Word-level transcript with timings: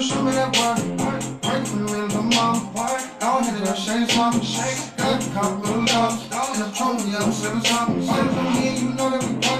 so 0.00 0.14
show 0.14 0.22
me 0.22 0.32
that 0.32 0.54
work. 0.56 0.78
Work, 1.00 1.22
work 1.44 1.66
for 1.66 1.76
me, 1.76 1.90
little 1.90 2.22
mama. 2.22 2.70
Work, 2.76 3.20
go 3.20 3.38
ahead 3.38 3.66
and 3.66 3.78
shake 3.78 4.10
something. 4.10 4.42
Shake, 4.42 4.96
got 4.96 5.26
a 5.26 5.30
couple 5.30 5.58
little 5.58 5.84
dogs. 5.84 6.22
In 6.22 6.60
the 6.62 6.70
trunk, 6.76 7.00
yeah, 7.06 7.18
I'm 7.18 7.32
sipping 7.32 7.64
something. 7.64 8.02
Sipping 8.02 8.52
me, 8.54 8.78
you 8.78 8.90
know 8.94 9.10
that 9.10 9.22
we 9.24 9.34
party 9.42 9.57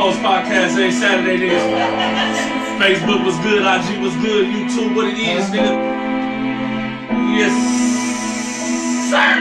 post 0.00 0.18
podcast 0.20 0.78
every 0.78 0.90
Saturday, 0.90 1.36
niggas. 1.36 1.60
Facebook 2.80 3.22
was 3.22 3.36
good, 3.40 3.60
IG 3.60 4.00
was 4.00 4.16
good, 4.24 4.46
YouTube 4.46 4.96
what 4.96 5.06
it 5.06 5.18
is, 5.18 5.44
nigga. 5.50 5.76
Yes, 7.36 7.52
sir. 9.10 9.39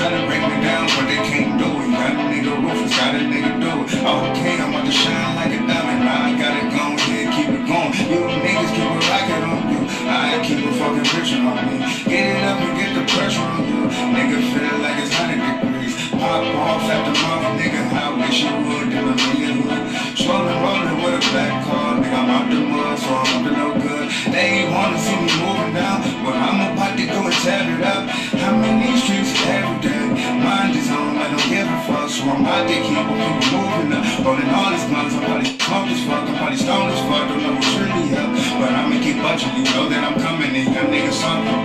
Yeah. 0.00 0.08
Tryna 0.08 0.26
break 0.26 0.40
me 0.40 0.56
down, 0.64 0.88
but 0.96 1.04
they 1.12 1.20
can't 1.28 1.60
do 1.60 1.68
it. 1.76 1.92
Got 1.92 2.16
a 2.16 2.24
nigga 2.32 2.56
ruthless, 2.56 2.96
got 2.96 3.14
a 3.14 3.20
nigga 3.20 3.52
do 3.60 3.84
it. 3.84 4.00
Oh, 4.00 4.32
okay, 4.32 4.56
I'm 4.56 4.72
about 4.72 4.86
to 4.86 4.92
shine 4.92 5.36
like 5.36 5.52
a 5.52 5.60
diamond. 5.60 6.00
Now 6.00 6.24
I 6.24 6.32
got 6.40 6.56
it 6.56 6.72
going, 6.72 6.96
yeah, 7.04 7.28
keep 7.36 7.50
it 7.52 7.64
going. 7.68 7.92
You 8.08 8.20
niggas 8.40 8.72
keep 8.72 8.88
a 8.88 9.00
rocket 9.12 9.44
on 9.44 9.60
you. 9.68 9.80
I 10.08 10.40
keep 10.40 10.64
a 10.64 10.72
fucking 10.72 11.04
pressure 11.04 11.44
on 11.44 11.60
me. 11.68 11.84
Get 12.08 12.32
it 12.32 12.44
up 12.48 12.60
and 12.64 12.74
get 12.80 12.90
the 12.96 13.04
pressure 13.12 13.44
on 13.44 13.60
you. 13.68 13.92
Nigga 14.16 14.40
feel 14.56 14.76
like 14.80 14.96
it's 15.04 15.12
100 15.12 15.36
degrees. 15.36 15.92
Pop 16.16 16.48
off 16.48 16.88
after 16.88 17.12
month, 17.20 17.60
nigga. 17.60 17.80
I 17.92 18.08
wish 18.16 18.40
you 18.40 18.56
would, 18.56 18.88
then 18.88 19.04
a 19.04 19.14
million 19.20 19.68
would. 19.68 19.84
Swollen 20.16 20.56
rolling 20.64 20.96
with 21.04 21.20
a 21.20 21.22
black 21.28 21.60
car, 21.68 22.00
nigga. 22.00 22.16
I'm 22.16 22.30
out 22.32 22.48
the 22.48 22.60
mud, 22.64 22.96
so 22.96 23.12
I'm 23.20 23.28
up 23.36 23.40
to 23.44 23.52
no 23.52 23.68
good. 23.76 24.08
They 24.32 24.64
ain't 24.64 24.72
wanna 24.72 24.98
see 24.98 25.16
me 25.16 25.28
moving 25.44 25.74
down, 25.76 26.00
but 26.24 26.34
I'm 26.40 26.72
about 26.72 26.96
to 26.96 27.04
go 27.04 27.20
and 27.28 27.36
tear 27.44 27.68
it 27.68 27.84
up. 27.84 28.29
I'm 28.50 28.66
in 28.66 28.82
these 28.82 28.98
streets 28.98 29.30
every 29.46 29.78
day. 29.78 30.10
Mind 30.42 30.74
is 30.74 30.90
on, 30.90 31.14
I 31.22 31.30
don't 31.30 31.46
give 31.46 31.70
a 31.70 31.78
fuck, 31.86 32.10
so 32.10 32.26
I'm 32.26 32.42
out 32.42 32.66
there 32.66 32.82
keep 32.82 32.98
on 32.98 33.14
keep 33.14 33.54
moving 33.54 33.94
up. 33.94 34.02
Rolling 34.26 34.50
all 34.50 34.74
these 34.74 34.82
blunts, 34.90 35.14
I'm 35.14 35.22
probably 35.22 35.54
smoked 35.54 35.94
as 35.94 36.02
fuck, 36.02 36.26
I'm 36.26 36.34
probably 36.34 36.58
stoned 36.58 36.90
as 36.90 36.98
fuck, 37.06 37.30
don't 37.30 37.46
know 37.46 37.54
what's 37.54 37.70
really 37.78 38.10
up. 38.18 38.26
But 38.58 38.74
I'ma 38.74 38.98
keep 38.98 39.22
watching, 39.22 39.54
you 39.54 39.70
know 39.70 39.86
that 39.86 40.02
I'm 40.02 40.18
coming 40.18 40.50
in, 40.50 40.66
young 40.66 40.90
niggas 40.90 41.14
something. 41.14 41.62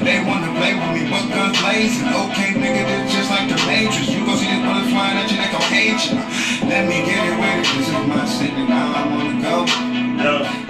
They 0.00 0.24
wanna 0.24 0.48
play 0.56 0.72
with 0.72 0.92
me, 0.96 1.04
but 1.12 1.28
guns 1.28 1.52
blazing. 1.60 2.08
Okay, 2.08 2.56
nigga, 2.56 2.80
this 2.80 3.12
just 3.12 3.28
like 3.28 3.52
the 3.52 3.60
Matrix. 3.68 4.08
You 4.08 4.24
gon' 4.24 4.40
see 4.40 4.48
this 4.48 4.64
bullet 4.64 4.88
flying 4.88 5.20
at 5.20 5.28
you, 5.28 5.36
they 5.36 5.52
gon' 5.52 5.68
hate 5.68 6.00
you. 6.00 6.16
Let 6.64 6.88
me 6.88 7.04
get 7.04 7.28
it 7.28 7.36
with 7.36 7.60
it, 7.60 7.68
this 7.76 7.92
is 7.92 8.04
my 8.08 8.24
city, 8.24 8.64
now 8.64 8.88
I 8.88 9.04
wanna 9.04 9.36
go. 9.36 9.68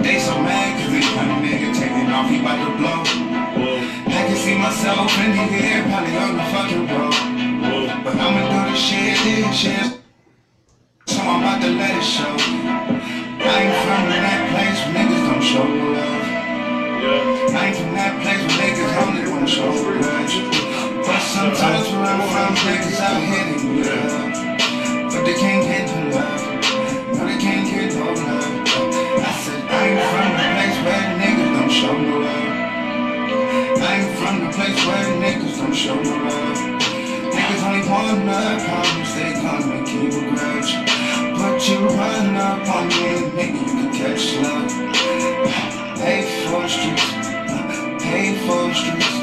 They 0.03 0.19
so 0.19 0.35
mad 0.43 0.75
cause 0.75 0.91
this 0.91 1.07
young 1.07 1.39
nigga 1.39 1.71
taking 1.71 2.11
off, 2.11 2.27
he 2.27 2.43
bout 2.43 2.59
to 2.59 2.71
blow. 2.75 3.32
Whoa, 4.43 4.49
I 4.49 4.51
can 4.51 4.51
see 4.51 4.57
myself 4.59 5.07
in 5.19 5.31
the 5.31 5.45
air, 5.63 5.83
probably 5.87 6.17
on 6.17 6.35
the 6.35 6.43
fucking 6.51 6.87
road. 6.91 7.15
But 8.03 8.15
I'ma 8.19 8.43
do 8.51 8.71
this 8.71 8.79
shit, 8.79 9.15
this 9.23 9.55
shit. 9.55 10.01
So 11.07 11.21
I'm 11.21 11.39
about 11.39 11.61
to 11.61 11.69
let 11.69 11.95
it 11.95 12.03
show. 12.03 12.35
I 13.39 13.55
ain't 13.63 13.75
from 13.87 14.03
that 14.11 14.41
place 14.51 14.79
where 14.83 14.99
niggas 14.99 15.23
don't 15.31 15.43
show 15.43 15.63
love. 15.63 16.27
Yeah. 16.99 17.55
I 17.55 17.67
ain't 17.67 17.77
from 17.77 17.93
that 17.95 18.19
place 18.19 18.43
where 18.43 18.59
niggas 18.59 18.93
only 19.07 19.31
wanna 19.31 19.47
show 19.47 19.71
grudge. 19.71 20.35
But 21.07 21.21
sometimes 21.23 21.87
where 21.95 22.03
I'm 22.03 22.27
from, 22.27 22.51
niggas 22.67 22.99
out 22.99 23.23
here 23.23 23.47
they 23.47 23.95
love. 24.03 24.33
But 25.13 25.23
they 25.23 25.35
can't 25.39 25.63
get 25.63 25.87
no 25.87 26.19
love. 26.19 26.43
No, 27.15 27.25
they 27.27 27.37
can't 27.39 27.63
get 27.63 27.95
no 27.95 28.11
love. 28.11 28.43
I 29.23 29.31
said, 29.39 29.63
I 29.71 29.87
ain't 29.87 30.03
from 30.11 30.32
Ain't 33.93 34.17
from 34.17 34.39
the 34.43 34.49
place 34.49 34.79
where 34.87 35.05
niggas 35.21 35.57
don't 35.57 35.71
show 35.71 35.93
no 35.93 36.15
love. 36.25 36.57
Niggas 37.29 37.61
only 37.61 37.83
love, 38.25 38.65
problems 38.65 39.13
they 39.13 39.33
come 39.33 39.71
and 39.71 39.85
keep 39.85 40.09
a 40.09 40.21
grudge. 40.33 40.71
But 41.37 41.61
you 41.69 41.77
run 41.89 42.35
up 42.35 42.67
on 42.75 42.87
me 42.87 42.95
and 43.13 43.31
nigga, 43.37 43.59
you 43.59 43.73
can 43.77 43.93
catch 43.93 44.33
love. 44.41 44.69
Pay 45.99 46.21
for 46.41 46.61
the 46.63 46.69
streets, 46.69 47.05
pay 48.03 48.33
for 48.47 48.61
the 48.65 48.73
streets. 48.73 49.13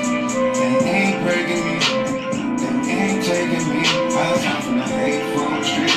They 0.84 0.96
ain't 1.02 1.19
breaking 1.25 1.62
me, 1.67 1.76
they 2.87 2.94
ain't 2.94 3.25
taking 3.25 3.67
me. 3.75 3.82
I 3.82 4.38
come 4.44 4.62
from 4.62 4.76
the 4.78 4.84
hateful 4.87 5.49
streets, 5.50 5.58
the 5.58 5.64
streets, 5.64 5.89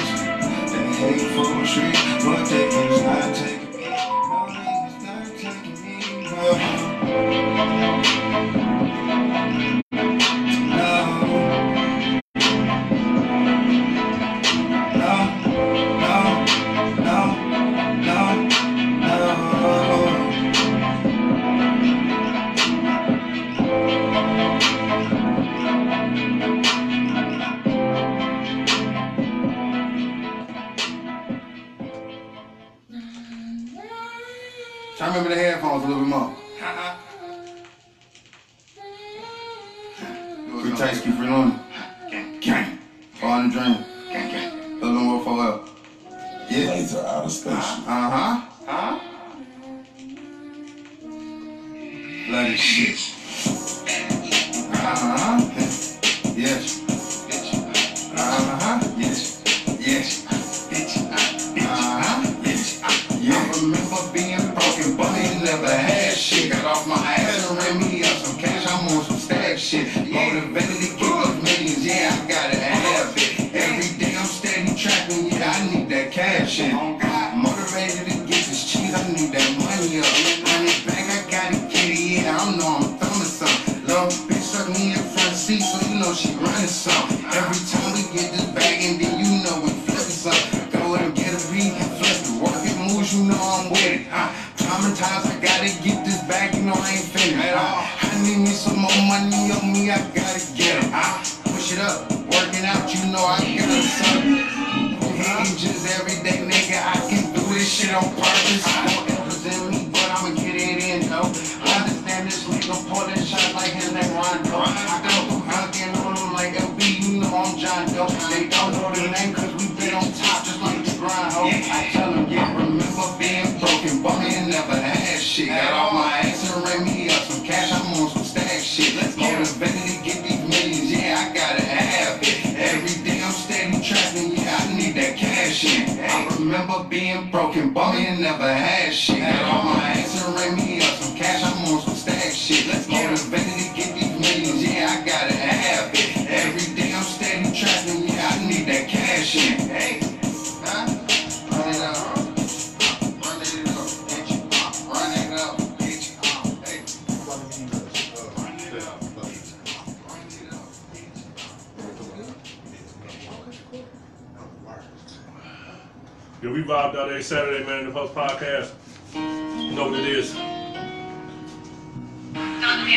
we 167.13 167.19
vibed 167.19 167.37
out 167.37 167.49
every 167.49 167.63
Saturday, 167.63 167.65
man, 167.65 167.85
the 167.85 167.91
Post 167.91 168.15
Podcast. 168.15 168.71
You 169.13 169.75
know 169.75 169.89
what 169.89 169.99
it 169.99 170.05
is. 170.05 170.33
You 170.33 170.41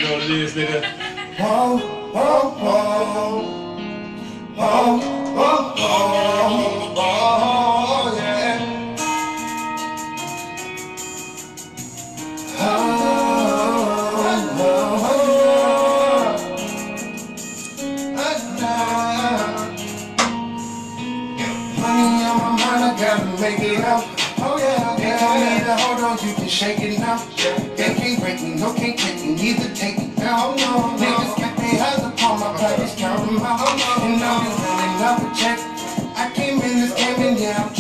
know 0.03 0.13
what 0.13 0.23
it 0.23 0.31
is, 0.31 0.55
nigga. 0.55 0.83
Whoa, 1.39 1.77
whoa, 1.77 2.51
whoa. 2.51 3.15
Whoa, 3.15 3.26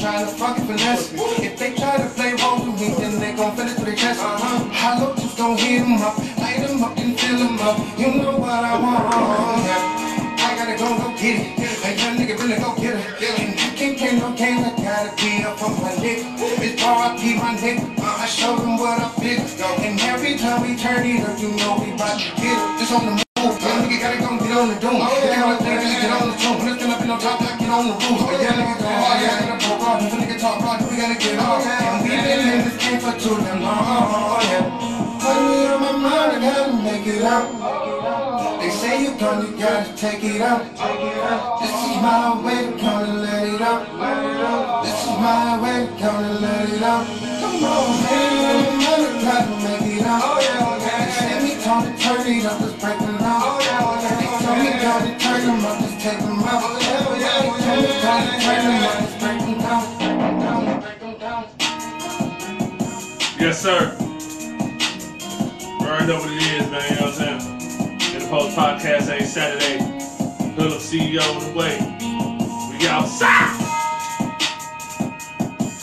trying 0.07 0.25
to 0.25 0.33
fucking 0.39 0.67
finesse. 0.67 1.13
If 1.43 1.59
they 1.59 1.75
try 1.75 1.97
to 1.99 2.09
play 2.15 2.31
roles 2.39 2.63
with 2.63 2.79
me, 2.81 2.95
then 2.95 3.19
they 3.19 3.35
gon' 3.35 3.59
it 3.59 3.75
to 3.77 3.85
their 3.85 3.97
chest. 3.97 4.21
Hollow 4.23 5.17
just 5.17 5.37
gon' 5.37 5.59
hit 5.59 5.83
'em 5.83 6.01
up, 6.01 6.17
light 6.39 6.63
'em 6.63 6.85
up 6.85 6.97
and 6.97 7.19
fill 7.19 7.43
'em 7.43 7.59
up. 7.59 7.77
You 7.99 8.23
know 8.23 8.37
what 8.39 8.63
I 8.73 8.75
want. 8.79 9.03
I 10.47 10.55
gotta 10.59 10.77
go, 10.79 10.87
go 11.03 11.09
get 11.19 11.43
it. 11.43 11.47
Hey, 11.83 11.99
young 11.99 12.15
nigga, 12.19 12.39
really 12.39 12.55
go 12.55 12.71
get 12.79 12.95
it. 12.95 13.41
And 13.41 13.59
I 13.59 13.69
can't 13.79 13.99
play 13.99 14.13
no 14.23 14.31
games, 14.39 14.63
I 14.69 14.73
gotta 14.87 15.11
be 15.19 15.43
up 15.43 15.61
on 15.65 15.75
my 15.83 15.93
dick. 15.99 16.23
It's 16.39 16.83
R.I.P. 16.85 17.23
my 17.43 17.53
dick. 17.59 17.79
Uh, 17.99 18.23
I 18.25 18.27
showed 18.27 18.61
them 18.63 18.79
what 18.79 19.03
I 19.03 19.09
pick. 19.19 19.41
And 19.87 19.99
every 20.13 20.39
time 20.39 20.63
we 20.63 20.77
turn 20.77 21.05
it 21.05 21.27
up, 21.27 21.37
you 21.43 21.51
know 21.59 21.83
we 21.83 21.91
bout 21.99 22.15
to 22.21 22.31
get 22.41 22.55
it. 22.55 22.79
Just 22.79 22.93
on 22.93 23.07
the 23.07 23.13
move. 23.19 23.59
Young 23.67 23.83
nigga 23.83 23.99
gotta 24.05 24.19
go 24.23 24.31
get 24.39 24.57
on 24.57 24.69
the 24.69 24.79
doom. 24.79 25.03
Oh, 25.03 25.11
yeah, 25.19 25.59
get 26.03 26.13
on 26.13 26.31
the 26.31 26.37
tune. 26.39 26.86
Up 27.17 27.23
no 27.23 27.31
top, 27.31 27.41
I 27.41 27.57
get 27.57 27.71
on 27.71 27.87
the 27.87 27.93
roof. 27.97 28.21
Oh, 28.21 28.37
yeah, 28.37 28.53
nigga 28.53 28.77
go 28.77 28.89
hard, 28.93 29.21
yeah, 29.25 29.41
nigga 29.41 29.57
broke 29.57 29.89
off. 29.89 30.03
If 30.05 30.13
a 30.13 30.17
nigga 30.21 30.37
talk 30.37 30.61
hard, 30.61 30.85
we 30.85 30.97
gotta 31.01 31.17
get 31.17 31.39
off. 31.41 31.65
And 31.65 32.05
we 32.05 32.11
been 32.13 32.45
in 32.45 32.61
this 32.69 32.77
game 32.77 33.01
for 33.01 33.17
too 33.17 33.41
damn 33.41 33.63
long. 33.63 33.81
Oh, 33.81 34.37
yeah. 34.45 34.69
Money 35.25 35.65
on 35.65 35.81
my 35.81 35.93
mind, 35.97 36.33
I 36.37 36.41
gotta 36.45 36.77
make 36.77 37.07
it 37.07 37.25
out. 37.25 38.61
They 38.61 38.69
say 38.69 39.05
you 39.05 39.17
gone, 39.17 39.49
you 39.49 39.57
gotta 39.57 39.97
take 39.97 40.25
it 40.25 40.43
out. 40.43 40.61
This 41.57 41.73
is 41.73 41.97
my 42.05 42.37
way, 42.45 42.69
gonna 42.77 43.17
let 43.25 43.49
it 43.49 43.63
out. 43.65 44.85
This 44.85 45.01
is 45.01 45.17
my 45.17 45.57
way, 45.57 45.89
gonna 45.97 46.37
let 46.37 46.69
it 46.69 46.83
out. 46.85 47.07
Come 47.41 47.65
on, 47.65 47.97
man, 48.05 48.69
gotta 49.25 49.57
make 49.65 49.89
it 49.89 50.05
out. 50.05 50.21
They 50.85 51.09
say 51.17 51.33
me 51.41 51.57
told 51.65 51.81
to 51.81 51.97
turn 51.97 52.29
it 52.29 52.45
up, 52.45 52.61
just 52.61 52.77
break 52.77 52.99
them 53.01 53.17
out. 53.25 53.65
They 54.05 54.29
told 54.45 54.59
me 54.61 54.69
gotta 54.85 55.17
turn 55.17 55.41
them 55.49 55.65
up, 55.65 55.86
take 56.07 56.21
them 56.21 56.39
out. 56.39 56.79
They 56.79 56.87
told 57.03 57.17
me 57.17 57.25
gotta 58.01 58.41
turn 58.41 58.63
them 58.63 58.83
up, 58.85 58.99
just 59.01 59.19
break 59.19 59.41
them 59.41 59.59
down. 59.59 60.81
Break 60.81 61.01
them 61.01 61.19
down. 61.19 61.43
Yes, 63.41 63.61
sir. 63.61 63.97
Burned 65.81 66.11
over 66.11 66.29
the 66.29 66.35
years, 66.35 66.71
man, 66.71 66.91
you 66.91 67.01
know 67.01 67.07
what 67.07 67.21
I'm 67.21 67.41
saying? 67.41 68.15
In 68.15 68.19
the 68.23 68.29
Post 68.29 68.57
Podcast 68.57 69.09
every 69.09 69.27
Saturday. 69.27 69.79
Hood 70.55 70.73
of 70.73 70.81
CEO 70.81 71.23
on 71.35 71.43
the 71.43 71.59
way. 71.59 71.75
We 72.71 72.87
outside. 72.87 73.57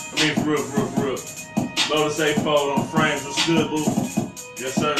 I 0.07 0.23
mean, 0.23 0.35
for 0.35 0.51
real, 0.51 0.63
for 0.63 0.77
real, 0.77 0.87
for 0.87 1.05
real. 1.05 1.99
Lotus 1.99 2.19
A 2.21 2.33
fold 2.39 2.79
on 2.79 2.87
frames. 2.87 3.25
What's 3.25 3.45
good, 3.45 3.69
boo? 3.69 3.83
Yes, 4.57 4.75
sir. 4.75 4.95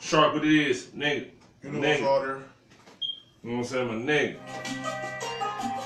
Sharp 0.00 0.34
what 0.34 0.44
it 0.44 0.52
is, 0.52 0.86
nigga. 0.86 1.30
Nigga. 1.62 2.06
order. 2.06 2.42
You 3.46 3.52
know 3.52 3.58
what 3.58 3.72
I'm 3.72 3.72
saying? 3.72 4.06
My 4.06 4.12
nigga. 4.12 4.36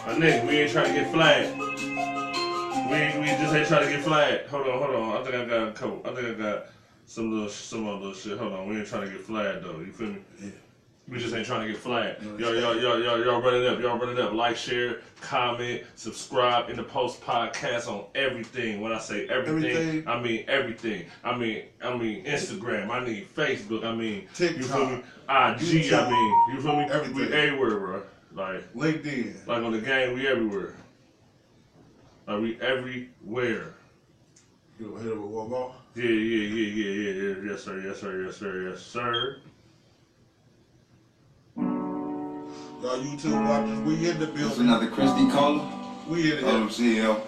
My 0.06 0.14
nigga, 0.14 0.48
we 0.48 0.56
ain't 0.60 0.72
trying 0.72 0.94
to 0.94 0.98
get 0.98 1.12
flagged. 1.12 1.58
We, 1.58 3.20
we 3.20 3.26
just 3.26 3.54
ain't 3.54 3.68
trying 3.68 3.84
to 3.84 3.90
get 3.90 4.02
flagged. 4.02 4.48
Hold 4.48 4.66
on, 4.66 4.78
hold 4.78 4.94
on. 4.96 5.20
I 5.20 5.22
think 5.22 5.34
I 5.34 5.44
got 5.44 5.68
a 5.68 5.72
couple. 5.72 6.00
I 6.06 6.14
think 6.14 6.28
I 6.28 6.32
got 6.32 6.66
some 7.04 7.30
little 7.30 7.50
some 7.50 7.86
other 7.86 7.98
little 7.98 8.14
shit. 8.14 8.38
Hold 8.38 8.54
on, 8.54 8.66
we 8.66 8.78
ain't 8.78 8.86
trying 8.88 9.04
to 9.04 9.12
get 9.12 9.20
flagged 9.20 9.62
though. 9.62 9.78
You 9.78 9.92
feel 9.92 10.06
me? 10.06 10.20
Yeah. 10.40 10.69
We 11.10 11.18
just 11.18 11.34
ain't 11.34 11.44
trying 11.44 11.62
to 11.66 11.72
get 11.72 11.76
flagged. 11.76 12.22
Y'all, 12.38 12.54
y'all, 12.54 12.80
y'all, 12.80 13.02
y'all, 13.02 13.24
y'all 13.24 13.42
run 13.42 13.54
it 13.54 13.66
up. 13.66 13.80
Y'all 13.80 13.98
run 13.98 14.10
it 14.10 14.18
up. 14.20 14.32
Like, 14.32 14.56
share, 14.56 15.00
comment, 15.20 15.82
subscribe 15.96 16.70
in 16.70 16.76
the 16.76 16.84
post 16.84 17.20
podcast 17.20 17.88
on 17.88 18.04
everything. 18.14 18.80
When 18.80 18.92
I 18.92 18.98
say 19.00 19.26
everything, 19.26 19.76
Everything. 19.76 20.08
I 20.08 20.20
mean 20.20 20.44
everything. 20.46 21.06
I 21.24 21.36
mean, 21.36 21.64
I 21.82 21.96
mean 21.96 22.24
Instagram. 22.24 22.90
I 22.90 23.04
mean 23.04 23.26
Facebook. 23.36 23.84
I 23.84 23.92
mean 23.92 24.20
You 24.20 24.28
feel 24.28 24.48
TikTok. 24.54 24.90
me? 24.92 24.96
IG. 25.28 25.92
I 25.92 26.10
mean, 26.10 26.54
you 26.54 26.60
feel 26.62 26.76
me? 26.76 26.84
Everything. 26.84 27.14
We 27.16 27.32
everywhere, 27.32 27.78
bro. 27.80 28.02
Like, 28.32 28.72
LinkedIn. 28.74 29.46
like 29.48 29.64
on 29.64 29.72
the 29.72 29.80
game, 29.80 30.14
we 30.14 30.28
everywhere. 30.28 30.76
Like 32.28 32.40
we 32.40 32.60
everywhere. 32.60 33.74
You 34.78 34.94
hit 34.94 35.06
it 35.06 35.20
with 35.20 35.28
one 35.30 35.50
more. 35.50 35.74
Yeah, 35.96 36.04
yeah, 36.04 36.46
yeah, 36.46 36.66
yeah, 36.66 36.84
yeah, 36.84 37.34
yeah. 37.42 37.50
Yes, 37.50 37.64
sir. 37.64 37.80
Yes, 37.84 37.98
sir. 38.00 38.22
Yes, 38.24 38.36
sir. 38.36 38.70
Yes, 38.70 38.80
sir. 38.80 39.38
Y'all 42.82 42.96
YouTube 42.98 43.46
watchers, 43.46 43.78
we 43.80 44.08
in 44.08 44.18
the 44.18 44.26
There's 44.26 44.56
building. 44.56 44.68
another 44.68 44.86
Christy 44.88 45.28
caller. 45.30 45.62
We 46.08 46.32
in 46.32 46.38
it. 46.38 46.44
Oh, 46.44 46.66
CEO. 46.68 47.20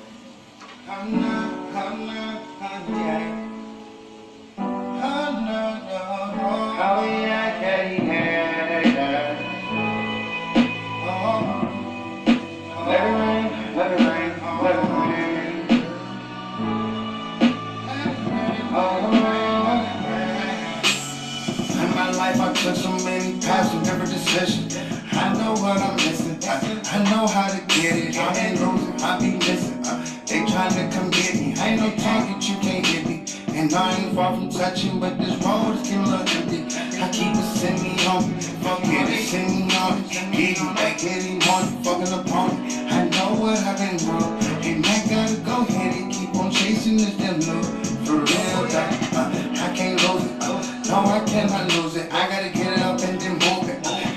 Know 27.22 27.28
how 27.28 27.48
to 27.48 27.60
get 27.80 27.96
it. 27.96 28.16
I 28.16 28.34
ain't 28.36 28.60
losing, 28.60 29.00
I 29.00 29.18
be 29.18 29.36
missing. 29.38 29.80
They 30.26 30.44
trying 30.50 30.74
to 30.74 30.96
come 30.96 31.10
get 31.10 31.34
me. 31.34 31.54
I 31.56 31.68
ain't 31.68 31.80
no 31.80 31.90
target, 32.02 32.48
you 32.48 32.56
can't 32.56 32.84
hit 32.84 33.06
me. 33.06 33.24
And 33.54 33.72
I 33.72 33.96
ain't 33.96 34.14
far 34.16 34.34
from 34.34 34.48
touching, 34.48 34.98
but 34.98 35.18
this 35.18 35.34
road 35.44 35.76
is 35.76 35.82
getting 35.88 36.04
little 36.04 36.26
empty. 36.36 36.60
I 36.98 37.08
keep 37.12 37.36
it 37.36 37.48
send 37.58 37.80
me 37.82 37.94
on. 38.06 38.22
Fuck 38.62 38.80
it, 38.84 39.08
it 39.08 39.28
send 39.28 39.50
me 39.54 39.76
on. 39.76 40.02
Get 40.32 40.58
you 40.58 40.74
back 40.74 41.04
any 41.04 41.38
morning, 41.46 41.84
fucking 41.84 42.12
opponent. 42.12 42.90
I 42.90 43.08
know 43.14 43.38
what 43.38 43.58
I've 43.58 43.78
been 43.78 43.98
through. 43.98 44.42
And 44.66 44.84
I 44.84 44.98
gotta 45.06 45.36
go 45.46 45.62
ahead 45.62 45.94
and 46.02 46.12
keep 46.12 46.34
on 46.34 46.50
chasing 46.50 46.96
this 46.96 47.14
damn 47.18 47.38
loot. 47.38 47.86
For 48.02 48.18
real, 48.18 48.62
dog. 48.66 48.92
Uh, 49.14 49.30
I 49.62 49.72
can't 49.76 50.00
lose 50.02 50.24
it. 50.26 50.42
Uh, 50.42 50.58
no, 50.90 50.98
I 51.06 51.20
cannot 51.24 51.72
lose 51.74 51.94
it. 51.94 52.12
I 52.12 52.28
gotta 52.28 52.50
get 52.50 52.72
it 52.72 52.80
up 52.80 53.00
and 53.00 53.20
then 53.20 53.32
move 53.38 53.51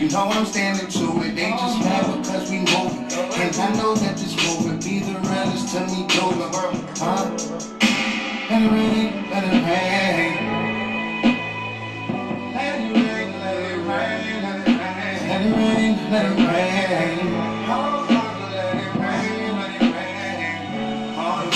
you 0.06 0.12
know 0.12 0.30
I'm 0.30 0.46
standing 0.46 0.88
to 0.88 1.24
it. 1.24 1.36
They 1.36 1.50
just 1.50 1.80
mad 1.80 2.22
because 2.22 2.52
we 2.52 2.60
move 2.60 2.94
it. 2.94 3.14
And 3.42 3.56
I 3.56 3.74
know 3.74 3.96
that 3.96 4.16
this 4.16 4.36
movement 4.46 4.84
be 4.84 5.00
the 5.00 5.18
realest 5.18 5.74
to 5.74 5.80
me, 5.82 6.06
do 6.06 6.30
it. 6.30 6.54
Huh? 7.00 7.26
Let 8.48 8.62
it 8.62 8.70
rain, 8.70 9.30
let 9.32 9.44
it 9.50 9.66
rain. 9.66 10.34
Let 12.54 12.82
it 12.82 12.94
rain, 12.94 13.34
let 13.42 13.58
it 13.58 13.82
rain, 13.82 14.44
let 14.44 14.62
it 14.62 14.70
rain. 14.70 15.26
Let 15.26 15.42
it 15.42 15.56
rain, 15.58 15.94
let 16.12 16.26
it 16.26 16.38
rain. 16.38 17.18
Oh, 17.68 18.06
let 18.54 18.78
it 18.78 18.94
rain, 19.02 19.58
let 19.58 19.74
it 19.74 19.90
rain. 19.90 21.18
Oh, 21.18 21.50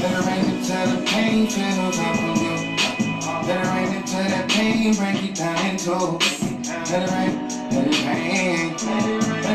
let 0.00 0.12
it 0.12 0.22
rain 0.26 0.44
until 0.56 0.86
the 0.92 0.98
pain 1.06 1.46
fills 1.48 1.98
up 1.98 2.20
on 2.20 2.36
you. 2.36 2.56
Let 3.48 3.64
it 3.64 3.68
rain 3.72 3.96
until 3.96 4.24
that 4.28 4.46
pain 4.50 4.94
break 4.94 5.22
you 5.22 5.32
down 5.34 5.64
in 5.64 5.76
two. 5.78 6.18
Let 6.90 7.02
it 7.02 7.10
rain, 7.12 7.47
Let 8.08 8.16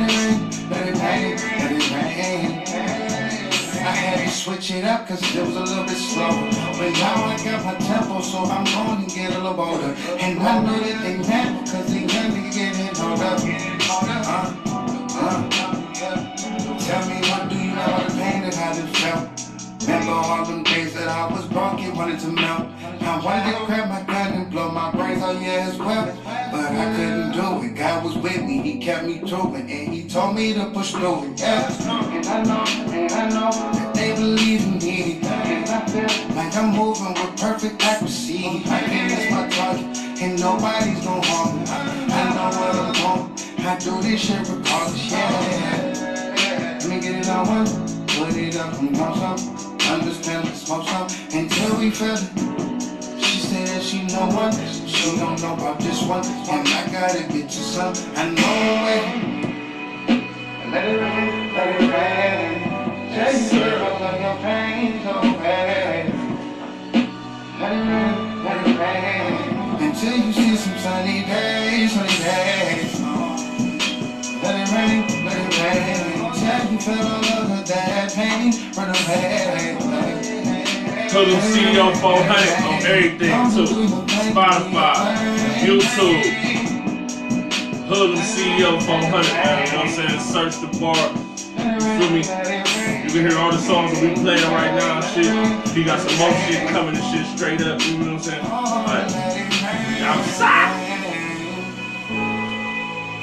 it 0.01 0.43
let 0.69 0.89
it 0.89 1.91
let 1.91 2.09
it. 2.17 2.69
I 3.83 3.91
had 3.91 4.27
to 4.27 4.33
switch 4.33 4.71
it 4.71 4.83
up 4.85 5.07
cause 5.07 5.21
it 5.35 5.45
was 5.45 5.55
a 5.55 5.63
little 5.63 5.83
bit 5.83 5.97
slower. 5.97 6.49
But 6.77 6.93
now 6.93 7.25
I 7.25 7.43
got 7.43 7.65
my 7.65 7.73
tempo, 7.85 8.21
so 8.21 8.39
I'm 8.45 8.63
going 8.63 9.07
to 9.07 9.15
get 9.15 9.31
a 9.31 9.37
little 9.37 9.53
bolder. 9.53 9.95
And 10.19 10.39
I 10.39 10.61
know 10.63 10.79
that 10.79 11.01
they 11.03 11.17
Remember 20.03 20.27
all 20.27 20.43
them 20.43 20.63
days 20.63 20.93
that 20.95 21.07
I 21.07 21.31
was 21.31 21.45
broken, 21.45 21.95
wanted 21.95 22.19
to 22.19 22.27
melt. 22.27 22.67
I 22.99 23.23
wanted 23.23 23.57
to 23.57 23.65
grab 23.65 23.87
my 23.87 24.01
gun 24.01 24.33
and 24.33 24.51
blow 24.51 24.69
my 24.69 24.91
brains 24.91 25.23
out, 25.23 25.41
yeah, 25.41 25.69
as 25.69 25.77
well. 25.77 26.05
But 26.51 26.73
I 26.73 26.93
couldn't 26.93 27.31
do 27.31 27.63
it. 27.63 27.77
God 27.77 28.03
was 28.03 28.17
with 28.17 28.43
me, 28.43 28.61
He 28.61 28.79
kept 28.79 29.05
me 29.05 29.21
it. 29.21 29.31
And 29.31 29.93
He 29.93 30.05
told 30.09 30.35
me 30.35 30.53
to 30.55 30.65
push 30.71 30.91
through 30.91 31.31
it, 31.31 31.39
yeah. 31.39 31.71
And 31.71 32.27
I 32.27 32.43
know, 32.43 32.65
and 32.91 33.11
I 33.13 33.29
know 33.29 33.51
that 33.51 33.93
they 33.93 34.13
believe 34.13 34.65
in 34.65 34.79
me. 34.79 35.21
And 35.23 35.69
I 35.69 35.85
feel 35.87 36.35
like 36.35 36.53
I'm 36.53 36.75
moving 36.75 37.13
with 37.13 37.39
perfect 37.39 37.81
accuracy. 37.81 38.61
I 38.65 38.79
can 38.81 39.07
miss 39.07 39.31
my 39.31 39.47
target, 39.47 39.97
and 40.21 40.37
nobody's 40.37 40.99
gonna 41.05 41.25
harm 41.27 41.59
me. 41.59 41.65
I 41.69 42.23
know 42.35 42.49
what 42.59 42.75
I'm 42.75 42.91
going. 42.99 43.65
I 43.65 43.79
do 43.79 44.01
this 44.01 44.19
shit 44.19 44.49
regardless, 44.49 45.11
yeah. 45.11 46.77
Let 46.81 46.89
me 46.89 46.99
get 46.99 47.15
it 47.15 47.29
on 47.29 47.47
one. 47.47 47.67
Put 48.07 48.35
it 48.35 48.57
up 48.57 48.77
and 48.81 48.97
want 48.97 49.39
some. 49.39 49.72
Understand 49.89 50.47
the 50.47 50.55
smoke 50.55 50.87
some 50.87 51.07
until 51.33 51.77
we 51.77 51.91
feel 51.91 52.13
it. 52.13 53.23
She 53.23 53.39
said 53.39 53.67
that 53.67 53.83
she 53.83 54.03
know 54.07 54.27
one. 54.27 54.53
She 54.87 55.17
don't 55.17 55.41
know 55.41 55.53
about 55.53 55.79
this 55.79 56.01
one. 56.03 56.25
And 56.25 56.67
I 56.67 56.89
gotta 56.91 57.23
get 57.23 57.43
you 57.43 57.49
some. 57.49 57.93
I 58.15 58.29
know 58.29 58.87
it. 58.95 59.33
Let 60.71 60.85
it 60.85 61.01
rain, 61.01 61.53
let 61.53 61.81
it 61.81 61.93
rain. 61.93 62.73
You 63.13 63.39
Sir. 63.49 63.75
about 63.77 64.01
all 64.01 64.19
your 64.19 64.35
pain 64.41 65.03
so 65.03 65.21
bad. 65.37 66.05
Let 67.59 67.73
it 67.73 67.85
rain, 67.89 68.43
let 68.43 68.67
it 68.67 68.79
rain. 68.79 69.81
Until 69.81 70.17
you 70.17 70.33
see 70.33 70.55
some 70.55 70.77
sunny 70.79 71.25
days, 71.25 71.93
sunny 71.93 72.17
days. 72.17 73.01
Let 74.41 74.55
it 74.55 74.71
rain, 74.73 75.25
let 75.25 75.37
it 75.37 76.07
rain. 76.07 76.12
You 76.43 76.77
feel 76.77 76.95
all 76.99 77.23
of 77.23 77.65
that 77.67 78.11
pain, 78.13 78.51
run 78.75 78.89
away. 78.89 79.77
Total 81.09 81.39
CEO 81.39 81.95
400 81.95 82.63
on 82.67 82.83
everything 82.83 83.31
too. 83.55 83.67
Spotify, 84.33 84.93
YouTube. 85.63 86.23
Hoodlum 87.87 88.19
CEO 88.19 88.81
400, 88.81 89.11
man. 89.11 89.67
You 89.67 89.71
know 89.71 89.77
what 89.77 89.85
I'm 89.85 89.91
saying? 89.93 90.19
Search 90.19 90.55
the 90.59 90.67
bar. 90.79 90.95
Feel 91.55 92.09
me? 92.09 92.21
You 93.03 93.11
can 93.11 93.29
hear 93.29 93.37
all 93.37 93.51
the 93.51 93.59
songs 93.59 93.93
that 93.93 94.01
we 94.01 94.13
playing 94.15 94.43
right 94.51 94.73
now 94.75 94.99
shit. 94.99 95.31
He 95.73 95.83
got 95.85 95.99
some 96.01 96.17
more 96.17 96.33
shit 96.41 96.67
coming 96.69 96.95
and 96.97 97.05
shit 97.13 97.25
straight 97.37 97.61
up. 97.61 97.79
You 97.85 97.99
know 97.99 98.13
what 98.13 98.15
I'm 98.15 98.19
saying? 98.19 98.43
Like, 98.43 99.11
outside. 100.01 100.73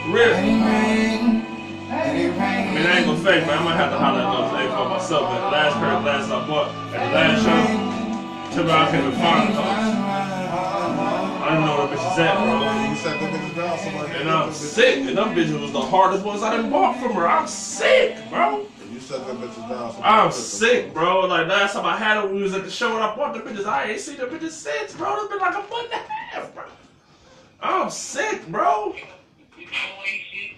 Really? 0.08 1.39
I 2.11 2.12
mean, 2.12 2.33
I 2.33 2.99
ain't 2.99 3.07
gonna 3.07 3.19
fake, 3.23 3.47
man. 3.47 3.59
I 3.59 3.62
might 3.62 3.76
have 3.76 3.93
to 3.93 3.99
holler 3.99 4.19
at 4.19 4.35
those 4.35 4.50
things 4.59 4.75
for 4.75 4.88
myself. 4.88 5.31
But 5.31 5.45
the 5.45 5.50
last 5.55 5.79
pair 5.79 5.93
of 5.95 6.02
glasses 6.02 6.31
I 6.33 6.47
bought 6.47 6.75
at 6.90 7.07
the 7.07 7.14
last 7.14 7.45
show, 7.47 7.62
tell 8.50 8.64
me 8.64 8.73
I 8.73 8.88
even 8.99 9.12
find 9.12 9.55
them. 9.55 9.62
I 11.40 11.55
don't 11.55 11.64
know 11.67 11.79
where 11.79 11.87
the 11.87 11.95
bitch 11.95 12.12
is 12.12 12.19
at, 12.19 12.35
bro. 12.35 12.57
Bitches. 13.31 14.21
And 14.21 14.29
I'm 14.29 14.52
sick. 14.52 15.07
And 15.07 15.17
them 15.17 15.35
bitches 15.37 15.61
was 15.61 15.71
the 15.71 15.81
hardest 15.81 16.25
ones 16.25 16.43
I 16.43 16.57
done 16.57 16.69
bought 16.69 17.00
from 17.00 17.12
her. 17.14 17.29
I'm 17.29 17.47
sick, 17.47 18.17
bro. 18.29 18.67
Bitches 18.76 20.00
I'm 20.02 20.33
sick, 20.33 20.93
bro. 20.93 21.26
Like 21.26 21.47
last 21.47 21.75
time 21.75 21.87
I 21.87 21.97
had 21.97 22.23
them, 22.23 22.35
we 22.35 22.43
was 22.43 22.55
at 22.55 22.64
the 22.64 22.71
show 22.71 22.93
and 22.95 23.05
I 23.05 23.14
bought 23.14 23.35
the 23.35 23.40
bitches. 23.40 23.67
I 23.67 23.93
ain't 23.93 24.00
seen 24.00 24.17
the 24.17 24.26
bitches 24.26 24.50
since, 24.50 24.95
bro. 24.95 25.14
It's 25.21 25.29
been 25.29 25.38
like 25.38 25.55
a 25.55 25.61
month 25.71 25.93
and 25.93 26.02
a 26.02 26.12
half, 26.12 26.52
bro. 26.55 26.64
I'm 27.61 27.88
sick, 27.88 28.49
bro. 28.49 28.97
You 29.57 29.67
know 29.67 29.73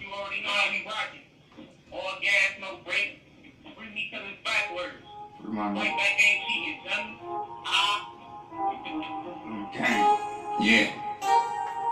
you 0.03 0.09
already 0.13 0.41
know 0.41 0.49
how 0.49 0.71
we 0.71 0.85
rockin'. 0.85 1.22
All 1.93 2.17
gas, 2.21 2.57
no 2.59 2.79
brake. 2.83 3.21
Bring 3.77 3.93
me 3.93 4.09
coming 4.11 4.37
backwards. 4.43 4.95
Remind 5.43 5.75
me. 5.75 5.81
Right 5.81 5.95
back 5.95 6.19
ain't 6.25 6.41
cheating, 6.47 6.79
son. 6.89 7.17
Ah. 7.67 8.09
Okay. 9.69 9.97
Yeah. 10.59 10.87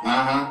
Uh 0.03 0.23
huh. 0.25 0.43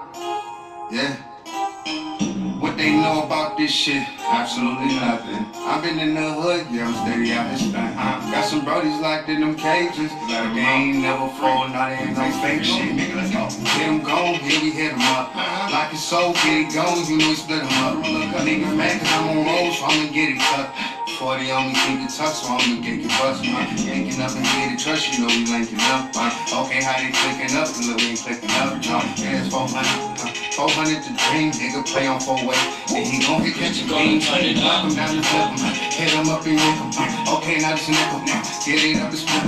Yeah. 0.92 2.29
What 2.60 2.76
they 2.76 2.92
know 2.92 3.24
about 3.24 3.56
this 3.56 3.72
shit? 3.72 4.06
Absolutely 4.20 4.92
nothing. 5.00 5.48
I've 5.64 5.82
been 5.82 5.98
in 5.98 6.12
the 6.12 6.28
hood, 6.28 6.66
yeah, 6.70 6.88
I'm 6.88 6.92
steady 6.92 7.32
out 7.32 7.48
this 7.48 7.62
thing. 7.62 7.74
Uh, 7.74 8.20
got 8.28 8.44
some 8.44 8.60
brodies 8.60 9.00
locked 9.00 9.30
in 9.30 9.40
them 9.40 9.56
cages. 9.56 10.12
But 10.28 10.52
they 10.52 10.60
ain't 10.60 10.98
never 11.00 11.32
fraud, 11.40 11.72
not 11.72 11.90
ain't 11.90 12.12
no 12.12 12.28
fake 12.44 12.62
shit. 12.62 12.92
Nigga, 12.92 13.16
let's 13.16 13.32
go. 13.32 13.48
Hit 13.48 13.86
them 13.88 14.04
go, 14.04 14.36
here 14.44 14.60
we 14.60 14.76
hit 14.76 14.92
them 14.92 15.00
up. 15.16 15.34
Like 15.72 15.94
it's 15.94 16.04
so, 16.04 16.34
get 16.44 16.68
it 16.68 16.74
going, 16.76 17.00
you 17.08 17.16
know 17.16 17.32
we 17.32 17.34
split 17.34 17.64
them 17.64 17.72
up. 17.80 17.96
Niggas 18.44 18.76
mad 18.76 19.00
cause 19.00 19.08
I'm 19.08 19.40
on 19.40 19.46
roll, 19.48 19.72
so 19.72 19.84
I'ma 19.88 20.12
get 20.12 20.36
it 20.36 20.40
cut. 20.44 20.68
40 21.16 21.50
on 21.52 21.68
me, 21.68 21.74
keep 21.80 22.00
it 22.04 22.12
tough, 22.12 22.36
so 22.36 22.60
I'ma 22.60 22.80
get 22.84 23.00
your 23.00 23.08
bust, 23.16 23.40
man. 23.40 23.72
Yanking 23.80 24.20
up 24.20 24.36
and 24.36 24.44
get 24.44 24.72
it 24.72 24.78
trust, 24.78 25.08
you 25.16 25.24
know 25.24 25.32
we 25.32 25.48
linking 25.48 25.80
up, 25.88 26.12
man. 26.12 26.32
Okay, 26.52 26.84
how 26.84 27.00
they 27.00 27.08
clicking 27.08 27.56
up, 27.56 27.68
the 27.72 27.88
little 27.88 28.04
ain't 28.04 28.20
clicking 28.20 28.52
up, 28.60 28.76
no. 28.84 29.00
Yeah, 29.16 29.40
it's 29.40 29.48
400, 29.48 29.80
uh, 29.80 30.49
400 30.60 31.00
to 31.00 31.08
dream, 31.16 31.48
nigga 31.56 31.80
play 31.88 32.04
on 32.04 32.20
four 32.20 32.36
way. 32.44 32.60
And 32.92 33.00
he 33.00 33.24
gon' 33.24 33.40
hit 33.40 33.56
catch 33.56 33.80
a 33.80 33.88
beam, 33.88 34.20
knock 34.60 34.84
him 34.84 34.92
down 34.92 35.16
the 35.16 35.24
flip 35.24 35.56
him, 35.56 35.72
hit 35.88 36.12
him 36.12 36.28
up 36.28 36.44
and 36.44 36.60
nick 36.60 36.76
him. 36.76 36.92
Okay, 37.32 37.64
now 37.64 37.72
this 37.72 37.88
nickel, 37.88 38.20
get 38.28 38.84
it 38.84 39.00
up 39.00 39.08
and 39.08 39.16
split. 39.16 39.40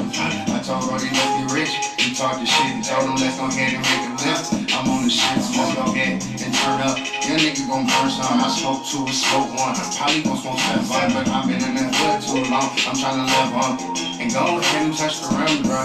I 0.48 0.64
told 0.64 0.88
Roddy, 0.88 1.12
let's 1.12 1.36
get 1.36 1.52
rich, 1.52 1.72
he 2.00 2.16
talked 2.16 2.40
the 2.40 2.48
shit, 2.48 2.72
and 2.72 2.80
told 2.80 3.12
him 3.12 3.20
let's 3.20 3.36
go 3.36 3.44
ahead 3.44 3.76
and 3.76 3.84
make 3.84 4.08
a 4.08 4.12
lift. 4.24 4.72
I'm 4.72 4.88
on 4.88 5.04
the 5.04 5.12
shit, 5.12 5.36
so 5.44 5.52
let's 5.60 5.76
go 5.76 5.84
ahead 5.92 6.16
and 6.16 6.48
turn 6.48 6.80
up. 6.80 6.96
Your 6.96 7.36
nigga 7.36 7.60
gon' 7.68 7.84
burn 7.84 8.08
some, 8.08 8.40
I 8.40 8.48
smoke 8.48 8.80
two, 8.88 9.04
smoke 9.12 9.52
one. 9.52 9.76
I 9.76 9.84
probably 9.92 10.24
gon' 10.24 10.40
smoke 10.40 10.64
seven, 10.64 11.12
but 11.12 11.28
I've 11.28 11.44
been 11.44 11.60
in 11.60 11.76
that 11.76 11.92
hood 11.92 12.24
too 12.24 12.40
long. 12.48 12.72
I'm 12.88 12.96
tryna 12.96 13.28
live 13.28 13.52
on 13.60 13.72
and 14.16 14.32
go 14.32 14.56
ahead 14.64 14.88
and 14.88 14.96
touch 14.96 15.20
the 15.20 15.28
rim, 15.36 15.60
bro. 15.60 15.76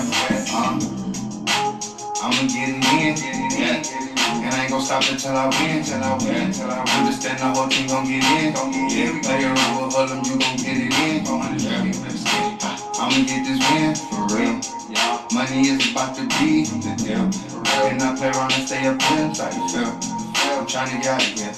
Um, 0.55 0.79
I'ma 2.23 2.47
get 2.47 2.79
in, 2.79 2.79
yeah. 2.79 3.83
And 3.83 4.06
I 4.06 4.06
ain't 4.67 4.73
gon' 4.73 4.81
stop 4.81 5.03
until 5.07 5.37
I 5.37 5.47
win, 5.47 5.81
till 5.81 6.03
I 6.03 6.11
win, 6.19 6.51
till 6.51 6.69
I 6.69 6.79
win. 6.83 6.87
Understand 6.99 7.39
the 7.39 7.45
whole 7.47 7.67
team 7.67 7.87
gon' 7.87 8.03
get 8.03 8.23
in, 8.35 8.53
gon' 8.53 8.71
get 8.71 8.91
in. 8.91 9.13
We 9.15 9.21
play 9.21 9.43
around 9.43 9.79
with 9.79 9.93
Harlem, 9.93 10.23
you 10.25 10.37
gon' 10.37 10.55
get 10.57 10.75
it 10.77 10.93
in. 10.99 11.23
I'ma 12.99 13.23
get 13.23 13.43
this 13.45 13.59
win, 13.71 13.95
for 14.11 14.27
real. 14.35 14.59
Money 15.33 15.67
is 15.67 15.79
about 15.91 16.13
to 16.15 16.23
be 16.39 16.63
the 16.83 16.91
deal. 16.99 17.23
And 17.87 18.01
I 18.03 18.11
play 18.11 18.29
around 18.29 18.51
and 18.53 18.63
stay 18.63 18.85
up 18.87 18.95
inside 19.11 19.53
the 19.53 19.63
feel. 19.71 19.91
I'm 20.59 20.65
tryna 20.67 20.99
get 21.01 21.07
out 21.07 21.23
of 21.23 21.39
here. 21.39 21.51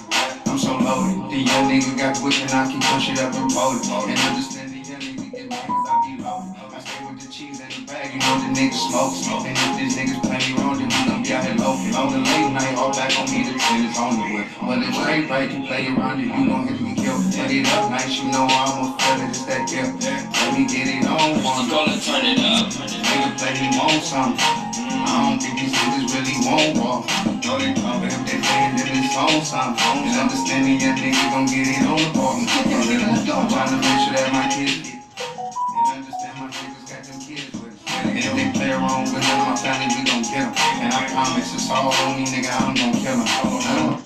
I'm 0.47 0.57
so 0.57 0.75
loaded. 0.75 1.17
The 1.31 1.37
young 1.37 1.65
nigga 1.69 1.97
got 1.97 2.17
whip 2.19 2.33
and 2.41 2.51
I 2.51 2.65
keep 2.69 2.81
push 2.83 3.09
it 3.09 3.19
up 3.19 3.33
and 3.33 3.51
roll 3.53 3.73
it. 3.73 3.87
And 3.89 4.19
understand 4.19 4.69
the 4.69 4.77
young 4.77 5.01
nigga 5.01 5.31
get 5.31 5.49
'cause 5.49 5.87
I 5.89 5.95
be 6.05 6.21
loaded. 6.21 6.53
I 6.73 6.79
stay 6.79 7.05
with 7.05 7.19
the 7.19 7.27
cheese 7.27 7.59
in 7.59 7.69
the 7.69 7.81
bag, 7.87 8.13
you 8.13 8.19
know 8.19 8.37
the 8.37 8.49
niggas 8.53 8.81
smoke. 8.89 9.45
And 9.45 9.57
if 9.57 9.77
these 9.77 9.95
niggas 9.95 10.21
play 10.23 10.37
me 10.39 10.53
wrong, 10.61 10.77
then 10.77 10.89
we 10.89 11.08
gon' 11.29 11.41
be 11.41 11.45
out 11.45 11.45
here 11.45 11.55
loafing. 11.61 11.95
On 11.95 12.11
the 12.11 12.19
late 12.19 12.51
night, 12.51 12.75
all 12.77 12.91
back 12.91 13.13
on 13.19 13.29
me, 13.29 13.43
the 13.45 13.57
trend 13.59 13.85
is 13.85 13.97
on 13.97 14.17
the 14.17 14.25
whip. 14.33 14.47
But 14.61 14.81
it's 14.81 14.97
straight 14.97 15.29
right, 15.29 15.51
you 15.51 15.65
play 15.67 15.87
around 15.87 16.19
it, 16.21 16.25
you 16.25 16.45
gon' 16.49 16.65
get 16.65 16.81
me 16.81 16.95
killed. 16.95 17.21
Set 17.31 17.51
it 17.51 17.67
up 17.69 17.89
nice, 17.91 18.17
you 18.17 18.31
know 18.31 18.47
I'ma 18.49 18.97
feel 18.97 19.21
it, 19.21 19.29
it's 19.29 19.45
that 19.45 19.69
kill. 19.69 19.93
Let 19.93 20.57
me 20.57 20.65
get 20.65 20.87
it 20.89 21.05
on 21.05 21.43
one. 21.43 21.69
Gonna 21.69 22.01
turn 22.01 22.25
it 22.25 22.39
up. 22.41 22.73
Nigga 22.73 23.37
play 23.37 23.53
me 23.61 23.69
want 23.77 24.03
something. 24.03 24.41
I 24.41 25.29
don't 25.29 25.39
think 25.39 25.59
these 25.59 25.73
niggas 25.73 26.09
really 26.17 26.37
want 26.45 26.77
walk. 26.81 27.05
No, 27.45 27.57
they 27.61 27.73
come, 27.77 28.01
but 28.01 28.09
if 28.09 28.21
they 28.25 28.39
playing, 28.41 28.73
then 28.77 28.89
it's 28.89 29.15
on 29.15 29.41
something. 29.45 30.09
And 30.09 30.17
understanding 30.17 30.81
your 30.81 30.97
nigga 30.97 31.23
gon' 31.29 31.45
get 31.45 31.69
it 31.69 31.85
on 31.85 31.97
the 31.97 32.09
ball. 32.17 32.41
I'm 32.41 33.47
trying 33.47 33.69
to 33.69 33.77
make 33.77 33.99
sure 34.01 34.13
that 34.17 34.29
my 34.33 34.49
kids 34.49 34.98
And 38.05 38.17
if 38.17 38.31
they 38.35 38.51
play 38.53 38.71
around 38.71 39.11
with 39.11 39.23
them, 39.23 39.39
my 39.43 39.55
family, 39.55 39.87
we 39.95 40.03
gon' 40.07 40.23
get 40.23 40.47
them. 40.47 40.53
And 40.79 40.93
I 40.93 41.07
promise 41.11 41.53
it's 41.53 41.69
all 41.69 41.91
on 41.91 42.15
me, 42.15 42.25
nigga, 42.25 42.51
I'm 42.55 42.73
gon' 42.75 42.93
kill 42.93 43.17
them. 43.17 44.03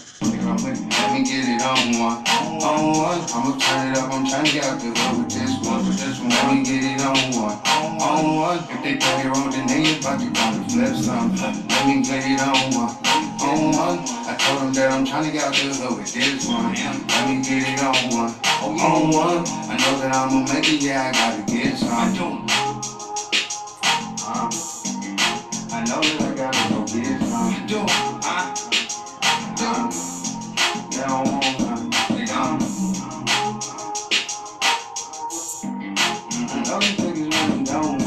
Let 0.54 1.12
me 1.14 1.24
get 1.24 1.46
it 1.48 1.62
on 1.62 2.00
one. 2.00 2.24
On 2.64 2.98
one. 2.98 3.22
I'ma 3.34 3.58
turn 3.58 3.92
it 3.92 3.98
up, 3.98 4.12
I'm 4.14 4.26
trying 4.26 4.46
to 4.46 4.52
get 4.52 4.66
out 4.66 4.80
the 4.80 4.88
hood 4.88 5.18
with 5.24 5.34
this 5.34 5.52
one. 5.68 5.86
With 5.86 6.00
this 6.00 6.20
one, 6.20 6.30
let 6.30 6.54
me 6.54 6.64
get 6.64 6.84
it 6.84 7.02
on 7.02 7.32
one. 7.38 7.58
On 8.02 8.36
one. 8.36 8.60
If 8.70 8.84
they 8.84 8.96
play 8.98 9.22
it 9.22 9.28
wrong, 9.28 9.50
then 9.52 9.68
they 9.68 10.00
about 10.00 10.20
to 10.20 10.32
come 10.32 10.64
to 10.64 10.70
flip 10.70 10.96
some. 10.96 11.36
Let 11.36 11.88
me 11.88 12.02
get 12.02 12.26
it 12.26 12.42
on 12.42 12.74
one. 12.74 12.94
On 13.42 13.72
one. 13.74 14.00
I 14.26 14.36
told 14.40 14.62
them 14.62 14.74
that 14.74 14.92
I'm 14.92 15.06
trying 15.06 15.26
to 15.26 15.32
get 15.32 15.44
out 15.44 15.54
the 15.54 15.74
hood 15.74 15.98
with 16.00 16.14
this 16.14 16.48
one. 16.48 16.74
Let 16.74 17.28
me 17.28 17.42
get 17.44 17.62
it 17.62 17.82
on 17.84 17.94
one. 18.10 18.34
On 18.62 19.12
one. 19.12 19.46
I 19.70 19.78
know 19.78 20.00
that 20.00 20.16
I'ma 20.16 20.42
make 20.54 20.68
it, 20.68 20.82
yeah, 20.82 21.10
I 21.10 21.12
gotta 21.12 21.52
get 21.52 21.78
some. 21.78 22.63
I 24.44 25.86
know 25.86 26.02
that 26.02 26.22
I 26.22 26.36
gotta 26.36 26.70
go 26.74 26.84
get 26.86 27.20
some. 27.22 27.56
Uh, 28.26 28.56
they 30.92 30.98
don't 30.98 31.32
want 31.32 31.60
none. 31.62 31.90
They 32.10 32.26
don't. 32.26 32.62
I 36.52 36.64
know 36.68 36.80
these 36.80 36.98
niggas 37.00 37.32
really 37.32 37.64
don't 37.64 38.03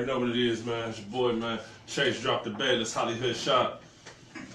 already 0.00 0.12
know 0.12 0.26
what 0.26 0.36
it 0.36 0.42
is, 0.42 0.64
man. 0.64 0.88
It's 0.88 0.98
your 0.98 1.08
boy, 1.08 1.32
man. 1.32 1.58
Chase 1.86 2.20
dropped 2.22 2.44
the 2.44 2.50
bed. 2.50 2.80
It's 2.80 2.94
Hollywood 2.94 3.36
Shot 3.36 3.82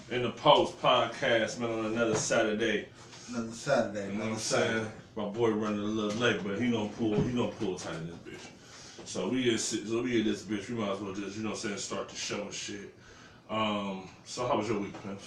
in 0.10 0.24
the 0.24 0.32
post 0.32 0.82
podcast, 0.82 1.60
man, 1.60 1.70
on 1.70 1.86
another 1.86 2.16
Saturday. 2.16 2.88
Another 3.30 3.52
Saturday, 3.52 4.08
You 4.08 4.14
know 4.14 4.14
what 4.14 4.16
another 4.16 4.32
I'm 4.32 4.38
saying? 4.38 4.68
Saturday. 4.72 4.92
My 5.16 5.26
boy 5.26 5.50
running 5.52 5.80
a 5.80 5.84
little 5.84 6.20
late, 6.20 6.44
but 6.44 6.60
he 6.60 6.72
gonna 6.72 6.90
pull 6.90 7.16
he 7.22 7.32
gonna 7.32 7.52
pull 7.52 7.76
tight 7.76 7.96
in 7.96 8.08
this 8.08 8.16
bitch. 8.18 9.08
So 9.08 9.30
we 9.30 9.44
get 9.44 9.60
so 9.60 10.02
we 10.02 10.12
get 10.12 10.26
this 10.26 10.44
bitch, 10.44 10.68
we 10.70 10.76
might 10.76 10.92
as 10.92 11.00
well 11.00 11.14
just, 11.14 11.38
you 11.38 11.44
know 11.44 11.50
what 11.52 11.56
I'm 11.58 11.62
saying, 11.62 11.78
start 11.78 12.10
the 12.10 12.16
show 12.16 12.42
and 12.42 12.54
shit. 12.54 12.94
Um 13.50 14.10
so 14.26 14.48
how 14.48 14.58
was 14.58 14.68
your 14.68 14.80
week, 14.80 15.06
man? 15.06 15.18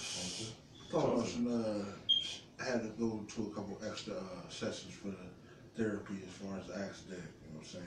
Thought 0.91 1.19
uh, 1.19 2.63
had 2.63 2.81
to 2.81 2.89
go 2.99 3.25
to 3.35 3.51
a 3.51 3.55
couple 3.55 3.79
extra 3.87 4.15
uh, 4.15 4.49
sessions 4.49 4.93
for 4.93 5.07
the 5.07 5.81
therapy 5.81 6.15
as 6.27 6.33
far 6.33 6.59
as 6.59 6.67
the 6.67 6.75
accident. 6.75 7.23
You 7.45 7.53
know 7.53 7.59
what 7.59 7.61
I'm 7.61 7.65
saying? 7.65 7.85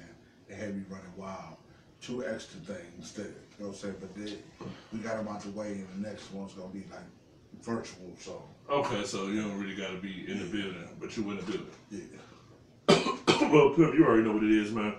They 0.48 0.54
had 0.54 0.74
me 0.74 0.82
running 0.88 1.12
wild. 1.16 1.56
Two 2.02 2.24
extra 2.26 2.58
things 2.60 3.12
that 3.12 3.22
you 3.26 3.28
know 3.60 3.68
what 3.68 3.68
I'm 3.68 3.74
saying, 3.74 3.94
but 4.00 4.14
they, 4.16 4.32
we 4.92 4.98
got 4.98 5.16
them 5.18 5.28
out 5.28 5.40
the 5.40 5.50
way, 5.50 5.68
and 5.68 5.86
the 5.94 6.08
next 6.08 6.32
one's 6.32 6.52
gonna 6.52 6.72
be 6.72 6.84
like 6.90 7.00
virtual. 7.62 8.10
So 8.18 8.42
Okay, 8.68 9.04
so 9.04 9.28
you 9.28 9.40
don't 9.40 9.58
really 9.60 9.76
gotta 9.76 9.98
be 9.98 10.24
in 10.28 10.40
the 10.40 10.44
building, 10.46 10.88
but 11.00 11.16
you 11.16 11.30
in 11.30 11.36
the 11.36 11.42
building. 11.42 11.66
yeah, 11.90 13.48
well, 13.52 13.70
Pip, 13.70 13.94
you 13.94 14.04
already 14.04 14.24
know 14.24 14.32
what 14.34 14.42
it 14.42 14.50
is, 14.50 14.72
man. 14.72 14.94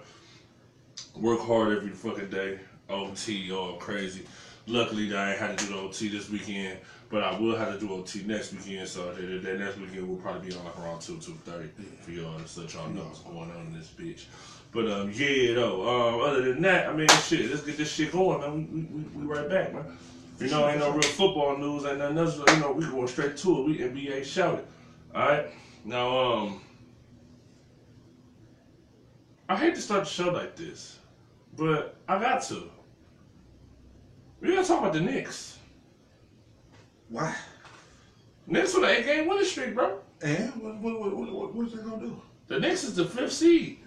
Work 1.15 1.41
hard 1.41 1.77
every 1.77 1.89
fucking 1.91 2.29
day. 2.29 2.59
OT, 2.89 3.51
all 3.51 3.75
crazy. 3.77 4.23
Luckily, 4.65 5.13
I 5.13 5.31
ain't 5.31 5.39
had 5.39 5.57
to 5.57 5.65
do 5.65 5.73
the 5.73 5.79
OT 5.79 6.07
this 6.07 6.29
weekend, 6.29 6.79
but 7.09 7.21
I 7.23 7.37
will 7.37 7.55
have 7.57 7.73
to 7.73 7.85
do 7.85 7.93
OT 7.93 8.23
next 8.23 8.53
weekend. 8.53 8.87
So 8.87 9.13
that, 9.13 9.43
that 9.43 9.59
next 9.59 9.77
weekend 9.77 10.07
will 10.07 10.17
probably 10.17 10.49
be 10.49 10.55
on 10.55 10.63
like 10.63 10.79
around 10.79 11.01
two, 11.01 11.17
two 11.17 11.33
thirty 11.43 11.69
for 12.01 12.11
y'all 12.11 12.39
to 12.39 12.59
let 12.61 12.73
y'all 12.73 12.89
know 12.89 13.03
what's 13.03 13.19
going 13.19 13.51
on 13.51 13.67
in 13.67 13.73
this 13.77 13.89
bitch. 13.89 14.25
But 14.73 14.89
um, 14.89 15.11
yeah, 15.13 15.53
though. 15.53 15.87
Um, 15.87 16.21
other 16.21 16.41
than 16.41 16.61
that, 16.63 16.89
I 16.89 16.93
mean, 16.93 17.07
shit. 17.07 17.49
Let's 17.49 17.61
get 17.61 17.77
this 17.77 17.91
shit 17.91 18.11
going, 18.11 18.41
man. 18.41 18.73
We 18.73 18.81
we, 18.81 19.25
we, 19.25 19.25
right 19.25 19.47
back, 19.47 19.73
man. 19.73 19.85
You 20.39 20.49
know, 20.49 20.67
ain't 20.67 20.79
no 20.79 20.91
real 20.91 21.01
football 21.03 21.57
news, 21.57 21.85
ain't 21.85 21.99
nothing 21.99 22.17
else. 22.17 22.37
You 22.37 22.59
know, 22.59 22.71
we 22.71 22.85
going 22.85 23.07
straight 23.07 23.37
to 23.37 23.59
it. 23.59 23.65
We 23.65 23.77
NBA 23.77 24.25
shouted. 24.25 24.65
All 25.13 25.27
right. 25.27 25.45
Now, 25.85 26.17
um. 26.17 26.61
I 29.47 29.55
hate 29.57 29.75
to 29.75 29.81
start 29.81 30.05
the 30.05 30.09
show 30.09 30.31
like 30.31 30.55
this, 30.55 30.97
but 31.55 31.97
I 32.07 32.19
got 32.19 32.41
to. 32.43 32.71
We 34.39 34.49
gotta 34.49 34.67
talk 34.67 34.79
about 34.79 34.93
the 34.93 35.01
Knicks. 35.01 35.59
why? 37.09 37.35
Knicks 38.47 38.73
with 38.73 38.85
an 38.85 38.89
eight 38.89 39.05
game 39.05 39.27
winning 39.27 39.45
streak, 39.45 39.75
bro. 39.75 39.99
And 40.21 40.55
what 40.55 40.79
what 40.79 41.15
what 41.15 41.31
what, 41.31 41.53
what, 41.53 41.67
is 41.67 41.73
they 41.73 41.83
gonna 41.83 41.99
do? 41.99 42.21
The 42.47 42.59
Knicks 42.59 42.83
is 42.83 42.95
the 42.95 43.05
fifth 43.05 43.33
seed. 43.33 43.82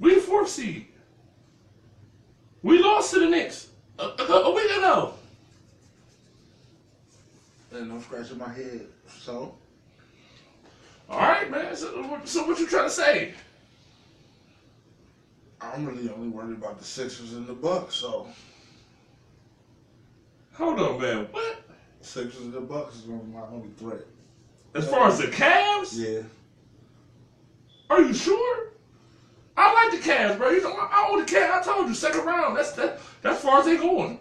We 0.00 0.18
fourth 0.18 0.48
seed. 0.48 0.86
We 2.62 2.82
lost 2.82 3.12
to 3.14 3.20
the 3.20 3.26
Knicks 3.28 3.68
a, 3.98 4.04
a, 4.04 4.24
a 4.24 4.54
week 4.54 4.70
ago. 4.70 5.14
And 7.72 7.92
I'm 7.92 8.02
scratching 8.02 8.38
my 8.38 8.52
head. 8.52 8.86
So 9.20 9.54
All 11.08 11.18
right, 11.18 11.50
man. 11.50 11.76
So, 11.76 12.20
so 12.24 12.46
what 12.46 12.58
you 12.58 12.66
trying 12.66 12.84
to 12.84 12.90
say? 12.90 13.34
I'm 15.60 15.84
really 15.86 16.08
only 16.10 16.28
worried 16.28 16.56
about 16.56 16.78
the 16.78 16.84
Sixers 16.84 17.34
and 17.34 17.46
the 17.46 17.52
Bucks. 17.52 17.94
So 17.94 18.26
Hold 20.54 20.80
on, 20.80 21.00
man. 21.00 21.28
What? 21.30 21.62
Sixers 22.00 22.40
and 22.42 22.52
the 22.52 22.60
Bucks 22.60 22.96
is 22.96 23.06
my 23.06 23.42
only 23.52 23.68
threat. 23.78 24.00
As 24.74 24.88
far 24.88 25.08
as 25.08 25.18
the 25.18 25.26
Cavs, 25.26 25.92
Yeah. 25.94 26.22
are 27.90 28.00
you 28.02 28.14
sure? 28.14 28.69
I 29.90 29.92
I 29.92 29.96
like 29.96 30.02
the 30.02 30.10
Cavs, 30.10 30.38
bro. 30.38 30.50
You 30.50 30.62
know, 30.62 30.76
I, 30.76 31.08
own 31.10 31.20
the 31.20 31.24
Cavs. 31.26 31.60
I 31.60 31.62
told 31.62 31.88
you, 31.88 31.94
second 31.94 32.24
round. 32.24 32.56
That's 32.56 32.72
that. 32.72 33.00
That's 33.22 33.40
far 33.40 33.60
as 33.60 33.66
they 33.66 33.76
going. 33.76 34.18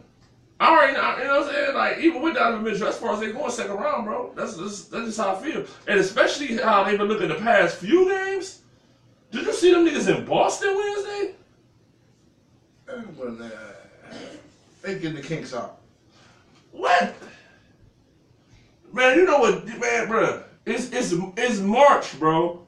I 0.59 0.71
already, 0.71 0.93
know, 0.93 1.17
you 1.17 1.23
know 1.23 1.39
what 1.39 1.49
I'm 1.49 1.55
saying? 1.55 1.75
Like, 1.75 1.97
even 1.99 2.21
with 2.21 2.35
Donovan 2.35 2.65
Mitchell, 2.65 2.85
that's 2.85 2.97
far 2.97 3.13
as 3.13 3.21
they 3.21 3.31
going 3.31 3.49
second 3.49 3.75
round, 3.75 4.05
bro. 4.05 4.33
That's, 4.35 4.57
that's, 4.57 4.83
that's 4.85 5.05
just 5.05 5.17
how 5.17 5.35
I 5.35 5.41
feel. 5.41 5.65
And 5.87 5.99
especially 5.99 6.57
how 6.57 6.83
they've 6.83 6.97
been 6.97 7.07
looking 7.07 7.29
the 7.29 7.35
past 7.35 7.77
few 7.77 8.09
games. 8.09 8.61
Did 9.31 9.45
you 9.45 9.53
see 9.53 9.71
them 9.71 9.85
niggas 9.85 10.13
in 10.13 10.25
Boston 10.25 10.75
Wednesday? 10.75 11.35
Well, 13.17 13.37
uh, 13.41 14.15
they 14.81 14.99
get 14.99 15.15
the 15.15 15.21
kinks 15.21 15.53
out. 15.53 15.79
What? 16.71 17.15
Man, 18.91 19.17
you 19.17 19.25
know 19.25 19.39
what, 19.39 19.65
man, 19.65 20.07
bro? 20.07 20.43
It's 20.65 20.91
it's 20.91 21.13
it's 21.37 21.59
March, 21.59 22.19
bro. 22.19 22.67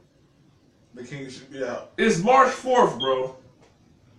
The 0.94 1.04
kinks 1.04 1.36
should 1.36 1.52
be 1.52 1.64
out. 1.64 1.92
It's 1.98 2.20
March 2.20 2.52
fourth, 2.52 3.00
bro. 3.00 3.36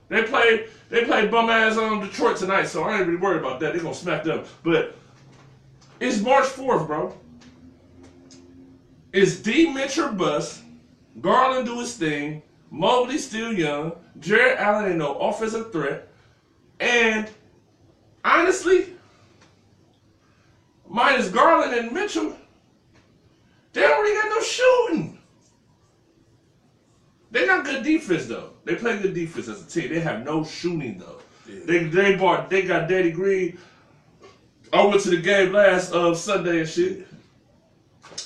They 0.09 0.25
play 0.25 0.67
they 0.89 1.05
play 1.05 1.27
bum 1.27 1.51
ass 1.51 1.77
on 1.77 2.01
Detroit 2.01 2.37
tonight, 2.37 2.65
so 2.65 2.83
I 2.83 2.99
ain't 2.99 3.07
really 3.07 3.19
worried 3.19 3.41
about 3.41 3.61
that. 3.61 3.73
They're 3.73 3.83
gonna 3.83 3.95
smack 3.95 4.25
them. 4.25 4.45
But 4.63 4.95
it's 6.01 6.21
March 6.21 6.47
fourth, 6.47 6.87
bro. 6.87 7.15
It's 9.13 9.37
D 9.37 9.71
Mitchell 9.73 10.13
bust. 10.13 10.63
Garland 11.21 11.67
do 11.67 11.81
his 11.81 11.95
thing. 11.97 12.43
Mobley 12.71 13.19
still 13.19 13.53
young. 13.53 13.93
Jarrett 14.19 14.59
Allen 14.59 14.87
ain't 14.87 14.97
no 14.97 15.15
offensive 15.19 15.73
threat. 15.73 16.09
And 16.81 17.31
honestly, 18.25 18.95
minus 20.89 21.29
Garland 21.29 21.75
and 21.75 21.93
Mitchell, 21.93 22.37
they 23.73 23.83
really 23.83 24.21
got 24.21 24.31
no 24.31 24.43
shooting. 24.43 25.19
They 27.33 27.47
got 27.47 27.65
good 27.65 27.83
defense 27.83 28.27
though. 28.27 28.51
They 28.65 28.77
play 28.77 28.99
good 28.99 29.15
defense 29.15 29.49
as 29.49 29.63
a 29.63 29.67
team. 29.67 29.91
They 29.91 30.01
have 30.01 30.23
no 30.23 30.45
shooting 30.45 30.99
though. 30.99 31.19
Yeah. 31.49 31.61
They 31.65 31.85
they 31.85 32.15
bought 32.15 32.51
they 32.51 32.63
got 32.63 32.89
Danny 32.89 33.11
Green. 33.11 33.59
I 34.73 34.85
went 34.85 35.01
to 35.03 35.11
the 35.11 35.17
game 35.17 35.53
last 35.53 35.93
uh, 35.93 36.15
Sunday 36.15 36.61
and 36.61 36.69
shit. 36.69 37.07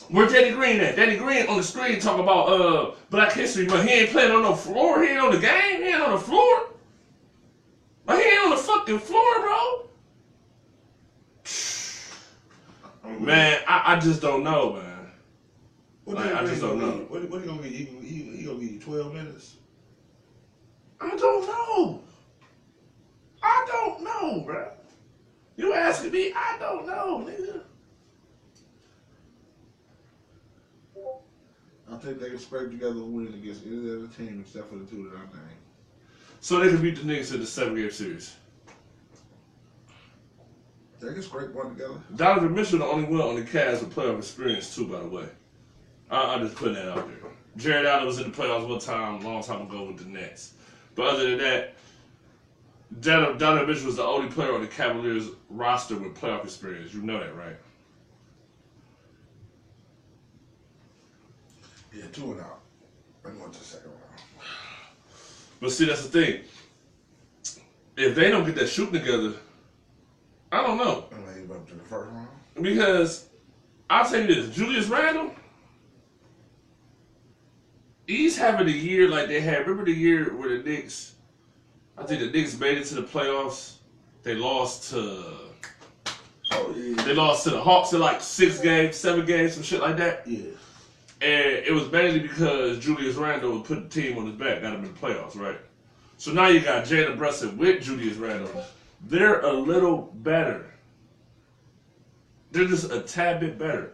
Where 0.09 0.29
Danny 0.29 0.51
Green 0.51 0.81
at? 0.81 0.97
Danny 0.97 1.17
Green 1.17 1.47
on 1.47 1.57
the 1.57 1.63
screen 1.63 2.01
talking 2.01 2.25
about 2.25 2.49
uh 2.49 2.91
Black 3.11 3.33
History 3.33 3.67
but 3.67 3.87
He 3.87 3.95
ain't 3.95 4.11
playing 4.11 4.33
on 4.33 4.43
no 4.43 4.55
floor. 4.55 5.03
He 5.03 5.11
ain't 5.11 5.21
on 5.21 5.33
the 5.33 5.41
game. 5.41 5.83
He 5.83 5.89
ain't 5.89 6.03
on 6.03 6.13
the 6.13 6.19
floor. 6.19 6.71
Like 8.07 8.23
he 8.23 8.29
ain't 8.29 8.45
on 8.45 8.51
the 8.51 8.57
fucking 8.57 8.99
floor, 8.99 9.41
bro. 9.41 9.83
Man, 13.21 13.63
I, 13.69 13.95
I 13.95 14.01
just 14.01 14.21
don't 14.21 14.43
know, 14.43 14.73
man. 14.75 14.86
What 16.07 16.19
Like, 16.19 16.35
I 16.35 16.47
just 16.47 16.61
don't 16.61 16.79
know. 16.79 17.05
What, 17.09 17.29
what 17.29 17.41
he 17.41 17.49
gonna 17.49 17.63
get? 17.63 17.73
He, 17.73 17.85
he, 17.85 18.37
he 18.37 18.45
gonna 18.45 18.61
give 18.61 18.71
you 18.71 18.79
twelve 18.79 19.13
minutes. 19.13 19.57
I 21.01 21.17
don't 21.17 21.45
know. 21.45 22.01
I 23.43 23.67
don't 23.67 24.05
know, 24.05 24.45
bro. 24.47 24.71
You 25.57 25.75
asking 25.75 26.13
me? 26.13 26.33
I 26.33 26.57
don't 26.61 26.87
know, 26.87 27.27
nigga. 27.29 27.63
I 31.91 31.97
think 31.97 32.21
they 32.21 32.31
can 32.31 32.39
scrape 32.39 32.71
together 32.71 33.01
a 33.01 33.05
win 33.05 33.35
against 33.35 33.67
any 33.67 33.91
other 33.91 34.07
team 34.07 34.45
except 34.47 34.71
for 34.71 34.77
the 34.77 34.85
two 34.85 35.11
that 35.11 35.17
I 35.17 35.23
named. 35.23 35.59
So 36.39 36.61
they 36.61 36.69
can 36.69 36.81
beat 36.81 36.97
the 36.97 37.03
niggas 37.03 37.35
in 37.35 37.41
the 37.41 37.47
seven 37.47 37.75
game 37.75 37.91
series. 37.91 38.37
They 41.01 41.13
can 41.13 41.23
scrape 41.23 41.53
one 41.53 41.71
together. 41.71 42.01
Donovan 42.15 42.55
Mitchell, 42.55 42.79
the 42.79 42.85
only 42.85 43.09
one 43.09 43.23
on 43.23 43.35
the 43.35 43.43
Cavs 43.43 43.81
with 43.81 43.93
playoff 43.93 44.19
experience 44.19 44.73
too, 44.73 44.87
by 44.87 45.01
the 45.01 45.09
way. 45.09 45.27
I, 46.11 46.35
I'm 46.35 46.45
just 46.45 46.57
putting 46.57 46.75
that 46.75 46.89
out 46.89 47.09
there. 47.09 47.31
Jarrett 47.57 47.87
Allen 47.87 48.07
was 48.07 48.19
in 48.19 48.31
the 48.31 48.37
playoffs 48.37 48.69
one 48.69 48.79
time, 48.79 49.25
a 49.25 49.29
long 49.29 49.43
time 49.43 49.63
ago 49.63 49.85
with 49.85 49.99
the 49.99 50.05
Nets. 50.05 50.53
But 50.95 51.07
other 51.07 51.31
than 51.31 51.39
that, 51.39 51.75
Donovan, 53.01 53.39
Donovan 53.39 53.69
Mitchell 53.69 53.87
was 53.87 53.97
the 53.97 54.05
only 54.05 54.29
player 54.31 54.55
on 54.55 54.61
the 54.61 54.67
Cavaliers 54.67 55.29
roster 55.51 55.97
with 55.97 56.15
playoff 56.15 56.45
experience. 56.45 56.95
You 56.95 57.03
know 57.03 57.19
that, 57.19 57.35
right? 57.35 57.57
Yeah, 61.95 62.05
two 62.13 62.33
and 62.33 62.41
out. 62.41 62.61
And 63.25 63.41
went 63.41 63.53
to 63.55 63.59
the 63.59 63.65
second 63.65 63.91
round. 63.91 64.23
But 65.61 65.73
see, 65.73 65.87
that's 65.87 66.07
the 66.07 66.23
thing. 66.23 66.43
If 67.97 68.15
they 68.15 68.31
don't 68.31 68.45
get 68.45 68.55
that 68.57 68.69
shooting 68.69 69.01
together, 69.01 69.33
I 70.53 70.63
don't 70.63 70.77
know. 70.77 71.07
They 71.11 71.41
went 71.43 71.63
up 71.63 71.69
to 71.69 71.75
the 71.75 71.83
first 71.85 72.11
round. 72.13 72.29
Because 72.61 73.29
I'll 73.91 74.09
tell 74.09 74.21
you 74.21 74.27
this, 74.27 74.55
Julius 74.55 74.87
Randle, 74.87 75.35
he's 78.07 78.37
having 78.37 78.69
a 78.69 78.71
year 78.71 79.09
like 79.09 79.29
they 79.29 79.41
had. 79.41 79.61
Remember 79.61 79.85
the 79.85 79.93
year 79.93 80.35
where 80.37 80.57
the 80.57 80.63
Knicks, 80.63 81.15
I 81.99 82.05
think 82.05 82.21
the 82.21 82.31
Knicks 82.31 82.59
made 82.59 82.79
it 82.79 82.85
to 82.87 82.97
the 82.97 83.03
playoffs. 83.03 83.77
They 84.23 84.35
lost 84.35 84.91
to 84.91 85.47
Oh 86.53 86.75
yeah. 86.77 87.03
they 87.03 87.15
lost 87.15 87.45
to 87.45 87.51
the 87.51 87.61
Hawks 87.61 87.93
in 87.93 88.01
like 88.01 88.21
six 88.21 88.61
games, 88.61 88.97
seven 88.97 89.27
games, 89.27 89.55
some 89.55 89.63
shit 89.63 89.81
like 89.81 89.97
that. 89.97 90.27
Yeah. 90.27 90.51
And 91.21 91.67
it 91.67 91.73
was 91.73 91.91
mainly 91.91 92.21
because 92.21 92.79
Julius 92.79 93.17
Randle 93.17 93.61
put 93.61 93.91
the 93.91 94.01
team 94.03 94.19
on 94.19 94.27
his 94.27 94.35
back, 94.37 94.63
got 94.63 94.75
him 94.75 94.85
in 94.85 94.93
the 94.93 94.99
playoffs, 94.99 95.39
right? 95.39 95.59
So 96.19 96.33
now 96.33 96.49
you 96.49 96.61
got 96.61 96.85
Jalen 96.85 97.19
Brunson 97.19 97.57
with 97.57 97.83
Julius 97.83 98.17
Randle. 98.17 98.65
They're 99.07 99.41
a 99.41 99.53
little 99.53 100.13
better. 100.15 100.75
They're 102.53 102.67
just 102.67 102.91
a 102.91 103.01
tad 103.01 103.41
bit 103.41 103.59
better. 103.59 103.93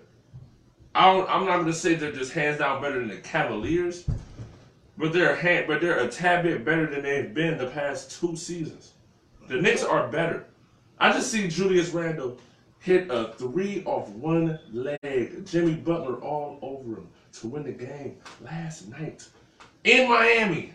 I 0.95 1.07
don't, 1.07 1.29
I'm 1.31 1.47
not 1.47 1.59
gonna 1.59 1.73
say 1.73 1.95
they're 1.95 2.13
just 2.13 2.33
hands 2.33 2.59
down 2.59 2.83
better 2.83 2.99
than 2.99 3.09
the 3.09 3.17
Cavaliers, 3.17 4.05
but 4.99 5.13
they're 5.13 5.33
a 5.33 5.37
hand, 5.37 5.67
but 5.67 5.81
they're 5.81 6.01
a 6.01 6.09
tad 6.09 6.43
bit 6.43 6.65
better 6.65 6.87
than 6.87 7.03
they've 7.03 7.33
been 7.33 7.57
the 7.57 7.69
past 7.69 8.21
two 8.21 8.37
seasons. 8.37 8.93
The 9.49 9.61
Knicks 9.61 9.83
are 9.83 10.09
better. 10.09 10.47
I 10.99 11.13
just 11.13 11.31
see 11.31 11.49
Julius 11.49 11.91
Randle 11.91 12.39
hit 12.79 13.11
a 13.11 13.33
three 13.35 13.83
off 13.85 14.09
one 14.11 14.59
leg. 14.73 15.47
Jimmy 15.47 15.75
Butler 15.75 16.17
all 16.17 16.59
over 16.63 16.97
him 16.97 17.09
to 17.33 17.47
win 17.49 17.65
the 17.65 17.73
game 17.73 18.19
last 18.43 18.89
night 18.89 19.27
in 19.85 20.09
Miami. 20.09 20.75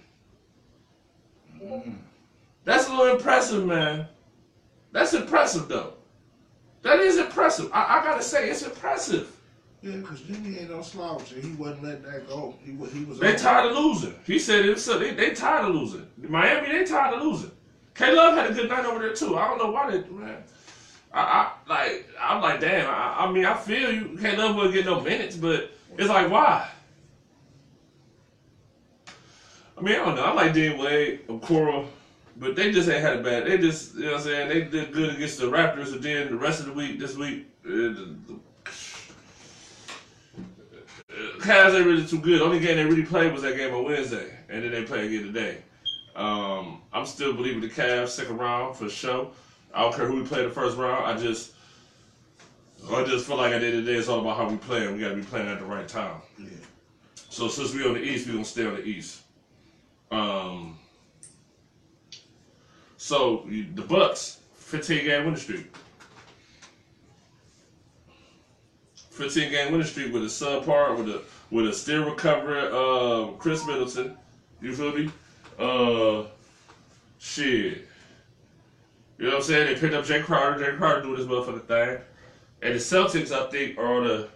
Mm-hmm. 1.62 1.94
That's 2.64 2.88
a 2.88 2.92
little 2.92 3.16
impressive, 3.16 3.66
man. 3.66 4.08
That's 4.92 5.14
impressive, 5.14 5.68
though. 5.68 5.94
That 6.82 7.00
is 7.00 7.18
impressive. 7.18 7.70
I, 7.74 8.00
I 8.00 8.04
gotta 8.04 8.24
say, 8.24 8.50
it's 8.50 8.64
impressive. 8.64 9.37
Yeah, 9.82 9.98
because 9.98 10.22
Jimmy 10.22 10.58
ain't 10.60 10.72
no 10.72 10.82
slouch, 10.82 11.34
and 11.34 11.44
he 11.44 11.52
wasn't 11.54 11.84
letting 11.84 12.02
that 12.04 12.28
go. 12.28 12.56
He, 12.64 12.72
wa- 12.72 12.88
he 12.88 13.04
was. 13.06 13.20
They 13.20 13.36
tired 13.36 13.72
of 13.72 13.78
losing. 13.78 14.16
He 14.26 14.40
said 14.40 14.66
it. 14.66 14.80
So 14.80 14.98
they, 14.98 15.14
they 15.14 15.36
tired 15.36 15.66
of 15.66 15.76
losing. 15.76 16.08
Miami, 16.18 16.70
they 16.70 16.84
tired 16.84 17.14
of 17.14 17.22
losing. 17.22 17.52
K 17.98 18.14
Love 18.14 18.36
had 18.36 18.52
a 18.52 18.54
good 18.54 18.70
night 18.70 18.86
over 18.86 19.00
there 19.00 19.14
too. 19.14 19.38
I 19.38 19.48
don't 19.48 19.58
know 19.58 19.72
why 19.72 19.90
they 19.90 20.08
man. 20.10 20.44
I, 21.12 21.20
I 21.20 21.52
like 21.68 22.08
I'm 22.20 22.42
like 22.42 22.60
damn. 22.60 22.90
I, 22.90 23.26
I 23.26 23.32
mean 23.32 23.46
I 23.46 23.56
feel 23.56 23.92
you. 23.92 24.18
K 24.22 24.38
Love 24.38 24.56
wouldn't 24.56 24.74
get 24.74 24.86
no 24.86 25.02
minutes, 25.02 25.36
but 25.36 25.72
it's 25.98 26.10
like 26.10 26.30
why? 26.30 26.70
I 29.78 29.82
mean 29.82 29.96
I 29.96 30.06
don't 30.06 30.16
know. 30.16 30.24
I 30.24 30.34
like 30.34 30.54
Dean 30.54 30.78
Wade, 30.78 31.28
Okoro, 31.28 31.88
but 32.38 32.56
they 32.56 32.72
just 32.72 32.88
ain't 32.88 33.02
had 33.02 33.18
a 33.18 33.24
bad. 33.24 33.46
They 33.48 33.58
just 33.58 33.96
you 33.96 34.02
know 34.02 34.12
what 34.12 34.18
I'm 34.18 34.24
saying. 34.26 34.50
They 34.50 34.62
did 34.66 34.94
good 34.94 35.16
against 35.16 35.40
the 35.40 35.48
Raptors, 35.48 35.92
and 35.94 36.04
then 36.04 36.30
the 36.30 36.38
rest 36.38 36.60
of 36.60 36.68
the 36.68 36.74
week 36.74 37.00
this 37.00 37.16
week. 37.16 37.48
Uh, 37.66 37.70
the, 37.70 38.16
the, 38.28 38.40
Cavs 41.40 41.76
ain't 41.76 41.86
really 41.86 42.06
too 42.06 42.20
good. 42.20 42.42
Only 42.42 42.60
game 42.60 42.78
they 42.78 42.86
really 42.86 43.04
played 43.06 43.34
was 43.34 43.42
that 43.44 43.58
game 43.58 43.74
on 43.74 43.86
Wednesday, 43.86 44.30
and 44.50 44.64
then 44.64 44.72
they 44.72 44.84
play 44.84 45.08
again 45.08 45.24
today. 45.24 45.58
Um, 46.16 46.82
I'm 46.92 47.06
still 47.06 47.34
believing 47.34 47.62
the 47.62 47.70
Cavs 47.70 48.10
second 48.10 48.38
round 48.38 48.76
for 48.76 48.90
sure. 48.90 49.32
I 49.74 49.82
don't 49.82 49.96
care 49.96 50.08
who 50.08 50.22
we 50.22 50.28
play 50.28 50.44
the 50.44 50.50
first 50.50 50.78
round. 50.78 51.06
I 51.06 51.18
just, 51.18 51.52
I 52.92 53.04
just 53.04 53.28
feel 53.28 53.38
like 53.38 53.54
at 53.54 53.62
the 53.62 53.68
end 53.68 53.78
of 53.78 53.86
the 53.86 53.92
day, 53.92 53.98
it's 53.98 54.08
all 54.08 54.22
about 54.22 54.38
how 54.38 54.50
we 54.50 54.58
play, 54.58 54.86
and 54.86 54.96
we 54.96 55.02
got 55.02 55.10
to 55.10 55.16
be 55.16 55.22
playing 55.22 55.48
at 55.48 55.60
the 55.60 55.66
right 55.66 55.88
time. 55.88 56.22
Yeah. 56.40 56.50
So 57.30 57.48
since 57.48 57.74
we 57.74 57.86
on 57.86 57.94
the 57.94 58.02
East, 58.02 58.26
we 58.26 58.34
gonna 58.34 58.46
stay 58.46 58.66
on 58.66 58.76
the 58.76 58.84
East. 58.84 59.22
Um. 60.12 60.80
So 62.98 63.46
the 63.48 63.84
Bucks, 63.84 64.40
15 64.56 65.06
game 65.06 65.26
winning 65.26 65.40
streak. 65.40 65.72
15 69.18 69.52
game 69.52 69.72
winning 69.72 69.88
streak 69.88 70.14
with 70.14 70.24
a 70.24 70.28
subpar, 70.28 70.96
with 70.96 71.10
a 71.10 71.24
with 71.50 71.68
a 71.68 71.74
still 71.74 72.06
recovering 72.06 72.66
uh, 72.66 73.34
Khris 73.38 73.66
Middleton. 73.66 74.16
You 74.62 74.76
feel 74.76 74.94
me? 74.94 75.12
Uh, 75.58 76.28
shit. 77.18 77.88
You 79.18 79.26
know 79.26 79.30
what 79.30 79.36
I'm 79.38 79.44
saying? 79.44 79.74
They 79.74 79.80
picked 79.80 79.96
up 79.96 80.06
Jae 80.06 80.24
Crowder. 80.24 80.64
Jae 80.64 80.78
Crowder 80.78 81.02
doing 81.02 81.18
this 81.18 81.26
motherfucking 81.26 81.68
thing. 81.68 82.02
And 82.62 82.74
the 82.76 82.80
Celtics, 82.80 83.32
I 83.32 83.50
think, 83.50 83.78
are 83.78 84.02
the 84.08 84.30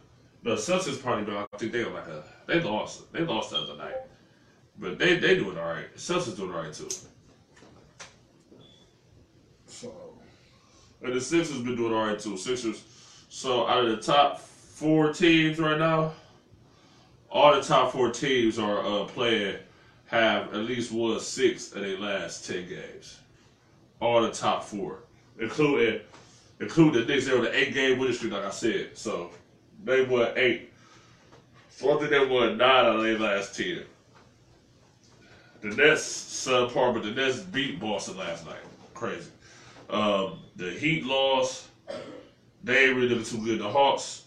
the 0.44 0.56
Celtics 0.56 1.02
probably, 1.02 1.26
but 1.26 1.48
I 1.54 1.58
think 1.58 1.72
they 1.72 1.84
are 1.84 1.94
like 1.94 2.08
a 2.08 2.24
they 2.48 2.60
lost. 2.60 3.12
They 3.14 3.22
lost 3.22 3.52
the 3.52 3.58
other 3.58 3.78
night, 3.78 3.98
but 4.80 4.98
they 4.98 5.18
they 5.20 5.36
doing 5.36 5.58
all 5.58 5.70
right. 5.70 5.96
Celtics 5.96 6.36
doing 6.36 6.52
all 6.52 6.64
right 6.64 6.74
too. 6.74 6.90
So 9.68 9.94
And 11.04 11.14
the 11.14 11.22
Sixers 11.22 11.62
been 11.62 11.76
doing 11.76 11.94
all 11.94 12.08
right 12.08 12.20
too. 12.20 12.36
Sixers. 12.38 12.84
So 13.30 13.68
out 13.68 13.86
of 13.86 13.92
the 13.92 14.02
top 14.02 14.42
four 14.82 15.14
teams 15.14 15.60
right 15.60 15.78
now, 15.78 16.12
all 17.30 17.54
the 17.54 17.62
top 17.62 17.92
four 17.92 18.10
teams 18.10 18.58
are 18.58 18.84
uh, 18.84 19.06
playing 19.06 19.58
have 20.08 20.54
at 20.56 20.62
least 20.62 20.92
won 20.92 21.20
six 21.20 21.72
of 21.74 21.82
their 21.82 22.00
last 22.00 22.48
ten 22.48 22.68
games. 22.68 23.20
All 24.00 24.24
the 24.24 24.32
top 24.32 24.64
four, 24.64 25.04
including 25.40 26.02
including 26.60 27.06
the 27.06 27.06
Knicks. 27.06 27.28
They 27.28 27.34
were 27.38 27.44
the 27.44 27.56
eight 27.56 27.76
game 27.76 28.00
winning 28.00 28.16
streak, 28.16 28.34
like 28.34 28.44
I 28.44 28.50
said. 28.50 28.98
So 28.98 29.30
they 29.84 30.02
won 30.02 30.30
eight. 30.36 30.72
So 31.70 31.96
I 31.96 32.00
think 32.00 32.10
they 32.10 32.26
won 32.26 32.58
nine 32.58 32.86
out 32.86 32.96
of 32.96 33.04
their 33.04 33.20
last 33.20 33.56
ten. 33.56 33.84
The 35.62 35.68
Nets 35.76 36.04
subpar, 36.48 36.92
but 36.92 37.04
the 37.04 37.12
Nets 37.12 37.42
beat 37.42 37.80
Boston 37.80 38.18
last 38.18 38.48
night. 38.48 38.64
Crazy. 38.96 39.30
Um, 39.92 40.40
the 40.56 40.72
Heat 40.72 41.06
lost. 41.06 41.68
They 42.64 42.86
ain't 42.86 42.96
really 42.96 43.10
looking 43.10 43.26
too 43.26 43.46
good. 43.46 43.60
The 43.60 43.70
Hawks. 43.70 44.24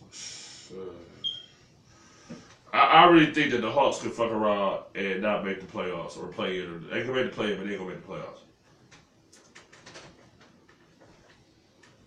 I, 2.73 2.79
I 2.79 3.05
really 3.05 3.33
think 3.33 3.53
that 3.53 3.61
the 3.61 3.71
Hawks 3.71 3.99
could 4.01 4.13
fuck 4.13 4.31
around 4.31 4.81
and 4.95 5.23
not 5.23 5.45
make 5.45 5.61
the 5.61 5.67
playoffs 5.67 6.17
or 6.19 6.27
play 6.29 6.59
in. 6.61 6.87
They 6.91 7.03
can 7.03 7.13
make 7.15 7.27
the 7.27 7.31
play, 7.31 7.55
but 7.55 7.65
they 7.67 7.73
ain't 7.73 7.79
gonna 7.81 7.93
make 7.93 8.05
the 8.05 8.13
playoffs. 8.13 8.39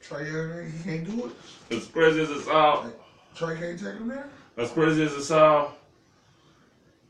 Trae 0.04 0.26
Young, 0.32 0.72
he 0.72 0.84
can't 0.84 1.06
do 1.06 1.26
it. 1.28 1.76
As 1.76 1.86
crazy 1.88 2.22
as 2.22 2.30
it 2.30 2.42
sounds, 2.44 2.94
Trae 3.36 3.58
can't 3.60 3.78
take 3.80 3.96
him 3.96 4.08
there. 4.08 4.30
as 4.58 4.70
crazy 4.72 5.04
as 5.04 5.14
it 5.14 5.24
sounds, 5.24 5.72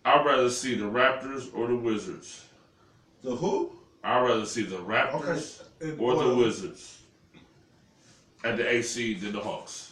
I'd 0.05 0.25
rather 0.25 0.49
see 0.49 0.75
the 0.75 0.85
Raptors 0.85 1.49
or 1.53 1.67
the 1.67 1.75
Wizards. 1.75 2.45
The 3.23 3.35
who? 3.35 3.71
I'd 4.03 4.21
rather 4.23 4.45
see 4.45 4.63
the 4.63 4.77
Raptors 4.77 5.61
Okay. 5.81 5.95
or 5.97 6.23
the 6.23 6.35
Wizards 6.35 6.99
at 8.43 8.57
the 8.57 8.67
AC 8.67 9.15
than 9.15 9.33
the 9.33 9.41
Hawks. 9.41 9.91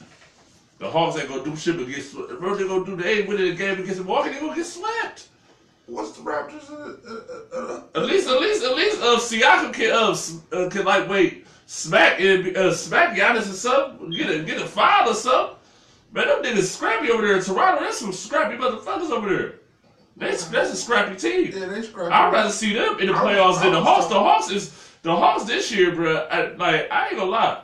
The 0.78 0.90
Hawks 0.90 1.18
ain't 1.18 1.30
gonna 1.30 1.44
do 1.44 1.56
shit 1.56 1.78
but 1.78 1.88
get 1.88 2.04
swept. 2.04 2.32
If 2.32 2.40
they're 2.40 2.68
gonna 2.68 2.86
do 2.86 2.96
the 2.96 3.08
eight 3.08 3.28
winning 3.28 3.50
the 3.50 3.56
game 3.56 3.80
against 3.80 4.00
Milwaukee, 4.00 4.32
they 4.32 4.40
gonna 4.40 4.56
get 4.56 4.66
swept. 4.66 5.28
What's 5.88 6.12
the 6.14 6.24
Raptors? 6.24 6.70
Uh, 6.70 7.56
uh, 7.56 7.78
uh, 7.78 7.82
At 7.94 8.06
least, 8.08 8.28
at 8.28 8.40
least, 8.42 8.64
at 8.64 8.76
least, 8.76 9.02
uh, 9.02 9.18
Siakam 9.20 9.72
can, 9.72 9.92
uh, 9.92 10.58
uh, 10.58 10.70
can 10.70 10.84
like 10.84 11.08
wait, 11.08 11.46
smack, 11.68 12.20
and 12.20 12.58
uh, 12.58 12.74
smack 12.74 13.16
Giannis 13.16 13.50
or 13.50 13.54
something, 13.54 14.10
get 14.10 14.30
a 14.32 14.44
get 14.44 14.60
a 14.60 14.66
foul 14.66 15.10
or 15.10 15.14
something. 15.14 15.56
Man, 16.12 16.28
them 16.28 16.44
niggas 16.44 16.64
scrappy 16.64 17.12
over 17.12 17.26
there 17.26 17.38
in 17.38 17.44
Toronto. 17.44 17.82
That's 17.84 18.00
some 18.00 18.14
scrappy 18.14 18.58
motherfuckers 18.58 19.12
over 19.12 19.30
there. 19.30 19.54
That's 20.18 20.46
that's 20.48 20.72
a 20.72 20.76
scrappy 20.76 21.16
team. 21.18 21.52
yeah, 21.54 21.68
they 21.68 21.82
scrapped. 21.82 22.14
I'd 22.14 22.34
rather 22.34 22.50
see 22.50 22.74
them 22.74 23.00
in 23.00 23.08
the 23.08 23.14
playoffs 23.14 23.62
than 23.62 23.74
the 23.74 23.82
Hawks. 23.82 24.08
The 24.08 24.16
Hawks 24.16 24.50
is 24.50 24.90
the 25.04 25.16
Hawks 25.16 25.44
this 25.44 25.72
year, 25.72 25.94
bro. 25.94 26.16
I, 26.32 26.54
like 26.54 26.92
I 26.92 27.10
ain't 27.10 27.18
gonna 27.18 27.30
lie. 27.30 27.62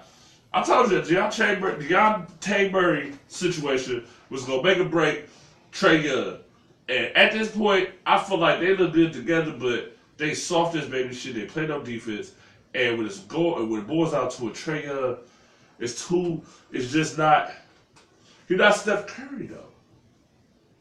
I 0.54 0.64
told 0.64 0.92
you, 0.92 1.00
Dejounte 1.00 1.60
Mur- 1.60 1.78
Dejounte 1.78 2.72
Murray 2.72 3.14
situation 3.28 4.06
was 4.30 4.44
gonna 4.44 4.64
make 4.64 4.80
a 4.80 4.84
break 4.84 5.26
Trae 5.72 6.04
Young, 6.04 6.40
and 6.90 7.16
at 7.16 7.32
this 7.32 7.50
point, 7.56 7.90
I 8.06 8.18
feel 8.22 8.38
like 8.38 8.60
they 8.60 8.76
look 8.76 8.94
good 8.94 9.14
together, 9.14 9.52
but 9.52 9.96
they 10.18 10.34
soft 10.34 10.76
as 10.76 10.88
baby 10.88 11.14
shit. 11.14 11.36
They 11.36 11.46
play 11.46 11.66
no 11.68 11.82
defense, 11.82 12.34
and 12.74 12.98
when 12.98 13.06
it's 13.08 13.20
go 13.20 13.64
when 13.64 13.82
it 13.82 13.88
boils 13.88 14.14
out 14.14 14.32
to 14.32 14.48
a 14.48 14.52
Trae 14.52 14.86
Young, 14.86 15.18
it's 15.80 16.08
too. 16.08 16.42
It's 16.72 16.92
just 16.92 17.18
not. 17.18 17.52
He's 18.48 18.58
not 18.58 18.76
Steph 18.76 19.08
Curry 19.08 19.46
though. 19.46 19.66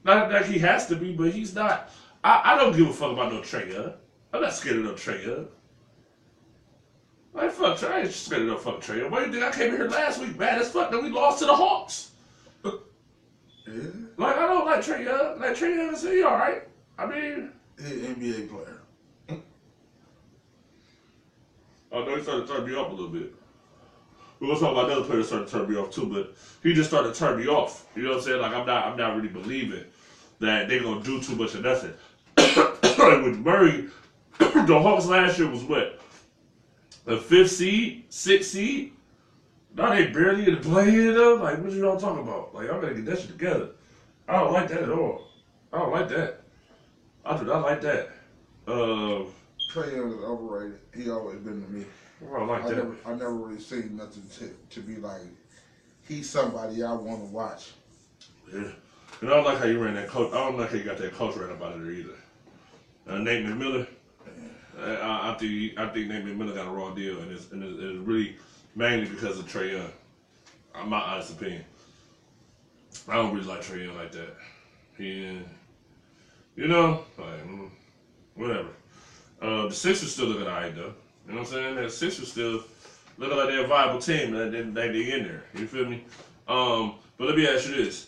Not 0.03 0.33
like 0.33 0.47
he 0.47 0.59
has 0.59 0.87
to 0.89 0.97
be, 0.97 1.13
but 1.13 1.31
he's 1.31 1.55
not. 1.55 1.91
I, 2.25 2.41
I 2.45 2.57
don't 2.57 2.77
give 2.77 2.89
a 2.89 2.93
fuck 2.93 3.13
about 3.13 3.33
no 3.33 3.41
Trae 3.41 3.73
Young. 3.73 3.93
I'm 4.33 4.41
not 4.41 4.53
scared 4.53 4.79
of 4.79 4.85
no 4.85 4.93
Trae 4.95 5.25
Young. 5.25 5.47
Like 7.33 7.53
fuck 7.53 7.79
Trae, 7.79 7.90
I 7.90 8.01
ain't 8.01 8.12
scared 8.12 8.43
of 8.43 8.49
no 8.49 8.57
fuck 8.59 8.81
Trae. 8.81 9.09
Why 9.09 9.25
you 9.25 9.33
think 9.33 9.45
I 9.45 9.53
came 9.53 9.71
here 9.71 9.88
last 9.88 10.21
week 10.21 10.37
bad 10.37 10.61
as 10.61 10.71
fuck 10.73 10.90
that 10.90 11.03
we 11.03 11.11
lost 11.11 11.38
to 11.40 11.47
the 11.47 11.55
Hawks? 11.55 12.11
Yeah, 12.64 12.73
Like 14.16 14.37
I 14.37 14.47
don't 14.47 14.66
like 14.66 14.81
Trae 14.81 15.05
Young. 15.05 15.38
Like 15.40 15.57
Trae 15.57 15.77
Young 15.77 15.95
is 15.95 16.03
he 16.03 16.23
all 16.23 16.35
right? 16.35 16.62
I 16.99 17.07
mean, 17.07 17.53
he 17.79 17.93
an 17.93 18.16
NBA 18.16 18.51
player. 18.51 18.77
I 21.93 22.05
know 22.05 22.16
he 22.16 22.23
started 22.23 22.47
to 22.47 22.53
turn 22.53 22.66
me 22.66 22.77
off 22.77 22.90
a 22.90 22.95
little 22.95 23.09
bit. 23.09 23.33
We're 24.38 24.49
gonna 24.49 24.61
talk 24.61 24.73
about 24.73 24.90
another 24.90 25.05
player 25.05 25.19
that 25.19 25.27
started 25.27 25.49
to 25.49 25.53
turn 25.53 25.71
me 25.71 25.77
off 25.77 25.90
too, 25.90 26.07
but 26.07 26.35
he 26.62 26.73
just 26.73 26.88
started 26.88 27.12
to 27.12 27.19
turn 27.19 27.38
me 27.38 27.47
off. 27.47 27.87
You 27.95 28.05
know 28.05 28.11
what 28.11 28.19
I'm 28.19 28.23
saying? 28.23 28.40
Like 28.40 28.53
I'm 28.53 28.66
not, 28.66 28.87
I'm 28.87 28.97
not 28.97 29.16
really 29.16 29.29
believing 29.29 29.85
that 30.40 30.69
they're 30.69 30.83
gonna 30.83 31.03
do 31.03 31.21
too 31.21 31.37
much 31.37 31.55
of 31.55 31.62
nothing. 31.62 31.93
like 32.37 32.83
with 33.25 33.38
Murray, 33.38 33.88
the 34.38 34.81
Hawks 34.81 35.07
last 35.07 35.38
year 35.38 35.51
was 35.51 35.62
what? 35.62 36.01
The 37.11 37.16
fifth 37.16 37.51
seed, 37.51 38.05
sixth 38.09 38.53
seed. 38.53 38.92
Now 39.75 39.92
they 39.92 40.07
barely 40.07 40.46
in 40.46 40.55
the 40.55 40.61
play 40.61 40.92
though. 41.11 41.35
Like 41.35 41.61
what 41.61 41.73
you 41.73 41.90
all 41.90 41.99
talking 41.99 42.23
about? 42.23 42.55
Like 42.55 42.70
I'm 42.70 42.81
gonna 42.81 42.94
get 42.94 43.05
that 43.07 43.18
shit 43.18 43.31
together. 43.31 43.70
I 44.29 44.38
don't 44.38 44.53
like 44.53 44.68
that 44.68 44.85
at 44.85 44.90
all. 44.90 45.27
I 45.73 45.81
don't 45.81 45.90
like 45.90 46.09
that. 46.11 46.42
I 47.25 47.37
do 47.37 47.46
not 47.46 47.62
like 47.62 47.81
that. 47.81 48.11
Uh, 48.64 49.25
Trae 49.73 49.92
Young 49.92 50.12
is 50.12 50.23
overrated. 50.23 50.79
He 50.94 51.11
always 51.11 51.38
been 51.38 51.61
to 51.64 51.68
me. 51.73 51.85
I 52.33 52.38
don't 52.38 52.46
like 52.46 52.62
I 52.62 52.68
that. 52.68 52.77
never, 52.77 52.96
I 53.05 53.11
never 53.11 53.35
really 53.35 53.61
seen 53.61 53.96
nothing 53.96 54.23
to, 54.38 54.77
to 54.77 54.81
be 54.81 54.94
like. 54.94 55.23
He's 56.07 56.31
somebody 56.31 56.85
I 56.85 56.92
want 56.92 57.23
to 57.23 57.35
watch. 57.35 57.73
Yeah. 58.53 58.68
And 59.20 59.31
I 59.31 59.35
don't 59.35 59.44
like 59.44 59.59
how 59.59 59.64
you 59.64 59.83
ran 59.83 59.94
that 59.94 60.07
coach. 60.07 60.33
I 60.33 60.44
don't 60.44 60.57
like 60.57 60.70
how 60.70 60.77
you 60.77 60.85
got 60.85 60.99
that 60.99 61.12
coach 61.14 61.35
ran 61.35 61.51
up 61.51 61.61
out 61.61 61.73
of 61.73 61.83
there 61.83 61.90
either. 61.90 62.14
Uh, 63.09 63.18
Nate 63.18 63.46
McMillan. 63.46 63.88
I, 64.81 64.95
I, 64.95 65.35
I 65.35 65.38
think 65.38 65.79
I 65.79 65.88
think 65.88 66.09
Nate 66.09 66.25
McMillan 66.25 66.55
got 66.55 66.66
a 66.66 66.71
raw 66.71 66.90
deal, 66.95 67.21
and 67.21 67.33
it's, 67.33 67.51
and 67.53 67.62
it's, 67.62 68.07
really 68.07 68.37
mainly 68.75 69.09
because 69.09 69.38
of 69.38 69.47
Trae 69.47 69.73
Young. 69.73 69.93
Uh, 70.75 70.85
my 70.85 70.99
honest 70.99 71.33
opinion. 71.33 71.64
I 73.09 73.14
don't 73.14 73.35
really 73.35 73.47
like 73.47 73.62
Trae 73.62 73.85
Young 73.85 73.97
like 73.97 74.12
that. 74.12 74.35
He, 74.97 75.40
you 76.57 76.69
know, 76.69 77.03
like 77.19 77.47
mm, 77.47 77.69
whatever. 78.35 78.69
Uh, 79.40 79.66
the 79.66 79.75
Sixers 79.75 80.12
still 80.12 80.27
looking 80.27 80.47
alright 80.47 80.75
though. 80.75 80.93
You 81.27 81.35
know 81.35 81.40
what 81.40 81.53
I'm 81.53 81.53
saying? 81.53 81.77
The 81.77 81.90
Sixers 81.90 82.31
still 82.31 82.62
looking 83.16 83.37
like 83.37 83.49
they're 83.49 83.64
a 83.64 83.66
viable 83.66 83.99
team. 83.99 84.33
That 84.33 84.51
they, 84.51 84.62
they, 84.62 84.88
they 84.88 85.12
in 85.12 85.23
there. 85.25 85.43
You 85.55 85.66
feel 85.66 85.87
me? 85.87 86.05
Um, 86.47 86.95
but 87.16 87.27
let 87.27 87.37
me 87.37 87.47
ask 87.47 87.66
you 87.66 87.75
this: 87.75 88.07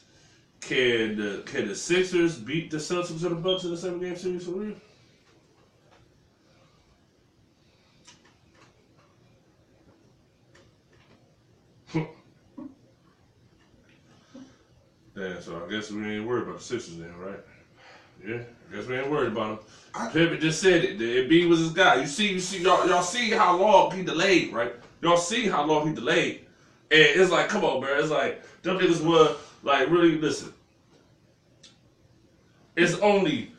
Can 0.60 1.16
the 1.16 1.42
can 1.44 1.66
the 1.68 1.74
Sixers 1.74 2.36
beat 2.36 2.70
the 2.70 2.78
Celtics 2.78 3.24
or 3.24 3.30
the 3.30 3.34
Bucks 3.34 3.64
in 3.64 3.70
the 3.70 3.76
seven 3.76 4.00
game 4.00 4.16
series 4.16 4.44
for 4.44 4.52
real? 4.52 4.74
Yeah, 15.22 15.38
so 15.38 15.62
I 15.64 15.70
guess 15.70 15.90
we 15.90 16.04
ain't 16.04 16.26
worried 16.26 16.42
about 16.42 16.58
the 16.58 16.64
Sixers 16.64 16.96
then, 16.96 17.16
right? 17.16 17.38
Yeah, 18.26 18.40
I 18.70 18.74
guess 18.74 18.86
we 18.86 18.96
ain't 18.96 19.08
worried 19.08 19.32
about 19.32 19.60
them. 19.60 19.68
I- 19.94 20.08
Pippen 20.08 20.40
just 20.40 20.60
said 20.60 20.82
it. 20.82 20.98
The 20.98 21.04
Embiid 21.22 21.48
was 21.48 21.60
his 21.60 21.70
guy. 21.70 22.00
You 22.00 22.06
see, 22.06 22.32
you 22.32 22.40
see, 22.40 22.58
y'all, 22.58 22.86
y'all 22.88 23.02
see 23.02 23.30
how 23.30 23.56
long 23.56 23.92
he 23.92 24.02
delayed, 24.02 24.52
right? 24.52 24.74
Y'all 25.00 25.16
see 25.16 25.46
how 25.46 25.62
long 25.64 25.86
he 25.86 25.94
delayed, 25.94 26.40
and 26.90 27.00
it's 27.20 27.30
like, 27.30 27.48
come 27.48 27.64
on, 27.64 27.80
bro. 27.80 27.98
It's 27.98 28.10
like 28.10 28.42
them 28.62 28.78
niggas 28.78 29.00
were 29.04 29.36
like, 29.62 29.90
really 29.90 30.16
listen. 30.18 30.52
It's 32.74 32.94
only 32.94 33.52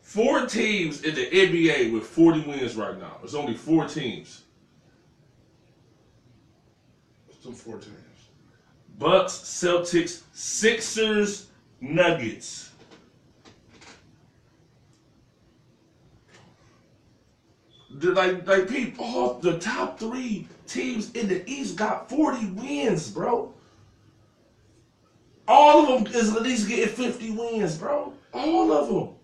four 0.00 0.46
teams 0.46 1.02
in 1.02 1.14
the 1.14 1.26
NBA 1.26 1.92
with 1.92 2.06
40 2.06 2.46
wins 2.46 2.74
right 2.76 2.98
now. 2.98 3.18
It's 3.22 3.34
only 3.34 3.54
four 3.54 3.86
teams. 3.86 4.42
Some 7.42 7.52
four 7.54 7.78
teams. 7.78 7.96
Bucks, 9.00 9.32
Celtics, 9.32 10.22
Sixers, 10.34 11.48
Nuggets. 11.80 12.70
Like, 17.90 18.46
like 18.46 18.68
people, 18.68 19.40
the 19.40 19.58
top 19.58 19.98
three 19.98 20.46
teams 20.66 21.10
in 21.12 21.28
the 21.28 21.42
East 21.50 21.76
got 21.76 22.10
40 22.10 22.46
wins, 22.50 23.10
bro. 23.10 23.52
All 25.48 25.94
of 25.94 26.04
them 26.04 26.14
is 26.14 26.36
at 26.36 26.42
least 26.42 26.68
getting 26.68 26.94
50 26.94 27.30
wins, 27.30 27.78
bro. 27.78 28.12
All 28.34 28.70
of 28.70 28.88
them. 28.88 29.14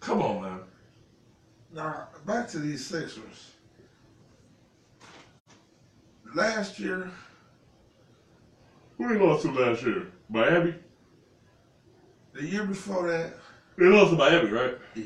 Come 0.00 0.20
on, 0.20 0.42
man. 0.42 0.60
Now 1.72 2.08
back 2.26 2.46
to 2.48 2.58
these 2.58 2.86
Sixers. 2.86 3.52
Last 6.34 6.78
year, 6.78 7.10
Who 8.98 9.08
they 9.08 9.18
lost 9.18 9.42
to 9.44 9.52
last 9.52 9.82
year? 9.82 10.06
Miami? 10.28 10.74
the 12.32 12.46
year 12.46 12.64
before 12.64 13.08
that, 13.08 13.34
They 13.78 13.86
lost 13.86 14.10
to 14.10 14.16
Miami, 14.16 14.50
right? 14.50 14.74
yeah. 14.94 15.04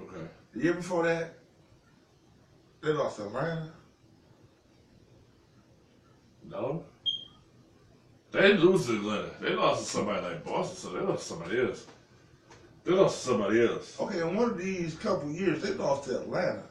Okay. 0.00 0.26
The 0.54 0.62
year 0.62 0.74
before 0.74 1.04
that, 1.04 1.34
they 2.82 2.90
lost 2.90 3.16
to 3.16 3.26
Atlanta. 3.26 3.72
No. 6.48 6.84
They 8.30 8.40
didn't 8.40 8.60
lose 8.64 8.86
to 8.86 8.96
Atlanta. 8.96 9.30
They 9.40 9.54
lost 9.54 9.84
to 9.84 9.90
somebody 9.90 10.20
like 10.22 10.44
Boston, 10.44 10.76
so 10.76 10.96
they 10.96 11.04
lost 11.04 11.22
to 11.28 11.34
somebody 11.34 11.60
else. 11.60 11.86
They 12.84 12.92
lost 12.92 13.22
to 13.22 13.28
somebody 13.30 13.66
else. 13.66 14.00
Okay, 14.00 14.20
in 14.20 14.34
one 14.34 14.50
of 14.50 14.58
these 14.58 14.94
couple 14.94 15.30
years, 15.30 15.62
they 15.62 15.72
lost 15.74 16.08
to 16.08 16.20
Atlanta. 16.20 16.62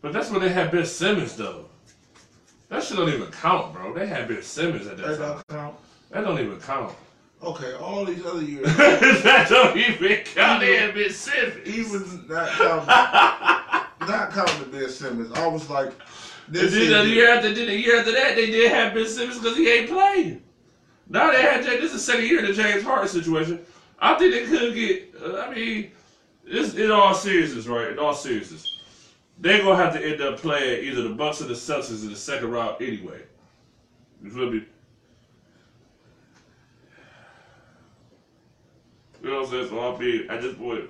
But 0.00 0.12
that's 0.12 0.30
when 0.30 0.40
they 0.40 0.48
had 0.48 0.72
Ben 0.72 0.84
Simmons, 0.84 1.36
though. 1.36 1.66
That 2.72 2.82
shit 2.82 2.96
don't 2.96 3.10
even 3.10 3.30
count, 3.30 3.74
bro. 3.74 3.92
They 3.92 4.06
had 4.06 4.28
Ben 4.28 4.42
Simmons 4.42 4.86
at 4.86 4.96
that 4.96 5.06
That 5.06 5.18
time. 5.18 5.28
don't 5.28 5.48
count. 5.48 5.76
That 6.10 6.20
don't 6.22 6.38
even 6.38 6.58
count. 6.58 6.94
Okay, 7.42 7.74
all 7.74 8.06
these 8.06 8.24
other 8.24 8.40
years, 8.42 8.64
that 8.76 9.48
don't 9.50 9.76
even 9.76 10.24
count. 10.24 10.60
They 10.60 10.76
had 10.76 10.94
been 10.94 11.12
Simmons. 11.12 11.68
even 11.68 12.24
not 12.30 12.48
counting, 12.52 14.08
not 14.08 14.30
counting 14.30 14.70
Ben 14.70 14.88
Simmons, 14.88 15.30
I 15.32 15.46
was 15.48 15.68
like, 15.68 15.88
And 16.46 16.54
this 16.54 16.72
then 16.72 17.04
the 17.06 17.12
year 17.12 17.28
after, 17.34 17.52
then 17.52 17.66
the 17.66 17.76
year 17.78 17.98
after 17.98 18.12
that, 18.12 18.36
they 18.36 18.46
did 18.46 18.72
have 18.72 18.94
Ben 18.94 19.06
Simmons 19.06 19.38
because 19.38 19.58
he 19.58 19.68
ain't 19.70 19.90
playing. 19.90 20.42
Now 21.10 21.30
they 21.30 21.42
had 21.42 21.62
this 21.64 21.82
is 21.84 21.92
the 21.92 21.98
second 21.98 22.24
year 22.26 22.40
of 22.40 22.46
the 22.46 22.54
James 22.54 22.84
Harden 22.84 23.06
situation. 23.08 23.60
I 23.98 24.14
think 24.14 24.32
they 24.32 24.46
could 24.46 24.74
get. 24.74 25.14
Uh, 25.22 25.40
I 25.42 25.54
mean, 25.54 25.90
it's 26.46 26.72
in 26.72 26.90
all 26.90 27.12
seriousness, 27.12 27.66
right? 27.66 27.88
In 27.88 27.98
all 27.98 28.14
seriousness, 28.14 28.80
they're 29.42 29.58
gonna 29.58 29.76
have 29.76 29.92
to 29.92 30.00
end 30.00 30.20
up 30.20 30.38
playing 30.38 30.84
either 30.84 31.02
the 31.02 31.14
Bucks 31.14 31.42
or 31.42 31.46
the 31.46 31.54
Celtics 31.54 32.04
in 32.04 32.10
the 32.10 32.16
second 32.16 32.52
round 32.52 32.80
anyway. 32.80 33.22
You 34.22 34.30
feel 34.30 34.50
me? 34.52 34.64
You 39.20 39.30
know 39.30 39.40
what 39.40 39.46
I'm 39.46 39.50
saying? 39.50 39.68
So 39.68 39.80
I'll 39.80 39.96
be 39.96 40.28
at 40.28 40.42
this 40.42 40.54
point. 40.54 40.84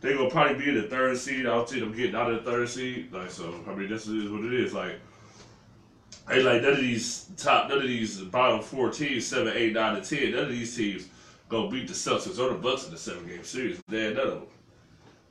They 0.00 0.14
gonna 0.14 0.30
probably 0.30 0.64
be 0.64 0.68
in 0.68 0.76
the 0.76 0.88
third 0.88 1.18
seed. 1.18 1.46
I 1.46 1.54
don't 1.54 1.68
see 1.68 1.80
them 1.80 1.92
getting 1.92 2.14
out 2.14 2.30
of 2.30 2.44
the 2.44 2.50
third 2.50 2.68
seed. 2.68 3.12
Like 3.12 3.32
so, 3.32 3.52
I 3.68 3.74
mean, 3.74 3.88
this 3.88 4.06
is 4.06 4.30
what 4.30 4.44
it 4.44 4.54
is. 4.54 4.72
Like, 4.72 5.00
ain't 6.30 6.44
like 6.44 6.62
none 6.62 6.74
of 6.74 6.78
these 6.78 7.28
top, 7.36 7.68
none 7.70 7.78
of 7.78 7.88
these 7.88 8.20
bottom 8.20 8.60
four 8.60 8.90
teams, 8.90 9.26
seven, 9.26 9.52
eight, 9.56 9.72
nine, 9.72 9.96
and 9.96 10.04
ten. 10.04 10.30
None 10.30 10.44
of 10.44 10.50
these 10.50 10.76
teams 10.76 11.08
gonna 11.48 11.68
beat 11.68 11.88
the 11.88 11.94
Celtics 11.94 12.38
or 12.38 12.50
the 12.50 12.54
Bucks 12.54 12.84
in 12.84 12.92
the 12.92 12.98
seven 12.98 13.26
game 13.26 13.42
series. 13.42 13.82
They 13.88 14.06
ain't 14.06 14.16
none 14.16 14.28
of 14.28 14.34
them. 14.34 14.42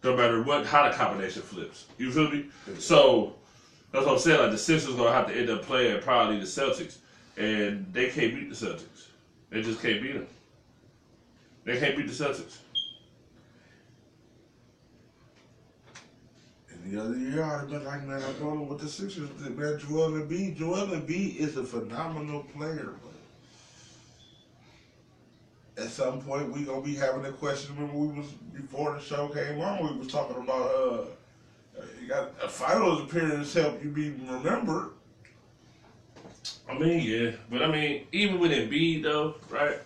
No 0.04 0.16
matter 0.16 0.44
what, 0.44 0.66
how 0.66 0.90
the 0.90 0.96
combination 0.96 1.42
flips. 1.42 1.86
You 1.98 2.12
feel 2.12 2.30
me? 2.30 2.46
Mm-hmm. 2.68 2.80
So 2.80 3.34
that's 3.92 4.06
what 4.06 4.14
I'm 4.14 4.20
saying. 4.20 4.40
Like 4.40 4.52
the 4.52 4.58
Sixers 4.58 4.96
gonna 4.96 5.12
have 5.12 5.28
to 5.28 5.36
end 5.36 5.50
up 5.50 5.64
playing 5.64 6.02
probably 6.02 6.38
the 6.40 6.46
Celtics, 6.46 6.98
and 7.36 7.92
they 7.92 8.10
can't 8.10 8.36
beat 8.36 8.50
the 8.50 8.56
Celtics. 8.56 9.08
They 9.50 9.62
just 9.62 9.82
can't 9.82 10.02
beat 10.02 10.14
them. 10.14 10.28
They 11.64 11.80
can't 11.80 11.98
beat 11.98 12.08
the 12.08 12.14
Celtics. 12.14 12.58
And 16.70 16.92
the 16.92 17.02
other 17.02 17.18
year, 17.18 17.44
I'd 17.44 17.62
have 17.62 17.70
been 17.70 17.84
like, 17.84 18.06
man, 18.06 18.22
I'm 18.24 18.40
going 18.40 18.68
with 18.68 18.80
the 18.80 18.88
Sixers. 18.88 19.30
Man, 19.40 19.80
Joel 19.80 20.12
Embiid, 20.12 20.58
Joel 20.58 20.88
Embiid 20.88 21.38
is 21.38 21.58
a 21.58 21.64
phenomenal 21.64 22.44
player, 22.56 22.94
at 25.78 25.90
some 25.90 26.22
point, 26.22 26.52
we 26.52 26.64
gonna 26.64 26.82
be 26.82 26.96
having 26.96 27.26
a 27.26 27.32
question. 27.32 27.76
Remember, 27.76 27.98
we 27.98 28.20
was 28.20 28.28
before 28.54 28.94
the 28.94 29.02
show 29.02 29.28
came 29.28 29.62
on, 29.62 29.86
we 29.86 30.00
was 30.00 30.08
talking 30.08 30.38
about 30.38 30.72
uh, 30.72 31.82
you 32.02 32.08
got 32.08 32.32
a 32.42 32.50
finals 32.50 33.04
appearance 33.04 33.54
help 33.54 33.84
you 33.84 33.90
be 33.90 34.10
remembered. 34.10 34.92
I 36.70 36.78
mean, 36.78 37.02
yeah, 37.02 37.32
but 37.50 37.62
I 37.62 37.72
mean, 37.72 38.08
even 38.12 38.40
with 38.40 38.52
Embiid 38.52 39.04
though, 39.04 39.36
right? 39.50 39.78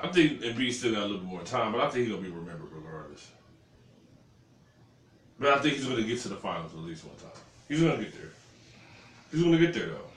I 0.00 0.08
think 0.08 0.40
Embiid 0.40 0.72
still 0.72 0.94
got 0.94 1.02
a 1.02 1.06
little 1.06 1.18
bit 1.18 1.28
more 1.28 1.42
time, 1.42 1.72
but 1.72 1.80
I 1.80 1.88
think 1.88 2.06
he's 2.06 2.14
gonna 2.14 2.26
be 2.26 2.34
remembered 2.34 2.72
regardless. 2.72 3.30
But 5.38 5.58
I 5.58 5.60
think 5.60 5.74
he's 5.74 5.86
gonna 5.86 6.02
get 6.02 6.18
to 6.20 6.28
the 6.28 6.36
finals 6.36 6.72
at 6.72 6.80
least 6.80 7.04
one 7.04 7.16
time. 7.16 7.40
He's 7.68 7.80
gonna 7.80 7.96
get 7.96 8.12
there. 8.12 8.30
He's 9.30 9.42
gonna 9.42 9.58
get 9.58 9.72
there 9.72 9.86
though. 9.86 10.08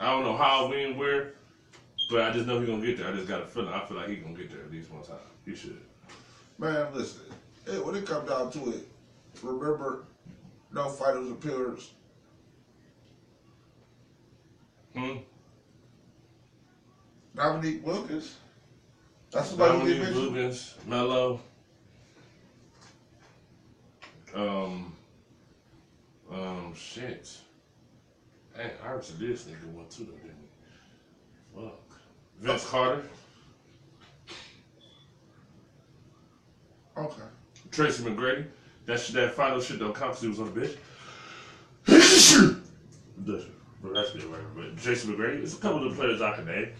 I 0.00 0.10
don't 0.10 0.24
know 0.24 0.36
how, 0.36 0.68
when, 0.68 0.96
where, 0.96 1.34
but 2.10 2.22
I 2.22 2.32
just 2.32 2.46
know 2.46 2.60
he's 2.60 2.68
gonna 2.68 2.84
get 2.84 2.98
there. 2.98 3.08
I 3.08 3.12
just 3.12 3.28
got 3.28 3.42
a 3.42 3.46
feeling. 3.46 3.72
I 3.72 3.84
feel 3.86 3.96
like 3.96 4.08
he's 4.08 4.22
gonna 4.22 4.36
get 4.36 4.50
there 4.50 4.60
at 4.60 4.70
least 4.70 4.90
one 4.90 5.02
time. 5.02 5.16
He 5.44 5.54
should. 5.54 5.80
Man, 6.58 6.86
listen, 6.94 7.22
eh, 7.68 7.78
when 7.78 7.94
it 7.96 8.06
comes 8.06 8.28
down 8.28 8.50
to 8.52 8.70
it, 8.70 8.88
remember, 9.42 10.04
no 10.72 10.88
finals 10.88 11.30
appearance. 11.30 11.90
Hmm. 14.94 15.16
Dominique 17.34 17.84
Wilkins. 17.84 18.36
That's 19.32 19.48
somebody 19.48 19.72
who 19.72 19.78
Dominique 19.80 19.98
get 19.98 20.14
mentioned. 20.14 20.34
Wilkins, 20.34 20.74
Melo. 20.86 21.40
Um. 24.34 24.92
Um. 26.30 26.74
Shit. 26.76 27.36
Hey, 28.54 28.70
I 28.84 28.92
did 29.18 29.38
sneak 29.38 29.56
in 29.62 29.74
one 29.74 29.88
too, 29.88 30.04
though, 30.04 30.12
didn't 30.12 30.38
he? 30.40 31.60
Fuck. 31.60 31.83
Vince 32.40 32.64
Carter, 32.68 33.02
Okay. 36.96 37.22
Tracy 37.72 38.04
McGrady. 38.04 38.46
That 38.86 39.00
shit, 39.00 39.14
that 39.16 39.34
final 39.34 39.60
shit 39.60 39.78
don't 39.80 39.94
count 39.94 40.12
'cause 40.12 40.20
he 40.20 40.28
was 40.28 40.38
on 40.38 40.54
the 40.54 40.60
bench. 40.60 40.76
That's 43.92 44.10
good, 44.12 44.24
right? 44.24 44.42
But 44.54 44.76
Jason 44.76 45.12
McGrady, 45.14 45.38
there's 45.38 45.54
a 45.54 45.58
couple 45.58 45.84
of 45.84 45.90
the 45.90 45.96
players 45.96 46.20
I 46.20 46.34
can 46.36 46.44
name. 46.46 46.70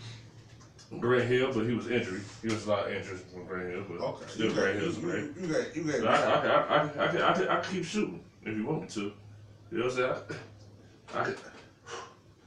Grant 1.00 1.24
Hill, 1.28 1.52
but 1.52 1.64
he 1.66 1.74
was 1.74 1.88
injured. 1.88 2.22
He 2.42 2.48
was 2.48 2.66
a 2.66 2.70
lot 2.70 2.90
injured 2.90 3.18
from 3.18 3.44
Grant 3.46 3.70
Hill, 3.70 3.84
but 3.88 4.00
Okay. 4.00 4.24
still 4.28 4.52
Grant 4.52 4.78
Hill's 4.78 4.96
great. 4.96 5.24
you, 5.40 5.46
got, 5.48 5.74
you 5.76 5.82
got. 5.82 6.00
So 6.00 6.06
I, 6.06 6.14
I, 6.14 6.36
I, 6.36 6.46
I, 6.46 6.76
I, 6.76 7.06
I, 7.06 7.06
I, 7.06 7.32
I, 7.32 7.58
I 7.58 7.60
can 7.60 7.72
keep 7.72 7.84
shooting 7.84 8.20
if 8.42 8.56
you 8.56 8.64
want 8.64 8.82
me 8.82 8.88
to. 8.88 9.00
You 9.00 9.78
know 9.78 9.84
what 9.86 9.92
I'm 9.92 9.96
saying? 9.96 10.12
I, 11.14 11.20
I 11.20 11.34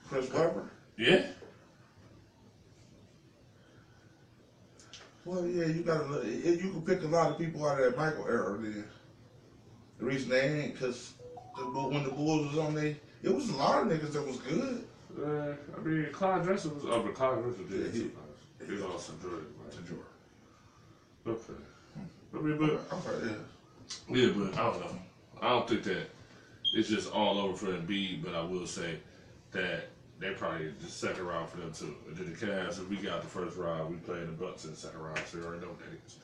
Chris 0.07 0.31
Webber. 0.31 0.69
yeah. 0.97 1.25
Well, 5.27 5.45
yeah, 5.45 5.65
you 5.65 5.81
got. 5.83 6.23
You 6.25 6.57
can 6.71 6.81
pick 6.83 7.03
a 7.03 7.07
lot 7.07 7.29
of 7.29 7.37
people 7.37 7.67
out 7.67 7.79
of 7.79 7.85
that 7.85 7.97
Michael 7.97 8.27
era. 8.27 8.57
Then 8.57 8.85
the 9.99 10.05
reason 10.05 10.29
they 10.29 10.61
ain't 10.61 10.73
because 10.73 11.13
the, 11.57 11.63
when 11.65 12.03
the 12.03 12.09
Bulls 12.09 12.47
was 12.47 12.57
on, 12.57 12.73
they 12.73 12.95
it 13.21 13.29
was 13.33 13.49
a 13.49 13.55
lot 13.55 13.81
of 13.81 13.87
niggas 13.87 14.13
that 14.13 14.25
was 14.25 14.37
good. 14.37 14.85
Uh, 15.19 15.53
I 15.75 15.79
mean, 15.81 16.07
Clyde 16.13 16.43
Drexler 16.43 16.73
was. 16.75 16.83
Oh, 16.87 17.01
but 17.01 17.13
Clyde 17.13 17.39
Drexler 17.39 17.69
did 17.69 17.93
Yeah, 17.95 18.01
he-. 18.65 18.65
He 18.65 18.77
lost 18.81 19.07
some 19.07 19.19
Jordan, 19.21 19.45
To 19.71 19.77
right? 19.77 19.87
Jordan. 19.87 20.05
Okay. 21.27 21.61
I 22.33 22.39
mean, 22.39 22.57
but 22.57 22.81
Okay, 22.93 23.27
yeah. 23.27 24.15
yeah, 24.15 24.29
but 24.35 24.53
I 24.57 24.63
don't 24.63 24.79
know. 24.79 24.95
I 25.41 25.49
don't 25.49 25.67
think 25.67 25.83
that 25.83 26.07
it's 26.73 26.87
just 26.87 27.11
all 27.11 27.37
over 27.39 27.53
for 27.55 27.67
Embiid, 27.67 28.23
but 28.23 28.33
I 28.33 28.41
will 28.41 28.65
say 28.65 28.97
that 29.51 29.85
they 30.19 30.31
probably 30.31 30.73
the 30.81 30.87
second 30.87 31.27
round 31.27 31.49
for 31.49 31.57
them 31.57 31.71
too. 31.71 31.95
And 32.07 32.17
then 32.17 32.25
the 32.31 32.45
Cavs, 32.45 32.79
if 32.79 32.89
we 32.89 32.97
got 32.97 33.21
the 33.21 33.27
first 33.27 33.57
round, 33.57 33.89
we 33.89 33.97
play 33.97 34.19
the 34.21 34.31
Bucks 34.31 34.65
in 34.65 34.71
the 34.71 34.77
second 34.77 34.99
round, 35.01 35.19
so 35.25 35.39
already 35.39 35.61
know 35.61 35.67
what 35.67 35.79
that 35.79 35.97
is. 36.05 36.17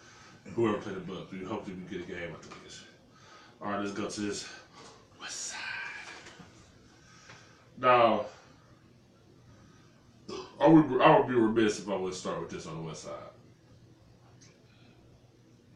Whoever 0.55 0.77
played 0.77 0.95
the 0.95 1.01
Bucks, 1.01 1.31
we 1.31 1.43
hope 1.43 1.65
that 1.65 1.75
we 1.75 1.83
get 1.83 2.07
a 2.07 2.11
game 2.11 2.31
after 2.33 2.49
this. 2.63 2.83
All 3.61 3.69
right, 3.69 3.79
let's 3.79 3.93
go 3.93 4.09
to 4.09 4.21
this 4.21 4.47
West 5.19 5.39
Side. 5.39 5.59
Now, 7.77 8.25
I 10.59 10.67
would 10.67 11.01
I 11.01 11.17
would 11.17 11.27
be 11.27 11.35
remiss 11.35 11.79
if 11.79 11.89
I 11.89 11.95
would 11.95 12.13
start 12.13 12.39
with 12.39 12.49
this 12.49 12.65
on 12.65 12.77
the 12.77 12.83
West 12.83 13.03
Side. 13.03 13.11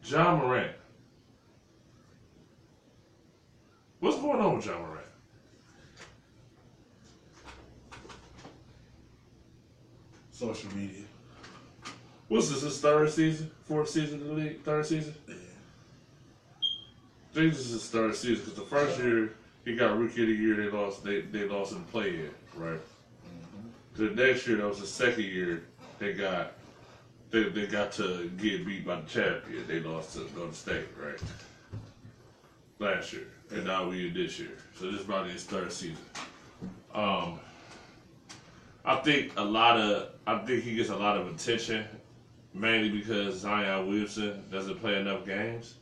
Ja 0.04 0.34
Morant. 0.36 0.72
What's 4.00 4.16
going 4.16 4.40
on 4.40 4.56
with 4.56 4.66
Ja 4.66 4.78
Morant? 4.78 4.97
Social 10.38 10.72
media. 10.76 11.02
What's 12.28 12.48
this? 12.48 12.62
His 12.62 12.80
third 12.80 13.10
season, 13.10 13.50
fourth 13.64 13.88
season 13.88 14.20
in 14.20 14.28
the 14.28 14.32
league, 14.34 14.62
third 14.62 14.86
season. 14.86 15.12
Yeah. 15.26 15.34
I 15.34 17.34
think 17.34 17.54
this 17.54 17.66
is 17.66 17.72
his 17.72 17.90
third 17.90 18.14
season 18.14 18.44
because 18.44 18.54
the 18.54 18.62
first 18.62 19.00
year 19.00 19.32
he 19.64 19.74
got 19.74 19.98
rookie 19.98 20.22
of 20.22 20.28
the 20.28 20.34
year. 20.34 20.54
They 20.54 20.70
lost. 20.70 21.02
They 21.02 21.22
they 21.22 21.48
lost 21.48 21.72
in 21.72 21.82
play 21.86 22.10
in 22.10 22.30
right. 22.54 22.78
The 23.96 24.10
next 24.10 24.46
year 24.46 24.58
that 24.58 24.68
was 24.68 24.78
the 24.78 24.86
second 24.86 25.24
year 25.24 25.64
they 25.98 26.12
got 26.12 26.52
they, 27.32 27.48
they 27.48 27.66
got 27.66 27.90
to 27.94 28.30
get 28.36 28.64
beat 28.64 28.86
by 28.86 29.00
the 29.00 29.08
champion. 29.08 29.66
They 29.66 29.80
lost 29.80 30.14
to 30.14 30.20
Golden 30.36 30.54
State 30.54 30.86
right 31.02 31.20
last 32.78 33.12
year, 33.12 33.26
and 33.50 33.64
now 33.64 33.88
we 33.88 34.06
in 34.06 34.14
this 34.14 34.38
year. 34.38 34.56
So 34.78 34.88
this 34.88 35.00
is 35.00 35.06
probably 35.06 35.32
his 35.32 35.42
third 35.42 35.72
season. 35.72 35.98
Um, 36.94 37.40
I 38.88 38.96
think 38.96 39.32
a 39.36 39.44
lot 39.44 39.78
of 39.78 40.08
I 40.26 40.38
think 40.38 40.64
he 40.64 40.74
gets 40.74 40.88
a 40.88 40.96
lot 40.96 41.18
of 41.18 41.28
attention 41.28 41.84
mainly 42.54 42.88
because 42.88 43.40
Zion 43.40 43.86
Williamson 43.86 44.42
doesn't 44.50 44.80
play 44.80 44.98
enough 44.98 45.26
games. 45.26 45.74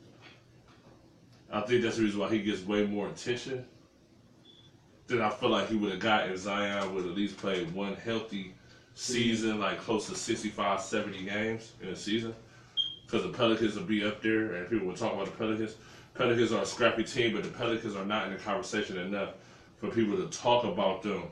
I 1.52 1.60
think 1.60 1.82
that's 1.82 1.98
the 1.98 2.02
reason 2.02 2.18
why 2.18 2.30
he 2.30 2.42
gets 2.42 2.62
way 2.62 2.84
more 2.84 3.06
attention 3.06 3.64
than 5.06 5.22
I 5.22 5.30
feel 5.30 5.50
like 5.50 5.68
he 5.68 5.76
would 5.76 5.92
have 5.92 6.00
got 6.00 6.28
if 6.28 6.36
Zion 6.38 6.92
would 6.94 7.06
at 7.06 7.14
least 7.14 7.36
play 7.36 7.62
one 7.66 7.94
healthy 7.94 8.52
season, 8.94 9.60
like 9.60 9.78
close 9.78 10.08
to 10.08 10.16
65, 10.16 10.80
70 10.80 11.22
games 11.22 11.74
in 11.80 11.90
a 11.90 11.96
season. 11.96 12.34
Because 13.04 13.22
the 13.22 13.28
Pelicans 13.28 13.76
will 13.76 13.84
be 13.84 14.04
up 14.04 14.20
there, 14.20 14.54
and 14.54 14.68
people 14.68 14.88
will 14.88 14.96
talk 14.96 15.12
about 15.12 15.26
the 15.26 15.30
Pelicans. 15.30 15.76
Pelicans 16.14 16.50
are 16.50 16.62
a 16.62 16.66
scrappy 16.66 17.04
team, 17.04 17.34
but 17.34 17.44
the 17.44 17.50
Pelicans 17.50 17.94
are 17.94 18.04
not 18.04 18.26
in 18.26 18.32
the 18.32 18.38
conversation 18.38 18.98
enough 18.98 19.34
for 19.78 19.90
people 19.90 20.16
to 20.16 20.26
talk 20.36 20.64
about 20.64 21.02
them 21.02 21.22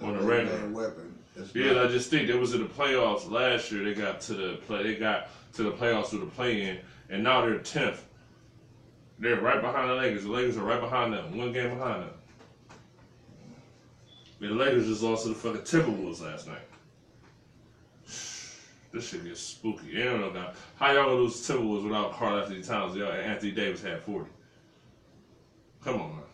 On 0.00 0.16
the 0.16 0.22
regular. 0.22 0.68
weapon. 0.68 1.18
It's 1.36 1.54
yeah, 1.54 1.72
not- 1.72 1.86
I 1.86 1.88
just 1.88 2.10
think 2.10 2.28
they 2.28 2.34
was 2.34 2.54
in 2.54 2.62
the 2.62 2.68
playoffs 2.68 3.28
last 3.30 3.72
year. 3.72 3.84
They 3.84 3.94
got 3.94 4.20
to 4.22 4.34
the 4.34 4.56
play. 4.66 4.82
They 4.82 4.94
got 4.96 5.28
to 5.54 5.62
the 5.64 5.72
playoffs 5.72 6.06
through 6.06 6.20
the 6.20 6.26
play-in, 6.26 6.78
and 7.10 7.22
now 7.24 7.40
they're 7.44 7.58
tenth. 7.58 8.06
They're 9.18 9.40
right 9.40 9.60
behind 9.60 9.90
the 9.90 9.94
Lakers. 9.94 10.24
The 10.24 10.30
Lakers 10.30 10.56
are 10.56 10.64
right 10.64 10.80
behind 10.80 11.12
them, 11.12 11.36
one 11.36 11.52
game 11.52 11.76
behind 11.76 12.02
them. 12.02 12.10
And 14.40 14.50
the 14.50 14.54
Lakers 14.54 14.86
just 14.86 15.02
lost 15.02 15.22
to 15.24 15.28
the 15.30 15.34
fucking 15.36 15.60
Timberwolves 15.62 16.20
last 16.20 16.48
night. 16.48 16.58
This 18.92 19.08
shit 19.08 19.24
gets 19.24 19.40
spooky. 19.40 19.86
You 19.86 20.04
don't 20.04 20.20
know 20.20 20.30
now. 20.30 20.52
How 20.76 20.92
y'all 20.92 21.04
gonna 21.06 21.14
lose 21.16 21.46
Timberwolves 21.48 21.84
without 21.84 22.12
Karl-Anthony 22.12 22.62
Towns? 22.62 22.94
Y'all 22.96 23.10
and 23.12 23.22
Anthony 23.22 23.52
Davis 23.52 23.82
had 23.82 24.02
40. 24.02 24.28
Come 25.82 26.00
on, 26.00 26.10
man. 26.10 26.24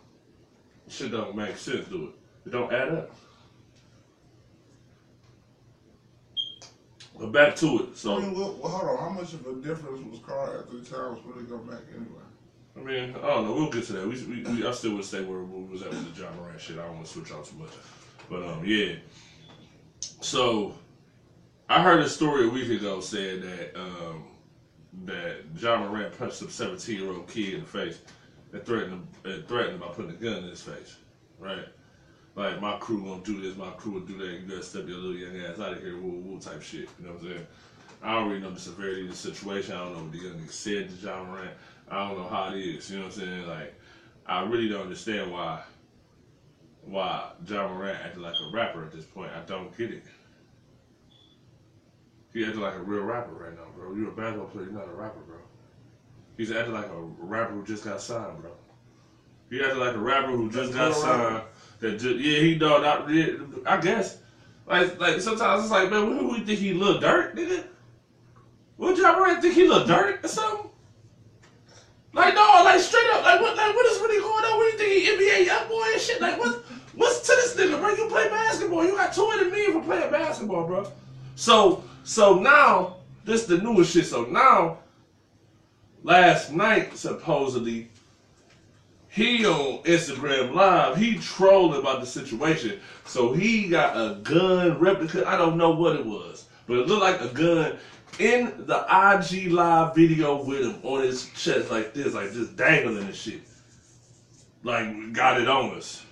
Shit 0.89 1.11
don't 1.11 1.35
make 1.35 1.57
sense, 1.57 1.87
do 1.87 2.05
it? 2.07 2.47
It 2.47 2.51
don't 2.51 2.73
add 2.73 2.89
up. 2.89 3.11
But 7.19 7.33
back 7.33 7.55
to 7.57 7.83
it. 7.83 7.97
So 7.97 8.17
I 8.17 8.21
mean, 8.21 8.33
well, 8.33 8.57
well, 8.61 8.71
hold 8.71 8.97
on. 8.97 8.97
How 8.97 9.09
much 9.09 9.33
of 9.33 9.45
a 9.45 9.53
difference 9.55 10.01
was 10.09 10.19
Karl-Anthony 10.25 10.81
Towns 10.83 11.19
when 11.25 11.37
they 11.37 11.49
go 11.49 11.57
back 11.57 11.81
anyway? 11.93 12.23
I 12.77 12.79
mean, 12.79 13.15
I 13.15 13.27
don't 13.27 13.45
know. 13.45 13.53
We'll 13.53 13.69
get 13.69 13.83
to 13.85 13.93
that. 13.93 14.07
We, 14.07 14.23
we, 14.23 14.43
we 14.43 14.65
I 14.65 14.71
still 14.71 14.95
would 14.95 15.03
stay 15.03 15.21
where 15.21 15.39
we 15.39 15.63
was 15.65 15.81
at 15.81 15.89
with 15.89 16.15
the 16.15 16.21
Ja 16.21 16.31
Morant 16.31 16.61
shit. 16.61 16.77
I 16.77 16.83
don't 16.83 16.95
want 16.95 17.07
to 17.07 17.11
switch 17.11 17.31
out 17.31 17.45
too 17.45 17.57
much, 17.57 17.71
but 18.29 18.43
um, 18.43 18.63
yeah. 18.63 18.95
So, 20.21 20.75
I 21.67 21.83
heard 21.83 21.99
a 21.99 22.07
story 22.07 22.47
a 22.47 22.49
week 22.49 22.69
ago 22.69 23.01
saying 23.01 23.41
that 23.41 23.75
um, 23.77 24.23
that 25.03 25.43
Ja 25.59 25.77
Morant 25.77 26.17
punched 26.17 26.41
a 26.41 26.49
17 26.49 27.01
year 27.01 27.11
old 27.11 27.27
kid 27.27 27.55
in 27.55 27.59
the 27.61 27.65
face 27.65 27.99
and 28.53 28.63
threatened 28.63 28.93
him, 28.93 29.07
and 29.25 29.47
threatened 29.47 29.73
him 29.73 29.79
by 29.81 29.87
putting 29.87 30.11
a 30.11 30.15
gun 30.15 30.37
in 30.37 30.49
his 30.49 30.61
face, 30.61 30.95
right? 31.37 31.65
Like 32.39 32.61
my 32.61 32.77
crew 32.77 33.03
won't 33.03 33.25
do 33.25 33.41
this, 33.41 33.57
my 33.57 33.69
crew 33.71 33.91
will 33.91 33.99
do 33.99 34.17
that. 34.17 34.27
You 34.27 34.47
gotta 34.47 34.63
step 34.63 34.87
your 34.87 34.97
little 34.97 35.13
young 35.13 35.35
ass 35.45 35.59
out 35.59 35.73
of 35.73 35.81
here, 35.81 35.99
woo 35.99 36.21
woo 36.21 36.39
type 36.39 36.61
shit. 36.61 36.87
You 36.97 37.05
know 37.07 37.11
what 37.11 37.21
I'm 37.23 37.27
saying? 37.27 37.47
I 38.01 38.13
don't 38.13 38.29
really 38.29 38.39
know 38.39 38.51
the 38.51 38.59
severity 38.61 39.01
of 39.01 39.09
the 39.09 39.15
situation. 39.17 39.75
I 39.75 39.79
don't 39.79 39.93
know 39.93 40.03
what 40.03 40.11
the 40.13 40.19
young 40.19 40.35
nigga 40.35 40.49
said 40.49 40.89
to 40.89 40.95
Ja 41.05 41.21
Morant. 41.21 41.51
I 41.91 42.07
don't 42.07 42.17
know 42.17 42.29
how 42.29 42.53
it 42.53 42.59
is. 42.61 42.89
You 42.89 42.99
know 42.99 43.07
what 43.07 43.13
I'm 43.13 43.19
saying? 43.19 43.45
Like, 43.45 43.73
I 44.25 44.43
really 44.43 44.69
don't 44.69 44.83
understand 44.83 45.33
why 45.33 45.63
why 46.85 47.29
Ja 47.45 47.67
Morant 47.67 47.99
acted 48.05 48.21
like 48.21 48.35
a 48.35 48.51
rapper 48.53 48.85
at 48.85 48.93
this 48.93 49.03
point. 49.03 49.31
I 49.35 49.41
don't 49.45 49.77
get 49.77 49.91
it. 49.91 50.05
He 52.33 52.45
acting 52.45 52.61
like 52.61 52.75
a 52.75 52.79
real 52.79 53.03
rapper 53.03 53.33
right 53.33 53.53
now, 53.53 53.65
bro. 53.75 53.93
You're 53.95 54.11
a 54.11 54.15
basketball 54.15 54.47
player. 54.47 54.67
You're 54.67 54.75
not 54.75 54.87
a 54.87 54.95
rapper, 54.95 55.19
bro. 55.27 55.39
He's 56.37 56.53
acting 56.53 56.73
like 56.73 56.87
a 56.87 57.01
rapper 57.01 57.51
who 57.51 57.65
just 57.65 57.83
got 57.83 58.01
signed, 58.01 58.39
bro. 58.41 58.51
He 59.49 59.61
acting 59.61 59.79
like 59.79 59.95
a 59.95 59.99
rapper 59.99 60.31
who 60.31 60.49
just 60.49 60.71
got 60.71 60.93
That's 60.93 61.03
a 61.03 61.05
rapper. 61.05 61.29
signed. 61.33 61.43
That 61.79 61.99
just, 61.99 62.19
yeah, 62.19 62.39
he 62.39 62.55
don't. 62.55 62.81
Not, 62.81 63.09
yeah, 63.09 63.27
I 63.65 63.77
guess. 63.79 64.17
Like, 64.65 64.99
like 64.99 65.21
sometimes 65.21 65.63
it's 65.63 65.71
like, 65.71 65.89
man, 65.89 66.27
we 66.27 66.41
think 66.41 66.59
he 66.59 66.73
look 66.73 67.01
dirt, 67.01 67.35
nigga? 67.35 67.63
What 68.77 68.97
Ja 68.97 69.13
Morant 69.13 69.41
think 69.41 69.55
he 69.55 69.67
look 69.67 69.87
dirt 69.87 70.23
or 70.23 70.27
something? 70.27 70.69
Like 72.13 72.33
no, 72.33 72.61
like 72.63 72.79
straight 72.79 73.09
up, 73.13 73.23
like 73.23 73.39
what, 73.39 73.55
like 73.55 73.75
what 73.75 73.85
is 73.85 73.99
really 73.99 74.19
going 74.19 74.45
on? 74.45 74.57
What 74.57 74.77
do 74.77 74.83
you 74.83 74.89
think 74.89 75.19
he 75.19 75.45
NBA 75.45 75.47
YoungBoy 75.47 75.93
and 75.93 76.01
shit? 76.01 76.21
Like 76.21 76.39
what, 76.39 76.65
what's 76.95 77.19
to 77.21 77.27
this 77.27 77.55
nigga, 77.55 77.79
bro? 77.79 77.89
You 77.89 78.07
play 78.07 78.29
basketball, 78.29 78.85
you 78.85 78.95
got 78.95 79.13
two 79.13 79.27
million 79.27 79.73
for 79.73 79.81
playing 79.81 80.11
basketball, 80.11 80.65
bro. 80.65 80.91
So, 81.35 81.83
so 82.03 82.39
now 82.39 82.97
this 83.25 83.45
the 83.45 83.57
newest 83.57 83.93
shit. 83.93 84.05
So 84.05 84.25
now, 84.25 84.79
last 86.03 86.51
night 86.51 86.97
supposedly, 86.97 87.89
he 89.09 89.43
on 89.45 89.83
Instagram 89.83 90.53
Live, 90.53 90.97
he 90.97 91.17
trolling 91.17 91.79
about 91.79 91.99
the 91.99 92.05
situation. 92.05 92.79
So 93.05 93.33
he 93.33 93.67
got 93.67 93.95
a 93.95 94.15
gun 94.21 94.79
replica. 94.79 95.27
I 95.27 95.35
don't 95.35 95.57
know 95.57 95.71
what 95.71 95.95
it 95.95 96.05
was, 96.05 96.45
but 96.67 96.77
it 96.77 96.87
looked 96.87 97.01
like 97.01 97.19
a 97.19 97.33
gun 97.33 97.77
in 98.19 98.65
the 98.67 98.85
IG 98.87 99.51
Live 99.51 99.95
video 99.95 100.43
with 100.43 100.61
him 100.61 100.79
on 100.83 101.01
his 101.01 101.27
chest 101.31 101.71
like 101.71 101.93
this, 101.93 102.13
like 102.13 102.33
just 102.33 102.55
dangling 102.55 103.05
and 103.05 103.15
shit. 103.15 103.41
Like 104.63 105.13
got 105.13 105.41
it 105.41 105.47
on 105.47 105.75
us. 105.75 106.05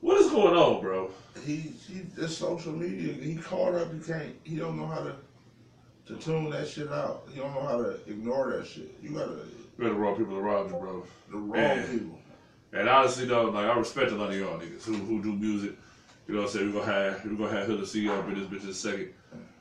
What 0.00 0.20
is 0.20 0.30
going 0.30 0.56
on, 0.56 0.80
bro? 0.80 1.10
He, 1.44 1.56
he, 1.56 2.00
this 2.16 2.38
social 2.38 2.72
media. 2.72 3.12
He 3.12 3.36
caught 3.36 3.74
up. 3.74 3.92
He 3.92 4.00
can't. 4.00 4.34
He 4.44 4.56
don't 4.56 4.78
know 4.78 4.86
how 4.86 5.00
to 5.00 5.14
to 6.06 6.16
tune 6.16 6.50
that 6.50 6.66
shit 6.66 6.90
out. 6.90 7.28
He 7.32 7.38
don't 7.38 7.54
know 7.54 7.66
how 7.66 7.82
to 7.82 8.00
ignore 8.06 8.52
that 8.52 8.66
shit. 8.66 8.94
You 9.02 9.10
gotta 9.10 9.40
We 9.78 9.84
got 9.84 9.90
the 9.92 9.98
wrong 9.98 10.16
people 10.16 10.36
around 10.36 10.68
you, 10.70 10.74
bro. 10.76 11.06
the 11.30 11.36
wrong 11.38 11.76
Yeah. 11.76 11.86
people. 11.86 12.18
And 12.72 12.88
honestly 12.88 13.26
though, 13.26 13.46
like 13.50 13.66
I 13.66 13.74
respect 13.74 14.12
a 14.12 14.14
lot 14.14 14.30
of 14.30 14.36
y'all 14.38 14.58
niggas 14.58 14.84
who, 14.84 14.94
who 14.94 15.22
do 15.22 15.32
music. 15.34 15.72
You 16.26 16.34
know 16.34 16.42
what 16.42 16.46
I'm 16.48 16.52
saying? 16.52 16.72
We're 16.72 16.80
gonna 16.80 16.92
have 16.92 17.24
we're 17.24 17.36
gonna 17.36 17.50
have 17.58 17.66
Hilla 17.66 17.86
see 17.86 18.08
up 18.08 18.28
in 18.28 18.34
this 18.34 18.46
bitch 18.46 18.62
in 18.64 18.70
a 18.70 18.74
second. 18.74 19.08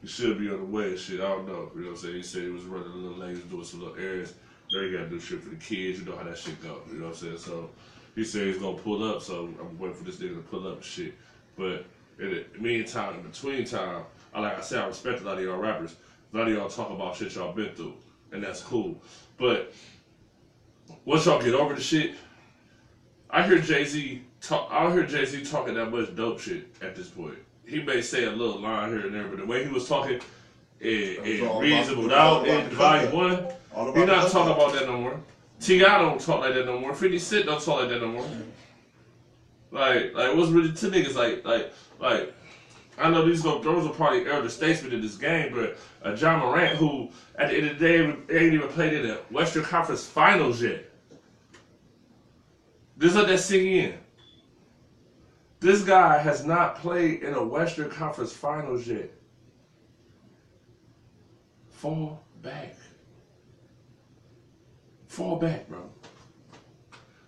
He 0.01 0.07
should 0.07 0.37
be 0.39 0.49
on 0.49 0.57
the 0.57 0.63
way 0.63 0.89
and 0.89 0.99
shit. 0.99 1.19
I 1.19 1.23
don't 1.27 1.45
know. 1.45 1.69
You 1.75 1.81
know 1.81 1.87
what 1.87 1.91
I'm 1.91 1.95
saying? 1.97 2.15
He 2.15 2.23
said 2.23 2.43
he 2.43 2.49
was 2.49 2.63
running 2.63 2.91
a 2.91 2.95
little 2.95 3.17
late, 3.17 3.49
doing 3.49 3.63
some 3.63 3.79
little 3.81 3.95
errands. 3.97 4.33
Now 4.71 4.81
you 4.81 4.91
gotta 4.91 5.05
do 5.09 5.19
shit 5.19 5.41
for 5.41 5.49
the 5.49 5.55
kids, 5.55 5.99
you 5.99 6.05
know 6.05 6.15
how 6.15 6.23
that 6.23 6.37
shit 6.37 6.61
go. 6.61 6.81
You 6.91 6.99
know 6.99 7.05
what 7.07 7.09
I'm 7.09 7.13
saying? 7.15 7.37
So 7.37 7.69
he 8.15 8.23
said 8.23 8.47
he's 8.47 8.57
gonna 8.57 8.77
pull 8.77 9.03
up, 9.03 9.21
so 9.21 9.49
I'm 9.59 9.77
waiting 9.77 9.95
for 9.95 10.03
this 10.03 10.17
nigga 10.17 10.35
to 10.35 10.39
pull 10.41 10.65
up 10.67 10.75
and 10.75 10.83
shit. 10.83 11.13
But 11.57 11.83
in 12.19 12.29
the 12.29 12.43
meantime, 12.59 13.15
in 13.15 13.21
between 13.21 13.65
time, 13.65 14.03
I 14.33 14.39
like 14.39 14.57
I 14.57 14.61
said, 14.61 14.79
I 14.79 14.85
respect 14.85 15.21
a 15.21 15.23
lot 15.25 15.37
of 15.37 15.43
y'all 15.43 15.57
rappers. 15.57 15.95
A 16.33 16.37
lot 16.37 16.47
of 16.47 16.53
y'all 16.53 16.67
talk 16.69 16.89
about 16.89 17.15
shit 17.15 17.35
y'all 17.35 17.51
been 17.51 17.69
through, 17.71 17.93
and 18.31 18.41
that's 18.41 18.61
cool. 18.61 18.95
But 19.37 19.73
once 21.05 21.25
y'all 21.25 21.41
get 21.41 21.53
over 21.53 21.73
the 21.73 21.81
shit, 21.81 22.15
I 23.29 23.45
hear 23.45 23.59
Jay 23.59 23.85
Z 23.85 24.21
talk. 24.41 24.69
I 24.71 24.83
don't 24.83 24.93
hear 24.93 25.05
Jay 25.05 25.25
Z 25.25 25.45
talking 25.45 25.75
that 25.75 25.91
much 25.91 26.15
dope 26.15 26.39
shit 26.39 26.67
at 26.81 26.95
this 26.95 27.07
point. 27.07 27.37
He 27.65 27.81
may 27.81 28.01
say 28.01 28.25
a 28.25 28.31
little 28.31 28.59
line 28.59 28.89
here 28.89 29.05
and 29.05 29.13
there, 29.13 29.27
but 29.27 29.37
the 29.37 29.45
way 29.45 29.63
he 29.63 29.71
was 29.71 29.87
talking 29.87 30.19
in, 30.81 31.23
in 31.23 31.59
Reasonable 31.59 32.09
Doubt 32.09 32.47
in 32.47 32.69
Volume. 32.69 33.13
One, 33.13 33.95
he 33.95 34.05
not 34.05 34.29
talking 34.31 34.53
about 34.53 34.73
that 34.73 34.87
no 34.87 34.97
more. 34.99 35.19
T.I. 35.59 35.99
don't 35.99 36.19
talk 36.19 36.41
like 36.41 36.55
that 36.55 36.65
no 36.65 36.79
more. 36.79 36.93
Fifty 36.93 37.19
Cent 37.19 37.45
don't 37.45 37.63
talk 37.63 37.81
like 37.81 37.89
that 37.89 38.01
no 38.01 38.07
more. 38.07 38.25
Like, 39.69 40.13
like 40.13 40.35
what's 40.35 40.49
really 40.49 40.73
to 40.73 40.87
niggas 40.87 41.15
like, 41.15 41.45
like, 41.45 41.73
like. 41.99 42.33
I 42.97 43.09
know 43.09 43.25
these 43.25 43.41
go 43.41 43.61
those 43.61 43.85
are 43.85 43.93
probably 43.93 44.29
elder 44.29 44.49
statesmen 44.49 44.93
in 44.93 45.01
this 45.01 45.15
game, 45.15 45.53
but 45.53 45.77
uh, 46.05 46.15
Ja 46.15 46.37
Morant, 46.37 46.77
who 46.77 47.09
at 47.35 47.49
the 47.49 47.57
end 47.57 47.67
of 47.67 47.79
the 47.79 47.87
day 47.87 48.03
ain't 48.03 48.53
even 48.53 48.67
played 48.69 48.93
in 48.93 49.07
the 49.07 49.15
Western 49.29 49.63
Conference 49.63 50.05
Finals 50.05 50.61
yet. 50.61 50.89
Just 52.97 53.15
let 53.15 53.27
that 53.27 53.39
sink 53.39 53.63
in. 53.63 53.97
This 55.59 55.83
guy 55.83 56.17
has 56.17 56.43
not 56.43 56.77
played 56.77 57.23
in 57.23 57.33
a 57.33 57.43
Western 57.43 57.89
Conference 57.89 58.33
Finals 58.33 58.87
yet. 58.87 59.11
Fall 61.69 62.23
back. 62.41 62.75
Fall 65.07 65.37
back, 65.37 65.67
bro. 65.67 65.89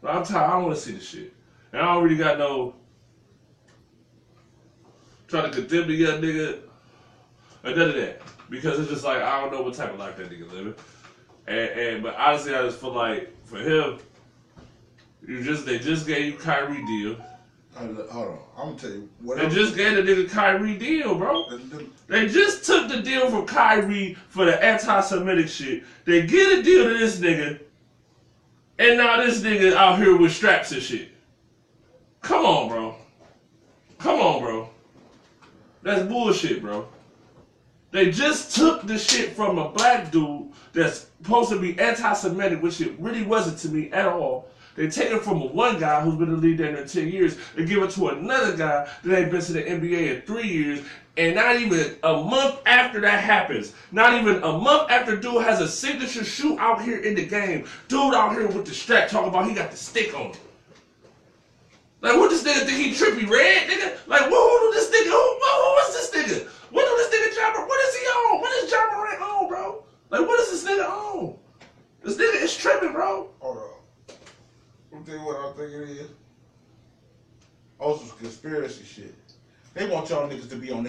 I'm 0.04 0.24
tired. 0.24 0.50
I 0.50 0.54
don't 0.54 0.64
want 0.66 0.76
to 0.76 0.82
see 0.82 0.92
this 0.94 1.08
shit. 1.08 1.34
And 1.72 1.82
I 1.82 2.00
really 2.00 2.18
got 2.18 2.38
no 2.38 2.76
trying 5.28 5.52
to 5.52 5.58
condemn 5.58 5.88
the 5.88 5.94
young 5.94 6.22
nigga 6.22 6.60
or 7.64 7.72
none 7.76 7.90
of 7.90 7.96
that. 7.96 8.22
Because 8.50 8.80
it's 8.80 8.90
just 8.90 9.04
like 9.04 9.22
I 9.22 9.42
don't 9.42 9.52
know 9.52 9.62
what 9.62 9.74
type 9.74 9.92
of 9.94 10.00
life 10.00 10.18
that 10.18 10.30
nigga 10.30 10.52
living. 10.52 10.76
And, 11.48 11.58
and 11.72 12.04
but 12.04 12.16
honestly, 12.16 12.54
I 12.56 12.62
just 12.64 12.80
feel 12.80 12.94
like 12.94 13.34
for 13.46 13.58
him, 13.58 14.00
you 15.28 15.44
just 15.44 15.66
they 15.66 15.80
just 15.80 16.06
gave 16.08 16.26
you 16.34 16.38
Kyrie 16.40 16.86
deal. 16.86 17.18
Hold 17.76 17.98
on, 17.98 18.40
I'm 18.56 18.66
gonna 18.68 18.78
tell 18.78 18.90
you. 18.92 19.10
They 19.22 19.26
Whatever. 19.28 19.50
just 19.56 19.76
gave 19.76 19.96
the 19.96 20.04
nigga 20.04 20.30
Kyrie 20.30 20.78
deal, 20.78 21.16
bro. 21.16 21.50
the- 21.50 21.58
the- 21.58 21.88
They 22.08 22.28
just 22.28 22.64
took 22.66 22.88
the 22.88 23.02
deal 23.02 23.30
from 23.32 23.48
Kyrie 23.48 24.16
for 24.30 24.46
the 24.46 24.64
anti-Semitic 24.64 25.48
shit. 25.48 25.84
They 26.06 26.28
get 26.28 26.60
a 26.60 26.62
deal 26.62 26.84
to 26.84 26.96
this 26.98 27.20
nigga, 27.20 27.60
and 28.78 28.98
now 28.98 29.18
this 29.26 29.42
nigga 29.42 29.74
out 29.74 29.98
here 29.98 30.16
with 30.16 30.32
straps 30.34 30.72
and 30.72 30.84
shit. 30.84 31.10
Come 32.22 32.46
on, 32.46 32.70
bro. 32.70 32.96
Come 33.98 34.20
on, 34.20 34.42
bro. 34.42 34.70
That's 35.84 36.04
bullshit, 36.08 36.62
bro. 36.62 36.88
They 37.92 38.10
just 38.10 38.56
took 38.56 38.88
the 38.88 38.98
shit 38.98 39.36
from 39.36 39.60
a 39.60 39.70
black 39.70 40.12
dude 40.12 40.50
that's 40.72 41.08
supposed 41.22 41.52
to 41.52 41.60
be 41.60 41.78
anti-Semitic, 41.80 42.64
which 42.64 42.82
it 42.82 43.00
really 43.00 43.24
wasn't 43.24 43.60
to 43.60 43.70
me 43.70 43.92
at 43.92 44.08
all. 44.08 44.48
They 44.76 44.90
take 44.90 45.12
it 45.12 45.22
from 45.22 45.54
one 45.54 45.80
guy 45.80 46.02
who's 46.02 46.16
been 46.16 46.30
in 46.30 46.36
the 46.36 46.42
league 46.42 46.58
there 46.58 46.76
in 46.76 46.88
10 46.88 47.08
years 47.10 47.38
and 47.56 47.68
give 47.68 47.84
it 47.84 47.92
to 47.92 48.08
another 48.08 48.58
guy 48.58 48.90
that 49.04 49.20
ain't 49.20 49.30
been 49.30 49.42
to 49.42 49.54
the 49.54 49.62
NBA 49.62 50.16
in 50.16 50.22
three 50.24 50.48
years. 50.48 50.82
And 51.16 51.36
not 51.36 51.58
even 51.58 51.96
a 52.02 52.14
month 52.14 52.60
after 52.66 53.00
that 53.02 53.24
happens, 53.24 53.74
not 53.92 54.20
even 54.20 54.38
a 54.42 54.58
month 54.58 54.90
after 54.90 55.16
dude 55.16 55.44
has 55.44 55.62
a 55.62 55.68
signature 55.68 56.24
shoe 56.24 56.58
out 56.58 56.82
here 56.82 57.02
in 57.02 57.14
the 57.14 57.24
game, 57.24 57.68
dude 57.88 58.16
out 58.16 58.32
here 58.32 58.48
with 58.48 58.66
the 58.66 58.74
strap 58.74 59.10
talking 59.10 59.30
about 59.30 59.48
he 59.48 59.54
got 59.54 59.70
the 59.70 59.78
stick 59.78 60.16
on 60.16 60.32
it. 60.32 60.40
Like, 62.02 62.18
what 62.18 62.32
this 62.32 62.44
nigga 62.44 62.66
think 62.66 62.78
he 62.78 62.92
Trippie 62.92 63.30
Redd, 63.30 63.70
nigga? 63.70 63.96
Like, 64.08 64.24
who, 64.24 64.36
who 64.36 64.60
do 64.60 64.72
this 64.74 64.90
nigga? 64.90 65.10
Who, 65.10 65.40
who, 65.40 65.52
who 65.64 65.88
is 65.88 65.94
this 65.94 66.12
nigga? 66.12 66.48
What 66.70 66.86
do 66.86 66.96
this 66.98 67.08
nigga 67.16 67.36
John? 67.36 67.54
Mor- 67.54 67.68
What 67.68 67.88
is 67.88 67.96
he 67.96 68.06
on? 68.06 68.42
What 68.42 68.64
is 68.64 68.72
Ja 68.72 68.92
Morant 68.92 69.22
on, 69.22 69.48
bro? 69.48 69.84
Like, 70.10 70.28
what 70.28 70.40
is 70.42 70.52
this 70.52 70.70
nigga 70.70 70.90
on? 70.90 71.38
This 72.04 72.18
nigga 72.18 72.44
is 72.44 72.58
tripping, 72.58 72.92
bro. 72.92 73.30
Hold 73.40 73.58
on. 73.58 74.16
I'm 74.94 75.06
tell 75.06 75.16
you 75.16 75.22
what 75.22 75.38
I 75.38 75.52
think 75.54 75.72
it 75.72 75.90
is. 75.92 76.10
Also, 77.80 78.06
some 78.06 78.18
conspiracy 78.18 78.84
shit. 78.84 79.16
They 79.74 79.90
want 79.90 80.10
y'all 80.10 80.30
niggas 80.30 80.50
to 80.50 80.58
be 80.58 80.72
on 80.72 80.84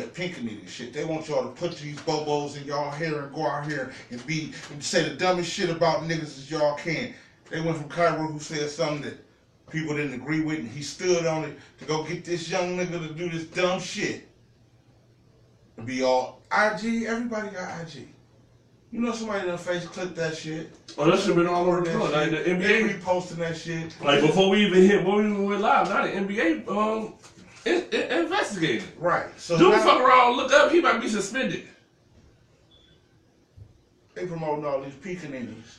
nigga 0.64 0.68
shit. 0.68 0.92
They 0.92 1.04
want 1.04 1.28
y'all 1.28 1.44
to 1.44 1.50
put 1.50 1.76
these 1.76 1.96
bobos 2.00 2.60
in 2.60 2.66
y'all 2.66 2.90
hair 2.90 3.20
and 3.22 3.34
go 3.34 3.46
out 3.46 3.66
here 3.66 3.92
and 4.10 4.24
be 4.26 4.52
and 4.70 4.82
say 4.82 5.08
the 5.08 5.14
dumbest 5.14 5.50
shit 5.50 5.70
about 5.70 6.02
niggas 6.02 6.22
as 6.22 6.50
y'all 6.50 6.76
can. 6.76 7.14
They 7.50 7.60
went 7.60 7.76
from 7.76 7.88
Kyrie 7.88 8.26
who 8.26 8.38
said 8.38 8.68
something 8.70 9.02
that 9.02 9.24
people 9.70 9.96
didn't 9.96 10.14
agree 10.14 10.40
with, 10.40 10.58
and 10.58 10.68
he 10.68 10.82
stood 10.82 11.26
on 11.26 11.44
it 11.44 11.58
to 11.78 11.84
go 11.84 12.04
get 12.04 12.24
this 12.24 12.48
young 12.48 12.76
nigga 12.76 13.06
to 13.06 13.14
do 13.14 13.28
this 13.28 13.44
dumb 13.44 13.80
shit. 13.80 14.28
Be 15.84 16.02
all 16.02 16.42
IG. 16.52 17.04
Everybody 17.04 17.50
got 17.50 17.82
IG. 17.82 18.08
You 18.92 19.00
know 19.00 19.12
somebody 19.12 19.48
done 19.48 19.58
face 19.58 19.84
clip 19.86 20.14
that 20.14 20.36
shit. 20.36 20.70
Oh, 20.96 21.10
that 21.10 21.18
shit 21.18 21.34
been 21.34 21.48
all 21.48 21.66
over 21.66 21.80
the 21.80 21.90
place. 21.90 22.12
Like 22.12 22.30
the 22.30 22.36
shit. 22.44 22.60
They 22.60 22.82
NBA, 22.82 23.00
reposting 23.00 23.36
that 23.36 23.56
shit. 23.56 24.00
like 24.00 24.20
before 24.20 24.50
we 24.50 24.64
even 24.64 24.82
hit, 24.82 24.98
before 24.98 25.16
we 25.16 25.24
even 25.24 25.44
went 25.44 25.60
live, 25.62 25.88
now 25.88 26.02
the 26.02 26.12
NBA 26.12 26.68
um 26.68 27.14
in, 27.64 27.84
in, 27.92 28.24
investigated. 28.24 28.84
Right. 28.98 29.28
So 29.38 29.58
Dude, 29.58 29.72
now 29.72 29.82
fuck 29.82 30.00
around, 30.00 30.36
look 30.36 30.52
up, 30.52 30.70
he 30.70 30.80
might 30.80 31.00
be 31.00 31.08
suspended. 31.08 31.66
they 34.14 34.26
promoting 34.26 34.64
all 34.64 34.82
these 34.82 34.94
pickaninnies. 34.94 35.78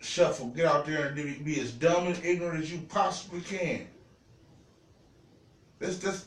Shuffle, 0.00 0.48
get 0.48 0.66
out 0.66 0.86
there 0.86 1.06
and 1.06 1.16
be, 1.16 1.38
be 1.38 1.60
as 1.60 1.72
dumb 1.72 2.06
and 2.06 2.24
ignorant 2.24 2.62
as 2.62 2.72
you 2.72 2.78
possibly 2.88 3.40
can. 3.40 3.86
This 5.80 5.98
this 5.98 6.26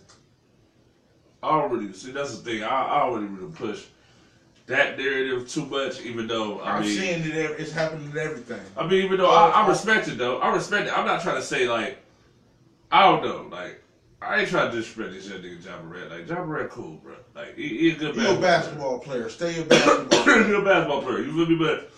I 1.44 1.52
don't 1.52 1.94
see. 1.96 2.12
That's 2.12 2.38
the 2.38 2.44
thing. 2.44 2.64
I, 2.64 2.68
I 2.68 3.10
don't 3.10 3.36
really 3.36 3.52
push 3.52 3.86
that 4.68 4.98
narrative 4.98 5.50
too 5.50 5.66
much, 5.66 6.02
even 6.02 6.28
though 6.28 6.60
I 6.60 6.74
I'm 6.78 6.82
mean, 6.84 6.98
seeing 6.98 7.22
it. 7.22 7.36
It's 7.60 7.72
happening 7.72 8.12
to 8.12 8.22
everything. 8.22 8.62
I 8.78 8.88
mean, 8.88 9.04
even 9.04 9.18
though 9.18 9.32
I, 9.32 9.50
I 9.50 9.68
respect 9.68 10.08
it 10.08 10.18
though, 10.18 10.40
I 10.40 10.54
respect 10.54 10.88
it. 10.88 10.98
I'm 10.98 11.06
not 11.06 11.22
trying 11.22 11.38
to 11.38 11.42
say 11.42 11.68
like, 11.68 11.98
I 12.92 13.10
don't 13.10 13.24
know, 13.24 13.48
like 13.56 13.81
I 14.22 14.42
ain't 14.42 14.50
trying 14.50 14.70
to 14.72 14.78
disrespect 14.78 15.14
this 15.14 15.30
young 15.30 15.40
nigga 15.40 15.84
Morant. 15.84 16.12
Like 16.12 16.30
Morant, 16.30 16.70
cool, 16.70 16.98
bro. 16.98 17.16
Like 17.36 17.56
he, 17.56 17.68
he 17.70 17.92
a 17.92 17.96
good 17.96 18.16
You're 18.16 18.38
a 18.38 18.40
basketball 18.40 18.42
basketball 18.42 19.00
player. 19.00 19.30
Stay 19.30 19.60
a 19.60 19.64
basketball 19.66 20.24
player. 20.24 20.48
You're 20.48 20.62
a 20.62 20.66
basketball 20.66 21.02
player. 21.02 21.20
You 21.20 21.32
feel 21.34 21.48
me? 21.48 21.56
But 21.56 21.92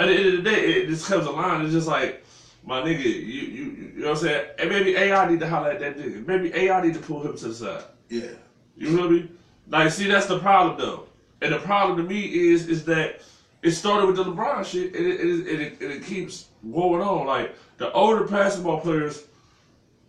at 0.00 0.08
the 0.08 0.14
end 0.14 0.26
of 0.26 0.44
the 0.44 0.50
day, 0.50 0.72
it 0.72 0.88
just 0.88 1.06
comes 1.06 1.26
a 1.26 1.30
line. 1.30 1.64
It's 1.64 1.72
just 1.72 1.88
like. 1.88 2.22
My 2.68 2.82
nigga, 2.82 3.04
you, 3.04 3.12
you 3.12 3.92
you 3.96 4.00
know 4.00 4.08
what 4.08 4.18
I'm 4.18 4.24
saying? 4.24 4.46
And 4.58 4.68
maybe 4.68 4.96
AI 4.96 5.30
need 5.30 5.38
to 5.38 5.48
holler 5.48 5.70
at 5.70 5.78
that 5.78 5.96
nigga. 5.96 6.26
Maybe 6.26 6.52
AI 6.52 6.82
need 6.82 6.94
to 6.94 6.98
pull 6.98 7.22
him 7.22 7.36
to 7.36 7.48
the 7.48 7.54
side. 7.54 7.84
Yeah. 8.08 8.30
You 8.76 8.96
feel 8.96 9.08
me? 9.08 9.28
Like, 9.68 9.92
see, 9.92 10.08
that's 10.08 10.26
the 10.26 10.40
problem 10.40 10.76
though. 10.76 11.06
And 11.42 11.52
the 11.52 11.58
problem 11.58 11.96
to 11.98 12.02
me 12.02 12.50
is 12.50 12.66
is 12.68 12.84
that 12.86 13.20
it 13.62 13.70
started 13.72 14.06
with 14.06 14.16
the 14.16 14.24
LeBron 14.24 14.64
shit, 14.64 14.94
and 14.94 15.06
it, 15.06 15.20
it, 15.20 15.46
it, 15.46 15.60
it, 15.80 15.90
it 15.90 16.04
keeps 16.04 16.48
going 16.72 17.02
on. 17.02 17.26
Like 17.26 17.54
the 17.78 17.92
older 17.92 18.24
basketball 18.24 18.80
players 18.80 19.24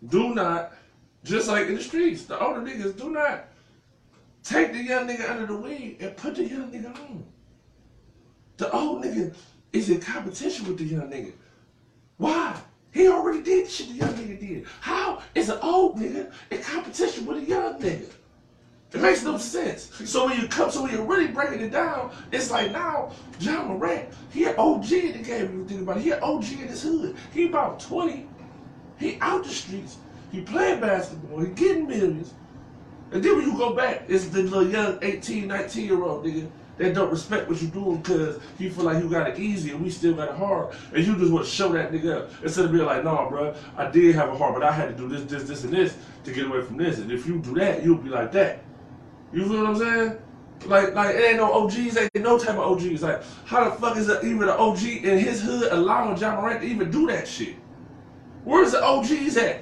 do 0.09 0.33
not, 0.33 0.73
just 1.27 1.47
like 1.47 1.67
in 1.67 1.75
the 1.75 1.83
streets, 1.83 2.23
the 2.23 2.39
older 2.39 2.61
niggas 2.61 2.97
do 2.97 3.09
not 3.09 3.47
take 4.43 4.71
the 4.71 4.81
young 4.81 5.07
nigga 5.07 5.29
under 5.29 5.45
the 5.45 5.57
wing 5.57 5.97
and 5.99 6.15
put 6.15 6.35
the 6.35 6.45
young 6.45 6.71
nigga 6.71 6.95
on. 6.95 7.25
The 8.57 8.71
old 8.71 9.03
nigga 9.03 9.35
is 9.73 9.89
in 9.89 9.99
competition 9.99 10.67
with 10.67 10.77
the 10.77 10.85
young 10.85 11.09
nigga. 11.09 11.33
Why? 12.17 12.59
He 12.91 13.07
already 13.07 13.43
did 13.43 13.67
the 13.67 13.69
shit 13.69 13.89
the 13.89 13.95
young 13.95 14.13
nigga 14.13 14.39
did. 14.39 14.65
How 14.79 15.21
is 15.35 15.49
an 15.49 15.59
old 15.61 15.97
nigga 15.97 16.31
in 16.49 16.61
competition 16.61 17.25
with 17.25 17.43
a 17.43 17.45
young 17.45 17.79
nigga? 17.79 18.09
It 18.93 19.01
makes 19.01 19.21
no 19.23 19.37
sense. 19.37 19.91
So 20.05 20.27
when 20.27 20.39
you 20.39 20.47
come, 20.47 20.71
so 20.71 20.83
when 20.83 20.93
you're 20.93 21.05
really 21.05 21.27
breaking 21.27 21.59
it 21.59 21.71
down, 21.71 22.11
it's 22.31 22.49
like 22.49 22.71
now 22.71 23.11
Ja 23.39 23.63
Morant, 23.63 24.07
he 24.31 24.45
an 24.45 24.55
OG 24.57 24.91
in 24.93 25.11
the 25.11 25.23
game. 25.27 25.59
You 25.59 25.65
think 25.65 25.81
about 25.81 25.97
it, 25.97 26.03
he 26.03 26.11
an 26.11 26.23
OG 26.23 26.45
in 26.53 26.67
his 26.69 26.83
hood. 26.83 27.15
He 27.33 27.47
about 27.47 27.81
20. 27.81 28.27
He 28.97 29.17
out 29.19 29.43
the 29.43 29.49
streets. 29.49 29.97
He 30.31 30.41
playing 30.41 30.81
basketball. 30.81 31.39
He 31.39 31.51
getting 31.51 31.87
millions. 31.87 32.33
And 33.11 33.23
then 33.23 33.37
when 33.37 33.45
you 33.45 33.57
go 33.57 33.73
back, 33.73 34.03
it's 34.07 34.27
the 34.27 34.43
little 34.43 34.67
young 34.67 34.99
18, 35.01 35.47
19 35.47 35.85
year 35.85 36.03
old 36.03 36.25
nigga 36.25 36.49
that 36.77 36.93
don't 36.93 37.09
respect 37.09 37.49
what 37.49 37.61
you're 37.61 37.71
doing 37.71 37.97
because 37.97 38.39
he 38.57 38.69
feel 38.69 38.83
like 38.83 39.01
you 39.01 39.09
got 39.09 39.27
it 39.27 39.39
easy 39.39 39.71
and 39.71 39.83
we 39.83 39.89
still 39.89 40.13
got 40.13 40.29
it 40.29 40.35
hard. 40.35 40.75
And 40.93 41.05
you 41.05 41.15
just 41.17 41.31
want 41.31 41.45
to 41.45 41.51
show 41.51 41.69
that 41.73 41.91
nigga 41.91 42.17
up. 42.17 42.31
Instead 42.43 42.65
of 42.65 42.71
being 42.71 42.85
like, 42.85 43.03
nah, 43.03 43.29
bro, 43.29 43.55
I 43.75 43.89
did 43.89 44.13
have 44.15 44.29
it 44.29 44.37
hard, 44.37 44.53
but 44.53 44.63
I 44.63 44.71
had 44.71 44.89
to 44.89 44.95
do 44.95 45.07
this, 45.07 45.23
this, 45.23 45.43
this, 45.43 45.63
and 45.63 45.73
this 45.73 45.97
to 46.25 46.33
get 46.33 46.45
away 46.45 46.61
from 46.61 46.77
this. 46.77 46.99
And 46.99 47.11
if 47.11 47.25
you 47.25 47.39
do 47.39 47.55
that, 47.55 47.83
you'll 47.83 47.97
be 47.97 48.09
like 48.09 48.31
that. 48.33 48.63
You 49.33 49.45
feel 49.47 49.63
what 49.63 49.67
I'm 49.67 49.77
saying? 49.77 50.17
Like, 50.65 50.93
like 50.93 51.15
it 51.15 51.23
ain't 51.23 51.37
no 51.37 51.51
OGs, 51.53 51.97
ain't 51.97 52.15
no 52.15 52.37
type 52.37 52.55
of 52.55 52.59
OGs. 52.59 53.01
Like, 53.01 53.23
how 53.45 53.69
the 53.69 53.75
fuck 53.75 53.97
is 53.97 54.09
it 54.09 54.23
even 54.23 54.43
an 54.43 54.49
OG 54.49 54.83
in 54.83 55.17
his 55.19 55.41
hood 55.41 55.71
allowing 55.71 56.17
Ja 56.17 56.35
Morant 56.35 56.61
to 56.61 56.67
even 56.67 56.91
do 56.91 57.07
that 57.07 57.27
shit? 57.27 57.55
Where's 58.43 58.71
the 58.71 58.83
OGs 58.83 59.37
at? 59.37 59.61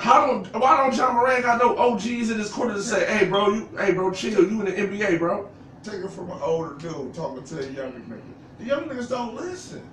How 0.00 0.26
don't 0.26 0.46
why 0.58 0.78
don't 0.78 0.96
Ja 0.96 1.12
Morant 1.12 1.42
got 1.42 1.58
no 1.58 1.76
OGs 1.76 2.30
in 2.30 2.38
his 2.38 2.50
corner 2.50 2.72
to 2.72 2.82
say, 2.82 3.04
hey 3.06 3.26
bro, 3.26 3.50
you 3.50 3.68
hey 3.78 3.92
bro, 3.92 4.10
chill, 4.10 4.50
you 4.50 4.60
in 4.60 4.64
the 4.64 4.72
NBA, 4.72 5.18
bro. 5.18 5.46
Take 5.82 5.96
it 5.96 6.10
from 6.10 6.30
an 6.30 6.38
older 6.40 6.74
dude 6.76 7.12
talking 7.12 7.44
to 7.44 7.58
a 7.58 7.70
younger 7.70 7.98
nigga. 7.98 8.22
The 8.58 8.64
young 8.64 8.88
niggas 8.88 9.10
don't 9.10 9.34
listen. 9.34 9.86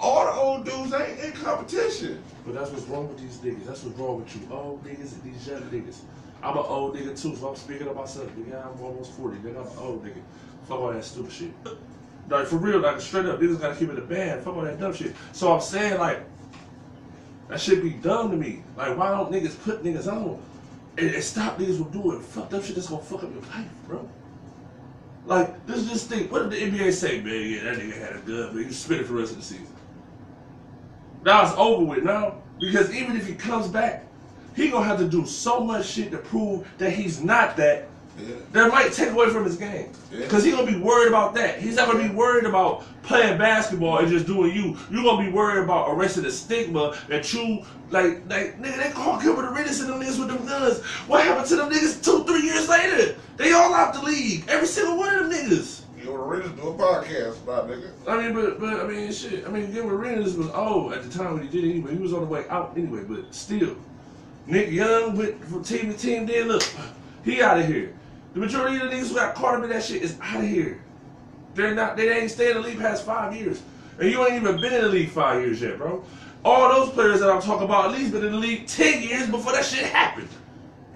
All 0.00 0.24
the 0.24 0.32
old 0.32 0.64
dudes 0.64 0.92
ain't 0.92 1.20
in 1.20 1.32
competition. 1.32 2.20
But 2.44 2.54
that's 2.54 2.70
what's 2.70 2.86
wrong 2.86 3.06
with 3.06 3.18
these 3.18 3.36
niggas. 3.36 3.64
That's 3.64 3.84
what's 3.84 3.96
wrong 3.96 4.24
with 4.24 4.34
you 4.34 4.48
old 4.50 4.82
niggas 4.82 5.12
and 5.12 5.22
these 5.22 5.46
young 5.46 5.62
niggas. 5.62 5.98
I'm 6.42 6.56
an 6.56 6.64
old 6.66 6.96
nigga 6.96 7.20
too, 7.20 7.36
so 7.36 7.50
I'm 7.50 7.56
speaking 7.56 7.86
of 7.86 7.94
myself. 7.94 8.28
Nigga, 8.30 8.66
I'm 8.66 8.82
almost 8.82 9.12
40. 9.12 9.36
Nigga, 9.38 9.60
I'm 9.60 9.66
an 9.66 9.78
old 9.78 10.04
nigga. 10.04 10.20
Fuck 10.66 10.80
all 10.80 10.92
that 10.92 11.04
stupid 11.04 11.30
shit. 11.30 11.52
Like, 12.28 12.46
for 12.46 12.56
real, 12.56 12.80
like, 12.80 13.00
straight 13.00 13.26
up, 13.26 13.38
niggas 13.38 13.60
gotta 13.60 13.76
keep 13.76 13.90
it 13.90 13.98
a 13.98 14.02
band. 14.02 14.42
Fuck 14.42 14.56
all 14.56 14.62
that 14.62 14.80
dumb 14.80 14.94
shit. 14.94 15.14
So 15.32 15.52
I'm 15.52 15.60
saying, 15.60 15.98
like, 15.98 16.24
that 17.50 17.60
should 17.60 17.82
be 17.82 17.90
dumb 17.90 18.30
to 18.30 18.36
me. 18.36 18.62
Like, 18.76 18.96
why 18.96 19.10
don't 19.10 19.30
niggas 19.30 19.62
put 19.62 19.82
niggas 19.82 20.06
on 20.10 20.40
and, 20.96 21.10
and 21.10 21.22
stop 21.22 21.58
niggas 21.58 21.78
from 21.78 21.90
doing 21.90 22.20
fucked 22.20 22.54
up 22.54 22.64
shit 22.64 22.76
that's 22.76 22.88
gonna 22.88 23.02
fuck 23.02 23.24
up 23.24 23.32
your 23.32 23.42
life, 23.42 23.68
bro? 23.86 24.08
Like, 25.26 25.66
this 25.66 25.78
is 25.78 25.88
just 25.88 26.08
think, 26.08 26.32
what 26.32 26.48
did 26.48 26.72
the 26.72 26.78
NBA 26.78 26.92
say, 26.92 27.20
man? 27.20 27.34
Yeah, 27.34 27.64
that 27.64 27.78
nigga 27.78 27.98
had 27.98 28.16
a 28.16 28.20
gun, 28.20 28.50
but 28.54 28.60
you 28.60 28.72
spit 28.72 29.00
it 29.00 29.06
for 29.06 29.14
the 29.14 29.18
rest 29.18 29.32
of 29.32 29.38
the 29.38 29.44
season. 29.44 29.66
Now 31.24 31.42
it's 31.42 31.52
over 31.56 31.84
with 31.84 32.04
now. 32.04 32.36
Because 32.58 32.94
even 32.94 33.16
if 33.16 33.26
he 33.26 33.34
comes 33.34 33.68
back, 33.68 34.06
he 34.54 34.70
gonna 34.70 34.84
have 34.84 34.98
to 34.98 35.08
do 35.08 35.26
so 35.26 35.60
much 35.60 35.86
shit 35.86 36.10
to 36.10 36.18
prove 36.18 36.66
that 36.78 36.92
he's 36.92 37.22
not 37.22 37.56
that. 37.56 37.88
Yeah. 38.18 38.34
That 38.52 38.72
might 38.72 38.92
take 38.92 39.10
away 39.10 39.30
from 39.30 39.44
his 39.44 39.56
game. 39.56 39.90
Yeah. 40.12 40.26
Cause 40.26 40.44
he 40.44 40.50
gonna 40.50 40.66
be 40.66 40.78
worried 40.78 41.08
about 41.08 41.34
that. 41.34 41.60
He's 41.60 41.76
not 41.76 41.90
gonna 41.90 42.06
be 42.06 42.14
worried 42.14 42.44
about 42.44 42.84
playing 43.02 43.38
basketball 43.38 43.98
and 43.98 44.08
just 44.08 44.26
doing 44.26 44.54
you. 44.54 44.76
You're 44.90 45.04
gonna 45.04 45.24
be 45.24 45.32
worried 45.32 45.62
about 45.64 45.90
arresting 45.90 46.24
the 46.24 46.32
stigma 46.32 46.98
that 47.08 47.32
you 47.32 47.64
like 47.90 48.22
like 48.28 48.60
nigga 48.60 48.82
they 48.82 48.90
call 48.90 49.20
Gilbert 49.20 49.50
Arenas 49.50 49.80
and 49.80 49.88
them 49.88 50.00
niggas 50.00 50.18
with 50.18 50.28
them 50.28 50.46
guns. 50.46 50.80
What 51.06 51.24
happened 51.24 51.46
to 51.48 51.56
them 51.56 51.70
niggas 51.70 52.04
two, 52.04 52.24
three 52.24 52.42
years 52.42 52.68
later? 52.68 53.16
They 53.36 53.52
all 53.52 53.72
out 53.72 53.94
the 53.94 54.02
league. 54.02 54.44
Every 54.48 54.66
single 54.66 54.96
one 54.96 55.14
of 55.14 55.30
them 55.30 55.32
niggas. 55.32 55.82
You 55.98 56.06
know, 56.06 56.14
Arenas 56.14 56.52
do 56.52 56.68
a 56.68 56.74
podcast 56.74 57.42
about 57.42 57.68
nigga. 57.68 57.90
I 58.06 58.16
mean, 58.16 58.34
but 58.34 58.60
but 58.60 58.80
I 58.80 58.86
mean, 58.86 59.12
shit. 59.12 59.46
I 59.46 59.50
mean, 59.50 59.72
Gilbert 59.72 59.94
Arenas 59.94 60.36
was 60.36 60.48
old 60.50 60.92
at 60.92 61.02
the 61.02 61.18
time 61.18 61.34
when 61.34 61.42
he 61.42 61.48
did 61.48 61.64
it 61.64 61.70
anyway. 61.70 61.92
He 61.92 61.98
was 61.98 62.12
on 62.12 62.20
the 62.20 62.26
way 62.26 62.44
out 62.48 62.72
anyway, 62.76 63.02
but 63.04 63.34
still, 63.34 63.76
Nick 64.46 64.70
Young 64.70 65.16
went 65.16 65.42
from 65.44 65.62
team 65.62 65.92
to 65.92 65.98
team. 65.98 66.26
Then 66.26 66.48
look, 66.48 66.62
he 67.24 67.42
out 67.42 67.58
of 67.58 67.66
here. 67.66 67.94
The 68.34 68.40
majority 68.40 68.76
of 68.76 68.90
the 68.90 68.96
niggas 68.96 69.08
who 69.08 69.14
got 69.16 69.34
caught 69.34 69.56
up 69.56 69.64
in 69.64 69.70
that 69.70 69.82
shit 69.82 70.02
is 70.02 70.16
out 70.20 70.42
of 70.42 70.48
here. 70.48 70.80
They're 71.54 71.74
not. 71.74 71.96
They 71.96 72.16
ain't 72.16 72.30
staying 72.30 72.56
in 72.56 72.62
the 72.62 72.68
league 72.68 72.78
past 72.78 73.04
five 73.04 73.34
years, 73.34 73.60
and 73.98 74.10
you 74.10 74.24
ain't 74.24 74.34
even 74.34 74.60
been 74.60 74.72
in 74.72 74.82
the 74.82 74.88
league 74.88 75.10
five 75.10 75.42
years 75.42 75.60
yet, 75.60 75.78
bro. 75.78 76.04
All 76.44 76.68
those 76.68 76.90
players 76.90 77.20
that 77.20 77.28
I'm 77.28 77.42
talking 77.42 77.64
about 77.64 77.86
at 77.86 77.98
least 77.98 78.12
been 78.12 78.24
in 78.24 78.32
the 78.32 78.38
league 78.38 78.66
ten 78.66 79.02
years 79.02 79.28
before 79.28 79.52
that 79.52 79.64
shit 79.64 79.84
happened. 79.84 80.28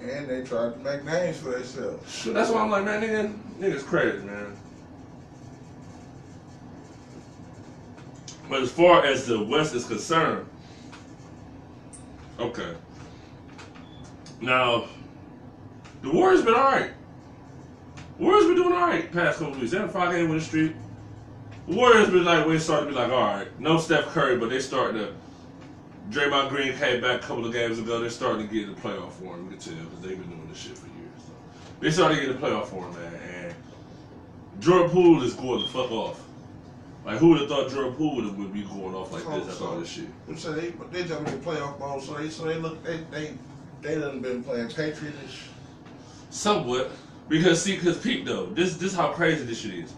And 0.01 0.29
they 0.29 0.45
tried 0.45 0.75
to 0.75 0.79
make 0.79 1.05
names 1.05 1.39
for 1.39 1.51
themselves. 1.51 2.13
So 2.13 2.33
that's 2.33 2.51
why 2.51 2.61
I'm 2.61 2.71
like, 2.71 2.85
man, 2.85 3.03
nigga, 3.03 3.39
niggas 3.59 3.85
crazy, 3.85 4.25
man. 4.25 4.57
But 8.49 8.63
as 8.63 8.71
far 8.71 9.05
as 9.05 9.27
the 9.27 9.43
West 9.43 9.75
is 9.75 9.87
concerned, 9.87 10.47
okay. 12.39 12.75
Now, 14.41 14.85
the 16.03 16.11
Warriors 16.11 16.43
been 16.43 16.55
alright. 16.55 16.91
Warriors 18.19 18.47
been 18.47 18.57
doing 18.57 18.73
alright 18.73 19.11
past 19.13 19.39
couple 19.39 19.55
weeks. 19.55 19.73
They 19.73 19.79
had 19.79 19.89
a 19.89 19.93
five 19.93 20.13
game 20.13 20.29
winning 20.29 20.45
streak. 20.45 20.75
The 21.67 21.75
Warriors 21.75 22.11
been 22.11 22.25
like, 22.25 22.47
we 22.47 22.59
starting 22.59 22.89
to 22.89 22.93
be 22.93 22.99
like, 22.99 23.11
alright, 23.11 23.61
no 23.61 23.79
Steph 23.79 24.07
Curry, 24.07 24.39
but 24.39 24.51
they 24.51 24.61
starting 24.61 25.01
to. 25.01 25.15
Draymond 26.11 26.51
Green 26.51 26.77
came 26.77 27.01
back 27.01 27.23
a 27.23 27.27
couple 27.27 27.47
of 27.47 27.53
games 27.53 27.79
ago. 27.79 27.99
They're 27.99 28.11
starting 28.11 28.47
to 28.47 28.53
get 28.53 28.65
in 28.65 28.75
the 28.75 28.81
playoff 28.81 29.13
form. 29.13 29.45
You 29.45 29.51
can 29.51 29.59
tell 29.59 29.85
because 29.85 30.01
they've 30.01 30.19
been 30.19 30.29
doing 30.29 30.47
this 30.51 30.59
shit 30.59 30.77
for 30.77 30.87
years. 30.87 31.17
So. 31.17 31.33
They 31.81 31.91
started 31.91 32.17
to 32.17 32.21
get 32.21 32.31
in 32.31 32.41
the 32.41 32.47
playoff 32.47 32.67
form, 32.67 32.93
man. 32.93 33.15
And 33.15 33.55
Jordan 34.61 34.91
Poole 34.91 35.23
is 35.23 35.33
going 35.33 35.63
the 35.63 35.69
fuck 35.69 35.91
off. 35.91 36.23
Like, 37.07 37.19
who 37.19 37.31
would 37.31 37.41
have 37.41 37.49
thought 37.49 37.71
Jordan 37.71 37.95
Poole 37.95 38.17
would, 38.17 38.39
would 38.39 38.53
be 38.53 38.63
going 38.63 38.95
off 38.95 39.13
like 39.13 39.25
this 39.25 39.55
after 39.55 39.65
all 39.65 39.79
this 39.79 39.89
shit? 39.89 40.09
Said 40.37 40.57
they 40.57 40.71
they 40.93 41.09
jumping 41.09 41.33
in 41.33 41.41
playoff 41.41 41.79
mode, 41.79 42.03
so 42.03 42.15
they 42.15 42.29
so 42.29 42.45
they 42.45 42.57
look 42.57 42.83
they 42.85 42.99
they 43.11 43.35
they 43.81 43.99
done 43.99 44.21
been 44.21 44.45
playing 44.45 44.69
Patriotish. 44.69 45.49
Somewhat. 46.29 46.91
Because, 47.29 47.63
see, 47.63 47.77
because 47.77 47.99
peep, 47.99 48.25
though, 48.27 48.47
this 48.47 48.77
this 48.77 48.95
how 48.95 49.13
crazy 49.13 49.45
this 49.45 49.61
shit 49.61 49.75
is. 49.75 49.95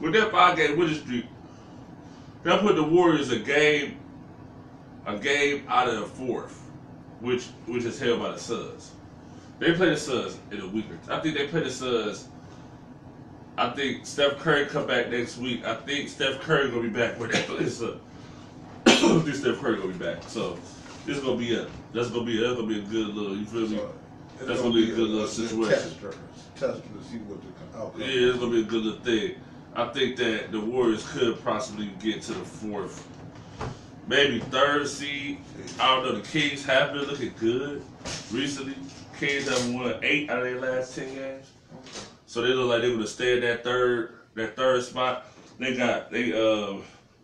With 0.00 0.14
that 0.14 0.30
five 0.30 0.56
game 0.56 0.78
winning 0.78 0.94
streak, 0.94 1.26
they 2.42 2.56
put 2.58 2.76
the 2.76 2.82
Warriors 2.82 3.30
a 3.30 3.38
game, 3.38 3.98
a 5.06 5.18
game 5.18 5.64
out 5.68 5.88
of 5.88 5.96
the 6.00 6.06
fourth, 6.06 6.58
which 7.20 7.44
which 7.66 7.84
is 7.84 8.00
held 8.00 8.20
by 8.20 8.32
the 8.32 8.38
Suns. 8.38 8.92
They 9.58 9.74
play 9.74 9.90
the 9.90 9.96
Suns 9.98 10.38
in 10.50 10.60
a 10.60 10.66
week. 10.66 10.86
I 11.08 11.20
think 11.20 11.36
they 11.36 11.46
play 11.48 11.64
the 11.64 11.70
Suns. 11.70 12.28
I 13.58 13.68
think 13.70 14.06
Steph 14.06 14.38
Curry 14.38 14.64
come 14.64 14.86
back 14.86 15.10
next 15.10 15.36
week. 15.36 15.66
I 15.66 15.74
think 15.74 16.08
Steph 16.08 16.40
Curry 16.40 16.70
gonna 16.70 16.82
be 16.82 16.88
back 16.88 17.20
when 17.20 17.30
they 17.30 17.42
play 17.42 17.64
the 17.64 17.70
Suns. 17.70 18.00
I 18.86 18.94
think 19.20 19.34
Steph 19.34 19.58
Curry 19.58 19.76
gonna 19.76 19.92
be 19.92 19.98
back. 20.02 20.22
So 20.28 20.58
It's 21.06 21.20
gonna 21.20 21.36
be 21.36 21.54
a 21.54 21.66
that's 21.92 22.08
gonna 22.08 22.24
be 22.24 22.40
that's 22.40 22.54
gonna 22.54 22.66
be 22.66 22.78
a 22.78 22.82
good 22.82 23.14
little 23.14 23.36
you 23.36 23.44
feel 23.44 23.68
me? 23.68 23.80
That's 24.46 24.60
gonna 24.60 24.74
be 24.74 24.90
a 24.90 24.94
good 24.94 25.08
little 25.08 25.28
situation. 25.28 25.70
Tester, 25.72 26.14
tester 26.56 26.80
to 26.80 27.04
see 27.04 27.18
what 27.18 27.40
the 27.42 27.78
outcome. 27.78 28.00
Yeah, 28.00 28.06
it's 28.30 28.38
gonna 28.38 28.50
be 28.52 28.60
a 28.60 28.64
good 28.64 28.84
little 28.84 29.00
thing. 29.00 29.34
I 29.74 29.88
think 29.88 30.16
that 30.16 30.50
the 30.52 30.60
Warriors 30.60 31.06
could 31.10 31.42
possibly 31.44 31.90
get 32.00 32.22
to 32.22 32.32
the 32.32 32.44
fourth, 32.44 33.06
maybe 34.06 34.40
third 34.40 34.88
seed. 34.88 35.38
I 35.78 35.94
don't 35.94 36.04
know. 36.06 36.20
The 36.20 36.28
Kings 36.28 36.64
have 36.66 36.92
been 36.92 37.02
looking 37.04 37.32
good 37.38 37.82
recently. 38.32 38.74
Kings 39.18 39.48
have 39.48 39.74
won 39.74 39.94
eight 40.02 40.30
out 40.30 40.38
of 40.38 40.44
their 40.44 40.60
last 40.60 40.94
ten 40.96 41.14
games, 41.14 41.50
so 42.26 42.40
they 42.42 42.48
look 42.48 42.68
like 42.70 42.80
they're 42.82 42.90
gonna 42.92 43.06
stay 43.06 43.34
in 43.34 43.40
that 43.42 43.62
third 43.62 44.14
that 44.34 44.56
third 44.56 44.82
spot. 44.82 45.26
They 45.58 45.76
got 45.76 46.10
they 46.10 46.32
uh 46.32 46.78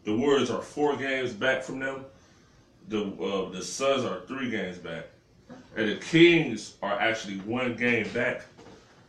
the 0.05 0.17
Warriors 0.17 0.51
are 0.51 0.63
four 0.63 0.97
games 0.97 1.33
back 1.33 1.63
from 1.63 1.79
them. 1.81 2.05
The 2.89 3.03
uh, 3.07 3.51
the 3.51 3.63
Suns 3.63 4.05
are 4.05 4.21
three 4.29 4.51
games 4.51 4.79
back, 4.79 5.07
and 5.77 5.91
the 5.91 5.97
Kings 5.97 6.75
are 6.83 6.99
actually 6.99 7.37
one 7.41 7.77
game 7.77 8.09
back 8.09 8.43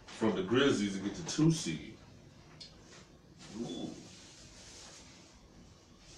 from 0.06 0.36
the 0.36 0.44
Grizzlies 0.44 0.98
to 0.98 1.00
get 1.00 1.16
to 1.16 1.26
two 1.26 1.52
seed. 1.52 1.94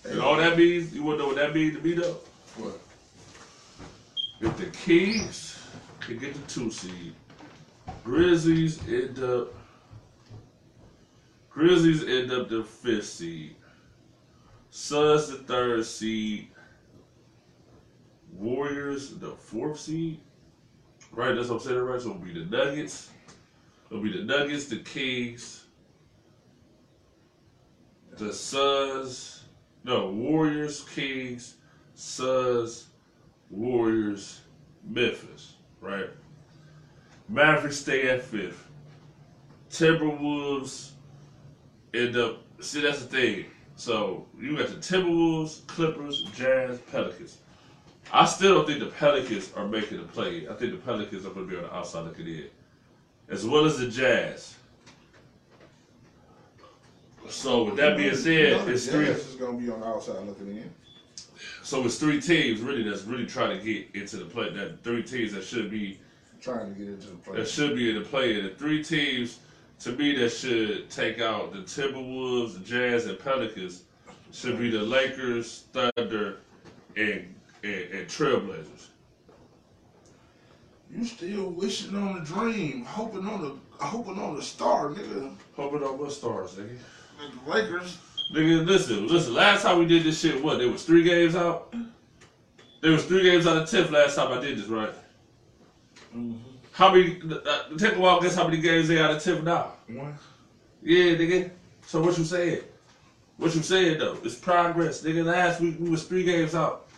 And 0.06 0.20
all 0.20 0.38
that 0.38 0.58
means, 0.58 0.94
you 0.94 1.04
wanna 1.04 1.20
know 1.20 1.28
what 1.28 1.36
that 1.36 1.54
means 1.54 1.78
to 1.78 1.84
me 1.84 1.94
though? 1.94 2.18
What? 2.58 2.80
If 4.42 4.58
the 4.58 4.66
Kings 4.78 5.60
can 6.00 6.18
get 6.18 6.34
the 6.34 6.52
two 6.52 6.72
seed, 6.72 7.14
Grizzlies 8.04 8.82
end 8.88 9.20
up 9.20 9.54
Grizzlies 11.52 12.04
end 12.04 12.32
up 12.32 12.50
the 12.50 12.64
fifth 12.64 13.08
seed. 13.08 13.56
Suns 14.72 15.28
the 15.28 15.38
third 15.40 15.86
seed. 15.86 16.48
Warriors 18.34 19.16
the 19.16 19.32
fourth 19.32 19.80
seed. 19.80 20.22
Right, 21.12 21.36
that's 21.36 21.50
what 21.50 21.56
I'm 21.56 21.68
saying, 21.68 21.80
right? 21.80 22.02
So 22.02 22.12
it'll 22.12 22.22
be 22.22 22.34
the 22.34 22.46
Nuggets. 22.46 23.10
It'll 23.90 24.04
be 24.04 24.12
the 24.12 24.24
Nuggets, 24.24 24.66
the 24.66 24.78
Kings, 24.78 25.66
the 28.18 28.32
Suns, 28.32 29.46
no, 29.84 30.12
Warriors, 30.12 30.86
Kings, 30.94 31.56
Suns, 31.96 32.88
Warriors, 33.50 34.42
Memphis, 34.88 35.56
right? 35.82 36.10
Mavericks 37.28 37.78
stay 37.78 38.10
at 38.10 38.24
fifth. 38.24 38.68
Timberwolves 39.70 40.92
end 41.94 42.18
up. 42.18 42.44
See, 42.60 42.82
that's 42.82 43.04
the 43.04 43.08
thing. 43.08 43.46
So 43.76 44.28
you 44.40 44.58
got 44.58 44.68
the 44.68 44.76
Timberwolves, 44.76 45.66
Clippers, 45.68 46.24
Jazz, 46.36 46.80
Pelicans. 46.92 47.38
I 48.12 48.26
still 48.26 48.56
don't 48.56 48.68
think 48.68 48.80
the 48.80 48.88
Pelicans 48.88 49.52
are 49.56 49.68
making 49.68 50.00
a 50.00 50.04
play. 50.04 50.48
I 50.48 50.54
think 50.54 50.72
the 50.72 50.78
Pelicans 50.78 51.26
are 51.26 51.30
going 51.30 51.48
to 51.48 51.52
be 51.52 51.58
on 51.58 51.64
the 51.64 51.76
outside 51.76 52.06
looking 52.06 52.28
in, 52.28 52.48
as 53.30 53.46
well 53.46 53.66
as 53.66 53.78
the 53.78 53.88
Jazz. 53.88 54.56
So 57.30 57.66
with 57.66 57.76
that 57.78 57.96
being 57.98 58.16
said, 58.16 58.66
the 58.66 58.72
it's 58.72 58.86
Jazz 58.86 58.94
three. 58.94 59.06
is 59.06 59.36
gonna 59.36 59.58
be 59.58 59.70
on 59.70 59.82
the 59.82 59.86
outside 59.86 60.26
looking 60.26 60.48
in. 60.58 60.72
So 61.62 61.86
it's 61.86 62.00
three 62.00 62.20
teams 62.20 62.62
really 62.62 62.82
that's 62.82 63.04
really 63.04 63.28
trying 63.28 63.60
to 63.60 63.64
get 63.64 63.88
into 63.94 64.18
the 64.18 64.26
play. 64.26 64.50
That 64.52 64.84
three 64.84 65.04
teams 65.04 65.34
that 65.34 65.44
should 65.44 65.70
be 65.70 66.00
Trying 66.42 66.74
to 66.74 66.80
get 66.80 66.88
into 66.88 67.08
the 67.10 67.16
play. 67.18 67.38
that 67.38 67.48
should 67.48 67.76
be 67.76 67.90
in 67.90 68.02
the 68.02 68.08
play. 68.10 68.42
The 68.42 68.50
three 68.50 68.84
teams 68.84 69.40
to 69.82 69.92
me 69.92 70.16
that 70.16 70.30
should 70.32 70.90
take 70.90 71.22
out 71.22 71.54
the 71.54 71.60
Timberwolves, 71.60 72.54
the 72.54 72.60
Jazz, 72.62 73.06
and 73.06 73.20
Pelicans 73.20 73.84
should 74.32 74.58
be 74.58 74.72
the 74.72 74.82
Lakers, 74.82 75.66
Thunder, 75.72 76.38
and 76.98 77.36
and, 77.64 77.74
and 77.74 78.08
Trailblazers. 78.08 78.88
You 80.92 81.06
still 81.06 81.52
wishing 81.52 81.96
on 81.96 82.16
the 82.16 82.22
dream, 82.22 82.84
hoping 82.84 83.28
on 83.28 83.42
the 83.42 83.56
hoping 83.84 84.18
on 84.18 84.36
the 84.36 84.42
star, 84.42 84.90
nigga. 84.90 85.36
Hoping 85.56 85.84
on 85.84 86.00
what 86.00 86.12
stars, 86.12 86.54
nigga. 86.54 86.78
The 87.46 87.52
Lakers. 87.52 87.98
Nigga, 88.34 88.66
listen, 88.66 89.08
listen. 89.08 89.34
Last 89.34 89.64
time 89.64 89.78
we 89.78 89.86
did 89.86 90.04
this 90.04 90.20
shit, 90.20 90.44
what? 90.44 90.58
There 90.58 90.70
was 90.70 90.84
three 90.84 91.04
games 91.04 91.36
out. 91.36 91.74
There 92.82 92.92
was 92.92 93.06
three 93.06 93.24
games 93.24 93.46
out 93.46 93.58
of 93.58 93.70
tenth 93.70 93.92
last 93.92 94.16
time 94.16 94.36
I 94.36 94.42
did 94.42 94.58
this, 94.58 94.68
right? 94.68 94.94
Mhm. 96.16 96.40
How 96.72 96.92
many? 96.94 97.22
Uh, 97.24 97.78
take 97.78 97.96
a 97.96 98.00
while. 98.00 98.20
Guess 98.22 98.36
how 98.36 98.46
many 98.48 98.58
games 98.62 98.88
they 98.88 99.00
out 99.00 99.12
of 99.12 99.22
tenth 99.22 99.44
now? 99.44 99.74
One. 99.88 100.18
Yeah, 100.82 101.16
nigga. 101.16 101.52
So 101.86 102.02
what 102.02 102.18
you 102.18 102.24
saying? 102.24 102.62
What 103.38 103.54
you 103.54 103.62
saying 103.62 104.00
though? 104.00 104.18
It's 104.24 104.36
progress, 104.36 105.04
nigga. 105.04 105.24
Last 105.26 105.60
week 105.62 105.76
we 105.80 105.90
was 105.90 106.04
three 106.04 106.24
games 106.24 106.56
out. 106.56 106.89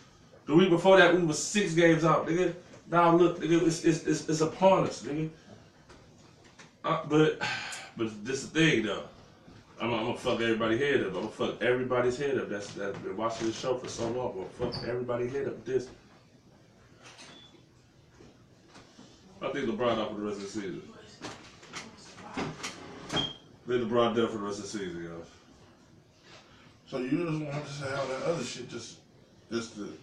The 0.52 0.58
week 0.58 0.68
before 0.68 0.98
that 0.98 1.16
we 1.16 1.22
was 1.22 1.42
six 1.42 1.72
games 1.72 2.04
out, 2.04 2.26
nigga. 2.26 2.54
Now 2.90 3.16
look, 3.16 3.40
nigga, 3.40 3.66
it's 3.66 3.84
it's 3.86 4.04
it's, 4.04 4.28
it's 4.28 4.42
upon 4.42 4.84
us, 4.84 5.02
nigga. 5.02 5.30
Uh, 6.84 7.00
but 7.08 7.40
but 7.96 8.22
this 8.22 8.42
is 8.42 8.50
the 8.50 8.60
thing 8.60 8.82
though. 8.82 9.04
I'm, 9.80 9.94
I'm 9.94 10.04
gonna 10.04 10.18
fuck 10.18 10.42
everybody 10.42 10.76
head 10.76 11.00
up. 11.00 11.06
I'm 11.06 11.14
gonna 11.14 11.28
fuck 11.28 11.62
everybody's 11.62 12.18
head 12.18 12.36
up. 12.36 12.50
That's 12.50 12.70
that's 12.74 12.98
been 12.98 13.16
watching 13.16 13.46
the 13.46 13.54
show 13.54 13.78
for 13.78 13.88
so 13.88 14.06
long. 14.10 14.32
I'm 14.32 14.60
gonna 14.60 14.72
fuck 14.72 14.86
everybody 14.86 15.26
head 15.26 15.46
up 15.46 15.64
this. 15.64 15.88
I 19.40 19.48
think 19.52 19.70
LeBron 19.70 19.98
out 19.98 20.10
for 20.10 20.20
the 20.20 20.26
rest 20.26 20.36
of 20.36 20.42
the 20.42 20.48
season. 20.48 20.82
I 22.36 23.20
think 23.66 23.90
LeBron 23.90 24.14
done 24.16 24.28
for 24.28 24.36
the 24.36 24.44
rest 24.44 24.58
of 24.58 24.64
the 24.64 24.68
season, 24.68 25.02
yo. 25.02 25.22
So 26.88 26.98
you 26.98 27.24
just 27.24 27.42
want 27.42 27.66
to 27.66 27.72
say 27.72 27.90
all 27.94 28.06
that 28.06 28.22
other 28.24 28.44
shit 28.44 28.68
just 28.68 28.98
just 29.50 29.76
to 29.76 29.96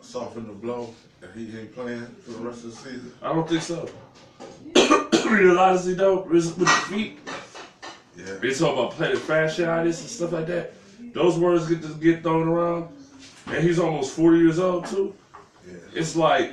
soften 0.00 0.46
the 0.46 0.52
blow 0.52 0.92
that 1.20 1.30
he 1.34 1.56
ain't 1.58 1.74
playing 1.74 2.06
for 2.24 2.32
the 2.32 2.38
rest 2.38 2.64
of 2.64 2.70
the 2.70 2.76
season. 2.76 3.12
I 3.22 3.28
don't 3.32 3.48
think 3.48 3.62
so. 3.62 3.88
Real 5.30 5.58
honestly 5.58 5.94
though, 5.94 6.22
with 6.22 6.56
the 6.58 6.66
feet, 6.66 7.18
Yeah. 8.16 8.34
they 8.40 8.52
talk 8.52 8.72
about 8.76 8.92
plantar 8.92 9.16
fasciitis 9.16 10.00
and 10.00 10.10
stuff 10.10 10.32
like 10.32 10.46
that. 10.48 10.74
Those 11.14 11.38
words 11.38 11.68
get 11.68 11.80
just 11.82 12.00
get 12.00 12.22
thrown 12.22 12.48
around, 12.48 12.88
and 13.46 13.62
he's 13.64 13.78
almost 13.78 14.12
forty 14.14 14.38
years 14.38 14.58
old 14.58 14.86
too. 14.86 15.14
Yeah. 15.66 15.74
It's 15.94 16.16
like 16.16 16.52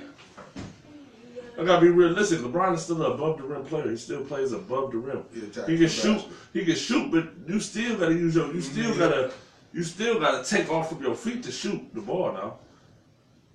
I 1.59 1.65
gotta 1.65 1.81
be 1.81 1.89
realistic. 1.89 2.39
LeBron 2.39 2.75
is 2.75 2.83
still 2.83 3.03
an 3.03 3.11
above 3.11 3.37
the 3.37 3.43
rim 3.43 3.65
player. 3.65 3.89
He 3.89 3.97
still 3.97 4.23
plays 4.23 4.53
above 4.53 4.91
the 4.91 4.97
rim. 4.97 5.23
Yeah, 5.35 5.65
He 5.67 5.77
can 5.77 5.89
shoot. 5.89 6.21
He 6.53 6.63
can 6.63 6.75
shoot, 6.75 7.11
but 7.11 7.27
you 7.47 7.59
still 7.59 7.97
gotta 7.97 8.13
use 8.13 8.35
your. 8.35 8.53
You 8.53 8.61
still 8.61 8.93
Mhm. 8.93 8.97
gotta. 8.97 9.31
You 9.73 9.83
still 9.83 10.19
gotta 10.19 10.43
take 10.43 10.71
off 10.71 10.89
from 10.89 11.03
your 11.03 11.15
feet 11.15 11.43
to 11.43 11.51
shoot 11.51 11.81
the 11.93 12.01
ball 12.01 12.33
now. 12.33 12.57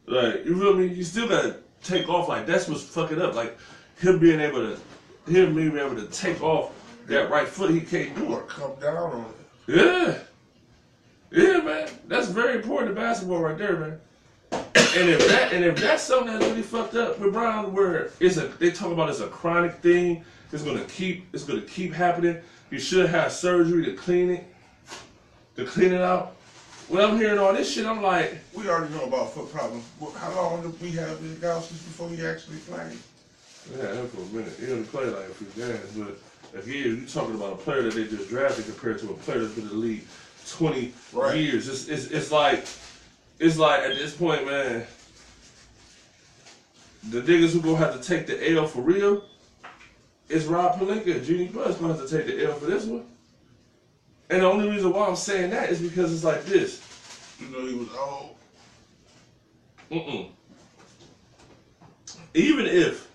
Like 0.06 0.44
you 0.44 0.58
feel 0.58 0.74
me? 0.74 0.86
You 0.86 1.04
still 1.04 1.28
gotta 1.28 1.56
take 1.82 2.08
off. 2.08 2.28
Like 2.28 2.46
that's 2.46 2.68
what's 2.68 2.82
fucking 2.82 3.20
up. 3.20 3.34
Like 3.34 3.58
him 3.98 4.18
being 4.18 4.40
able 4.40 4.60
to, 4.60 5.30
him 5.30 5.54
being 5.54 5.76
able 5.76 5.96
to 5.96 6.06
take 6.06 6.42
off 6.42 6.72
that 7.06 7.30
right 7.30 7.48
foot. 7.48 7.70
He 7.70 7.80
can't 7.80 8.14
do 8.14 8.38
it. 8.38 8.48
come 8.48 8.74
down 8.80 8.96
on 8.96 9.26
it. 9.26 9.76
Yeah. 9.76 10.18
Yeah, 11.30 11.58
man. 11.58 11.88
That's 12.06 12.28
very 12.28 12.56
important 12.56 12.94
to 12.94 13.00
basketball 13.00 13.40
right 13.40 13.58
there, 13.58 13.76
man. 13.76 14.00
And 14.52 15.10
if 15.10 15.26
that 15.26 15.52
and 15.52 15.64
if 15.64 15.80
that's 15.80 16.04
something 16.04 16.32
that's 16.32 16.44
really 16.46 16.62
fucked 16.62 16.94
up 16.94 17.18
with 17.18 17.32
Brown, 17.32 17.74
where 17.74 18.10
it's 18.20 18.36
a 18.36 18.46
they 18.46 18.70
talk 18.70 18.92
about 18.92 19.10
it's 19.10 19.18
a 19.18 19.26
chronic 19.26 19.74
thing, 19.76 20.24
it's 20.52 20.62
gonna 20.62 20.84
keep 20.84 21.26
it's 21.32 21.42
gonna 21.42 21.62
keep 21.62 21.92
happening. 21.92 22.38
You 22.70 22.78
should 22.78 23.08
have 23.10 23.32
surgery 23.32 23.84
to 23.86 23.94
clean 23.94 24.30
it, 24.30 24.53
to 25.56 25.64
clean 25.64 25.92
it 25.92 26.02
out. 26.02 26.36
When 26.88 27.00
I'm 27.02 27.16
hearing 27.16 27.38
all 27.38 27.52
this 27.52 27.72
shit, 27.72 27.86
I'm 27.86 28.02
like, 28.02 28.38
We 28.54 28.68
already 28.68 28.92
know 28.94 29.04
about 29.04 29.32
foot 29.32 29.50
problems. 29.50 29.84
How 30.18 30.34
long 30.34 30.62
did 30.62 30.80
we 30.80 30.90
have 30.92 31.20
this 31.22 31.66
since 31.66 31.82
before 31.82 32.08
he 32.10 32.24
actually 32.26 32.58
played? 32.58 32.98
yeah, 33.78 33.94
him 33.94 34.08
for 34.08 34.20
a 34.20 34.26
minute. 34.26 34.52
He 34.60 34.70
only 34.70 34.84
played 34.84 35.06
like 35.06 35.24
a 35.24 35.34
few 35.34 35.46
games, 35.64 35.92
but 35.96 36.58
again, 36.60 36.98
you're 36.98 37.08
talking 37.08 37.34
about 37.34 37.52
a 37.52 37.56
player 37.56 37.82
that 37.82 37.94
they 37.94 38.04
just 38.04 38.28
drafted 38.28 38.66
compared 38.66 38.98
to 38.98 39.10
a 39.10 39.14
player 39.14 39.40
that's 39.40 39.54
been 39.54 39.64
in 39.64 39.70
the 39.70 39.74
league 39.76 40.04
20 40.50 40.92
Right. 41.14 41.36
years. 41.40 41.68
It's, 41.68 41.88
it's 41.88 42.04
it's 42.10 42.30
like 42.30 42.66
it's 43.38 43.56
like 43.56 43.80
at 43.80 43.94
this 43.94 44.14
point, 44.14 44.44
man. 44.46 44.84
The 47.10 47.20
niggas 47.22 47.52
who 47.52 47.60
gonna 47.62 47.76
have 47.78 47.98
to 48.00 48.06
take 48.06 48.26
the 48.26 48.50
L 48.52 48.66
for 48.66 48.80
real 48.82 49.24
is 50.28 50.44
Rob 50.46 50.78
Pelinka 50.78 51.16
and 51.16 51.24
Jeanie 51.24 51.46
Buss 51.48 51.76
gonna 51.76 51.94
have 51.94 52.06
to 52.06 52.16
take 52.16 52.26
the 52.26 52.44
L 52.46 52.54
for 52.54 52.66
this 52.66 52.84
one. 52.84 53.04
And 54.30 54.42
the 54.42 54.46
only 54.46 54.68
reason 54.68 54.92
why 54.92 55.06
I'm 55.06 55.16
saying 55.16 55.50
that 55.50 55.70
is 55.70 55.80
because 55.80 56.12
it's 56.12 56.24
like 56.24 56.44
this. 56.44 56.82
You 57.38 57.48
know 57.48 57.66
he 57.66 57.74
was 57.74 57.88
old. 57.98 58.36
Mm-mm. 59.90 60.30
Even 62.34 62.66
if 62.66 63.08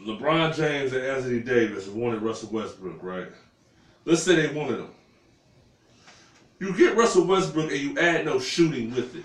LeBron 0.00 0.54
James 0.54 0.92
and 0.92 1.04
Anthony 1.04 1.40
Davis 1.40 1.86
wanted 1.86 2.22
Russell 2.22 2.50
Westbrook, 2.50 3.02
right? 3.02 3.28
Let's 4.04 4.22
say 4.22 4.34
they 4.34 4.52
wanted 4.52 4.80
him. 4.80 4.90
You 6.58 6.76
get 6.76 6.96
Russell 6.96 7.24
Westbrook 7.24 7.70
and 7.70 7.80
you 7.80 7.98
add 7.98 8.24
no 8.24 8.38
shooting 8.38 8.94
with 8.94 9.14
it. 9.16 9.24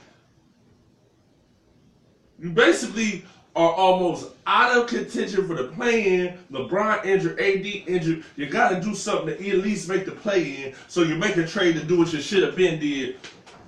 You 2.40 2.52
basically 2.52 3.26
are 3.56 3.72
almost 3.72 4.30
out 4.48 4.76
of 4.76 4.88
contention 4.88 5.46
for 5.46 5.56
the 5.56 5.66
play-in. 5.66 6.38
LeBron 6.52 7.06
injured, 7.06 7.40
AD 7.40 7.66
injured. 7.66 8.24
You 8.38 8.48
got 8.48 8.70
to 8.70 8.82
do 8.82 8.96
something 8.96 9.38
to 9.38 9.50
at 9.50 9.58
least 9.58 9.90
make 9.90 10.06
the 10.06 10.14
play-in. 10.14 10.74
So 10.88 11.04
you 11.04 11.16
make 11.16 11.38
a 11.38 11.46
trade 11.46 11.76
to 11.76 11.84
do 11.84 12.00
what 12.00 12.14
you 12.14 12.22
should 12.22 12.44
have 12.44 12.56
been 12.56 12.80
did 12.80 13.18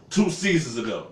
two 0.10 0.30
seasons 0.30 0.78
ago. 0.78 1.08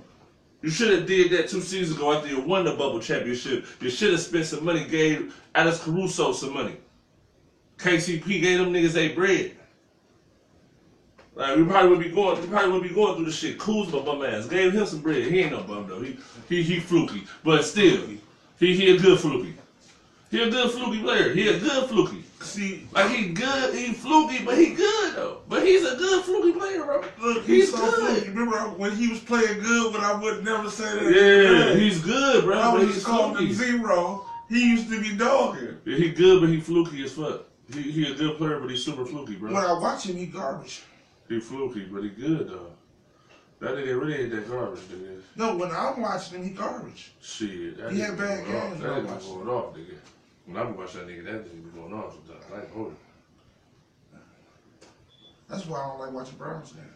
You 0.63 0.71
should 0.71 0.97
have 0.97 1.05
did 1.05 1.31
that 1.31 1.49
two 1.49 1.61
seasons 1.61 1.97
ago 1.97 2.13
after 2.13 2.29
you 2.29 2.41
won 2.41 2.65
the 2.65 2.71
bubble 2.71 2.99
championship. 2.99 3.65
You 3.79 3.89
should 3.89 4.11
have 4.11 4.21
spent 4.21 4.45
some 4.45 4.65
money, 4.65 4.85
gave 4.85 5.35
Alex 5.53 5.83
Caruso 5.83 6.31
some 6.31 6.53
money. 6.53 6.77
KCP 7.77 8.41
gave 8.41 8.59
them 8.59 8.73
niggas 8.73 8.95
a 8.95 9.13
bread. 9.13 9.51
Like 11.35 11.55
we 11.55 11.65
probably 11.65 11.89
would 11.89 11.99
be 11.99 12.09
going, 12.09 12.41
we 12.41 12.47
probably 12.47 12.71
would 12.71 12.83
be 12.83 12.95
going 12.95 13.15
through 13.15 13.25
the 13.25 13.31
shit. 13.31 13.59
Kuzma 13.59 14.01
bum 14.01 14.25
ass 14.25 14.47
gave 14.47 14.73
him 14.73 14.87
some 14.87 15.01
bread. 15.01 15.23
He 15.23 15.41
ain't 15.41 15.51
no 15.51 15.61
bum 15.61 15.87
though. 15.87 16.01
He 16.01 16.17
he 16.49 16.63
he 16.63 16.79
fluky, 16.79 17.25
but 17.43 17.63
still, 17.63 18.07
he 18.59 18.75
he 18.75 18.95
a 18.95 18.99
good 18.99 19.19
fluky. 19.19 19.53
He 20.29 20.41
a 20.43 20.49
good 20.49 20.71
fluky 20.71 21.01
player. 21.01 21.33
He 21.33 21.47
a 21.47 21.59
good 21.59 21.89
fluky. 21.89 22.23
See, 22.41 22.87
Like 22.91 23.09
he 23.11 23.29
good, 23.29 23.73
he 23.73 23.93
fluky, 23.93 24.43
but 24.43 24.57
he 24.57 24.73
good 24.73 25.15
though. 25.15 25.41
But 25.49 25.65
he's 25.65 25.83
a 25.83 25.95
good 25.95 26.23
fluky 26.23 26.57
player, 26.57 26.83
bro. 26.83 27.01
look, 27.19 27.45
he's 27.45 27.69
he's 27.69 27.71
so 27.71 27.89
good. 27.91 28.23
good. 28.23 28.35
Remember 28.35 28.57
when 28.77 28.91
he 28.95 29.07
was 29.07 29.19
playing 29.19 29.59
good, 29.61 29.91
but 29.93 30.01
I 30.01 30.13
would 30.21 30.43
never 30.43 30.69
say 30.69 30.83
that. 30.85 31.13
Yeah, 31.13 31.73
he's 31.79 31.99
good, 32.01 32.43
bro. 32.45 32.59
I 32.59 32.71
But 32.71 32.85
was 32.85 32.95
he's 32.95 33.03
calling 33.05 33.47
him 33.47 33.53
zero. 33.53 34.25
He 34.49 34.69
used 34.69 34.89
to 34.89 35.01
be 35.01 35.15
dogging. 35.15 35.77
Yeah, 35.85 35.97
he 35.97 36.09
good, 36.11 36.41
but 36.41 36.49
he 36.49 36.59
fluky 36.59 37.03
as 37.03 37.13
fuck. 37.13 37.41
He 37.73 37.81
he 37.91 38.11
a 38.11 38.15
good 38.15 38.37
player, 38.37 38.59
but 38.59 38.69
he's 38.69 38.83
super 38.85 39.05
fluky, 39.05 39.35
bro. 39.35 39.51
When 39.53 39.63
I 39.63 39.73
watch 39.73 40.05
him, 40.05 40.15
he 40.17 40.25
garbage. 40.27 40.83
He 41.27 41.39
fluky, 41.39 41.85
but 41.85 42.03
he 42.03 42.09
good 42.09 42.49
though. 42.49 42.71
That 43.59 43.71
nigga 43.71 43.99
really 43.99 44.15
ain't 44.15 44.31
that 44.31 44.49
garbage, 44.49 44.81
nigga. 44.81 45.21
No, 45.35 45.55
when 45.55 45.71
I'm 45.71 46.01
watching 46.01 46.37
him, 46.37 46.43
he 46.43 46.49
garbage. 46.51 47.11
Shit, 47.21 47.77
that 47.77 47.91
He 47.91 47.99
nigga 47.99 48.05
had 48.05 48.17
bad 48.17 48.45
games 48.45 48.81
That 48.81 48.89
nigga 48.89 49.05
watched 49.05 49.27
going 49.27 49.47
off, 49.47 49.75
nigga. 49.75 49.95
When 50.45 50.57
I 50.57 50.63
be 50.65 50.77
watching 50.77 50.99
that 51.01 51.07
nigga, 51.07 51.25
that 51.25 51.45
nigga 51.45 51.73
be 51.73 51.79
going 51.79 51.93
off 51.93 52.13
sometimes. 52.13 52.45
I 52.53 52.61
ain't 52.61 52.71
hold 52.71 52.91
it. 52.91 52.97
That's 55.49 55.65
why 55.65 55.79
I 55.79 55.87
don't 55.87 55.99
like 55.99 56.11
watching 56.11 56.37
Browns 56.37 56.71
games. 56.73 56.87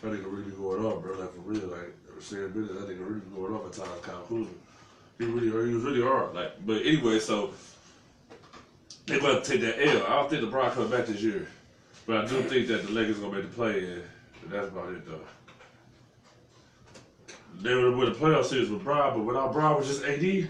That 0.00 0.12
nigga 0.12 0.24
really 0.24 0.50
going 0.52 0.84
off, 0.84 1.02
bro. 1.02 1.18
Like 1.18 1.34
for 1.34 1.40
real, 1.40 1.66
like 1.68 1.94
saying 2.20 2.48
business, 2.52 2.78
that 2.78 2.88
nigga 2.88 3.06
really 3.06 3.20
going 3.34 3.52
off 3.52 3.66
at 3.66 3.72
times. 3.72 4.00
Kyle 4.02 4.22
Kuzma. 4.22 4.46
He 5.18 5.24
really, 5.24 5.68
he 5.68 5.74
was 5.74 5.84
really 5.84 6.02
hard. 6.02 6.34
Like, 6.34 6.64
but 6.66 6.82
anyway, 6.84 7.18
so 7.18 7.52
they 9.06 9.20
gonna 9.20 9.40
take 9.42 9.60
that 9.60 9.86
L. 9.86 10.04
I 10.06 10.16
don't 10.16 10.30
think 10.30 10.42
the 10.42 10.48
LeBron 10.48 10.72
coming 10.72 10.90
back 10.90 11.06
this 11.06 11.20
year, 11.20 11.46
but 12.06 12.24
I 12.24 12.28
do 12.28 12.42
think 12.42 12.68
that 12.68 12.86
the 12.86 12.92
Lakers 12.92 13.18
gonna 13.18 13.34
make 13.34 13.42
the 13.50 13.54
play, 13.54 14.02
that's 14.50 14.68
about 14.68 14.92
it 14.92 15.06
though. 15.06 15.20
They 17.60 17.74
would 17.74 17.96
win 17.96 18.12
the 18.12 18.18
playoff 18.18 18.44
series 18.46 18.70
with 18.70 18.82
Brown, 18.82 19.16
but 19.16 19.24
without 19.24 19.52
Brown, 19.52 19.76
was 19.76 19.86
just 19.86 20.04
AD. 20.04 20.48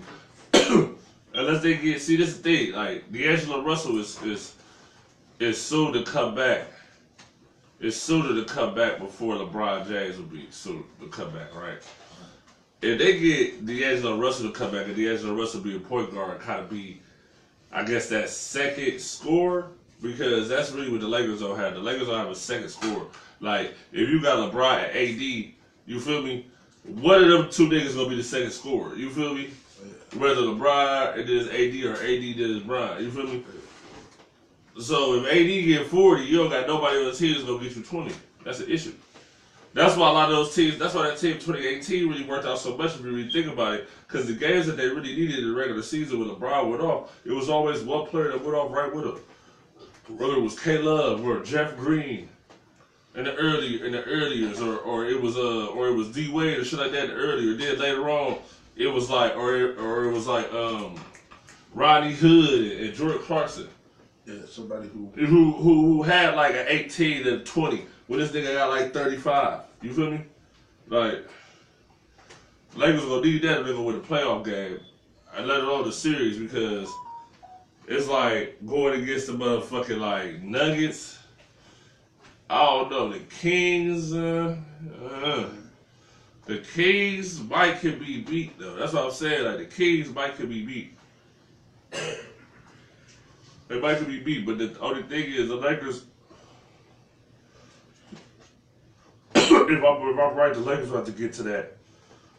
Unless 1.35 1.63
they 1.63 1.77
get 1.77 2.01
see, 2.01 2.17
this 2.17 2.37
thing. 2.37 2.73
Like 2.73 3.11
D'Angelo 3.13 3.63
Russell 3.65 3.99
is 3.99 4.21
is 4.23 4.55
is 5.39 5.61
soon 5.61 5.93
to 5.93 6.05
come 6.05 6.35
back. 6.35 6.69
It's 7.81 7.97
sooner 7.97 8.35
to 8.41 8.45
come 8.45 8.75
back 8.75 9.01
before 9.01 9.35
LeBron 9.35 9.89
James 9.89 10.17
will 10.17 10.25
be 10.27 10.47
soon 10.51 10.85
to 11.01 11.09
come 11.09 11.33
back, 11.33 11.53
right? 11.55 11.79
If 12.81 12.99
they 12.99 13.19
get 13.19 13.67
D'Angelo 13.67 14.19
Russell 14.19 14.53
to 14.53 14.53
come 14.53 14.71
back 14.71 14.87
and 14.87 14.97
D'Angelo 14.97 15.35
Russell 15.35 15.61
be 15.61 15.77
a 15.77 15.81
point 15.81 16.15
guard, 16.15 16.41
kind 16.41 16.61
of 16.61 16.71
be, 16.71 17.01
I 17.73 17.85
guess, 17.85 18.09
that 18.11 18.29
second 18.29 19.01
scorer, 19.01 19.69
because 20.01 20.49
that's 20.49 20.71
really 20.71 20.91
what 20.91 21.01
the 21.01 21.09
Lakers 21.09 21.41
don't 21.41 21.59
have. 21.59 21.75
The 21.75 21.81
Lakers 21.81 22.07
don't 22.07 22.19
have 22.19 22.31
a 22.31 22.37
second 22.37 22.69
scorer. 22.69 23.07
Like, 23.43 23.75
if 23.91 24.09
you 24.09 24.23
got 24.23 24.53
LeBron 24.53 24.89
and 24.89 24.97
AD, 24.97 25.53
you 25.85 26.01
feel 26.01 26.23
me? 26.23 26.47
One 26.85 27.23
of 27.23 27.29
them 27.29 27.51
two 27.51 27.69
niggas 27.69 27.97
gonna 27.97 28.09
be 28.09 28.17
the 28.17 28.23
second 28.23 28.53
scorer. 28.53 28.95
You 28.95 29.11
feel 29.11 29.35
me? 29.35 29.51
Whether 30.17 30.43
LeBron 30.43 31.19
it 31.19 31.29
is 31.29 31.49
AD 31.49 31.85
or 31.85 31.95
AD 32.03 32.37
does 32.37 32.63
Bron. 32.63 33.03
You 33.03 33.11
feel 33.11 33.27
me? 33.27 33.45
So 34.81 35.17
if 35.17 35.27
AD 35.27 35.67
get 35.67 35.87
40, 35.89 36.25
you 36.25 36.39
don't 36.39 36.51
got 36.51 36.67
nobody 36.69 36.99
on 36.99 37.07
the 37.07 37.13
team 37.13 37.33
that's 37.33 37.45
gonna 37.45 37.63
get 37.63 37.77
you 37.77 37.83
20. 37.83 38.15
That's 38.45 38.61
an 38.61 38.71
issue. 38.71 38.95
That's 39.75 39.97
why 39.97 40.11
a 40.11 40.13
lot 40.13 40.31
of 40.31 40.37
those 40.37 40.55
teams, 40.55 40.79
that's 40.79 40.95
why 40.95 41.09
that 41.09 41.19
team 41.19 41.35
2018 41.35 42.09
really 42.09 42.25
worked 42.25 42.47
out 42.47 42.59
so 42.59 42.77
much 42.77 42.95
if 42.95 43.01
you 43.01 43.11
really 43.11 43.31
think 43.31 43.47
about 43.49 43.75
it. 43.75 43.89
Because 44.07 44.27
the 44.27 44.35
games 44.35 44.67
that 44.67 44.77
they 44.77 44.87
really 44.87 45.17
needed 45.17 45.41
in 45.41 45.49
the 45.49 45.57
regular 45.57 45.83
season 45.83 46.21
when 46.21 46.29
LeBron 46.29 46.71
went 46.71 46.83
off, 46.83 47.13
it 47.25 47.33
was 47.33 47.49
always 47.49 47.83
one 47.83 48.07
player 48.07 48.31
that 48.31 48.45
went 48.45 48.55
off 48.55 48.71
right 48.71 48.95
with 48.95 49.05
him. 49.05 49.19
Whether 50.17 50.35
it 50.35 50.43
was 50.43 50.59
K 50.61 50.79
Love 50.79 51.25
or 51.25 51.43
Jeff 51.43 51.77
Green 51.77 52.29
in 53.15 53.25
the 53.25 53.35
early 53.35 53.85
in 53.85 53.93
the 53.93 54.03
earliers, 54.03 54.61
or, 54.61 54.79
or 54.79 55.07
it 55.07 55.21
was 55.21 55.37
uh 55.37 55.67
or 55.69 55.89
it 55.89 55.95
was 55.95 56.09
D 56.09 56.31
Wade 56.31 56.59
or 56.59 56.65
shit 56.65 56.79
like 56.79 56.93
that 56.93 57.11
earlier. 57.11 57.55
Then 57.55 57.79
later 57.79 58.09
on, 58.09 58.39
it 58.77 58.87
was 58.87 59.11
like 59.11 59.37
or 59.37 59.55
it, 59.57 59.79
or 59.79 60.05
it 60.05 60.13
was 60.13 60.27
like 60.27 60.53
um 60.53 60.95
Rodney 61.75 62.13
Hood 62.13 62.81
and 62.81 62.95
Jordan 62.95 63.21
Clarkson 63.23 63.69
Yeah, 64.27 64.35
somebody 64.49 64.89
who 64.89 65.11
who 65.15 65.53
who 65.53 65.83
who 65.83 66.03
had 66.03 66.35
like 66.35 66.55
an 66.55 66.67
18 66.69 67.25
to 67.25 67.45
20 67.45 67.87
when 68.07 68.21
this 68.21 68.31
nigga 68.31 68.55
got 68.55 68.71
like 68.71 68.93
35. 68.93 69.61
You 69.83 69.93
feel 69.93 70.11
me? 70.11 70.25
Like 70.89 71.27
Lakers 72.75 73.05
gonna 73.05 73.23
need 73.23 73.43
that 73.43 73.59
if 73.59 73.65
they're 73.65 73.75
gonna 73.75 73.83
win 73.83 73.97
with 73.97 74.11
a 74.11 74.15
playoff 74.15 74.45
game. 74.45 74.81
I 75.35 75.41
let 75.43 75.61
it 75.61 75.65
on 75.65 75.85
the 75.85 75.93
series 75.93 76.39
because 76.39 76.91
it's 77.87 78.07
like 78.07 78.59
going 78.67 79.03
against 79.03 79.27
the 79.27 79.33
motherfucking 79.33 79.99
like 79.99 80.43
Nuggets. 80.43 81.19
I 82.53 82.67
don't 82.67 82.91
know 82.91 83.11
the 83.11 83.21
Kings. 83.21 84.13
Uh, 84.13 84.55
uh, 85.11 85.47
the 86.45 86.59
Kings 86.59 87.41
might 87.41 87.81
could 87.81 87.99
be 87.99 88.21
beat 88.21 88.59
though. 88.59 88.75
That's 88.77 88.93
what 88.93 89.07
I'm 89.07 89.11
saying. 89.11 89.47
Like 89.47 89.57
the 89.57 89.65
Kings 89.65 90.15
might 90.15 90.37
could 90.37 90.51
be 90.51 90.63
beat. 90.63 90.99
They 93.69 93.81
might 93.81 93.97
could 93.97 94.09
be 94.09 94.21
beat, 94.21 94.45
but 94.45 94.59
the 94.59 94.79
only 94.81 95.03
thing 95.05 95.33
is 95.33 95.49
the 95.49 95.57
Lakers. 95.57 96.05
if 99.35 99.85
I'm 99.85 100.09
if 100.09 100.19
I'm 100.19 100.37
right, 100.37 100.53
the 100.53 100.61
Lakers 100.61 100.91
will 100.91 100.99
have 100.99 101.07
to 101.07 101.13
get 101.13 101.33
to 101.35 101.45
that. 101.45 101.79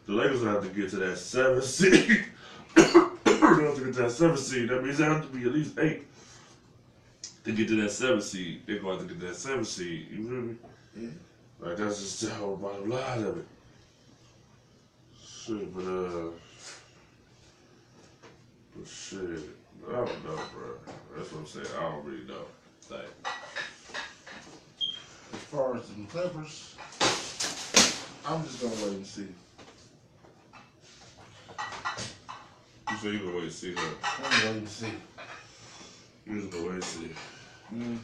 The 0.06 0.14
Lakers 0.14 0.42
will 0.42 0.52
have 0.52 0.62
to 0.62 0.70
get 0.70 0.92
to 0.92 0.98
that 0.98 1.18
seven 1.18 1.64
seed. 1.64 2.26
they 2.76 2.84
have 2.84 3.24
to 3.24 3.82
get 3.84 3.94
to 3.96 4.02
that 4.04 4.12
seven 4.12 4.38
seed. 4.38 4.70
That 4.70 4.84
means 4.84 5.00
they 5.00 5.06
have 5.06 5.24
to 5.24 5.36
be 5.36 5.48
at 5.48 5.54
least 5.54 5.80
eight 5.80 6.06
to 7.44 7.52
get 7.52 7.68
to 7.68 7.82
that 7.82 7.92
seven 7.92 8.22
seed. 8.22 8.62
They're 8.66 8.80
going 8.80 9.00
to 9.00 9.06
get 9.06 9.20
to 9.20 9.28
that 9.28 9.36
seven 9.36 9.66
seed. 9.66 10.08
You 10.12 10.28
feel 10.28 10.42
me? 10.42 10.56
Yeah. 10.96 11.10
Like 11.60 11.78
that's 11.78 12.00
just 12.00 12.22
the 12.22 12.30
whole 12.32 12.58
bottom 12.58 12.90
line 12.90 13.24
of 13.24 13.38
it. 13.38 13.46
Shit, 15.22 15.74
but 15.74 15.84
uh, 15.84 16.32
but 18.76 18.88
shit, 18.88 19.20
I 19.90 19.92
don't 19.94 20.26
know, 20.26 20.40
bro. 20.54 20.94
That's 21.16 21.32
what 21.32 21.40
I'm 21.40 21.48
saying. 21.48 21.68
I 21.78 21.82
don't 21.84 22.06
really 22.06 22.26
know. 22.26 22.46
Like, 22.90 23.08
as 25.34 25.40
far 25.52 25.76
as 25.78 25.88
the 25.88 26.04
Clippers, 26.06 26.76
I'm 28.26 28.44
just 28.44 28.62
gonna 28.62 28.74
wait 28.76 28.98
and 28.98 29.08
see. 29.08 29.28
you 32.90 32.98
say 32.98 33.10
you 33.10 33.20
gonna 33.20 33.36
wait 33.36 33.44
and 33.44 33.52
see 33.52 33.74
that? 33.74 33.94
I'm 34.04 34.32
gonna 34.32 34.46
wait 34.46 34.58
and 34.58 34.70
see. 34.70 34.88
You 36.26 36.40
just 36.42 36.52
gonna 36.52 36.70
wait. 36.70 36.82
Mm-hmm. 37.74 37.96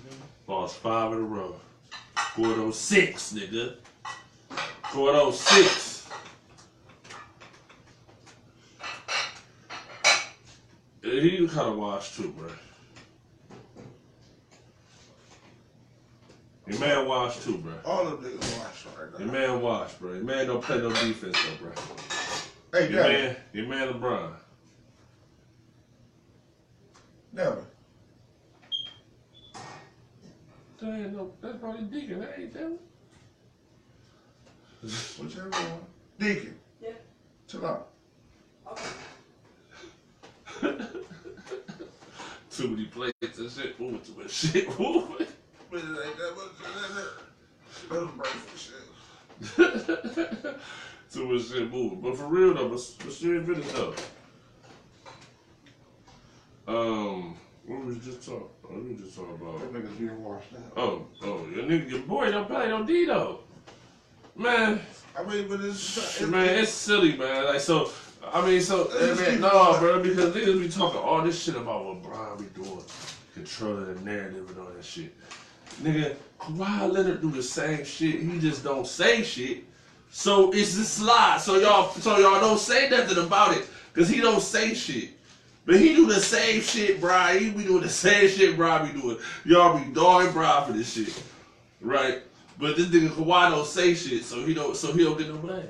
Lost 0.48 0.78
five 0.78 1.12
in 1.14 1.20
a 1.20 1.22
row. 1.22 1.56
Four 2.36 2.52
of 2.52 2.58
those 2.58 2.80
six, 2.80 3.34
nigga. 3.34 3.76
Four 4.92 5.10
of 5.10 5.16
those 5.16 5.40
six. 5.40 6.08
Yeah, 11.04 11.22
He 11.22 11.48
kind 11.48 11.70
of 11.70 11.78
washed 11.78 12.16
too, 12.16 12.30
bro. 12.38 12.50
Your 16.68 16.80
man 16.80 17.08
washed 17.08 17.44
too, 17.44 17.58
bro. 17.58 17.74
All 17.86 18.08
of 18.08 18.22
them 18.22 18.32
niggas 18.32 18.60
watch 18.60 18.86
right 19.00 19.20
Your 19.20 19.28
now. 19.28 19.34
man 19.34 19.62
washed, 19.62 20.00
bro. 20.00 20.14
Your 20.14 20.24
man 20.24 20.46
don't 20.48 20.62
play 20.64 20.78
no 20.78 20.90
defense, 20.90 21.36
though, 21.44 21.66
bro. 21.66 21.72
Hey, 22.80 22.92
Your 22.92 23.02
never, 23.02 23.14
man, 23.14 23.36
your 23.54 23.66
man 23.68 23.88
LeBron. 23.94 24.34
never. 27.34 27.64
That 30.82 30.94
ain't 30.94 31.14
no, 31.14 31.34
that's 31.42 31.58
probably 31.58 31.82
Deacon. 31.84 32.20
That 32.20 32.40
ain't 32.40 32.54
them. 32.54 32.80
Whichever 34.82 35.50
one. 35.50 35.82
Deacon. 36.18 36.56
Yeah. 36.82 36.92
Chill 37.48 37.66
out. 37.66 37.90
Too 42.50 42.68
many 42.68 42.86
plates 42.86 43.38
and 43.38 43.52
shit. 43.52 43.80
Moving 43.80 44.02
too 44.02 44.16
much 44.22 44.32
shit. 44.32 44.68
Moving. 44.80 45.28
But 45.70 45.80
it 45.80 45.84
ain't 45.84 46.18
that 46.18 46.34
much. 46.36 46.52
Let 47.90 48.02
him 48.02 48.18
break 48.18 48.32
for 48.32 48.58
shit. 48.58 48.76
Too 51.12 51.26
much 51.28 51.48
shit 51.50 51.72
moving. 51.72 52.02
But 52.02 52.18
for 52.18 52.28
real 52.28 52.54
though, 52.54 52.70
but, 52.70 52.82
but 53.04 53.14
serious 53.14 53.46
business 53.48 53.72
though. 53.74 53.94
Um, 56.68 57.38
what 57.70 57.86
was 57.86 57.96
we 57.96 58.02
just 58.02 58.26
talking? 58.26 58.48
What 58.64 58.74
oh, 58.74 58.80
we 58.82 58.96
just 58.96 59.16
talking 59.16 59.36
about? 59.36 59.60
Them 59.60 59.82
niggas 59.84 60.00
being 60.00 60.24
washed 60.24 60.54
out. 60.56 60.74
Oh, 60.76 61.06
oh, 61.22 61.48
your 61.54 61.66
nigga, 61.66 61.90
your 61.92 62.00
boy 62.00 62.32
don't 62.32 62.48
play 62.48 62.68
no 62.68 62.84
D 62.84 63.06
though. 63.06 63.42
Man, 64.36 64.82
I 65.16 65.24
mean, 65.24 65.48
but 65.48 65.62
it's, 65.62 65.98
it's 65.98 66.22
man, 66.22 66.50
it's 66.50 66.72
silly, 66.72 67.16
man. 67.16 67.46
Like 67.46 67.60
so, 67.60 67.92
I 68.26 68.44
mean, 68.44 68.62
so 68.62 68.90
man, 69.18 69.42
no, 69.42 69.78
bro, 69.80 70.02
because 70.02 70.34
niggas 70.34 70.60
be 70.60 70.70
talking 70.70 71.00
all 71.00 71.22
this 71.22 71.40
shit 71.44 71.58
about 71.58 71.86
what 71.86 72.02
Brian 72.02 72.38
be 72.38 72.46
doing, 72.60 72.82
controlling 73.36 73.94
the 73.94 74.02
narrative 74.02 74.50
and 74.50 74.60
all 74.60 74.72
that 74.76 74.84
shit. 74.84 75.16
Nigga, 75.84 76.16
Kawhi 76.40 76.92
Leonard 76.92 77.22
do 77.22 77.30
the 77.30 77.44
same 77.44 77.86
shit. 77.86 78.22
He 78.22 78.40
just 78.40 78.64
don't 78.64 78.88
say 78.88 79.22
shit. 79.22 79.64
So 80.10 80.52
it's 80.54 80.76
the 80.76 80.84
slide. 80.84 81.40
So 81.40 81.58
y'all, 81.60 81.92
so 81.92 82.18
y'all 82.18 82.42
don't 82.42 82.58
say 82.60 82.90
nothing 82.90 83.24
about 83.24 83.56
it, 83.56 83.68
cause 83.94 84.10
he 84.10 84.22
don't 84.22 84.42
say 84.42 84.74
shit. 84.74 85.19
But 85.70 85.80
he 85.80 85.94
do 85.94 86.08
the 86.08 86.20
same 86.20 86.62
shit, 86.62 87.00
bro. 87.00 87.38
He 87.38 87.52
be 87.52 87.66
doing 87.66 87.84
the 87.84 87.90
same 87.90 88.28
shit, 88.28 88.56
bro. 88.56 88.88
Be 88.88 89.00
doing. 89.00 89.18
Y'all 89.46 89.78
be 89.78 89.86
dogging 89.92 90.32
bro 90.32 90.64
for 90.66 90.74
this 90.74 90.94
shit, 90.94 91.24
right? 91.80 92.24
But 92.58 92.76
this 92.76 92.88
nigga 92.88 93.10
Kawhi 93.10 93.52
don't 93.52 93.68
say 93.68 93.94
shit, 93.94 94.24
so 94.24 94.44
he 94.44 94.56
don't, 94.56 94.76
so 94.76 94.92
he 94.92 95.04
don't 95.04 95.16
get 95.16 95.28
no 95.28 95.38
blame. 95.38 95.68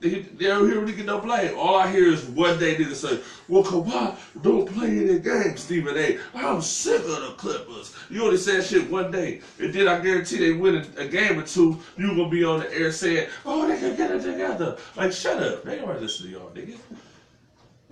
He, 0.00 0.20
they 0.20 0.44
don't 0.46 0.68
really 0.68 0.92
get 0.92 1.06
no 1.06 1.18
blame. 1.18 1.58
All 1.58 1.74
I 1.74 1.90
hear 1.90 2.12
is 2.12 2.22
one 2.26 2.60
day 2.60 2.76
niggas 2.76 2.94
say, 2.94 3.18
"Well, 3.48 3.64
Kawhi 3.64 4.16
don't 4.40 4.72
play 4.72 4.90
in 4.90 5.08
the 5.08 5.18
game." 5.18 5.56
Stephen 5.56 5.98
A. 5.98 6.20
I'm 6.36 6.62
sick 6.62 7.00
of 7.00 7.08
the 7.08 7.34
Clippers." 7.36 7.96
You 8.08 8.22
only 8.22 8.36
said 8.36 8.62
shit 8.62 8.88
one 8.88 9.10
day, 9.10 9.40
and 9.58 9.74
then 9.74 9.88
I 9.88 9.98
guarantee 9.98 10.38
they 10.38 10.52
win 10.52 10.76
a, 10.76 11.00
a 11.00 11.08
game 11.08 11.40
or 11.40 11.42
two. 11.42 11.76
You 11.96 12.06
gonna 12.14 12.28
be 12.28 12.44
on 12.44 12.60
the 12.60 12.72
air 12.72 12.92
saying, 12.92 13.28
"Oh, 13.44 13.66
they 13.66 13.80
can 13.80 13.96
get 13.96 14.12
it 14.12 14.22
together." 14.22 14.76
Like, 14.94 15.10
shut 15.10 15.42
up. 15.42 15.64
They 15.64 15.80
right 15.80 16.00
listen 16.00 16.26
to 16.26 16.32
y'all, 16.32 16.50
nigga. 16.50 16.78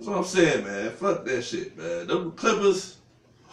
That's 0.01 0.09
what 0.09 0.17
I'm 0.17 0.23
saying, 0.23 0.63
man. 0.63 0.89
Fuck 0.93 1.25
that 1.25 1.43
shit, 1.43 1.77
man. 1.77 2.07
Them 2.07 2.31
Clippers, 2.31 2.97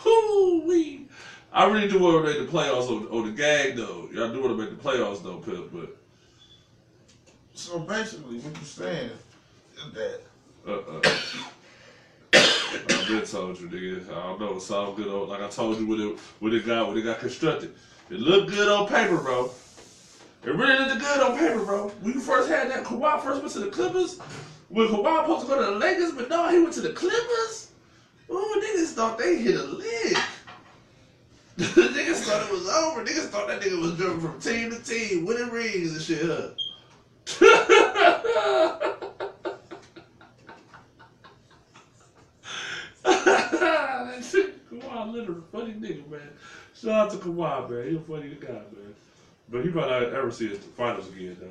whoo 0.03 0.63
wee. 0.67 1.07
I 1.53 1.67
really 1.67 1.89
do 1.89 1.99
want 1.99 2.25
to 2.25 2.33
make 2.33 2.51
the 2.51 2.51
playoffs 2.51 2.89
on, 2.89 3.07
on 3.09 3.27
the 3.27 3.33
gang, 3.33 3.77
though. 3.77 4.09
Y'all 4.15 4.33
do 4.33 4.41
want 4.41 4.57
to 4.57 4.65
make 4.65 4.71
the 4.71 4.83
playoffs, 4.83 5.23
though, 5.23 5.37
Pip, 5.41 5.69
but. 5.71 5.95
So 7.53 7.81
basically, 7.81 8.39
what 8.39 8.57
you're 8.57 8.65
saying 8.65 9.11
is 9.77 9.93
that 9.93 10.21
Uh-uh. 10.67 11.01
I've 12.33 13.09
been 13.09 13.25
told 13.27 13.61
you, 13.61 13.69
nigga. 13.69 14.11
I 14.11 14.15
don't 14.15 14.41
know. 14.41 14.57
It's 14.57 14.71
all 14.71 14.95
good. 14.95 15.09
On, 15.09 15.29
like 15.29 15.43
I 15.43 15.51
told 15.51 15.79
you 15.79 15.87
when 15.87 16.01
it 16.01 16.19
when 16.39 16.55
it 16.55 16.65
got 16.65 16.89
when 16.89 16.97
it 16.97 17.03
got 17.03 17.19
constructed, 17.19 17.75
it 18.09 18.21
looked 18.21 18.49
good 18.49 18.69
on 18.69 18.89
paper, 18.89 19.19
bro. 19.19 19.51
It 20.45 20.55
really 20.55 20.79
looked 20.79 21.01
good 21.03 21.21
on 21.21 21.39
paper, 21.39 21.63
bro. 21.63 21.89
When 22.01 22.15
you 22.15 22.21
first 22.21 22.49
had 22.49 22.71
that 22.71 22.85
Kawhi 22.85 23.23
first 23.23 23.43
went 23.43 23.53
to 23.53 23.59
the 23.61 23.71
Clippers, 23.71 24.19
when 24.69 24.89
Kawhi 24.89 25.23
supposed 25.23 25.47
to 25.47 25.55
go 25.55 25.59
to 25.59 25.73
the 25.73 25.79
Lakers, 25.79 26.13
but 26.13 26.29
no, 26.29 26.49
he 26.49 26.59
went 26.61 26.75
to 26.75 26.81
the 26.81 26.93
Clippers. 26.93 27.71
Ooh, 28.31 28.63
niggas 28.63 28.93
thought 28.93 29.19
they 29.19 29.37
hit 29.37 29.57
a 29.57 29.63
lick. 29.63 30.17
niggas 31.59 32.25
thought 32.25 32.47
it 32.47 32.53
was 32.53 32.69
over. 32.69 33.05
Niggas 33.05 33.29
thought 33.31 33.49
that 33.49 33.61
nigga 33.61 33.81
was 33.81 33.99
jumping 33.99 34.21
from 34.21 34.41
team 34.41 34.71
to 34.71 34.83
team, 34.83 35.25
winning 35.25 35.51
rings 35.51 35.93
and 35.93 36.03
shit. 36.03 36.25
Huh? 36.25 36.51
that 43.05 44.25
shit, 44.31 44.71
Kawhi 44.71 45.13
literally 45.13 45.43
funny 45.51 45.73
nigga, 45.73 46.09
man. 46.11 46.21
Shout 46.75 46.91
out 46.91 47.11
to 47.13 47.17
Kawhi, 47.17 47.71
man. 47.71 47.91
He 47.91 47.97
a 47.97 48.01
funny 48.01 48.37
guy, 48.41 48.49
man. 48.49 48.95
But 49.49 49.65
he 49.65 49.71
might 49.71 49.89
not 49.89 50.03
ever 50.03 50.31
see 50.31 50.53
us 50.53 50.59
the 50.59 50.69
finals 50.69 51.09
again, 51.09 51.37
though. 51.41 51.49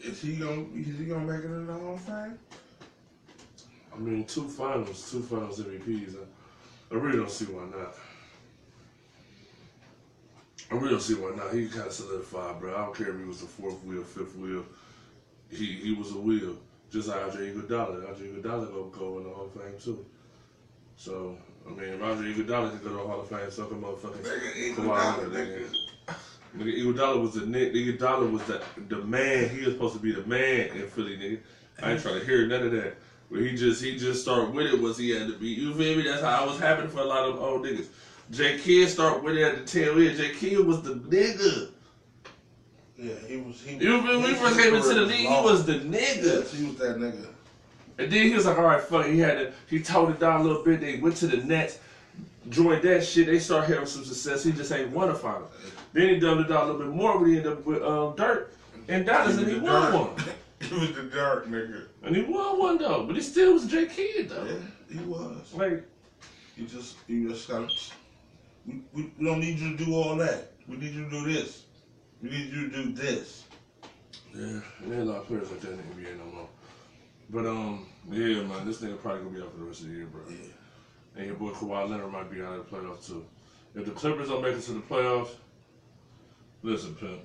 Is 0.00 0.20
he 0.20 0.36
gonna 0.36 0.66
is 0.74 0.98
he 0.98 1.04
gonna 1.06 1.24
make 1.24 1.44
it 1.44 1.46
in 1.46 1.66
the 1.66 1.72
Hall 1.72 1.94
of 1.94 2.00
Fame? 2.00 2.38
I 3.92 3.98
mean, 3.98 4.24
two 4.24 4.48
finals, 4.48 5.10
two 5.10 5.22
finals 5.22 5.60
MVPs. 5.60 6.14
I, 6.16 6.94
I 6.94 6.98
really 6.98 7.18
don't 7.18 7.30
see 7.30 7.46
why 7.46 7.64
not. 7.64 7.94
I 10.70 10.74
really 10.74 10.90
don't 10.90 11.00
see 11.00 11.14
why 11.14 11.34
not. 11.34 11.52
He 11.52 11.68
kind 11.68 11.86
of 11.86 11.92
solidified, 11.92 12.60
bro. 12.60 12.74
I 12.74 12.84
don't 12.84 12.94
care 12.96 13.12
if 13.12 13.18
he 13.18 13.24
was 13.24 13.40
the 13.40 13.46
fourth 13.46 13.82
wheel, 13.84 14.02
fifth 14.04 14.36
wheel. 14.36 14.64
He 15.50 15.66
he 15.66 15.92
was 15.94 16.12
a 16.12 16.18
wheel, 16.18 16.56
just 16.92 17.08
like 17.08 17.22
Andre 17.22 17.52
Iguodala. 17.52 18.08
Andre 18.08 18.28
Iguodala 18.28 18.70
gonna 18.70 18.90
go 18.90 19.18
in 19.18 19.24
the 19.24 19.30
Hall 19.30 19.46
of 19.46 19.52
Fame 19.52 19.80
too. 19.82 20.04
So 20.96 21.36
I 21.66 21.70
mean, 21.70 21.98
Roger 21.98 22.22
Iguodala 22.22 22.70
can 22.70 22.78
go 22.78 22.88
to 22.90 22.94
the 22.94 22.98
Hall 22.98 23.20
of 23.20 23.28
Fame. 23.28 23.50
So 23.50 23.66
can 23.66 23.80
motherfucking 23.80 24.22
Nigga, 24.22 24.74
Kawhi 24.74 24.74
Iguodala, 24.74 25.32
Leonard, 25.32 25.70
nigga. 26.56 26.64
Nigga, 26.64 26.82
Iguodala 26.82 27.20
was 27.22 27.34
the 27.34 27.46
nick. 27.46 27.72
Iguodala 27.72 28.30
was 28.30 28.42
the 28.44 28.62
the 28.88 28.98
man. 29.04 29.48
He 29.50 29.64
was 29.64 29.74
supposed 29.74 29.94
to 29.94 30.00
be 30.00 30.12
the 30.12 30.26
man 30.26 30.68
in 30.76 30.86
Philly, 30.88 31.16
nigga. 31.16 31.38
I 31.82 31.92
ain't 31.92 32.00
trying 32.02 32.18
to 32.20 32.24
hear 32.26 32.46
none 32.46 32.64
of 32.64 32.72
that. 32.72 32.94
But 33.30 33.40
he 33.40 33.54
just 33.54 33.82
he 33.82 33.96
just 33.96 34.22
started 34.22 34.54
with 34.54 34.66
it 34.66 34.80
was 34.80 34.96
he 34.98 35.10
had 35.10 35.28
to 35.28 35.36
be. 35.36 35.48
You 35.48 35.74
feel 35.74 35.96
me? 35.96 36.04
That's 36.04 36.22
how 36.22 36.44
it 36.44 36.46
was 36.48 36.58
happening 36.58 36.90
for 36.90 37.00
a 37.00 37.04
lot 37.04 37.24
of 37.24 37.40
old 37.40 37.64
niggas. 37.64 37.86
J 38.30 38.58
Kidd 38.58 38.88
start 38.88 39.22
with 39.22 39.36
it 39.36 39.42
at 39.42 39.56
the 39.56 39.64
tail 39.64 39.98
end. 39.98 40.16
J 40.16 40.30
Kidd 40.34 40.64
was 40.64 40.82
the 40.82 40.94
nigga. 40.94 41.70
Yeah, 42.96 43.14
he 43.26 43.36
was. 43.36 43.62
He, 43.62 43.72
You 43.74 44.02
feel 44.02 44.18
me? 44.18 44.24
When 44.24 44.34
first 44.34 44.58
came 44.58 44.74
into 44.74 44.94
the 44.94 45.02
league, 45.02 45.28
he 45.28 45.40
was 45.40 45.64
the 45.64 45.74
nigga. 45.74 46.24
Yes, 46.24 46.52
he 46.52 46.66
was 46.66 46.76
that 46.76 46.96
nigga. 46.96 47.26
And 47.98 48.10
then 48.12 48.26
he 48.28 48.34
was 48.34 48.44
like, 48.46 48.56
all 48.56 48.64
right, 48.64 48.80
fuck. 48.80 49.06
it. 49.06 49.12
He 49.12 49.18
had 49.18 49.36
to, 49.38 49.52
he 49.68 49.80
toned 49.80 50.14
it 50.14 50.20
down 50.20 50.40
a 50.40 50.44
little 50.44 50.62
bit. 50.62 50.80
They 50.80 50.98
went 50.98 51.16
to 51.16 51.26
the 51.26 51.38
Nets, 51.38 51.78
joined 52.48 52.82
that 52.82 53.04
shit. 53.04 53.26
They 53.26 53.38
started 53.40 53.68
having 53.72 53.86
some 53.86 54.04
success. 54.04 54.44
He 54.44 54.52
just 54.52 54.70
ain't 54.72 54.90
won 54.90 55.08
a 55.10 55.14
final. 55.14 55.48
Then 55.92 56.08
he 56.10 56.18
dumbed 56.20 56.42
it 56.42 56.48
down 56.48 56.62
a 56.68 56.72
little 56.72 56.80
bit 56.86 56.94
more 56.94 57.18
when 57.18 57.30
he 57.30 57.36
ended 57.38 57.52
up 57.52 57.64
with 57.64 57.82
um, 57.82 58.14
Dirk 58.16 58.52
and 58.88 59.06
Dallas, 59.06 59.36
and 59.38 59.48
he 59.48 59.54
won 59.58 59.64
dark- 59.92 59.94
one. 59.94 60.34
he 60.60 60.74
was 60.74 60.92
the 60.94 61.02
dark 61.04 61.46
nigga. 61.48 61.84
And 62.02 62.14
he 62.16 62.22
won 62.22 62.58
one 62.58 62.78
though, 62.78 63.04
but 63.04 63.16
he 63.16 63.22
still 63.22 63.54
was 63.54 63.66
J 63.66 63.86
Kidd 63.86 64.28
though. 64.30 64.44
Yeah, 64.44 64.98
he 64.98 65.04
was. 65.06 65.52
Like, 65.54 65.84
You 66.56 66.66
just, 66.66 66.96
you 67.06 67.28
just 67.30 67.48
gotta. 67.48 67.68
We, 68.66 68.82
we, 68.92 69.12
we 69.18 69.24
don't 69.24 69.40
need 69.40 69.58
you 69.58 69.76
to 69.76 69.84
do 69.84 69.94
all 69.94 70.16
that. 70.16 70.52
We 70.68 70.76
need 70.76 70.92
you 70.92 71.04
to 71.04 71.10
do 71.10 71.32
this. 71.32 71.64
We 72.22 72.28
need 72.30 72.52
you 72.52 72.68
to 72.68 72.82
do 72.84 72.92
this. 72.92 73.44
yeah, 74.34 74.60
there 74.82 74.98
ain't 74.98 75.08
a 75.08 75.12
lot 75.12 75.18
of 75.22 75.26
players 75.26 75.50
like 75.50 75.60
that 75.60 75.70
in 75.70 75.76
the 75.78 75.82
NBA 75.84 76.18
no 76.18 76.24
more. 76.34 76.48
But 77.30 77.46
um, 77.46 77.86
yeah, 78.10 78.42
man, 78.42 78.66
this 78.66 78.80
nigga 78.82 79.00
probably 79.00 79.22
gonna 79.24 79.34
be 79.36 79.42
out 79.42 79.52
for 79.52 79.58
the 79.58 79.64
rest 79.64 79.80
of 79.82 79.88
the 79.88 79.94
year, 79.94 80.06
bro. 80.06 80.20
Yeah. 80.28 80.36
And 81.16 81.26
your 81.26 81.34
boy 81.36 81.50
Kawhi 81.50 81.88
Leonard 81.88 82.12
might 82.12 82.30
be 82.30 82.42
out 82.42 82.52
of 82.58 82.68
the 82.70 82.76
playoffs 82.76 83.06
too. 83.06 83.24
If 83.74 83.84
the 83.86 83.90
Clippers 83.92 84.28
don't 84.28 84.42
make 84.42 84.54
it 84.56 84.62
to 84.62 84.72
the 84.72 84.80
playoffs, 84.80 85.30
listen, 86.62 86.94
pimp. 86.94 87.20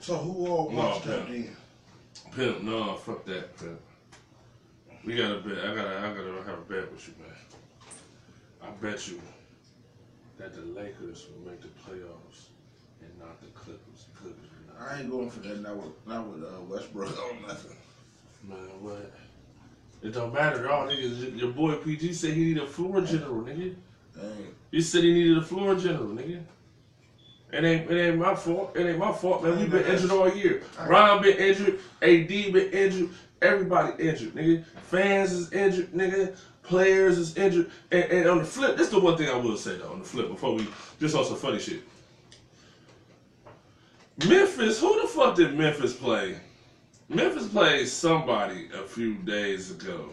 So 0.00 0.16
who 0.16 0.46
all 0.46 0.68
watched 0.68 1.04
that 1.06 1.26
then? 1.28 1.56
Pimp, 2.36 2.62
no, 2.62 2.94
fuck 2.94 3.24
that, 3.26 3.56
pimp. 3.58 3.80
We 5.04 5.16
gotta 5.16 5.36
bet. 5.40 5.58
I 5.58 5.74
gotta, 5.74 5.98
I 5.98 6.14
gotta 6.14 6.42
have 6.46 6.58
a 6.58 6.62
bet 6.62 6.90
with 6.90 7.08
you, 7.08 7.14
man. 7.20 7.36
I 8.62 8.70
bet 8.82 9.06
you 9.08 9.20
that 10.38 10.54
the 10.54 10.62
Lakers 10.62 11.26
will 11.28 11.50
make 11.50 11.60
the 11.60 11.68
playoffs 11.68 12.48
and 13.00 13.10
not 13.18 13.40
the 13.40 13.48
Clippers. 13.48 14.06
The 14.12 14.20
Clippers. 14.20 14.48
I 14.78 15.00
ain't 15.00 15.10
going 15.10 15.30
for 15.30 15.40
that. 15.40 15.60
Not 15.60 15.76
with, 15.76 16.06
not 16.06 16.26
with 16.26 16.42
uh, 16.42 16.60
Westbrook 16.68 17.18
or 17.32 17.46
nothing. 17.46 17.76
Man, 18.42 18.58
what? 18.80 19.12
It 20.02 20.12
don't 20.12 20.34
matter, 20.34 20.62
y'all 20.64 20.86
niggas. 20.86 21.38
Your 21.38 21.52
boy 21.52 21.76
PG 21.76 22.12
said 22.12 22.34
he 22.34 22.44
need 22.44 22.58
a 22.58 22.66
floor 22.66 23.00
general, 23.00 23.42
nigga. 23.42 23.74
Dang. 24.14 24.54
He 24.70 24.82
said 24.82 25.04
he 25.04 25.12
needed 25.12 25.38
a 25.38 25.42
floor 25.42 25.74
general, 25.74 26.08
nigga. 26.08 26.42
It 27.54 27.62
ain't, 27.62 27.88
it 27.88 28.08
ain't 28.08 28.18
my 28.18 28.34
fault. 28.34 28.76
It 28.76 28.84
ain't 28.84 28.98
my 28.98 29.12
fault, 29.12 29.44
man. 29.44 29.56
We've 29.56 29.70
been 29.70 29.84
injured 29.84 30.10
all 30.10 30.28
year. 30.28 30.64
Ron 30.88 31.22
been 31.22 31.36
injured. 31.36 31.78
AD 32.02 32.26
been 32.26 32.56
injured. 32.72 33.10
Everybody 33.40 34.02
injured, 34.02 34.34
nigga. 34.34 34.64
Fans 34.82 35.30
is 35.30 35.52
injured, 35.52 35.92
nigga. 35.92 36.34
Players 36.64 37.16
is 37.16 37.36
injured. 37.36 37.70
And, 37.92 38.04
and 38.10 38.28
on 38.28 38.38
the 38.38 38.44
flip, 38.44 38.76
this 38.76 38.88
is 38.88 38.92
the 38.92 38.98
one 38.98 39.16
thing 39.16 39.28
I 39.28 39.36
will 39.36 39.56
say, 39.56 39.76
though, 39.76 39.92
on 39.92 40.00
the 40.00 40.04
flip, 40.04 40.28
before 40.28 40.54
we, 40.56 40.66
just 40.98 41.14
on 41.14 41.24
some 41.24 41.36
funny 41.36 41.60
shit. 41.60 41.82
Memphis, 44.26 44.80
who 44.80 45.00
the 45.00 45.06
fuck 45.06 45.36
did 45.36 45.56
Memphis 45.56 45.92
play? 45.92 46.36
Memphis 47.08 47.46
played 47.46 47.86
somebody 47.86 48.68
a 48.74 48.82
few 48.82 49.14
days 49.18 49.70
ago. 49.70 50.08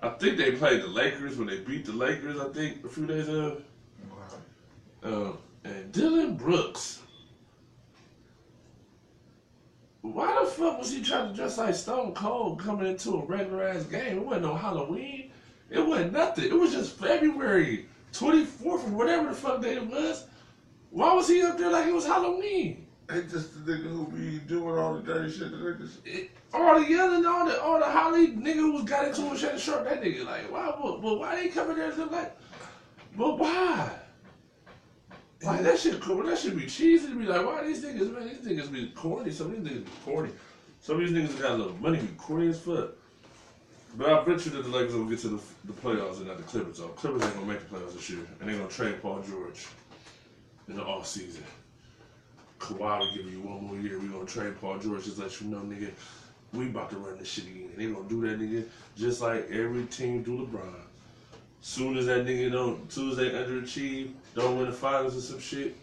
I 0.00 0.10
think 0.10 0.36
they 0.36 0.52
played 0.52 0.82
the 0.82 0.86
Lakers 0.86 1.36
when 1.36 1.48
they 1.48 1.58
beat 1.58 1.84
the 1.84 1.92
Lakers, 1.92 2.38
I 2.38 2.52
think, 2.52 2.84
a 2.84 2.88
few 2.88 3.06
days 3.06 3.26
ago. 3.26 3.56
Uh, 5.02 5.32
and 5.64 5.92
Dillon 5.92 6.36
Brooks. 6.36 7.00
Why 10.02 10.38
the 10.44 10.50
fuck 10.50 10.78
was 10.78 10.92
he 10.92 11.02
trying 11.02 11.30
to 11.30 11.34
dress 11.34 11.56
like 11.56 11.74
Stone 11.74 12.14
Cold 12.14 12.60
coming 12.60 12.86
into 12.86 13.14
a 13.14 13.24
regular 13.24 13.66
ass 13.68 13.84
game? 13.84 14.18
It 14.18 14.24
wasn't 14.24 14.44
no 14.44 14.54
Halloween. 14.54 15.30
It 15.70 15.84
wasn't 15.84 16.12
nothing. 16.12 16.44
It 16.44 16.52
was 16.52 16.72
just 16.72 16.98
February 16.98 17.86
24th 18.12 18.64
or 18.64 18.76
whatever 18.90 19.30
the 19.30 19.34
fuck 19.34 19.62
day 19.62 19.76
it 19.76 19.86
was. 19.86 20.26
Why 20.90 21.14
was 21.14 21.28
he 21.28 21.42
up 21.42 21.56
there 21.56 21.70
like 21.70 21.86
it 21.86 21.94
was 21.94 22.06
Halloween? 22.06 22.86
It's 23.08 23.32
just 23.32 23.66
the 23.66 23.72
nigga 23.72 23.90
who 23.90 24.06
be 24.06 24.38
doing 24.40 24.78
all 24.78 24.94
the 24.94 25.02
dirty 25.02 25.32
shit. 25.32 25.50
The 25.50 25.56
niggas. 25.56 25.96
It, 26.04 26.30
all 26.52 26.78
the 26.78 26.88
yelling, 26.88 27.26
all 27.26 27.46
the 27.46 27.60
all 27.60 27.78
the 27.78 27.84
Holly 27.84 28.28
nigga 28.28 28.56
who 28.56 28.84
got 28.84 29.08
into 29.08 29.30
a 29.30 29.36
shit 29.36 29.58
shirt, 29.58 29.84
that 29.84 30.02
nigga 30.02 30.24
like, 30.24 30.50
why? 30.52 30.72
But, 30.80 31.00
but 31.00 31.18
why 31.18 31.36
they 31.36 31.48
coming 31.48 31.76
there 31.76 31.92
like? 32.06 32.36
But 33.16 33.38
why? 33.38 33.90
Like 35.42 35.62
that 35.62 35.78
shit 35.78 36.00
cool. 36.00 36.22
That 36.22 36.38
should 36.38 36.58
be 36.58 36.66
cheesy 36.66 37.08
to 37.08 37.18
be 37.18 37.26
like, 37.26 37.44
why 37.44 37.66
these 37.66 37.84
niggas, 37.84 38.12
man? 38.12 38.28
These 38.28 38.46
niggas 38.46 38.72
be 38.72 38.88
corny. 38.94 39.30
Some 39.30 39.52
of 39.52 39.64
these 39.64 39.72
niggas 39.72 39.84
be 39.84 39.90
corny. 40.04 40.30
Some 40.80 41.00
of 41.00 41.08
these 41.08 41.16
niggas 41.16 41.40
got 41.40 41.52
a 41.52 41.54
little 41.54 41.76
money, 41.76 41.98
be 41.98 42.08
corny 42.16 42.48
as 42.48 42.60
fuck. 42.60 42.90
But 43.96 44.08
I 44.10 44.24
bet 44.24 44.44
you 44.44 44.52
that 44.52 44.62
the 44.62 44.68
Lakers 44.68 44.94
will 44.94 45.04
get 45.04 45.20
to 45.20 45.28
the, 45.28 45.40
the 45.64 45.72
playoffs 45.72 46.18
and 46.18 46.26
not 46.26 46.36
the 46.36 46.42
Clippers. 46.42 46.78
So 46.78 46.88
Clippers 46.88 47.22
ain't 47.22 47.34
gonna 47.34 47.46
make 47.46 47.60
the 47.60 47.76
playoffs 47.76 47.94
this 47.94 48.10
year, 48.10 48.26
and 48.40 48.48
they're 48.48 48.56
gonna 48.56 48.68
trade 48.68 49.00
Paul 49.00 49.22
George 49.22 49.66
in 50.68 50.76
the 50.76 50.82
off 50.82 51.06
season. 51.06 51.44
Kawhi 52.58 52.98
will 52.98 53.14
give 53.14 53.30
you 53.30 53.40
one 53.40 53.64
more 53.64 53.76
year. 53.76 53.98
We're 53.98 54.08
gonna 54.08 54.26
trade 54.26 54.60
Paul 54.60 54.78
George. 54.78 55.04
Just 55.04 55.18
let 55.18 55.40
you 55.40 55.48
know, 55.48 55.58
nigga, 55.58 55.90
we 56.52 56.66
about 56.66 56.90
to 56.90 56.96
run 56.96 57.18
this 57.18 57.28
shit 57.28 57.46
again. 57.46 57.70
And 57.72 57.78
they 57.78 57.94
gonna 57.94 58.08
do 58.08 58.20
that, 58.22 58.40
nigga, 58.40 58.64
just 58.96 59.20
like 59.20 59.48
every 59.50 59.84
team 59.84 60.22
do 60.22 60.46
LeBron. 60.46 60.83
Soon 61.66 61.96
as 61.96 62.04
that 62.04 62.26
nigga 62.26 62.52
don't, 62.52 62.90
they 62.90 63.30
underachieve, 63.30 64.10
don't 64.34 64.58
win 64.58 64.66
the 64.66 64.72
finals 64.72 65.16
or 65.16 65.22
some 65.22 65.40
shit, 65.40 65.74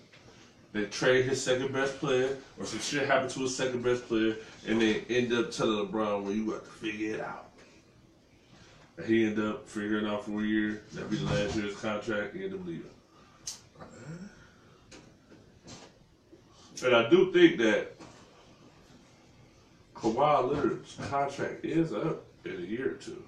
they 0.74 0.86
trade 0.86 1.26
his 1.26 1.44
second 1.44 1.74
best 1.74 1.98
player, 1.98 2.38
or 2.60 2.68
some 2.68 2.80
shit 2.80 3.08
happen 3.08 3.28
to 3.28 3.40
his 3.40 3.58
second 3.58 3.82
best 3.82 4.08
player, 4.08 4.36
and 4.68 4.80
they 4.80 5.00
end 5.10 5.34
up 5.34 5.50
telling 5.50 5.88
LeBron, 5.88 6.22
"Well, 6.22 6.34
you 6.34 6.52
got 6.52 6.64
to 6.64 6.70
figure 6.70 7.16
it 7.16 7.20
out." 7.20 7.50
And 8.98 9.08
he 9.08 9.26
end 9.26 9.40
up 9.40 9.68
figuring 9.68 10.06
out 10.06 10.24
for 10.24 10.42
a 10.42 10.44
year. 10.44 10.84
That 10.94 11.10
be 11.10 11.18
the 11.18 11.26
last 11.26 11.56
year's 11.56 11.76
contract. 11.78 12.36
He 12.36 12.44
end 12.44 12.54
up 12.54 12.60
leaving. 12.64 12.86
And 16.86 16.96
I 16.96 17.10
do 17.10 17.34
think 17.34 17.58
that 17.58 17.96
Kawhi 19.96 20.48
Leonard's 20.48 20.96
contract 21.10 21.66
is 21.66 21.92
up 21.92 22.24
in 22.46 22.52
a 22.52 22.68
year 22.68 22.92
or 22.92 22.98
two. 22.98 23.24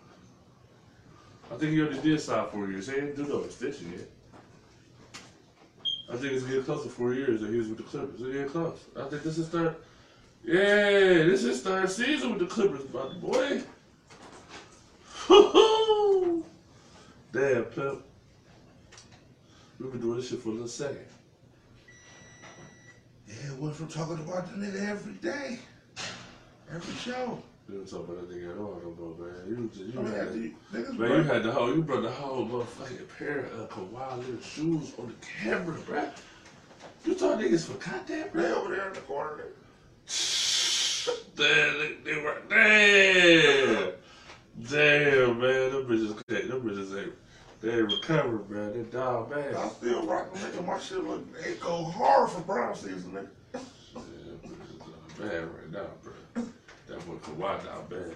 I 1.53 1.57
think 1.57 1.73
he 1.73 1.81
already 1.81 2.01
did 2.01 2.19
sign 2.19 2.47
four 2.49 2.67
years. 2.67 2.87
He 2.87 2.93
didn't 2.93 3.15
do 3.15 3.27
no 3.27 3.43
extension 3.43 3.91
yet. 3.91 4.09
I 6.09 6.17
think 6.17 6.33
it's 6.33 6.43
getting 6.43 6.63
close 6.63 6.81
to 6.83 6.89
four 6.89 7.13
years 7.13 7.41
that 7.41 7.51
he 7.51 7.57
was 7.57 7.67
with 7.67 7.77
the 7.77 7.83
Clippers. 7.83 8.21
It's 8.21 8.31
getting 8.31 8.49
close. 8.49 8.79
I 8.95 9.03
think 9.03 9.21
this 9.21 9.37
is 9.37 9.49
third. 9.49 9.75
Yeah, 10.43 11.23
this 11.23 11.43
is 11.43 11.61
third 11.61 11.91
season 11.91 12.31
with 12.31 12.39
the 12.39 12.47
Clippers, 12.47 12.85
but 12.85 13.21
boy. 13.21 13.61
Damn, 17.31 17.63
pimp. 17.65 18.03
We've 19.79 19.91
been 19.91 20.01
doing 20.01 20.17
this 20.17 20.29
shit 20.29 20.39
for 20.39 20.49
a 20.49 20.53
little 20.53 20.67
second. 20.67 21.05
Yeah, 23.27 23.53
went 23.59 23.75
from 23.75 23.89
talking 23.89 24.17
about 24.17 24.47
the 24.47 24.57
nigga 24.57 24.89
every 24.89 25.13
day, 25.13 25.59
every 26.71 26.95
show. 26.95 27.43
We 27.68 27.76
didn't 27.76 27.89
talk 27.89 28.09
about 28.09 28.30
that 28.30 28.36
nigga 28.36 28.51
at 28.51 28.57
all 28.57 28.82
no 28.84 28.93
more, 28.99 29.28
man. 29.28 29.47
You, 29.47 29.72
just, 29.74 29.93
you 29.93 29.99
I 29.99 30.03
mean, 30.03 30.14
had, 30.14 30.28
niggas, 30.84 30.97
man, 30.97 31.11
you 31.11 31.24
had 31.24 31.43
the 31.43 31.51
whole, 31.51 31.74
you 31.74 31.82
brought 31.82 32.01
the 32.01 32.11
whole 32.11 32.45
motherfucking 32.45 33.07
pair 33.18 33.45
of 33.45 33.70
Kawhi 33.70 34.18
little 34.18 34.41
shoes 34.41 34.91
on 34.99 35.07
the 35.07 35.26
camera, 35.26 35.76
bruh. 35.78 36.09
You 37.05 37.16
thought 37.16 37.39
niggas 37.39 37.66
forgot 37.66 38.05
that, 38.07 38.34
they 38.34 38.39
bruh? 38.41 38.51
over 38.51 38.76
there 38.76 38.88
in 38.89 38.93
the 38.93 38.99
corner. 39.01 39.45
Damn, 41.36 41.80
they, 41.80 41.95
they 42.03 42.22
were, 42.22 42.41
damn. 42.49 43.93
Damn, 44.70 45.39
man, 45.39 45.72
them 45.72 45.86
bitches, 45.88 46.49
them 46.49 46.61
bitches 46.61 47.01
ain't, 47.01 47.14
they 47.61 47.76
ain't 47.76 47.91
recovered, 47.91 48.49
man. 48.49 48.74
They 48.74 48.84
dog 48.89 49.30
bad. 49.30 49.55
I 49.55 49.68
still 49.70 50.05
rocking, 50.05 50.39
nigga. 50.41 50.66
My 50.66 50.80
shit 50.80 51.03
look, 51.03 51.26
it 51.45 51.61
go 51.61 51.86
hard 51.86 52.30
for 52.30 52.41
Brown 52.41 52.76
season, 52.76 53.14
nigga. 53.14 53.30
Yeah, 53.53 53.99
bitches 54.49 55.18
bad 55.18 55.43
right 55.45 55.72
now. 55.72 55.88
That 57.03 57.21
boy 57.37 57.45
Kawhi 57.45 57.65
down 57.65 57.85
bad. 57.89 58.15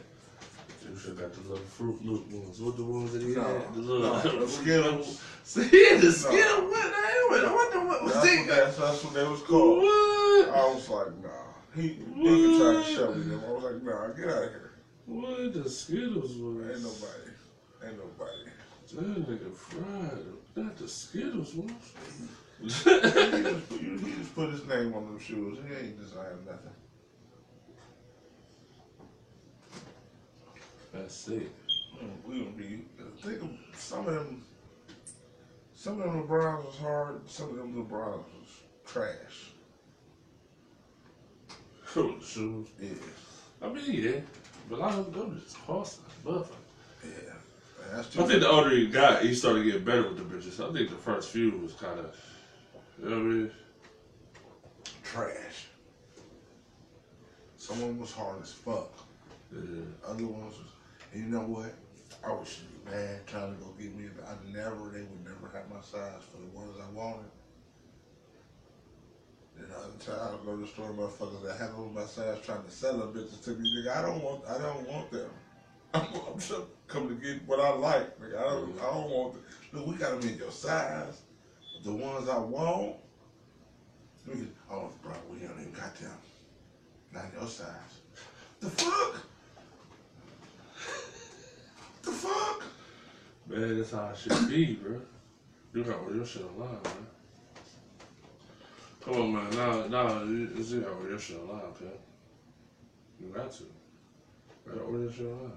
You 0.90 0.98
should 0.98 1.18
got 1.18 1.34
the 1.34 1.42
little 1.42 1.58
Fruit 1.66 2.06
Loop 2.06 2.32
ones. 2.32 2.62
What 2.62 2.78
the 2.78 2.84
ones 2.84 3.12
that 3.12 3.22
he 3.22 3.30
No, 3.36 3.42
had? 3.44 3.74
The 3.74 3.80
little 3.80 4.14
no, 4.14 4.40
the 4.46 4.48
Skittles. 4.48 5.22
See, 5.44 5.62
the 5.98 6.12
Skittles. 6.12 6.72
What? 6.72 6.94
What? 7.30 7.52
What 7.54 7.74
the? 7.74 7.80
What 7.82 8.04
was 8.04 8.14
That's 8.14 8.26
they? 8.26 8.38
what, 8.38 8.48
that's, 8.48 8.78
that's 8.78 9.04
what 9.04 9.14
they 9.14 9.24
was 9.28 9.42
called. 9.42 9.78
What? 9.80 10.50
I 10.50 10.74
was 10.74 10.90
like, 10.90 11.22
nah. 11.22 11.30
He, 11.76 11.82
he 11.90 12.58
tried 12.58 12.86
to 12.86 12.94
show 12.96 13.14
me 13.14 13.24
them. 13.24 13.42
I 13.46 13.52
was 13.52 13.64
like, 13.64 13.84
nah, 13.84 14.08
get 14.10 14.30
out 14.30 14.44
of 14.44 14.50
here. 14.50 14.72
What 15.06 15.54
the 15.54 15.70
Skittles 15.70 16.36
was? 16.38 16.68
Ain't 16.70 16.84
nobody. 16.84 17.32
Ain't 17.86 17.98
nobody. 17.98 18.52
That 18.94 19.30
nigga 19.30 19.54
fried. 19.54 20.26
Not 20.56 20.78
the 20.78 20.88
Skittles 20.88 21.54
ones. 21.54 21.94
he, 22.62 22.68
just, 22.70 22.86
put- 22.86 23.82
he 23.82 24.12
just 24.18 24.36
put 24.36 24.50
his 24.52 24.66
name 24.66 24.94
on 24.96 25.06
them 25.06 25.20
shoes. 25.20 25.58
He 25.68 25.76
ain't 25.86 26.00
designed 26.00 26.46
nothing. 26.46 26.72
That's 30.98 31.28
it. 31.30 31.52
We 32.26 32.40
gonna 32.40 32.52
be. 32.52 32.86
Think 33.22 33.42
of 33.42 33.50
some 33.76 34.08
of 34.08 34.14
them. 34.14 34.44
Some 35.74 36.02
of 36.02 36.12
them 36.12 36.28
LeBrons 36.28 36.66
was 36.66 36.78
hard. 36.78 37.30
Some 37.30 37.50
of 37.52 37.56
them 37.58 37.74
LeBrons 37.74 38.24
was 38.40 38.62
trash. 38.86 39.52
Cool 41.86 42.20
shoes. 42.20 42.68
Yeah, 42.82 42.90
I 43.62 43.70
mean, 43.70 43.84
yeah. 43.88 44.20
But 44.70 44.80
a 44.80 44.82
lot 44.82 44.94
of 44.94 45.14
them 45.14 45.42
just 45.42 45.56
a 45.56 45.60
motherfucker. 45.60 46.48
yeah. 47.04 47.34
That's 47.92 48.10
too 48.10 48.24
I 48.24 48.28
think 48.28 48.42
the 48.42 48.50
older 48.50 48.72
he 48.72 48.88
got, 48.88 49.24
he 49.24 49.34
started 49.34 49.64
getting 49.64 49.86
better 49.86 50.10
with 50.10 50.18
the 50.18 50.24
bitches. 50.24 50.60
I 50.60 50.74
think 50.74 50.90
the 50.90 50.96
first 50.96 51.30
few 51.32 51.52
was 51.60 51.74
kind 51.74 52.00
of, 52.00 52.14
you 53.02 53.10
know 53.10 53.16
what 53.16 53.22
I 53.22 53.26
mean? 53.26 53.52
trash. 55.04 55.68
Some 57.56 57.78
of 57.78 57.88
them 57.88 58.00
was 58.00 58.12
hard 58.12 58.42
as 58.42 58.52
fuck. 58.52 58.92
Yeah. 59.54 59.84
Other 60.06 60.28
ones 60.28 60.56
was, 60.58 60.68
and 61.14 61.24
you 61.24 61.30
know 61.30 61.42
what? 61.42 61.74
I 62.26 62.32
was 62.32 62.60
mad 62.86 63.26
trying 63.28 63.56
to 63.56 63.62
go 63.62 63.74
get 63.80 63.96
me. 63.96 64.06
I 64.26 64.34
never, 64.52 64.90
they 64.90 65.02
would 65.02 65.24
never 65.24 65.52
have 65.54 65.70
my 65.70 65.82
size 65.82 66.24
for 66.32 66.38
the 66.38 66.48
ones 66.48 66.78
I 66.82 66.90
wanted. 66.92 67.30
Then 69.56 69.68
other 69.76 69.98
time 70.00 70.40
I 70.40 70.46
go 70.46 70.56
to 70.56 70.62
the 70.62 70.68
store, 70.68 70.92
motherfuckers 70.92 71.44
that 71.44 71.58
have 71.58 71.72
them 71.72 71.94
my 71.94 72.06
size 72.06 72.38
trying 72.46 72.64
to 72.64 72.72
sell 72.72 72.98
them 72.98 73.14
bitches 73.14 73.44
to 73.46 73.52
me. 73.52 73.70
Nigga, 73.78 73.98
I 73.98 74.02
don't 74.02 74.24
want, 74.24 74.42
I 74.48 74.58
don't 74.58 74.88
want 74.88 75.12
them. 75.12 75.30
I'm, 75.94 76.04
I'm 76.04 76.40
just 76.40 76.54
coming 76.88 77.10
to 77.10 77.16
get 77.16 77.48
what 77.48 77.60
I 77.60 77.70
like. 77.70 78.20
Nigga, 78.20 78.38
I 78.40 78.44
don't, 78.44 78.80
I 78.80 78.94
don't 78.94 79.10
want. 79.10 79.34
Them. 79.34 79.44
Look, 79.74 79.88
we 79.88 79.96
got 79.96 80.20
them 80.20 80.30
in 80.30 80.38
your 80.38 80.52
size. 80.52 81.22
The 81.84 81.92
ones 81.92 82.30
I 82.30 82.38
want. 82.38 82.96
At, 84.30 84.38
oh, 84.70 84.92
bro, 85.02 85.14
we 85.32 85.40
don't 85.40 85.60
even 85.60 85.72
got 85.72 85.96
them. 85.96 86.12
Not 87.14 87.26
your 87.34 87.48
size. 87.48 88.02
The 88.60 88.70
fuck? 88.70 89.26
The 92.08 92.14
fuck? 92.14 92.64
Man, 93.48 93.78
that's 93.78 93.92
how 93.92 94.10
it 94.12 94.18
should 94.18 94.50
be, 94.50 94.76
bro. 94.76 95.02
You 95.74 95.84
got 95.84 96.00
all 96.00 96.16
your 96.16 96.26
shit 96.26 96.44
online, 96.44 96.82
man. 96.82 97.08
Come 99.04 99.14
on, 99.14 99.34
man. 99.34 99.50
Now, 99.52 99.88
now, 99.88 100.24
it's 100.58 100.72
you 100.72 100.82
got 100.82 100.94
all 100.94 101.06
your 101.06 101.20
shit 101.20 101.38
online, 101.38 101.66
okay? 101.66 101.98
You 103.20 103.28
got 103.28 103.52
to. 103.52 103.64
You 103.64 104.72
got 104.72 104.84
all 104.84 105.00
your 105.02 105.12
shit 105.12 105.26
online. 105.26 105.52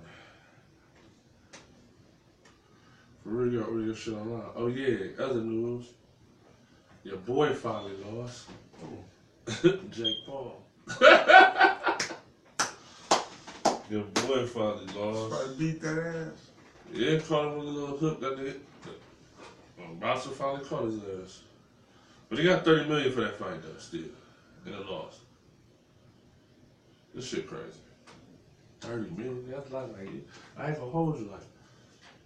For 3.22 3.28
real, 3.28 3.52
you 3.52 3.60
got 3.60 3.68
all 3.68 3.84
your 3.84 3.94
shit 3.94 4.14
online. 4.14 4.50
Oh, 4.56 4.66
yeah, 4.66 5.24
other 5.24 5.42
news. 5.42 5.86
Your 7.04 7.18
boy 7.18 7.54
finally 7.54 7.94
lost. 8.10 8.48
Oh. 8.82 9.78
Jake 9.92 10.26
Paul. 10.26 10.64
Your 13.90 14.04
boy 14.04 14.46
finally 14.46 14.86
lost. 14.94 15.44
To 15.44 15.58
beat 15.58 15.82
that 15.82 15.98
ass. 15.98 16.50
Yeah, 16.94 17.18
caught 17.18 17.48
him 17.48 17.58
with 17.58 17.68
a 17.68 17.70
little 17.70 17.96
hook 17.98 18.20
that 18.20 18.38
nigga. 18.38 18.54
Bouncer 19.98 20.30
finally 20.30 20.64
caught 20.64 20.84
his 20.84 20.94
ass. 20.94 21.40
But 22.28 22.38
he 22.38 22.44
got 22.44 22.64
30 22.64 22.88
million 22.88 23.12
for 23.12 23.22
that 23.22 23.36
fight 23.36 23.60
though, 23.62 23.78
still. 23.78 24.02
And 24.64 24.76
a 24.76 24.80
loss. 24.80 25.18
This 27.12 27.28
shit 27.28 27.48
crazy. 27.48 27.80
30 28.80 29.10
million, 29.10 29.50
that's 29.50 29.72
like, 29.72 29.88
like 29.98 30.08
I 30.56 30.68
ain't 30.68 30.78
gonna 30.78 30.90
hold 30.90 31.18
you 31.18 31.26
like. 31.26 31.40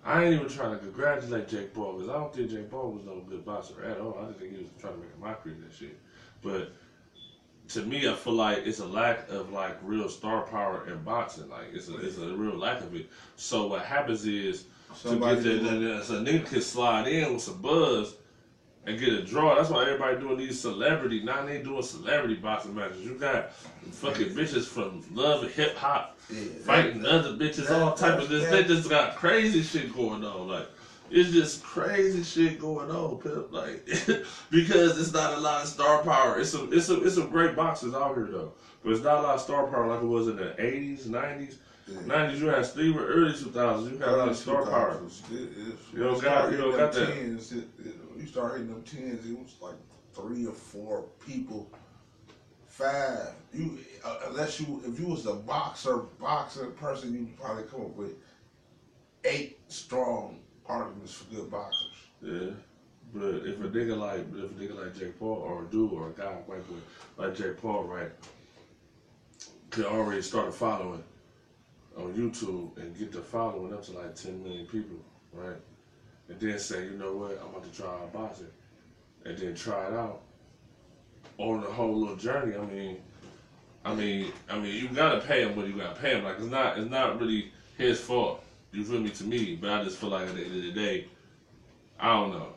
I 0.05 0.25
ain't 0.25 0.35
even 0.35 0.49
trying 0.49 0.73
to 0.73 0.79
congratulate 0.79 1.49
Jake 1.49 1.73
Paul 1.73 1.95
because 1.95 2.11
I 2.11 2.13
don't 2.13 2.35
think 2.35 2.51
Jake 2.51 2.71
Paul 2.71 2.91
was 2.91 3.05
no 3.05 3.21
good 3.27 3.47
boxer 3.47 3.83
at 3.83 3.99
all. 3.99 4.19
I 4.21 4.27
just 4.27 4.39
think 4.39 4.53
he 4.53 4.59
was 4.59 4.71
trying 4.79 4.93
to 4.93 4.99
make 5.01 5.09
a 5.17 5.21
mockery 5.21 5.53
of 5.53 5.63
that 5.63 5.75
shit. 5.75 5.99
But 6.43 6.73
to 7.69 7.81
me, 7.83 8.09
I 8.09 8.15
feel 8.15 8.35
like 8.35 8.59
it's 8.67 8.81
a 8.81 8.87
lack 8.87 9.29
of 9.31 9.51
like 9.53 9.77
real 9.83 10.09
star 10.09 10.43
power 10.43 10.87
in 10.89 10.99
boxing. 11.03 11.49
Like 11.49 11.69
it's 11.73 11.89
a 11.89 11.97
it's 11.99 12.19
a 12.19 12.35
real 12.35 12.57
lack 12.57 12.81
of 12.83 12.95
it. 12.95 13.09
So 13.37 13.67
what 13.67 13.85
happens 13.85 14.27
is 14.27 14.65
Somebody 14.95 15.43
to 15.43 15.43
get 15.43 15.63
that, 15.65 15.71
that, 15.81 15.87
that 15.97 16.05
so 16.05 16.17
a 16.17 16.21
nigga 16.21 16.47
can 16.47 16.61
slide 16.61 17.09
in 17.09 17.33
with 17.33 17.43
some 17.43 17.61
buzz 17.61 18.15
and 18.87 19.01
get 19.01 19.09
a 19.15 19.23
draw. 19.25 19.55
That's 19.57 19.71
why 19.71 19.83
everybody 19.83 20.21
doing 20.21 20.37
these 20.37 20.61
celebrity. 20.61 21.23
Now 21.25 21.45
they 21.45 21.63
doing 21.63 21.83
celebrity 21.83 22.35
boxing 22.37 22.75
matches. 22.75 23.01
You 23.05 23.15
got 23.15 23.53
fucking 23.55 24.29
bitches 24.35 24.67
from 24.67 25.03
love 25.13 25.43
and 25.43 25.51
hip 25.53 25.77
hop 25.77 26.17
Yeah. 26.31 26.43
fighting 26.65 27.05
other 27.07 27.31
bitches, 27.33 27.71
all 27.71 27.87
that- 27.87 27.97
type 27.97 28.21
of 28.21 28.29
this. 28.29 28.45
that- 28.45 28.69
They 28.69 28.75
just 28.75 28.89
got 28.89 29.17
crazy 29.17 29.63
shit 29.63 29.93
going 29.97 30.23
on. 30.23 30.47
Like 30.49 30.69
it's 31.11 31.31
just 31.31 31.63
crazy 31.63 32.23
shit 32.23 32.61
going 32.61 32.91
on, 32.91 33.19
pimp. 33.19 33.53
Like 33.53 33.87
because 34.51 34.99
it's 35.01 35.13
not 35.13 35.35
a 35.35 35.41
lot 35.41 35.63
of 35.63 35.69
star 35.69 36.03
power. 36.03 36.39
It's 36.41 36.51
some 36.51 36.71
it's 36.73 36.87
some 36.87 37.05
it's 37.05 37.15
some 37.17 37.31
great 37.31 37.55
boxers 37.57 37.95
out 37.95 38.15
here 38.15 38.29
though, 38.31 38.53
but 38.83 38.93
it's 38.93 39.03
not 39.05 39.19
a 39.19 39.23
lot 39.23 39.35
of 39.37 39.41
star 39.41 39.67
power 39.67 39.87
like 39.87 40.03
it 40.03 40.07
was 40.07 40.29
in 40.29 40.37
the 40.37 40.55
eighties, 40.65 41.07
nineties. 41.07 41.59
Nineties, 42.07 42.41
you 42.41 42.47
had 42.47 42.65
Steve 42.65 42.97
early 42.99 43.33
two 43.37 43.51
thousands. 43.51 43.93
You 43.93 43.99
had 43.99 44.09
a 44.09 44.17
lot 44.17 44.29
of 44.29 44.37
star 44.37 44.65
power. 44.65 45.03
You 45.31 46.03
don't 46.03 46.23
got- 46.23 46.51
you 46.51 46.57
don't 46.57 46.77
got 46.77 46.93
that. 46.95 47.15
Tens, 47.15 47.53
it, 47.53 47.65
it, 47.85 47.95
you 48.17 48.27
start 48.27 48.53
hitting 48.53 48.69
them 48.69 48.83
tens, 48.83 49.27
it 49.29 49.39
was 49.39 49.55
like 49.61 49.75
three 50.15 50.47
or 50.47 50.55
four 50.55 51.05
people, 51.27 51.71
five. 52.67 53.35
You 53.53 53.79
uh, 54.03 54.21
unless 54.29 54.61
you 54.61 54.83
if 54.87 54.99
you 54.99 55.09
was 55.09 55.27
a 55.27 55.35
boxer 55.35 55.99
boxer 56.19 56.69
person, 56.69 57.13
you 57.13 57.29
probably 57.39 57.65
come 57.65 57.83
up 57.83 57.97
with 57.97 58.15
eight 59.25 59.59
strong 59.69 60.39
arguments 60.67 61.15
for 61.15 61.35
good 61.35 61.51
boxers. 61.51 61.93
Yeah. 62.23 62.51
But 63.13 63.47
if 63.47 63.61
a 63.61 63.69
nigga 63.69 63.97
like 63.97 64.21
if 64.21 64.51
a 64.51 64.55
nigga 64.55 64.85
like 64.85 64.99
Jake 64.99 65.19
Paul 65.19 65.37
or 65.37 65.65
a 65.65 65.67
dude 65.67 65.93
or 65.93 66.09
a 66.09 66.13
guy 66.13 66.33
white 66.47 66.67
boy 66.69 66.77
like 67.17 67.37
Jake 67.37 67.61
Paul, 67.61 67.85
right, 67.85 68.11
could 69.71 69.87
already 69.87 70.23
start 70.23 70.49
a 70.49 70.53
following 70.53 71.05
on 71.97 72.13
YouTube 72.15 72.77
and 72.77 72.99
get 72.99 73.13
the 73.13 73.21
following 73.21 73.73
up 73.73 73.85
to 73.85 73.93
like 73.93 74.15
ten 74.15 74.43
million 74.43 74.67
people, 74.67 74.97
right? 75.33 75.57
and 76.29 76.41
then 76.41 76.59
say, 76.59 76.85
you 76.85 76.93
know 76.93 77.13
what, 77.17 77.41
I'm 77.43 77.49
about 77.51 77.71
to 77.71 77.83
try 77.83 77.89
out 77.89 78.13
boxing, 78.13 78.47
and 79.25 79.37
then 79.37 79.55
try 79.55 79.87
it 79.87 79.95
out 79.95 80.23
on 81.39 81.61
the 81.61 81.71
whole 81.71 81.95
little 81.95 82.17
journey. 82.17 82.57
I 82.57 82.65
mean, 82.65 82.97
I 83.85 83.95
mean, 83.95 84.33
I 84.49 84.59
mean, 84.59 84.75
you 84.75 84.89
gotta 84.89 85.21
pay 85.21 85.43
him 85.43 85.57
what 85.57 85.67
you 85.67 85.75
gotta 85.75 86.01
pay 86.01 86.17
him. 86.17 86.25
Like 86.25 86.37
it's 86.39 86.47
not, 86.47 86.79
it's 86.79 86.91
not 86.91 87.21
really 87.21 87.53
his 87.77 88.01
fault. 88.01 88.44
You 88.75 88.83
feel 88.83 88.99
me? 89.01 89.11
To 89.11 89.25
me, 89.25 89.55
but 89.55 89.71
I 89.71 89.85
just 89.85 89.99
feel 89.99 90.09
like 90.11 90.27
at 90.27 90.35
the 90.35 90.43
end 90.45 90.57
of 90.57 90.63
the 90.63 90.73
day, 90.73 91.07
I 92.01 92.13
don't 92.13 92.33
know. 92.33 92.49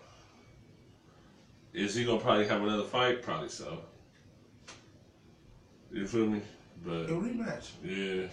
Is 1.73 1.93
he 1.93 2.05
gonna 2.05 2.19
probably 2.19 2.47
have 2.47 2.63
another 2.63 2.83
fight? 2.83 3.21
Probably 3.21 3.49
so. 3.49 3.77
You 5.91 6.07
feel 6.07 6.25
me? 6.25 6.39
A 6.39 6.41
But 6.87 7.07
rematch. 7.09 7.69
yeah, 7.83 8.27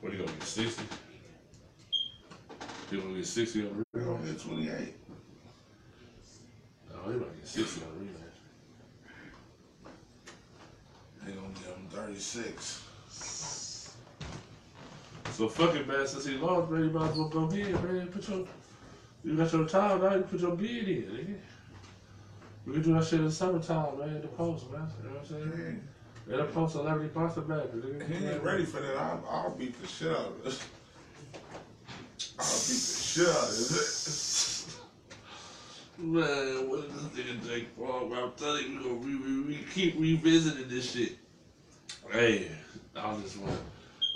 what 0.00 0.10
he 0.12 0.18
gonna 0.18 0.32
get 0.32 0.42
sixty? 0.42 0.82
He 2.90 2.96
gonna 3.00 3.14
get 3.14 3.26
sixty 3.26 3.60
on 3.62 3.84
We're 3.92 4.00
gonna 4.02 4.18
rematch? 4.18 4.26
get 4.26 4.40
28. 4.40 4.94
No, 6.90 7.12
he 7.12 7.18
might 7.18 7.36
get 7.36 7.46
sixty 7.46 7.80
on 7.82 7.90
rematch. 8.06 8.38
They 11.24 11.32
gonna 11.32 11.48
give 11.54 11.66
him 11.66 11.86
36. 11.90 12.82
So 15.38 15.48
fuck 15.48 15.72
it, 15.76 15.86
man. 15.86 16.04
Since 16.04 16.26
he 16.26 16.36
lost, 16.36 16.68
man, 16.68 16.82
you 16.82 16.90
might 16.90 17.10
as 17.12 17.16
well 17.16 17.28
go 17.28 17.44
ahead, 17.44 17.72
man. 17.84 18.08
Put 18.08 18.28
your, 18.28 18.44
you 19.22 19.36
got 19.36 19.52
your 19.52 19.68
time 19.68 20.02
now. 20.02 20.16
You 20.16 20.22
put 20.22 20.40
your 20.40 20.56
beard 20.56 20.88
in, 20.88 21.02
nigga. 21.04 21.38
We 22.66 22.72
can 22.72 22.82
do 22.82 22.94
that 22.94 23.04
shit 23.04 23.20
in 23.20 23.26
the 23.26 23.30
summertime, 23.30 24.00
man. 24.00 24.08
In 24.16 24.22
the 24.22 24.26
post, 24.26 24.68
man. 24.72 24.90
You 25.00 25.08
know 25.08 25.14
what 25.14 25.20
I'm 25.20 25.26
saying? 25.28 25.82
ain't, 26.26 26.32
In 26.32 26.38
the 26.38 26.52
post, 26.52 26.72
celebrity 26.72 27.10
boxer 27.14 27.42
match, 27.42 27.68
nigga. 27.68 28.08
he 28.08 28.26
ain't 28.26 28.42
ready 28.42 28.64
for 28.64 28.80
that. 28.80 28.96
I'll, 28.96 29.24
I'll 29.30 29.50
beat 29.50 29.80
the 29.80 29.86
shit 29.86 30.10
out 30.10 30.26
of 30.26 30.42
this. 30.42 30.58
I'll 32.40 32.58
beat 32.66 32.82
the 32.82 33.00
shit 33.00 33.28
out 33.28 33.42
of 33.44 33.68
this. 33.68 34.76
Man, 35.98 36.68
what 36.68 36.80
is 36.80 36.92
this 36.94 37.24
nigga 37.26 37.46
Jake 37.46 37.76
Paul? 37.76 38.12
I'm 38.12 38.32
telling 38.32 38.72
you, 38.72 39.00
we 39.04 39.14
re- 39.14 39.46
we 39.46 39.64
keep 39.72 39.94
revisiting 40.00 40.68
this 40.68 40.90
shit. 40.90 41.12
Hey, 42.10 42.50
I 42.96 43.14
just 43.20 43.36
want, 43.36 43.60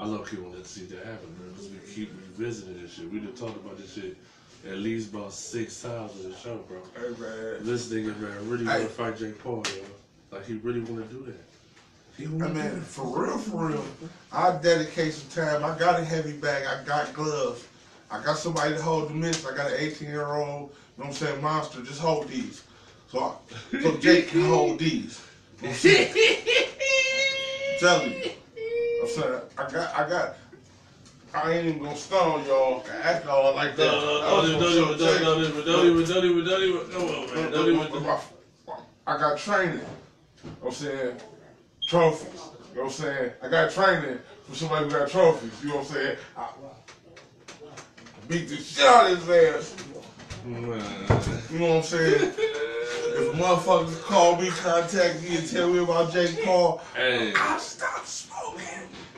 I 0.02 0.06
love 0.06 0.28
key 0.28 0.36
want 0.38 0.60
to 0.60 0.68
see 0.68 0.84
that 0.86 0.98
happen, 0.98 1.28
man. 1.38 1.52
Because 1.52 1.70
we 1.70 1.78
keep 1.94 2.12
revisiting 2.12 2.82
this 2.82 2.94
shit. 2.94 3.08
We 3.08 3.20
done 3.20 3.34
talked 3.34 3.56
about 3.56 3.78
this 3.78 3.94
shit 3.94 4.16
at 4.68 4.78
least 4.78 5.12
about 5.12 5.32
six 5.32 5.80
times 5.80 6.12
in 6.24 6.30
the 6.30 6.36
show, 6.36 6.56
bro. 6.68 6.80
Hey, 6.96 7.08
man. 7.20 7.64
This 7.64 7.86
nigga, 7.86 8.18
man, 8.18 8.50
really 8.50 8.64
want 8.64 8.80
to 8.80 8.88
fight 8.88 9.16
Jake 9.16 9.38
Paul, 9.38 9.62
yo. 9.68 9.84
Like, 10.36 10.44
he 10.44 10.54
really 10.54 10.80
want 10.80 11.08
to 11.08 11.14
do 11.14 11.24
that. 11.26 11.44
He 12.16 12.24
I 12.24 12.48
mean, 12.48 12.80
for 12.80 13.22
real, 13.22 13.38
for 13.38 13.68
real, 13.68 13.84
I 14.32 14.58
dedicate 14.58 15.12
some 15.12 15.28
time. 15.44 15.64
I 15.64 15.78
got 15.78 16.00
a 16.00 16.04
heavy 16.04 16.32
bag. 16.32 16.66
I 16.66 16.82
got 16.82 17.12
gloves. 17.14 17.64
I 18.10 18.20
got 18.24 18.36
somebody 18.36 18.74
to 18.74 18.82
hold 18.82 19.08
the 19.08 19.14
mitts. 19.14 19.46
I 19.46 19.54
got 19.54 19.70
an 19.70 19.76
18 19.78 20.08
year 20.08 20.26
old, 20.26 20.38
you 20.38 20.44
know 20.44 20.70
what 20.96 21.06
I'm 21.06 21.12
saying, 21.12 21.40
monster. 21.40 21.80
Just 21.80 22.00
hold 22.00 22.26
these. 22.26 22.64
So, 23.08 23.36
I, 23.72 23.80
so 23.80 23.96
Jake 23.98 24.28
can 24.28 24.42
hold 24.42 24.80
these. 24.80 25.20
You 25.62 25.68
know 25.68 25.74
what 25.74 25.84
I'm? 25.84 26.12
I'm 27.72 27.78
telling 27.78 28.12
you. 28.12 28.30
Saying, 29.14 29.40
I 29.58 29.70
got, 29.70 29.98
I 29.98 30.08
got, 30.08 30.36
I 31.34 31.52
ain't 31.52 31.66
even 31.66 31.82
gonna 31.82 31.96
stun 31.96 32.40
on 32.40 32.46
y'all 32.46 32.84
act 33.02 33.26
all 33.26 33.54
like 33.54 33.76
that. 33.76 33.88
I 33.88 33.90
don't 33.90 34.48
even, 34.48 34.60
don't, 34.60 34.72
even, 34.72 34.98
don't 34.98 35.44
even, 35.44 35.64
don't 35.64 35.86
even, 35.86 37.50
don't 37.52 37.68
even, 37.68 38.18
I 39.06 39.18
got 39.18 39.38
training. 39.38 39.80
I'm 40.64 40.72
saying? 40.72 41.16
Trophies. 41.86 42.40
You 42.70 42.78
know 42.78 42.84
what 42.84 42.84
I'm 42.84 42.90
saying? 42.90 43.32
I 43.42 43.48
got 43.48 43.70
training 43.70 44.18
for 44.48 44.54
somebody 44.54 44.84
who 44.84 44.90
got 44.90 45.08
trophies. 45.08 45.62
You 45.62 45.68
know 45.70 45.76
what 45.76 45.88
I'm 45.88 45.92
saying? 45.92 46.16
I 46.36 46.48
beat 48.28 48.48
the 48.48 48.56
shit 48.56 48.84
out 48.86 49.10
of 49.10 49.18
his 49.18 49.28
ass. 49.28 49.76
Man. 50.46 50.82
You 51.52 51.58
know 51.58 51.68
what 51.68 51.76
I'm 51.76 51.82
saying? 51.82 52.32
If 53.14 53.34
motherfuckers 53.34 54.02
call 54.02 54.36
me, 54.40 54.48
contact 54.48 55.22
me, 55.22 55.36
and 55.36 55.48
tell 55.48 55.68
me 55.68 55.78
about 55.80 56.12
Jake 56.12 56.42
Paul, 56.44 56.80
Hey, 56.94 57.32
I'll 57.36 57.58
stop 57.58 58.06
smoking. 58.06 58.64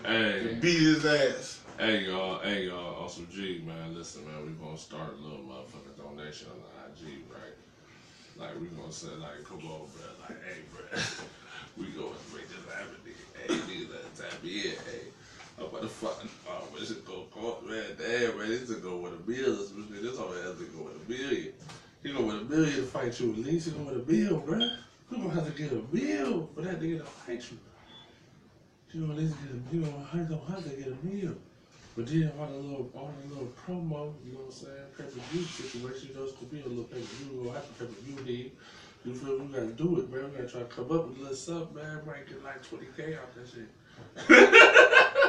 Hey. 0.04 0.58
Beat 0.60 0.80
his 0.80 1.04
ass. 1.04 1.60
Hey 1.78 2.04
y'all, 2.04 2.38
hey 2.40 2.66
y'all, 2.66 3.08
some 3.08 3.26
G, 3.32 3.62
man. 3.66 3.94
Listen, 3.94 4.24
man, 4.26 4.46
we 4.46 4.52
gonna 4.52 4.78
start 4.78 5.14
a 5.18 5.22
little 5.22 5.44
motherfucking 5.44 5.96
donation 5.96 6.48
on 6.50 6.60
the 6.60 7.06
IG, 7.06 7.22
right? 7.30 7.54
Like 8.36 8.60
we 8.60 8.68
gonna 8.68 8.92
say, 8.92 9.08
like, 9.08 9.44
come 9.44 9.58
on, 9.58 9.88
bro. 9.90 10.06
Like, 10.22 10.38
hey, 10.44 10.60
bro, 10.70 11.00
we 11.76 11.86
gonna 11.92 12.14
make 12.32 12.48
this 12.48 12.72
happen, 12.72 12.96
nigga. 13.04 13.24
Hey, 13.40 13.54
nigga, 13.54 13.90
that 13.90 14.16
tap 14.16 14.44
in, 14.44 14.50
hey. 14.50 15.10
I'm 15.58 15.66
about 15.66 15.82
to 15.82 15.88
fucking, 15.88 16.30
oh, 16.48 16.66
this 16.78 16.88
shit 16.88 17.04
go 17.04 17.26
cost, 17.30 17.64
man. 17.66 17.84
Damn, 17.96 18.38
man, 18.38 18.48
this 18.48 18.70
is 18.70 18.76
go 18.76 18.96
with 18.98 19.12
a 19.12 19.30
million. 19.30 19.56
This 19.56 19.68
shit, 19.68 20.02
this 20.02 20.18
whole 20.18 20.32
has 20.32 20.58
to 20.58 20.64
go 20.64 20.84
with 20.84 21.06
a 21.06 21.10
million. 21.10 21.52
He 22.02 22.12
gonna 22.12 22.26
win 22.26 22.36
a 22.36 22.44
million 22.44 22.76
to 22.76 22.82
fight 22.82 23.18
you. 23.20 23.32
At 23.32 23.38
least 23.38 23.66
he 23.66 23.72
gonna 23.72 23.84
win 23.84 23.96
a 23.96 23.98
bill, 24.00 24.38
bro. 24.40 24.58
We 25.10 25.16
gonna 25.18 25.30
have 25.30 25.46
to 25.46 25.62
get 25.62 25.72
a 25.72 25.76
bill 25.76 26.50
for 26.54 26.62
that 26.62 26.80
nigga 26.80 26.98
to 26.98 27.04
fight 27.04 27.44
you. 27.50 27.58
You 28.94 29.00
gonna 29.00 29.14
at 29.14 29.18
least 29.18 29.34
get 29.42 29.50
a, 29.50 29.74
you 29.74 29.82
gonna 29.82 30.06
have 30.06 30.28
to, 30.28 30.52
have 30.52 30.62
to 30.62 30.70
get 30.70 30.86
a 30.86 31.06
meal. 31.06 31.34
But 31.96 32.06
then 32.06 32.30
all 32.38 32.46
the 32.46 32.54
little, 32.54 32.90
all 32.94 33.12
the 33.22 33.28
little 33.28 33.52
promo, 33.66 34.12
you 34.24 34.32
know 34.32 34.38
what 34.38 34.46
I'm 34.46 34.52
saying, 34.52 34.86
pay 34.96 35.02
per 35.02 35.20
view 35.30 35.42
situation, 35.42 36.10
you 36.10 36.14
know, 36.14 36.22
it's 36.22 36.32
gonna 36.32 36.46
be 36.46 36.60
a 36.60 36.66
little 36.66 36.84
pay 36.84 37.00
per 37.00 37.14
view. 37.18 37.30
We're 37.34 37.44
gonna 37.50 37.58
have 37.58 37.66
to 37.66 37.74
pay 37.74 37.90
per 37.90 38.00
view 38.02 38.24
need. 38.24 38.52
You 39.04 39.14
feel 39.14 39.38
me? 39.38 39.46
We 39.46 39.52
gotta 39.52 39.74
do 39.74 39.98
it, 39.98 40.10
man. 40.12 40.30
We 40.30 40.38
gotta 40.38 40.48
try 40.48 40.60
to 40.60 40.66
come 40.66 40.92
up 40.92 41.08
with 41.08 41.18
a 41.18 41.20
little 41.20 41.34
something, 41.34 41.74
man. 41.74 42.06
Might 42.06 42.28
get 42.28 42.42
like 42.44 42.62
20k 42.62 43.18
out 43.18 43.34
that 43.34 43.48
shit. 43.50 43.68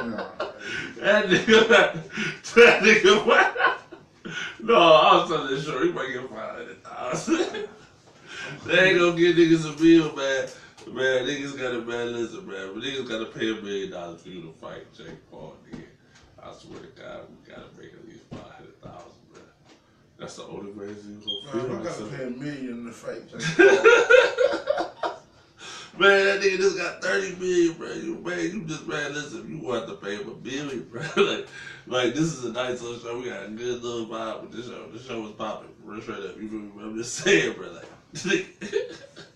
Nah. 0.05 0.29
That 0.97 1.25
nigga, 1.25 1.67
that 2.55 2.81
nigga, 2.81 3.25
what? 3.25 3.81
No, 4.59 4.75
I 4.75 5.15
was 5.17 5.29
telling 5.29 5.53
this 5.53 5.65
short, 5.65 5.83
he 5.83 5.91
might 5.91 6.11
get 6.11 6.27
500,000. 6.27 7.37
they 8.65 8.79
ain't 8.79 8.97
gonna 8.97 9.15
get 9.15 9.35
niggas 9.35 9.71
a 9.71 9.77
bill, 9.77 10.15
man. 10.15 10.47
Man, 10.87 11.25
niggas 11.25 11.57
gotta, 11.57 11.81
man, 11.81 12.13
listen, 12.13 12.47
man. 12.47 12.73
Niggas 12.75 13.07
gotta 13.07 13.25
pay 13.25 13.51
a 13.51 13.55
million 13.55 13.91
dollars 13.91 14.21
for 14.21 14.29
you 14.29 14.41
to 14.41 14.51
fight 14.53 14.93
Jake 14.93 15.29
Paul, 15.29 15.57
nigga. 15.69 15.83
I 16.41 16.53
swear 16.53 16.79
to 16.79 16.87
God, 16.87 17.21
we 17.29 17.49
gotta 17.49 17.67
make 17.77 17.93
at 17.93 18.05
least 18.07 18.23
500,000, 18.29 19.07
man. 19.33 19.41
That's 20.19 20.35
the 20.35 20.43
only 20.43 20.71
way 20.71 20.87
you 20.87 21.21
gonna 21.51 21.67
Man, 21.67 21.67
feel 21.67 21.79
I 21.79 21.83
gotta 21.83 22.05
pay 22.15 22.23
a 22.23 22.29
million 22.29 22.85
to 22.85 22.91
fight 22.91 23.27
Jake 23.29 23.57
Paul. 25.01 25.11
Man, 25.97 26.25
that 26.25 26.41
nigga 26.41 26.57
just 26.57 26.77
got 26.77 27.01
30 27.01 27.35
million, 27.35 27.73
bro. 27.73 27.91
You, 27.91 28.15
man, 28.17 28.39
you 28.51 28.63
just, 28.67 28.85
man, 28.85 29.13
listen, 29.13 29.49
you 29.49 29.59
want 29.59 29.87
to 29.87 29.95
pay 29.95 30.17
him 30.17 30.27
a 30.27 30.33
billion, 30.33 30.83
bro. 30.91 31.01
like, 31.17 31.47
like, 31.87 32.13
this 32.13 32.33
is 32.33 32.43
a 32.43 32.51
nice 32.51 32.81
little 32.81 32.99
show. 32.99 33.17
We 33.17 33.29
got 33.29 33.43
a 33.43 33.47
good 33.47 33.81
little 33.81 34.05
vibe 34.05 34.41
with 34.41 34.51
this 34.51 34.67
show. 34.67 34.89
This 34.91 35.05
show 35.05 35.21
was 35.21 35.31
popping, 35.31 35.69
straight 36.01 36.23
up. 36.23 36.39
You 36.39 36.49
feel 36.49 36.59
me? 36.59 36.71
I'm 36.83 36.97
just 36.97 37.15
saying, 37.15 37.53
bro. 37.53 37.71
Like, 37.71 37.85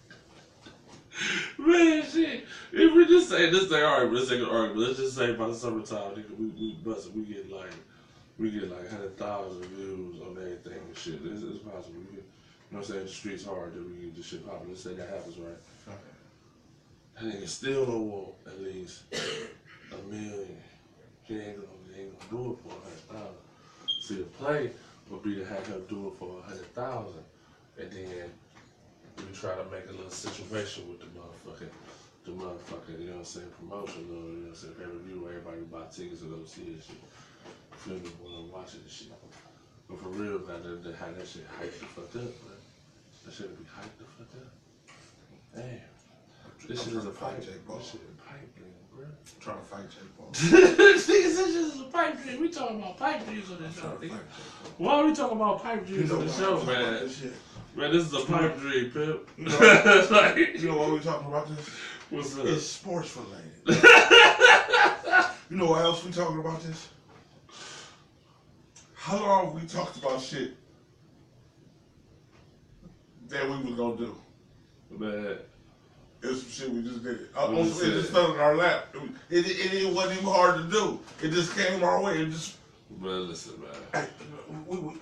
man, 1.57 2.03
shit. 2.09 2.45
If 2.71 2.93
we 2.93 3.05
just 3.07 3.29
say 3.29 3.49
this 3.49 3.67
thing, 3.67 3.83
all 3.83 4.03
right, 4.03 4.11
let's 4.11 4.29
take 4.29 4.39
an 4.39 4.45
argument. 4.45 4.87
Let's 4.87 4.99
just 4.99 5.15
say 5.15 5.33
by 5.33 5.47
the 5.47 5.53
summertime, 5.53 6.15
nigga, 6.15 6.37
we, 6.37 6.47
we 6.47 6.73
bust 6.83 7.07
it. 7.07 7.15
We 7.15 7.23
get 7.23 7.51
like, 7.51 7.73
we 8.37 8.51
get 8.51 8.69
like 8.69 8.91
100,000 8.91 9.65
views 9.65 10.21
on 10.21 10.37
everything 10.37 10.79
and 10.87 10.97
shit. 10.97 11.19
It's, 11.25 11.43
it's 11.43 11.59
possible. 11.59 11.99
We 11.99 12.15
get, 12.15 12.23
you 12.23 12.77
know 12.77 12.79
what 12.79 12.79
I'm 12.79 12.83
saying? 12.83 13.03
The 13.03 13.09
streets 13.09 13.45
hard 13.45 13.73
that 13.73 13.83
we 13.83 14.05
get 14.05 14.15
this 14.15 14.27
shit 14.27 14.45
popping. 14.45 14.69
Let's 14.69 14.81
say 14.83 14.93
that 14.93 15.09
happens, 15.09 15.37
right? 15.37 15.97
That 17.15 17.23
nigga 17.23 17.47
still 17.47 17.85
don't 17.85 18.09
want 18.09 18.33
at 18.47 18.61
least 18.61 19.03
a 19.11 20.11
million. 20.11 20.57
He 21.23 21.35
ain't 21.35 21.57
gonna, 21.57 21.67
he 21.93 22.01
ain't 22.01 22.17
gonna 22.17 22.43
do 22.43 22.51
it 22.51 22.57
for 22.63 22.69
a 22.69 22.81
hundred 22.81 23.09
thousand. 23.09 24.01
See, 24.01 24.15
the 24.15 24.23
play 24.23 24.71
would 25.09 25.23
be 25.23 25.35
to 25.35 25.45
have 25.45 25.67
him 25.67 25.83
do 25.89 26.07
it 26.07 26.13
for 26.17 26.39
a 26.39 26.41
hundred 26.41 26.73
thousand, 26.73 27.23
and 27.77 27.91
then 27.91 28.31
we 29.27 29.33
try 29.33 29.55
to 29.55 29.65
make 29.71 29.87
a 29.89 29.91
little 29.91 30.09
situation 30.09 30.87
with 30.89 30.99
the 30.99 31.09
motherfucking, 31.17 31.71
the 32.25 32.31
motherfucking, 32.31 32.99
you 32.99 33.07
know 33.07 33.19
what 33.19 33.19
I'm 33.19 33.25
saying, 33.25 33.51
promotion, 33.59 34.07
you 34.07 34.13
know 34.13 34.47
what 34.47 34.49
I'm 34.49 34.55
saying, 34.55 34.75
pay 34.75 34.85
per 34.85 34.99
view, 35.03 35.27
everybody 35.27 35.61
buy 35.71 35.85
tickets 35.91 36.21
to 36.21 36.27
go 36.27 36.45
see 36.45 36.75
this 36.75 36.85
shit. 36.85 37.01
Feel 37.77 37.95
me 37.95 38.09
when 38.21 38.33
I'm 38.35 38.51
watching 38.51 38.81
this 38.83 38.93
shit. 38.93 39.13
But 39.89 39.99
for 40.01 40.09
real, 40.09 40.39
man, 40.45 40.63
that, 40.63 40.83
that, 40.83 40.95
how 40.95 41.11
that 41.11 41.27
shit 41.27 41.47
hyped 41.59 41.79
the 41.79 41.87
fuck 41.87 42.15
up, 42.15 42.29
man. 42.45 42.59
That 43.25 43.33
shit 43.33 43.57
be 43.57 43.65
hyped 43.65 43.97
the 43.97 44.05
fuck 44.05 44.33
up. 44.37 44.53
Damn. 45.55 45.89
This 46.67 46.83
shit 46.83 46.93
is 46.93 47.05
a 47.05 47.09
pipe. 47.09 47.41
Jake 47.41 47.65
Paul. 47.65 47.77
This 47.77 47.91
shit 47.91 48.01
is 48.01 48.09
a 48.09 48.29
pipe 48.29 48.55
dream, 48.55 48.73
bro. 48.93 49.05
Trying 49.39 49.57
to 49.57 49.63
fight 49.63 49.89
Jake 49.89 50.17
Paul. 50.17 50.29
this 50.33 51.05
said 51.05 51.47
is 51.47 51.79
a 51.79 51.83
pipe 51.85 52.21
dream. 52.23 52.41
We 52.41 52.49
talking 52.49 52.79
about 52.79 52.97
pipe 52.97 53.25
dreams 53.25 53.49
on 53.49 53.63
this 53.63 53.75
show, 53.75 53.81
nigga. 53.81 53.99
fight 53.99 54.01
Jake 54.01 54.11
Paul. 54.11 54.71
Why 54.77 54.93
are 54.93 55.05
we 55.05 55.15
talking 55.15 55.37
about 55.37 55.63
pipe 55.63 55.87
You 55.87 55.95
dreams 55.95 56.09
know 56.11 56.19
on 56.19 56.27
the 56.27 56.33
show, 56.33 56.59
I'm 56.59 56.67
man? 56.67 57.09
Man, 57.75 57.91
this 57.91 58.05
is 58.07 58.13
a 58.13 58.25
pipe 58.25 58.57
dream, 58.59 58.91
pimp. 58.91 59.29
You 59.37 59.45
know- 59.45 60.07
like, 60.11 60.37
You 60.37 60.67
know 60.69 60.77
why 60.77 60.89
we 60.91 60.99
talking 60.99 61.27
about 61.27 61.47
this? 61.47 61.69
what's 62.09 62.37
up? 62.37 62.45
It's 62.45 62.65
sports 62.65 63.15
related. 63.15 63.83
you 65.49 65.57
know 65.57 65.65
why 65.71 65.81
else 65.81 66.03
we 66.03 66.11
talking 66.11 66.39
about 66.39 66.61
this? 66.63 66.89
How 68.95 69.17
long 69.17 69.53
we 69.55 69.61
talked 69.67 69.97
about 69.97 70.21
shit 70.21 70.53
that 73.29 73.45
we 73.49 73.57
was 73.63 73.75
gonna 73.75 73.97
do? 73.97 74.15
Man, 74.91 75.37
It 76.21 76.27
was 76.27 76.41
some 76.41 76.49
shit 76.51 76.69
we 76.71 76.81
just 76.81 77.03
did. 77.03 77.29
Uh, 77.35 77.47
We 77.51 77.61
it 77.61 77.65
just 77.65 77.81
just 77.83 78.11
fell 78.11 78.33
in 78.33 78.39
our 78.39 78.55
lap. 78.57 78.87
It, 79.29 79.45
it, 79.47 79.73
it 79.73 79.93
wasn't 79.93 80.19
even 80.19 80.33
hard 80.33 80.57
to 80.57 80.63
do. 80.69 80.99
It 81.23 81.31
just 81.31 81.55
came 81.55 81.83
our 81.83 82.01
way. 82.01 82.19
It 82.23 82.31
just 82.31 82.57
man, 82.99 83.27
listen, 83.27 83.53
man. 83.61 84.07
We, 84.69 84.77
we 84.77 84.93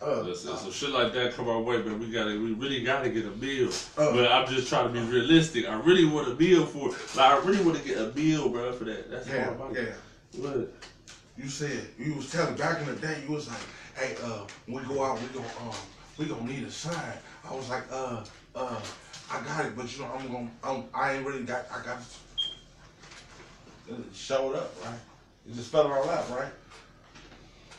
uh, 0.00 0.20
Listen, 0.20 0.56
so 0.56 0.70
shit 0.70 0.90
like 0.90 1.12
that 1.12 1.34
come 1.34 1.48
our 1.48 1.60
way, 1.60 1.82
but 1.82 1.98
We 1.98 2.10
gotta, 2.10 2.38
we 2.38 2.52
really 2.52 2.84
gotta 2.84 3.10
get 3.10 3.24
a 3.24 3.30
meal. 3.32 3.70
Uh. 3.98 4.12
but 4.12 4.30
I'm 4.30 4.46
just 4.46 4.68
trying 4.68 4.86
to 4.86 4.92
be 4.92 5.00
realistic. 5.00 5.68
I 5.68 5.74
really 5.74 6.04
want 6.04 6.28
a 6.28 6.34
meal 6.34 6.64
for, 6.64 6.90
like, 7.16 7.32
I 7.32 7.38
really 7.44 7.64
want 7.64 7.76
to 7.78 7.84
get 7.84 7.98
a 7.98 8.14
meal, 8.14 8.48
bro, 8.48 8.72
for 8.72 8.84
that. 8.84 9.10
That's 9.10 9.28
yeah, 9.28 9.48
all 9.48 9.54
about 9.54 9.74
yeah. 9.74 9.94
What? 10.36 10.72
You 11.36 11.48
said 11.48 11.88
you 11.98 12.14
was 12.14 12.30
telling 12.30 12.54
back 12.54 12.80
in 12.80 12.86
the 12.86 12.94
day. 12.94 13.22
You 13.26 13.34
was 13.34 13.48
like, 13.48 13.58
hey, 13.96 14.16
uh, 14.22 14.46
when 14.66 14.86
we 14.86 14.94
go 14.94 15.04
out, 15.04 15.20
we 15.20 15.26
gonna 15.28 15.46
um, 15.60 15.76
we 16.18 16.26
gonna 16.26 16.44
need 16.44 16.64
a 16.64 16.70
sign. 16.70 17.12
I 17.48 17.54
was 17.54 17.68
like, 17.68 17.84
uh, 17.90 18.24
uh, 18.54 18.80
I 19.30 19.40
got 19.42 19.66
it, 19.66 19.76
but 19.76 19.94
you 19.94 20.04
know, 20.04 20.10
I'm 20.16 20.32
gonna, 20.32 20.50
I'm, 20.62 20.84
I 20.94 21.14
ain't 21.14 21.26
really 21.26 21.42
got, 21.42 21.66
I 21.70 21.84
got. 21.84 21.98
It 23.88 23.96
showed 24.14 24.54
up, 24.54 24.74
right? 24.84 24.98
It 25.48 25.54
just 25.54 25.70
fell 25.70 25.86
in 25.86 25.92
our 25.92 26.04
lap, 26.06 26.24
right? 26.30 26.52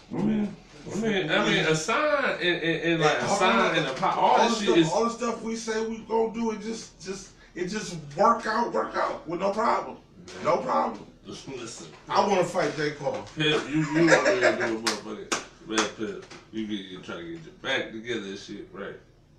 Mean, 0.10 0.56
I 0.92 1.00
mean, 1.00 1.32
I 1.32 1.46
mean, 1.46 1.66
a 1.66 1.76
sign 1.76 2.38
and, 2.42 2.42
and, 2.42 2.82
and 2.94 3.02
like 3.02 3.22
a 3.22 3.28
sign 3.28 3.76
and 3.78 3.88
a 3.88 3.94
pot, 3.94 4.18
all 4.18 4.38
that 4.38 4.50
the 4.50 4.56
shit 4.56 4.66
stuff, 4.66 4.78
is. 4.78 4.92
all 4.92 5.04
the 5.06 5.10
stuff 5.10 5.42
we 5.42 5.56
say 5.56 5.86
we 5.86 5.98
gonna 6.00 6.34
do, 6.34 6.52
it 6.52 6.62
just, 6.62 7.02
just, 7.04 7.32
it 7.56 7.68
just 7.68 7.98
work 8.16 8.46
out, 8.46 8.72
work 8.74 8.96
out 8.96 9.28
with 9.28 9.40
no 9.40 9.52
problem, 9.52 9.98
no 10.44 10.58
problem. 10.58 11.06
Listen, 11.26 11.88
I 12.08 12.26
want 12.26 12.40
to 12.40 12.46
fight 12.46 12.76
J 12.78 12.92
Cole. 12.92 13.22
Pip, 13.36 13.62
you 13.70 13.84
you 13.92 14.14
over 14.14 14.40
there 14.40 14.56
doing 14.56 14.82
motherfucking 14.84 15.44
red 15.66 15.98
Pip. 15.98 16.26
You 16.54 16.68
get 16.68 16.86
you 16.86 17.02
trying 17.02 17.26
to 17.26 17.32
get 17.34 17.44
your 17.44 17.54
back 17.62 17.92
together 17.92 18.28
and 18.28 18.40
shit, 18.40 18.70
right? 18.72 18.96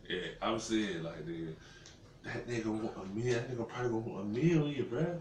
Yeah, 0.08 0.20
I'm 0.42 0.58
saying 0.60 1.02
like 1.02 1.26
nigga, 1.26 1.54
that 2.24 2.46
nigga 2.46 2.66
want 2.66 2.92
a 2.96 3.16
meal. 3.16 3.34
That 3.34 3.50
nigga 3.50 3.68
probably 3.68 3.90
gonna 3.90 3.98
want 3.98 4.20
a 4.22 4.28
million, 4.28 4.86
bro. 4.88 5.20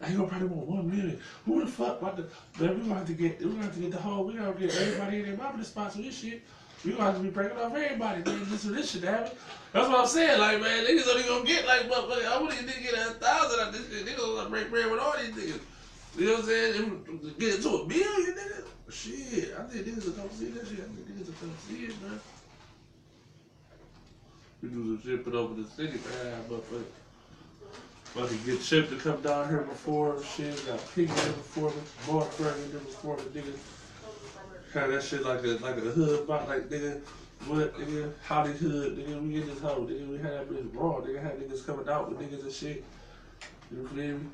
That 0.00 0.10
nigga 0.10 0.28
probably 0.28 0.46
want 0.46 0.66
one 0.68 0.90
million. 0.90 1.20
Who 1.44 1.64
the 1.64 1.70
fuck 1.70 2.00
about 2.00 2.16
the? 2.16 2.22
Man, 2.62 2.74
we 2.76 2.82
gonna 2.82 2.94
have 2.94 3.06
to 3.06 3.12
get 3.12 3.40
we 3.40 3.50
gonna 3.50 3.64
have 3.64 3.74
to 3.74 3.80
get 3.80 3.90
the 3.90 3.98
whole. 3.98 4.24
We 4.24 4.34
gonna 4.34 4.52
get 4.52 4.74
everybody 4.76 5.18
in 5.18 5.26
their 5.26 5.36
mouth 5.36 5.56
to 5.56 5.64
sponsor 5.64 6.02
this 6.02 6.18
shit. 6.18 6.42
We 6.84 6.92
gonna 6.92 7.04
have 7.04 7.16
to 7.16 7.20
be 7.20 7.30
breaking 7.30 7.58
off 7.58 7.74
everybody, 7.74 8.22
man. 8.22 8.46
This 8.48 8.64
for 8.64 8.70
this 8.70 8.92
shit 8.92 9.02
happen. 9.02 9.36
That's 9.72 9.88
what 9.88 9.98
I'm 9.98 10.06
saying. 10.06 10.38
Like, 10.38 10.60
man, 10.60 10.86
niggas 10.86 11.08
only 11.08 11.24
gonna 11.24 11.44
get 11.44 11.66
like, 11.66 11.90
motherfucker. 11.90 12.26
I 12.26 12.38
want 12.40 12.52
these 12.52 12.70
niggas 12.70 12.82
get 12.82 12.94
a 12.94 13.12
thousand 13.14 13.60
out 13.60 13.72
this 13.72 13.90
shit. 13.90 14.06
Niggas 14.06 14.36
gonna 14.36 14.48
break 14.48 14.70
bread 14.70 14.88
with 14.90 15.00
all 15.00 15.14
these 15.16 15.34
niggas. 15.34 15.60
You 16.16 16.26
know 16.26 16.32
what 16.34 16.40
I'm 16.42 16.46
saying? 16.46 17.34
Get 17.38 17.62
to 17.62 17.68
a 17.68 17.86
million, 17.88 18.34
nigga. 18.36 18.64
Shit, 18.90 19.54
I 19.58 19.62
think 19.64 19.86
niggas 19.86 20.16
come 20.16 20.30
see 20.30 20.46
that 20.50 20.66
shit. 20.66 20.78
I 20.78 20.86
think 20.86 21.08
niggas 21.08 21.26
will 21.26 21.34
come 21.40 21.54
see 21.68 21.84
it, 21.84 22.02
man. 22.02 22.20
We 24.62 24.68
do 24.68 24.96
some 24.96 25.02
shit, 25.02 25.24
put 25.24 25.34
over 25.34 25.54
the 25.60 25.68
city, 25.68 25.98
man. 25.98 26.42
But 28.14 28.28
fucking 28.28 28.44
get 28.44 28.62
Chip 28.62 28.88
to 28.90 28.96
come 28.96 29.20
down 29.22 29.48
here 29.48 29.62
before 29.62 30.22
shit. 30.22 30.66
Got 30.66 30.80
Piggy 30.94 31.12
there 31.12 31.32
before 31.32 31.70
me, 31.70 31.76
Burger 32.06 32.54
there 32.70 32.80
before 32.80 33.16
me, 33.16 33.22
nigga. 33.34 33.54
Had 34.72 34.90
that 34.90 35.02
shit 35.02 35.22
like 35.22 35.42
a 35.44 35.58
like 35.62 35.76
a 35.76 35.80
hood 35.80 36.26
box, 36.26 36.48
like 36.48 36.68
nigga. 36.68 37.00
What 37.46 37.78
nigga? 37.78 38.12
Hollywood, 38.24 38.98
nigga. 38.98 39.22
We 39.22 39.34
get 39.34 39.46
this 39.46 39.60
hoe, 39.60 39.86
nigga. 39.86 40.08
We 40.08 40.18
had 40.18 40.32
that 40.32 40.50
bitch 40.50 40.68
raw, 40.74 41.00
nigga. 41.00 41.22
Had 41.22 41.38
niggas 41.38 41.64
coming 41.64 41.88
out 41.88 42.10
with 42.10 42.18
niggas 42.18 42.42
and 42.42 42.52
shit. 42.52 42.84
You 43.70 43.86
feel 43.88 44.18
me? 44.18 44.26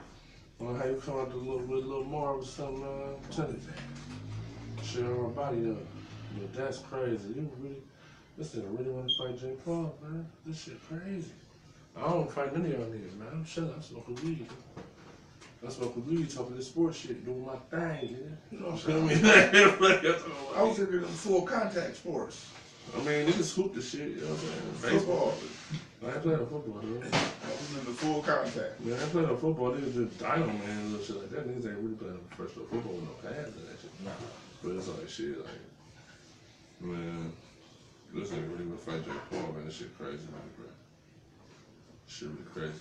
Well, 0.59 0.75
how 0.77 0.85
you 0.87 1.03
come 1.05 1.19
out 1.19 1.33
a 1.33 1.37
little 1.37 1.59
with 1.59 1.85
a 1.85 1.87
little 1.87 2.05
more 2.05 2.31
or 2.31 2.45
something, 2.45 2.81
man? 2.81 3.17
I'm 3.23 3.33
telling 3.33 3.55
you. 3.55 4.85
Shit 4.85 5.05
on 5.05 5.23
my 5.25 5.29
body 5.31 5.61
though. 5.61 5.79
But 6.39 6.55
that's 6.55 6.79
crazy. 6.79 7.29
You 7.37 7.51
really, 7.59 7.83
this 8.39 8.55
nigga 8.55 8.79
really 8.79 8.91
want 8.91 9.11
to 9.11 9.15
fight 9.19 9.41
J. 9.41 9.55
Paul, 9.65 9.95
man. 10.03 10.27
This 10.47 10.63
shit 10.63 10.81
crazy. 10.89 11.33
I 11.97 12.01
don't 12.09 12.31
fight 12.31 12.53
none 12.53 12.67
of 12.67 12.71
y'all 12.71 12.87
niggas, 12.87 13.17
man. 13.19 13.29
I'm 13.33 13.45
chilling. 13.45 13.73
I'm 13.75 13.83
smoking 13.83 14.17
weed. 14.25 14.47
I'm 15.63 15.71
smoking 15.71 16.07
weed, 16.07 16.29
talking 16.31 16.57
this 16.57 16.67
sports 16.67 16.99
shit, 16.99 17.25
doing 17.25 17.47
my 17.47 17.57
thing, 17.71 18.09
nigga. 18.15 18.37
You 18.51 18.61
know 18.61 18.71
what 18.71 18.89
I'm 18.89 19.09
saying? 19.09 19.25
I 20.57 20.63
was 20.63 20.79
in 20.79 21.01
the 21.01 21.07
full 21.09 21.43
contact 21.43 21.97
sports. 21.97 22.51
I 22.95 22.99
mean, 22.99 23.27
niggas 23.27 23.55
hoop 23.55 23.75
the 23.75 23.81
shit, 23.81 24.09
you 24.09 24.21
know 24.21 24.27
what 24.29 24.39
I'm 24.39 24.83
saying? 24.83 24.99
Football. 24.99 25.35
I 26.05 26.13
ain't 26.13 26.23
playing 26.23 26.39
no 26.39 26.47
football, 26.47 26.81
dude. 26.83 27.03
I 27.03 27.49
was 27.49 27.79
in 27.79 27.85
the 27.87 27.97
full 27.97 28.23
contact. 28.23 28.81
Man, 28.85 29.01
I 29.01 29.07
play 29.09 29.23
no 29.23 29.37
football. 29.37 29.73
Niggas 29.73 29.95
just 29.95 30.19
dino 30.19 30.47
man 30.47 30.69
and 30.69 30.93
little 30.93 31.07
shit 31.07 31.17
like 31.17 31.31
that. 31.31 31.49
Niggas 31.49 31.65
ain't 31.65 31.81
really 31.81 31.97
playing 31.97 32.21
professional 32.29 32.67
football 32.67 32.93
with 32.93 33.09
no 33.09 33.17
pads 33.25 33.57
and 33.57 33.65
that 33.65 33.81
shit. 33.81 33.91
Nah. 34.05 34.11
But 34.63 34.77
it's 34.77 34.89
like 34.89 35.09
shit, 35.09 35.39
like 35.41 35.65
man, 36.81 37.33
this 38.13 38.33
ain't 38.33 38.49
really 38.53 38.69
gonna 38.69 38.77
fight 38.77 39.01
Jake 39.05 39.25
Paul, 39.31 39.53
man. 39.57 39.65
This 39.65 39.77
shit 39.77 39.97
crazy, 39.97 40.29
man, 40.29 40.45
bro. 40.61 40.69
Shit 42.07 42.29
really 42.29 42.43
crazy 42.53 42.73
to. 42.73 42.79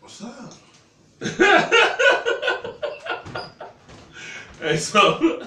What's 0.00 0.22
up? 0.22 0.54
Hey, 4.60 4.76
so, 4.76 5.40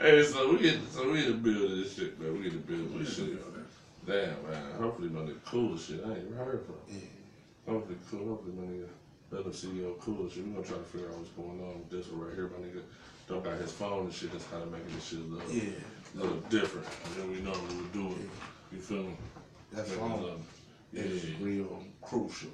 hey, 0.00 0.22
so 0.24 0.52
we 0.52 0.60
get, 0.60 0.76
so 0.90 1.10
we 1.10 1.22
in 1.22 1.28
the 1.28 1.34
build 1.34 1.78
this 1.78 1.94
shit, 1.94 2.20
man. 2.20 2.38
We 2.38 2.48
in 2.48 2.54
the 2.54 2.58
build 2.58 3.00
this 3.00 3.16
shit. 3.16 3.40
Damn, 4.04 4.42
man. 4.42 4.72
Hopefully, 4.78 5.08
my 5.08 5.20
nigga 5.20 5.36
cool 5.46 5.74
as 5.74 5.84
shit. 5.84 6.00
I 6.04 6.10
ain't 6.10 6.24
even 6.24 6.36
heard 6.36 6.60
from. 6.66 6.74
Yeah. 6.88 6.98
Hopefully, 7.66 7.96
cool. 8.10 8.26
Hopefully, 8.26 8.52
my 8.54 8.64
nigga, 8.64 8.88
let 9.30 9.44
him 9.44 9.52
CEO 9.52 9.98
cool 10.00 10.26
as 10.26 10.32
shit. 10.32 10.44
We 10.44 10.50
gonna 10.50 10.66
try 10.66 10.76
to 10.76 10.84
figure 10.84 11.08
out 11.08 11.16
what's 11.16 11.30
going 11.30 11.60
on 11.60 11.78
with 11.78 11.90
this 11.90 12.10
one 12.10 12.26
right 12.26 12.34
here. 12.34 12.48
My 12.48 12.58
nigga 12.58 12.82
don't 13.28 13.42
got 13.44 13.56
his 13.58 13.72
phone 13.72 14.04
and 14.04 14.12
shit. 14.12 14.32
That's 14.32 14.44
kind 14.44 14.62
of 14.62 14.70
making 14.70 14.92
this 14.94 15.06
shit 15.06 15.30
look, 15.30 15.42
Yeah. 15.50 15.62
little 16.14 16.36
different 16.50 16.86
than 17.16 17.30
we 17.30 17.40
normally 17.40 17.76
would 17.76 17.92
do 17.92 18.08
it. 18.08 18.28
You 18.72 18.80
feel 18.80 19.04
me? 19.04 19.14
That 19.72 19.86
phone 19.86 20.22
love. 20.22 20.24
Uh, 20.24 20.36
yeah. 20.92 21.02
is 21.02 21.40
real 21.40 21.82
crucial. 22.02 22.50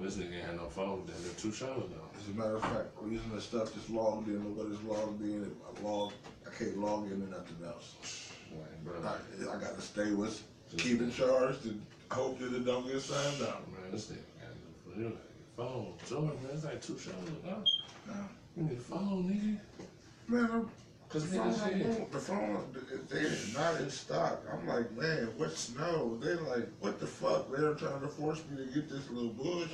This 0.00 0.16
nigga 0.16 0.36
ain't 0.36 0.44
had 0.44 0.56
no 0.56 0.66
phone. 0.66 1.02
Damn, 1.06 1.20
near 1.22 1.32
two 1.36 1.50
shows 1.50 1.90
now. 1.90 2.04
As 2.16 2.28
a 2.28 2.38
matter 2.38 2.56
of 2.56 2.62
fact, 2.62 2.88
we're 3.00 3.10
using 3.10 3.34
the 3.34 3.40
stuff 3.40 3.72
that's 3.74 3.90
logged 3.90 4.28
in, 4.28 4.42
nobody's 4.44 4.80
logged 4.82 5.22
in, 5.22 5.50
I 5.66 5.82
log, 5.82 6.12
I 6.46 6.54
can't 6.56 6.78
log 6.78 7.06
in 7.06 7.12
and 7.12 7.30
nothing 7.30 7.56
else. 7.66 8.30
Like, 8.52 9.04
I, 9.04 9.56
I 9.56 9.60
got 9.60 9.74
to 9.74 9.82
stay 9.82 10.12
with, 10.12 10.42
keep 10.76 11.00
it 11.00 11.12
charged 11.12 11.64
and 11.66 11.84
hope 12.10 12.38
that 12.38 12.54
it 12.54 12.64
don't 12.64 12.86
get 12.86 13.00
signed 13.00 13.42
out. 13.42 13.66
man, 13.72 13.90
this 13.90 14.06
nigga 14.06 14.18
got 14.40 14.98
you 14.98 15.04
know, 15.04 15.12
phone. 15.56 15.94
Jordan, 16.08 16.28
man, 16.42 16.52
it's 16.54 16.64
like 16.64 16.80
two 16.80 16.98
shows. 16.98 17.14
Huh? 17.44 17.56
Yeah. 18.06 18.14
You 18.56 18.62
need 18.64 18.78
a 18.78 18.80
phone, 18.80 19.24
nigga. 19.24 19.88
Man, 20.28 20.50
I'm, 20.52 20.70
Cause 21.08 21.24
phone, 21.24 21.52
niggas 21.52 21.96
shit. 21.96 22.12
the 22.12 22.18
phone, 22.18 22.76
they're 23.08 23.30
not 23.54 23.80
in 23.80 23.88
stock. 23.88 24.42
I'm 24.52 24.66
like, 24.66 24.94
man, 24.94 25.28
what's 25.38 25.74
no? 25.74 26.18
They 26.22 26.34
like, 26.34 26.68
what 26.80 27.00
the 27.00 27.06
fuck? 27.06 27.50
They're 27.50 27.72
trying 27.74 28.02
to 28.02 28.08
force 28.08 28.42
me 28.50 28.62
to 28.62 28.70
get 28.72 28.90
this 28.90 29.08
little 29.10 29.30
bullshit. 29.30 29.70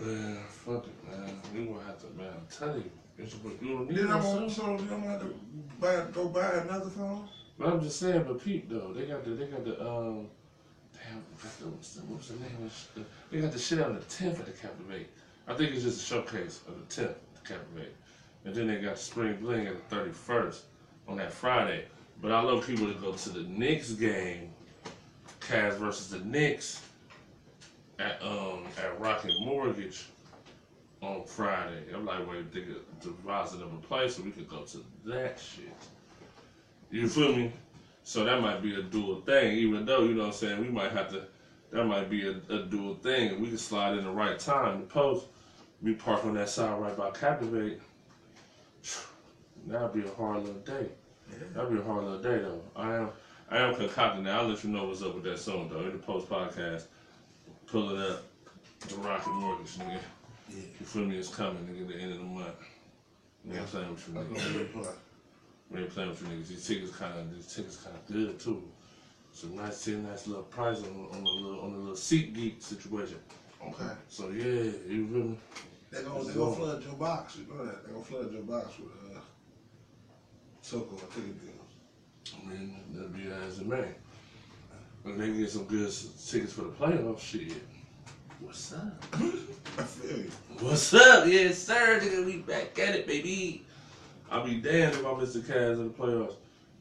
Man, 0.00 0.38
fuck 0.48 0.86
it, 0.86 1.08
man. 1.08 1.40
We 1.54 1.66
gonna 1.66 1.84
have 1.84 2.00
to, 2.00 2.06
man. 2.18 2.32
I'm 2.34 2.46
telling 2.50 2.82
you, 2.82 2.90
it's 3.18 3.34
what 3.34 3.62
you 3.62 3.68
don't 3.68 3.88
need 3.88 3.98
Then 3.98 4.10
I'm 4.10 4.20
gonna, 4.20 4.50
so 4.50 4.64
I'm 4.64 4.88
gonna 4.88 5.06
have 5.06 5.20
to 5.20 5.34
buy, 5.80 6.04
go 6.12 6.26
buy 6.26 6.50
another 6.64 6.90
phone. 6.90 7.28
But 7.56 7.68
I'm 7.68 7.80
just 7.80 8.00
saying, 8.00 8.24
but 8.26 8.42
Pete 8.42 8.68
though, 8.68 8.92
they 8.92 9.04
got 9.06 9.24
the 9.24 9.30
they 9.30 9.46
got 9.46 9.64
the 9.64 9.80
um 9.80 10.26
damn 10.92 11.22
got 11.40 11.58
the, 11.60 11.68
what's 11.68 11.94
the 11.94 12.00
what 12.02 12.18
was 12.18 12.28
the 12.28 12.34
name 12.34 12.56
of 12.64 12.88
the, 12.96 13.02
they 13.30 13.40
got 13.40 13.52
the 13.52 13.58
shit 13.60 13.80
on 13.80 13.94
the 13.94 14.00
tenth 14.00 14.40
at 14.40 14.46
the 14.46 14.52
Captivate. 14.52 15.06
I 15.46 15.54
think 15.54 15.72
it's 15.72 15.84
just 15.84 16.02
a 16.02 16.04
showcase 16.04 16.62
of 16.66 16.74
the 16.80 16.92
tenth 16.92 17.10
at 17.10 17.34
the 17.44 17.48
Captivate. 17.48 17.94
And 18.44 18.54
then 18.54 18.66
they 18.66 18.76
got 18.76 18.98
Spring 18.98 19.36
Bling 19.40 19.66
at 19.66 19.74
the 19.74 19.96
thirty 19.96 20.12
first 20.12 20.64
on 21.08 21.16
that 21.16 21.32
Friday. 21.32 21.84
But 22.20 22.32
I 22.32 22.40
love 22.42 22.66
people 22.66 22.86
to 22.86 22.94
go 22.94 23.12
to 23.12 23.28
the 23.30 23.42
Knicks 23.42 23.92
game, 23.92 24.50
Cavs 25.40 25.76
versus 25.76 26.10
the 26.10 26.20
Knicks 26.20 26.82
at 27.98 28.20
um 28.22 28.64
at 28.82 28.98
Rocket 29.00 29.32
Mortgage 29.40 30.06
on 31.00 31.24
Friday. 31.24 31.82
I'm 31.94 32.06
like, 32.06 32.28
wait, 32.28 32.52
they 32.52 32.62
could 32.62 32.84
devise 33.00 33.52
another 33.52 33.76
place 33.82 34.16
so 34.16 34.22
we 34.22 34.30
could 34.30 34.48
go 34.48 34.62
to 34.62 34.84
that 35.06 35.38
shit. 35.38 35.74
You 36.90 37.08
feel 37.08 37.34
me? 37.36 37.52
So 38.04 38.24
that 38.24 38.40
might 38.40 38.62
be 38.62 38.74
a 38.74 38.82
dual 38.82 39.20
thing, 39.22 39.56
even 39.56 39.84
though, 39.84 40.04
you 40.04 40.14
know 40.14 40.24
what 40.24 40.26
I'm 40.28 40.32
saying, 40.34 40.60
we 40.60 40.68
might 40.68 40.92
have 40.92 41.10
to, 41.10 41.22
that 41.72 41.84
might 41.84 42.10
be 42.10 42.28
a, 42.28 42.36
a 42.54 42.62
dual 42.64 42.94
thing. 42.96 43.40
We 43.40 43.48
can 43.48 43.58
slide 43.58 43.98
in 43.98 44.04
the 44.04 44.10
right 44.10 44.38
time, 44.38 44.80
the 44.80 44.86
post, 44.86 45.26
we 45.82 45.94
park 45.94 46.24
on 46.24 46.34
that 46.34 46.50
side 46.50 46.78
right 46.80 46.96
by 46.96 47.10
Captivate, 47.10 47.80
that'd 49.66 49.92
be 49.92 50.08
a 50.08 50.12
hard 50.14 50.44
little 50.44 50.60
day. 50.60 50.88
That'd 51.54 51.72
be 51.72 51.78
a 51.78 51.82
hard 51.82 52.04
little 52.04 52.22
day, 52.22 52.38
though. 52.38 52.60
I 52.76 52.94
am, 52.96 53.08
I 53.50 53.58
am 53.58 53.74
concocting 53.74 54.24
that. 54.24 54.34
I'll 54.34 54.48
let 54.48 54.62
you 54.64 54.70
know 54.70 54.86
what's 54.86 55.02
up 55.02 55.14
with 55.14 55.24
that 55.24 55.38
soon, 55.38 55.68
though. 55.68 55.80
In 55.80 55.92
the 55.92 55.98
post 55.98 56.28
podcast, 56.28 56.84
pulling 57.66 58.00
up 58.00 58.22
the 58.88 58.96
Rocket 58.96 59.30
Mortgage, 59.32 59.72
nigga. 59.78 59.98
Yeah. 60.50 60.56
You 60.78 60.86
feel 60.86 61.04
me? 61.06 61.16
It's 61.16 61.28
coming, 61.28 61.64
nigga, 61.64 61.88
the 61.88 61.96
end 61.96 62.12
of 62.12 62.18
the 62.18 62.24
month. 62.24 62.54
You 63.44 63.54
know 63.54 63.60
what 63.60 63.62
I'm 63.62 63.68
saying? 63.68 63.90
With 63.90 64.08
you, 64.08 64.14
That's 64.14 64.28
nigga. 64.28 64.52
gonna 64.52 64.58
be 64.58 64.64
a 64.64 64.82
plus. 64.82 64.94
We 65.70 65.80
ain't 65.80 65.90
playing 65.90 66.10
with 66.10 66.22
you 66.22 66.28
niggas. 66.28 66.48
These 66.48 66.66
tickets 66.66 66.96
kind 66.96 67.18
of, 67.18 67.34
these 67.34 67.46
tickets 67.46 67.76
kind 67.76 67.96
of 67.96 68.06
good 68.06 68.38
too. 68.38 68.62
So 69.32 69.48
nice, 69.48 69.78
see, 69.78 69.96
nice 69.96 70.26
little 70.26 70.44
price 70.44 70.78
on, 70.78 71.08
on 71.12 71.24
the 71.24 71.30
little, 71.30 71.60
on 71.60 71.72
the 71.72 71.78
little 71.78 71.94
SeatGeek 71.94 72.62
situation. 72.62 73.16
Okay. 73.66 73.90
So 74.08 74.28
yeah, 74.28 74.44
you 74.44 75.08
feel 75.08 75.24
me? 75.24 75.38
They 75.94 76.02
gonna, 76.02 76.24
they 76.24 76.34
gonna 76.34 76.56
flood 76.56 76.84
your 76.84 76.94
box. 76.94 77.36
You 77.36 77.54
know 77.54 77.64
that. 77.64 77.86
They 77.86 77.92
gonna 77.92 78.04
flood 78.04 78.32
your 78.32 78.42
box 78.42 78.78
with 78.78 79.16
uh, 79.16 79.20
so-called 80.60 81.08
ticket 81.10 81.40
deals. 81.40 82.34
I 82.34 82.50
mean, 82.50 82.74
that'd 82.92 83.14
be 83.14 83.30
as 83.46 83.60
it 83.60 83.66
may. 83.66 83.86
But 85.04 85.18
they 85.18 85.30
get 85.30 85.50
some 85.50 85.66
good 85.66 85.92
tickets 86.26 86.52
for 86.52 86.62
the 86.62 86.70
playoffs, 86.70 87.20
shit. 87.20 87.62
What's 88.40 88.72
up? 88.72 89.04
I 89.12 89.82
feel 89.82 90.16
you. 90.18 90.30
What's 90.58 90.92
up? 90.94 91.26
Yes, 91.28 91.58
sir. 91.58 92.00
Nigga, 92.02 92.24
we 92.24 92.38
back 92.38 92.76
at 92.78 92.96
it, 92.96 93.06
baby. 93.06 93.64
I'll 94.30 94.44
be 94.44 94.56
damned 94.56 94.96
if 94.96 95.06
I 95.06 95.16
miss 95.16 95.34
the 95.34 95.40
Cavs 95.40 95.78
in 95.78 95.84
the 95.84 95.94
playoffs. 95.94 96.34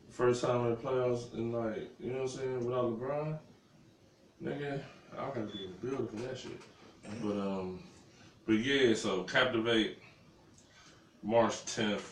First 0.09 0.41
time 0.41 0.65
in 0.65 0.69
the 0.71 0.77
playoffs 0.77 1.33
in 1.33 1.51
like, 1.51 1.89
you 1.99 2.11
know 2.11 2.21
what 2.23 2.31
I'm 2.31 2.37
saying, 2.37 2.65
without 2.65 2.99
LeBron. 2.99 3.37
Nigga, 4.43 4.81
I 5.13 5.27
gotta 5.27 5.41
be 5.41 5.65
in 5.65 5.71
the 5.71 5.87
building 5.87 6.07
for 6.07 6.15
that 6.27 6.37
shit. 6.37 6.59
But 7.21 7.37
um 7.37 7.79
but 8.45 8.53
yeah, 8.53 8.93
so 8.93 9.23
Captivate 9.23 9.99
March 11.21 11.53
10th, 11.65 12.03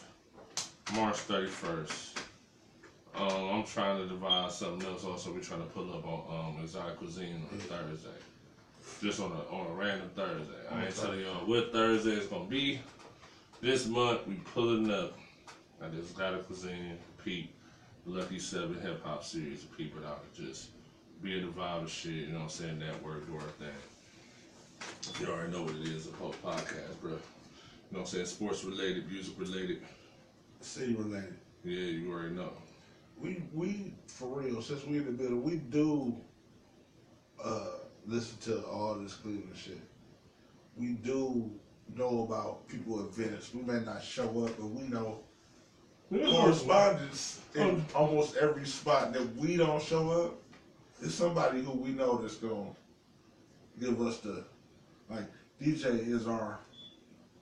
March 0.94 1.18
31st. 1.28 2.18
Um, 3.14 3.49
I'm 3.49 3.64
trying 3.66 3.98
to 3.98 4.08
devise 4.08 4.56
something 4.56 4.88
else. 4.88 5.03
Also, 5.03 5.34
we're 5.34 5.41
trying 5.41 5.60
to 5.62 5.68
pull 5.68 5.94
up 5.94 6.08
on 6.08 6.56
um, 6.56 6.64
exotic 6.64 6.98
cuisine 6.98 7.45
on 7.52 7.58
Thursday, 7.60 8.10
just 9.02 9.20
on 9.20 9.32
a 9.32 9.53
on 9.53 9.68
a 9.68 9.74
random 9.74 10.10
Thursday. 10.16 10.53
I 10.72 10.86
ain't 10.86 10.95
telling 10.95 11.20
y'all 11.20 11.45
what 11.45 11.74
Thursday 11.74 12.12
it's 12.12 12.28
gonna 12.28 12.45
be. 12.45 12.80
This 13.60 13.86
month 13.86 14.26
we 14.28 14.36
pulling 14.36 14.90
up 14.90 15.18
at 15.82 15.94
exotic 15.94 16.48
cuisine, 16.48 16.98
Pete, 17.24 17.53
Lucky 18.06 18.40
Seven 18.40 18.80
hip 18.82 19.03
hop 19.03 19.26
series 19.26 19.64
of 19.64 19.78
people 19.78 20.06
out 20.06 20.24
and 20.24 20.48
just 20.48 20.70
be 21.22 21.38
in 21.38 21.45
the 21.45 21.52
vibe 21.52 21.84
of 21.84 21.91
shit. 21.91 22.14
You 22.14 22.28
know 22.28 22.36
what 22.36 22.44
I'm 22.44 22.49
saying? 22.49 22.80
That 22.80 23.03
word 23.03 23.28
to 23.28 23.36
our 23.36 23.41
thing. 23.41 23.68
You 25.20 25.28
already 25.28 25.52
know 25.52 25.62
what 25.64 25.76
it 25.76 25.88
is, 25.88 26.08
a 26.08 26.12
whole 26.12 26.34
podcast, 26.44 26.99
bro. 27.02 27.12
You 27.12 27.18
know 27.18 27.20
what 27.90 27.99
I'm 28.02 28.06
saying? 28.06 28.26
Sports 28.26 28.64
related, 28.64 29.10
music 29.12 29.34
related. 29.38 29.82
City 30.62 30.94
related. 30.94 31.36
Yeah, 31.64 31.80
you 31.80 32.12
already 32.12 32.34
know. 32.34 32.53
We 33.20 33.41
we 33.53 33.94
for 34.08 34.28
real, 34.40 34.62
since 34.62 34.84
we 34.84 34.98
in 34.98 35.06
the 35.06 35.12
middle, 35.12 35.38
we 35.38 35.56
do 35.56 36.16
uh 37.44 37.68
listen 38.06 38.38
to 38.40 38.62
all 38.66 38.95
this 38.95 39.14
Cleveland 39.14 39.56
shit. 39.56 39.80
We 40.76 40.88
do 40.91 41.52
know 41.95 42.20
about 42.20 42.68
people 42.68 42.99
events. 43.02 43.52
We 43.53 43.62
may 43.62 43.80
not 43.80 44.02
show 44.02 44.45
up, 44.45 44.56
but 44.58 44.68
we 44.68 44.84
know 44.84 45.20
correspondence 46.12 47.40
in 47.56 47.84
almost 47.94 48.36
every 48.36 48.66
spot 48.68 49.14
that 49.14 49.36
we 49.36 49.56
don't 49.58 49.82
show 49.82 50.10
up. 50.10 50.36
It's 51.02 51.14
somebody 51.14 51.62
who 51.62 51.72
we 51.72 51.91
know 51.91 52.18
that's 52.18 52.36
gonna 52.36 52.70
give 53.80 53.99
us 54.02 54.18
the 54.18 54.44
like 55.12 55.26
DJ 55.62 56.08
is 56.08 56.28
our 56.28 56.60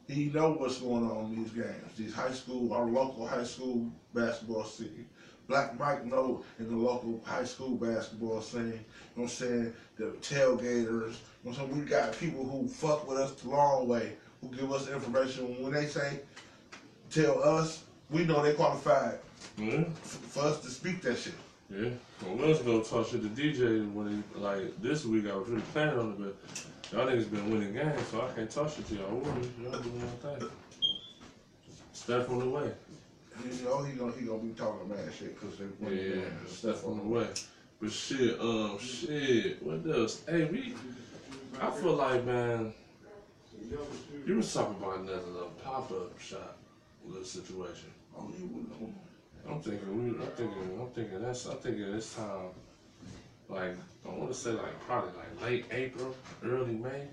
he 0.07 0.25
know 0.25 0.53
what's 0.53 0.79
going 0.79 1.03
on 1.09 1.25
in 1.25 1.43
these 1.43 1.51
games. 1.51 1.93
These 1.95 2.15
high 2.15 2.31
school, 2.31 2.73
our 2.73 2.85
local 2.85 3.27
high 3.27 3.43
school 3.43 3.87
basketball 4.15 4.63
scene. 4.63 5.07
Black 5.47 5.79
Mike 5.79 6.03
know 6.05 6.43
in 6.59 6.67
the 6.67 6.75
local 6.75 7.21
high 7.25 7.43
school 7.43 7.75
basketball 7.75 8.41
scene. 8.41 8.61
You 8.61 8.71
know 8.73 8.79
what 9.15 9.23
I'm 9.23 9.27
saying? 9.29 9.73
The 9.97 10.05
tailgaters. 10.21 10.65
You 10.87 10.89
know 10.89 11.11
what 11.43 11.59
I'm 11.59 11.67
saying? 11.69 11.79
We 11.79 11.85
got 11.85 12.17
people 12.19 12.43
who 12.43 12.67
fuck 12.67 13.07
with 13.07 13.19
us 13.19 13.33
the 13.33 13.49
long 13.49 13.87
way, 13.87 14.13
who 14.41 14.49
give 14.49 14.71
us 14.71 14.89
information. 14.89 15.61
When 15.61 15.73
they 15.73 15.85
say, 15.85 16.21
tell 17.11 17.43
us, 17.43 17.83
we 18.09 18.25
know 18.25 18.41
they 18.43 18.53
qualified 18.53 19.19
Yeah. 19.57 19.83
for 20.03 20.41
us 20.45 20.59
to 20.61 20.69
speak 20.69 21.01
that 21.03 21.17
shit. 21.19 21.33
Yeah, 21.69 21.89
well, 22.25 22.35
we 22.35 22.47
was 22.47 22.59
gonna 22.59 22.83
talk 22.83 23.07
shit 23.09 23.21
to 23.21 23.29
DJ 23.29 23.91
when 23.93 24.23
he 24.33 24.39
like 24.39 24.81
this 24.81 25.05
week. 25.05 25.27
I 25.27 25.35
was 25.35 25.47
really 25.49 25.61
planning 25.71 25.99
on 25.99 26.11
it, 26.13 26.19
but 26.19 26.35
y'all 26.91 27.07
niggas 27.07 27.31
been 27.31 27.51
winning 27.51 27.73
games, 27.73 28.07
so 28.09 28.21
I 28.21 28.33
can't 28.35 28.49
talk 28.49 28.69
shit 28.69 28.87
to 28.87 28.95
y'all. 28.95 29.09
Warriors. 29.09 29.47
Y'all 29.61 29.79
doing 29.79 29.99
your 29.99 30.37
thing. 30.37 30.49
Steph 31.93 32.29
on 32.29 32.39
the 32.39 32.49
way. 32.49 32.71
You 33.43 33.63
know 33.63 33.83
he 33.83 33.93
gonna 33.93 34.11
he 34.13 34.25
gonna 34.25 34.39
be 34.39 34.49
talking 34.49 34.89
mad 34.89 34.99
shit 35.17 35.39
because 35.39 35.57
they 35.57 35.65
Yeah, 35.65 35.89
winning 35.89 36.21
yeah. 36.21 36.49
Steph 36.49 36.85
on 36.85 36.97
the 36.97 37.03
way. 37.03 37.27
But 37.81 37.91
shit, 37.91 38.39
um, 38.41 38.77
shit. 38.79 39.63
What 39.63 39.95
else? 39.95 40.23
Hey, 40.27 40.45
we. 40.45 40.73
I 41.61 41.71
feel 41.71 41.93
like 41.93 42.25
man, 42.25 42.73
you 44.25 44.35
was 44.35 44.53
talking 44.53 44.75
about 44.75 44.99
another 44.99 45.27
little 45.27 45.53
pop 45.63 45.91
up 45.91 46.19
shop 46.19 46.57
little 47.05 47.23
situation. 47.23 47.89
Oh, 48.17 48.29
you 48.37 48.47
would 48.47 48.69
know. 48.71 48.93
I'm 49.47 49.61
thinking 49.61 50.03
we. 50.03 50.09
I'm 50.21 50.31
thinking. 50.31 50.79
I'm 50.79 50.89
thinking 50.89 51.21
that's. 51.21 51.45
I'm 51.45 51.57
thinking 51.57 51.91
this 51.91 52.15
time. 52.15 52.49
Like 53.49 53.75
I 54.05 54.09
want 54.09 54.31
to 54.31 54.37
say 54.37 54.51
like 54.51 54.79
probably 54.81 55.11
like 55.17 55.41
late 55.41 55.65
April, 55.71 56.15
early 56.43 56.73
May. 56.75 57.07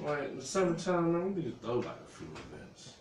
Like 0.00 0.30
in 0.30 0.36
the 0.38 0.44
summertime, 0.44 1.12
man, 1.12 1.34
we 1.34 1.42
need 1.42 1.60
to 1.60 1.66
throw 1.66 1.76
like 1.76 1.86
a 1.86 2.10
few 2.10 2.28
events. 2.52 2.94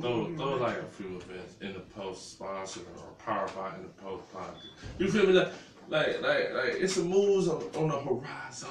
Throw, 0.00 0.34
throw 0.34 0.56
like 0.56 0.78
a 0.78 0.84
few 0.84 1.16
events 1.16 1.54
in 1.60 1.74
the 1.74 1.80
post 1.80 2.32
sponsor 2.32 2.80
or 2.98 3.12
power 3.24 3.48
by 3.54 3.76
in 3.76 3.82
the 3.82 3.88
post 4.02 4.32
pocket. 4.32 4.56
You 4.98 5.10
feel 5.10 5.26
me? 5.26 5.32
Like, 5.34 5.52
like, 5.88 6.22
like, 6.22 6.52
like 6.54 6.72
it's 6.80 6.96
a 6.96 7.04
moves 7.04 7.48
on, 7.48 7.62
on 7.76 7.88
the 7.88 7.98
horizon. 7.98 8.68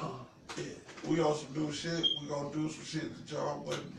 Yeah. 0.58 0.64
We 1.08 1.18
some 1.18 1.48
new 1.56 1.72
shit. 1.72 2.04
We 2.22 2.28
gonna 2.28 2.52
do 2.52 2.70
some 2.70 2.84
shit 2.84 3.16
that 3.16 3.34
y'all 3.34 3.64
wasn't. 3.64 3.94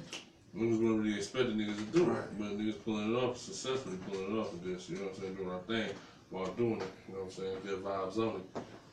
Niggas 0.56 0.80
wasn't 0.80 1.04
really 1.04 1.16
expecting 1.16 1.56
niggas 1.56 1.76
to 1.76 1.98
do 1.98 2.04
it, 2.04 2.08
Right. 2.08 2.38
but 2.38 2.58
niggas 2.58 2.84
pulling 2.84 3.12
it 3.12 3.16
off, 3.16 3.38
successfully 3.38 3.98
pulling 4.08 4.36
it 4.36 4.38
off 4.38 4.52
this, 4.62 4.88
you 4.88 4.96
know 4.96 5.04
what 5.04 5.14
I'm 5.14 5.20
saying, 5.20 5.34
doing 5.34 5.50
our 5.50 5.60
thing 5.60 5.90
while 6.30 6.46
doing 6.52 6.80
it, 6.80 6.92
you 7.08 7.14
know 7.14 7.20
what 7.20 7.26
I'm 7.26 7.30
saying, 7.30 7.56
good 7.64 7.82
vibes 7.82 8.18
only. 8.18 8.42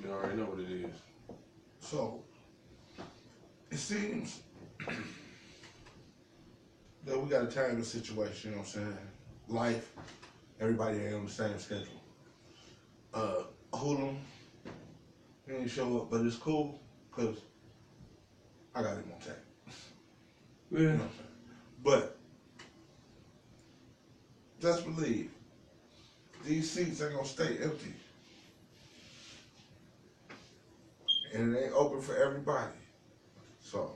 You 0.04 0.12
already 0.12 0.38
know 0.38 0.46
what 0.46 0.60
it 0.60 0.72
is. 0.72 0.96
So 1.80 2.22
it 3.70 3.78
seems 3.78 4.42
that 7.06 7.20
we 7.20 7.30
got 7.30 7.44
a 7.44 7.48
timing 7.48 7.84
situation, 7.84 8.52
you 8.52 8.56
know 8.56 8.62
what 8.62 8.76
I'm 8.76 8.84
saying? 8.84 8.98
Life, 9.48 9.92
everybody 10.60 11.00
ain't 11.00 11.16
on 11.16 11.26
the 11.26 11.32
same 11.32 11.58
schedule. 11.60 12.02
Uh 13.14 13.44
Hulu, 13.74 14.16
he 15.46 15.52
didn't 15.52 15.70
show 15.70 15.98
up, 16.02 16.10
but 16.10 16.22
it's 16.22 16.36
cool 16.36 16.80
because 17.10 17.38
I 18.76 18.82
got 18.82 18.94
him 18.94 19.12
on 19.14 19.20
tape. 19.20 19.34
Yeah. 20.72 20.80
You 20.80 20.86
know 20.86 20.92
what 20.94 21.02
I'm 21.02 21.10
saying? 21.10 21.28
But 21.84 22.18
just 24.62 24.86
believe 24.86 25.32
these 26.46 26.70
seats 26.70 27.02
ain't 27.02 27.14
gonna 27.14 27.26
stay 27.26 27.58
empty. 27.62 27.94
And 31.34 31.56
it 31.56 31.66
ain't 31.66 31.74
open 31.74 32.02
for 32.02 32.16
everybody. 32.16 32.74
So 33.64 33.92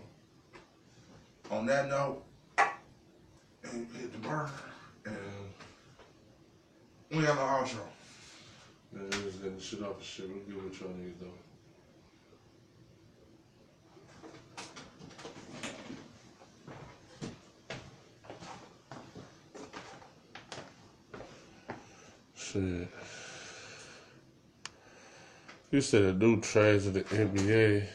on 1.51 1.65
that 1.65 1.89
note, 1.89 2.23
and 2.57 3.87
hit 3.97 4.11
the 4.11 4.19
burner 4.19 4.49
and 5.05 5.15
we 7.11 7.17
have 7.17 7.35
no 7.35 7.41
outro. 7.41 7.81
Man, 8.91 9.09
we 9.09 9.23
just 9.23 9.41
getting 9.41 9.59
shit 9.59 9.83
off 9.83 9.99
the 9.99 10.03
shit. 10.03 10.27
We'll 10.27 10.37
get 10.39 10.63
what 10.63 10.79
y'all 10.79 10.89
niggas 10.89 11.19
doing. 11.19 11.44
Shit. 22.55 22.87
You 25.71 25.81
said 25.81 26.03
a 26.03 26.13
new 26.13 26.39
trades 26.39 26.87
of 26.87 26.93
the 26.93 27.03
NBA. 27.03 27.85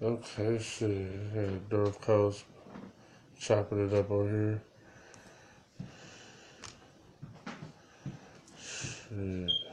Okay, 0.00 0.58
shit. 0.60 1.10
Had 1.34 1.72
North 1.72 2.00
Coast 2.00 2.44
chopping 3.40 3.88
it 3.88 3.94
up 3.94 4.12
on 4.12 4.28
here. 4.28 4.62
Shit. 8.56 9.63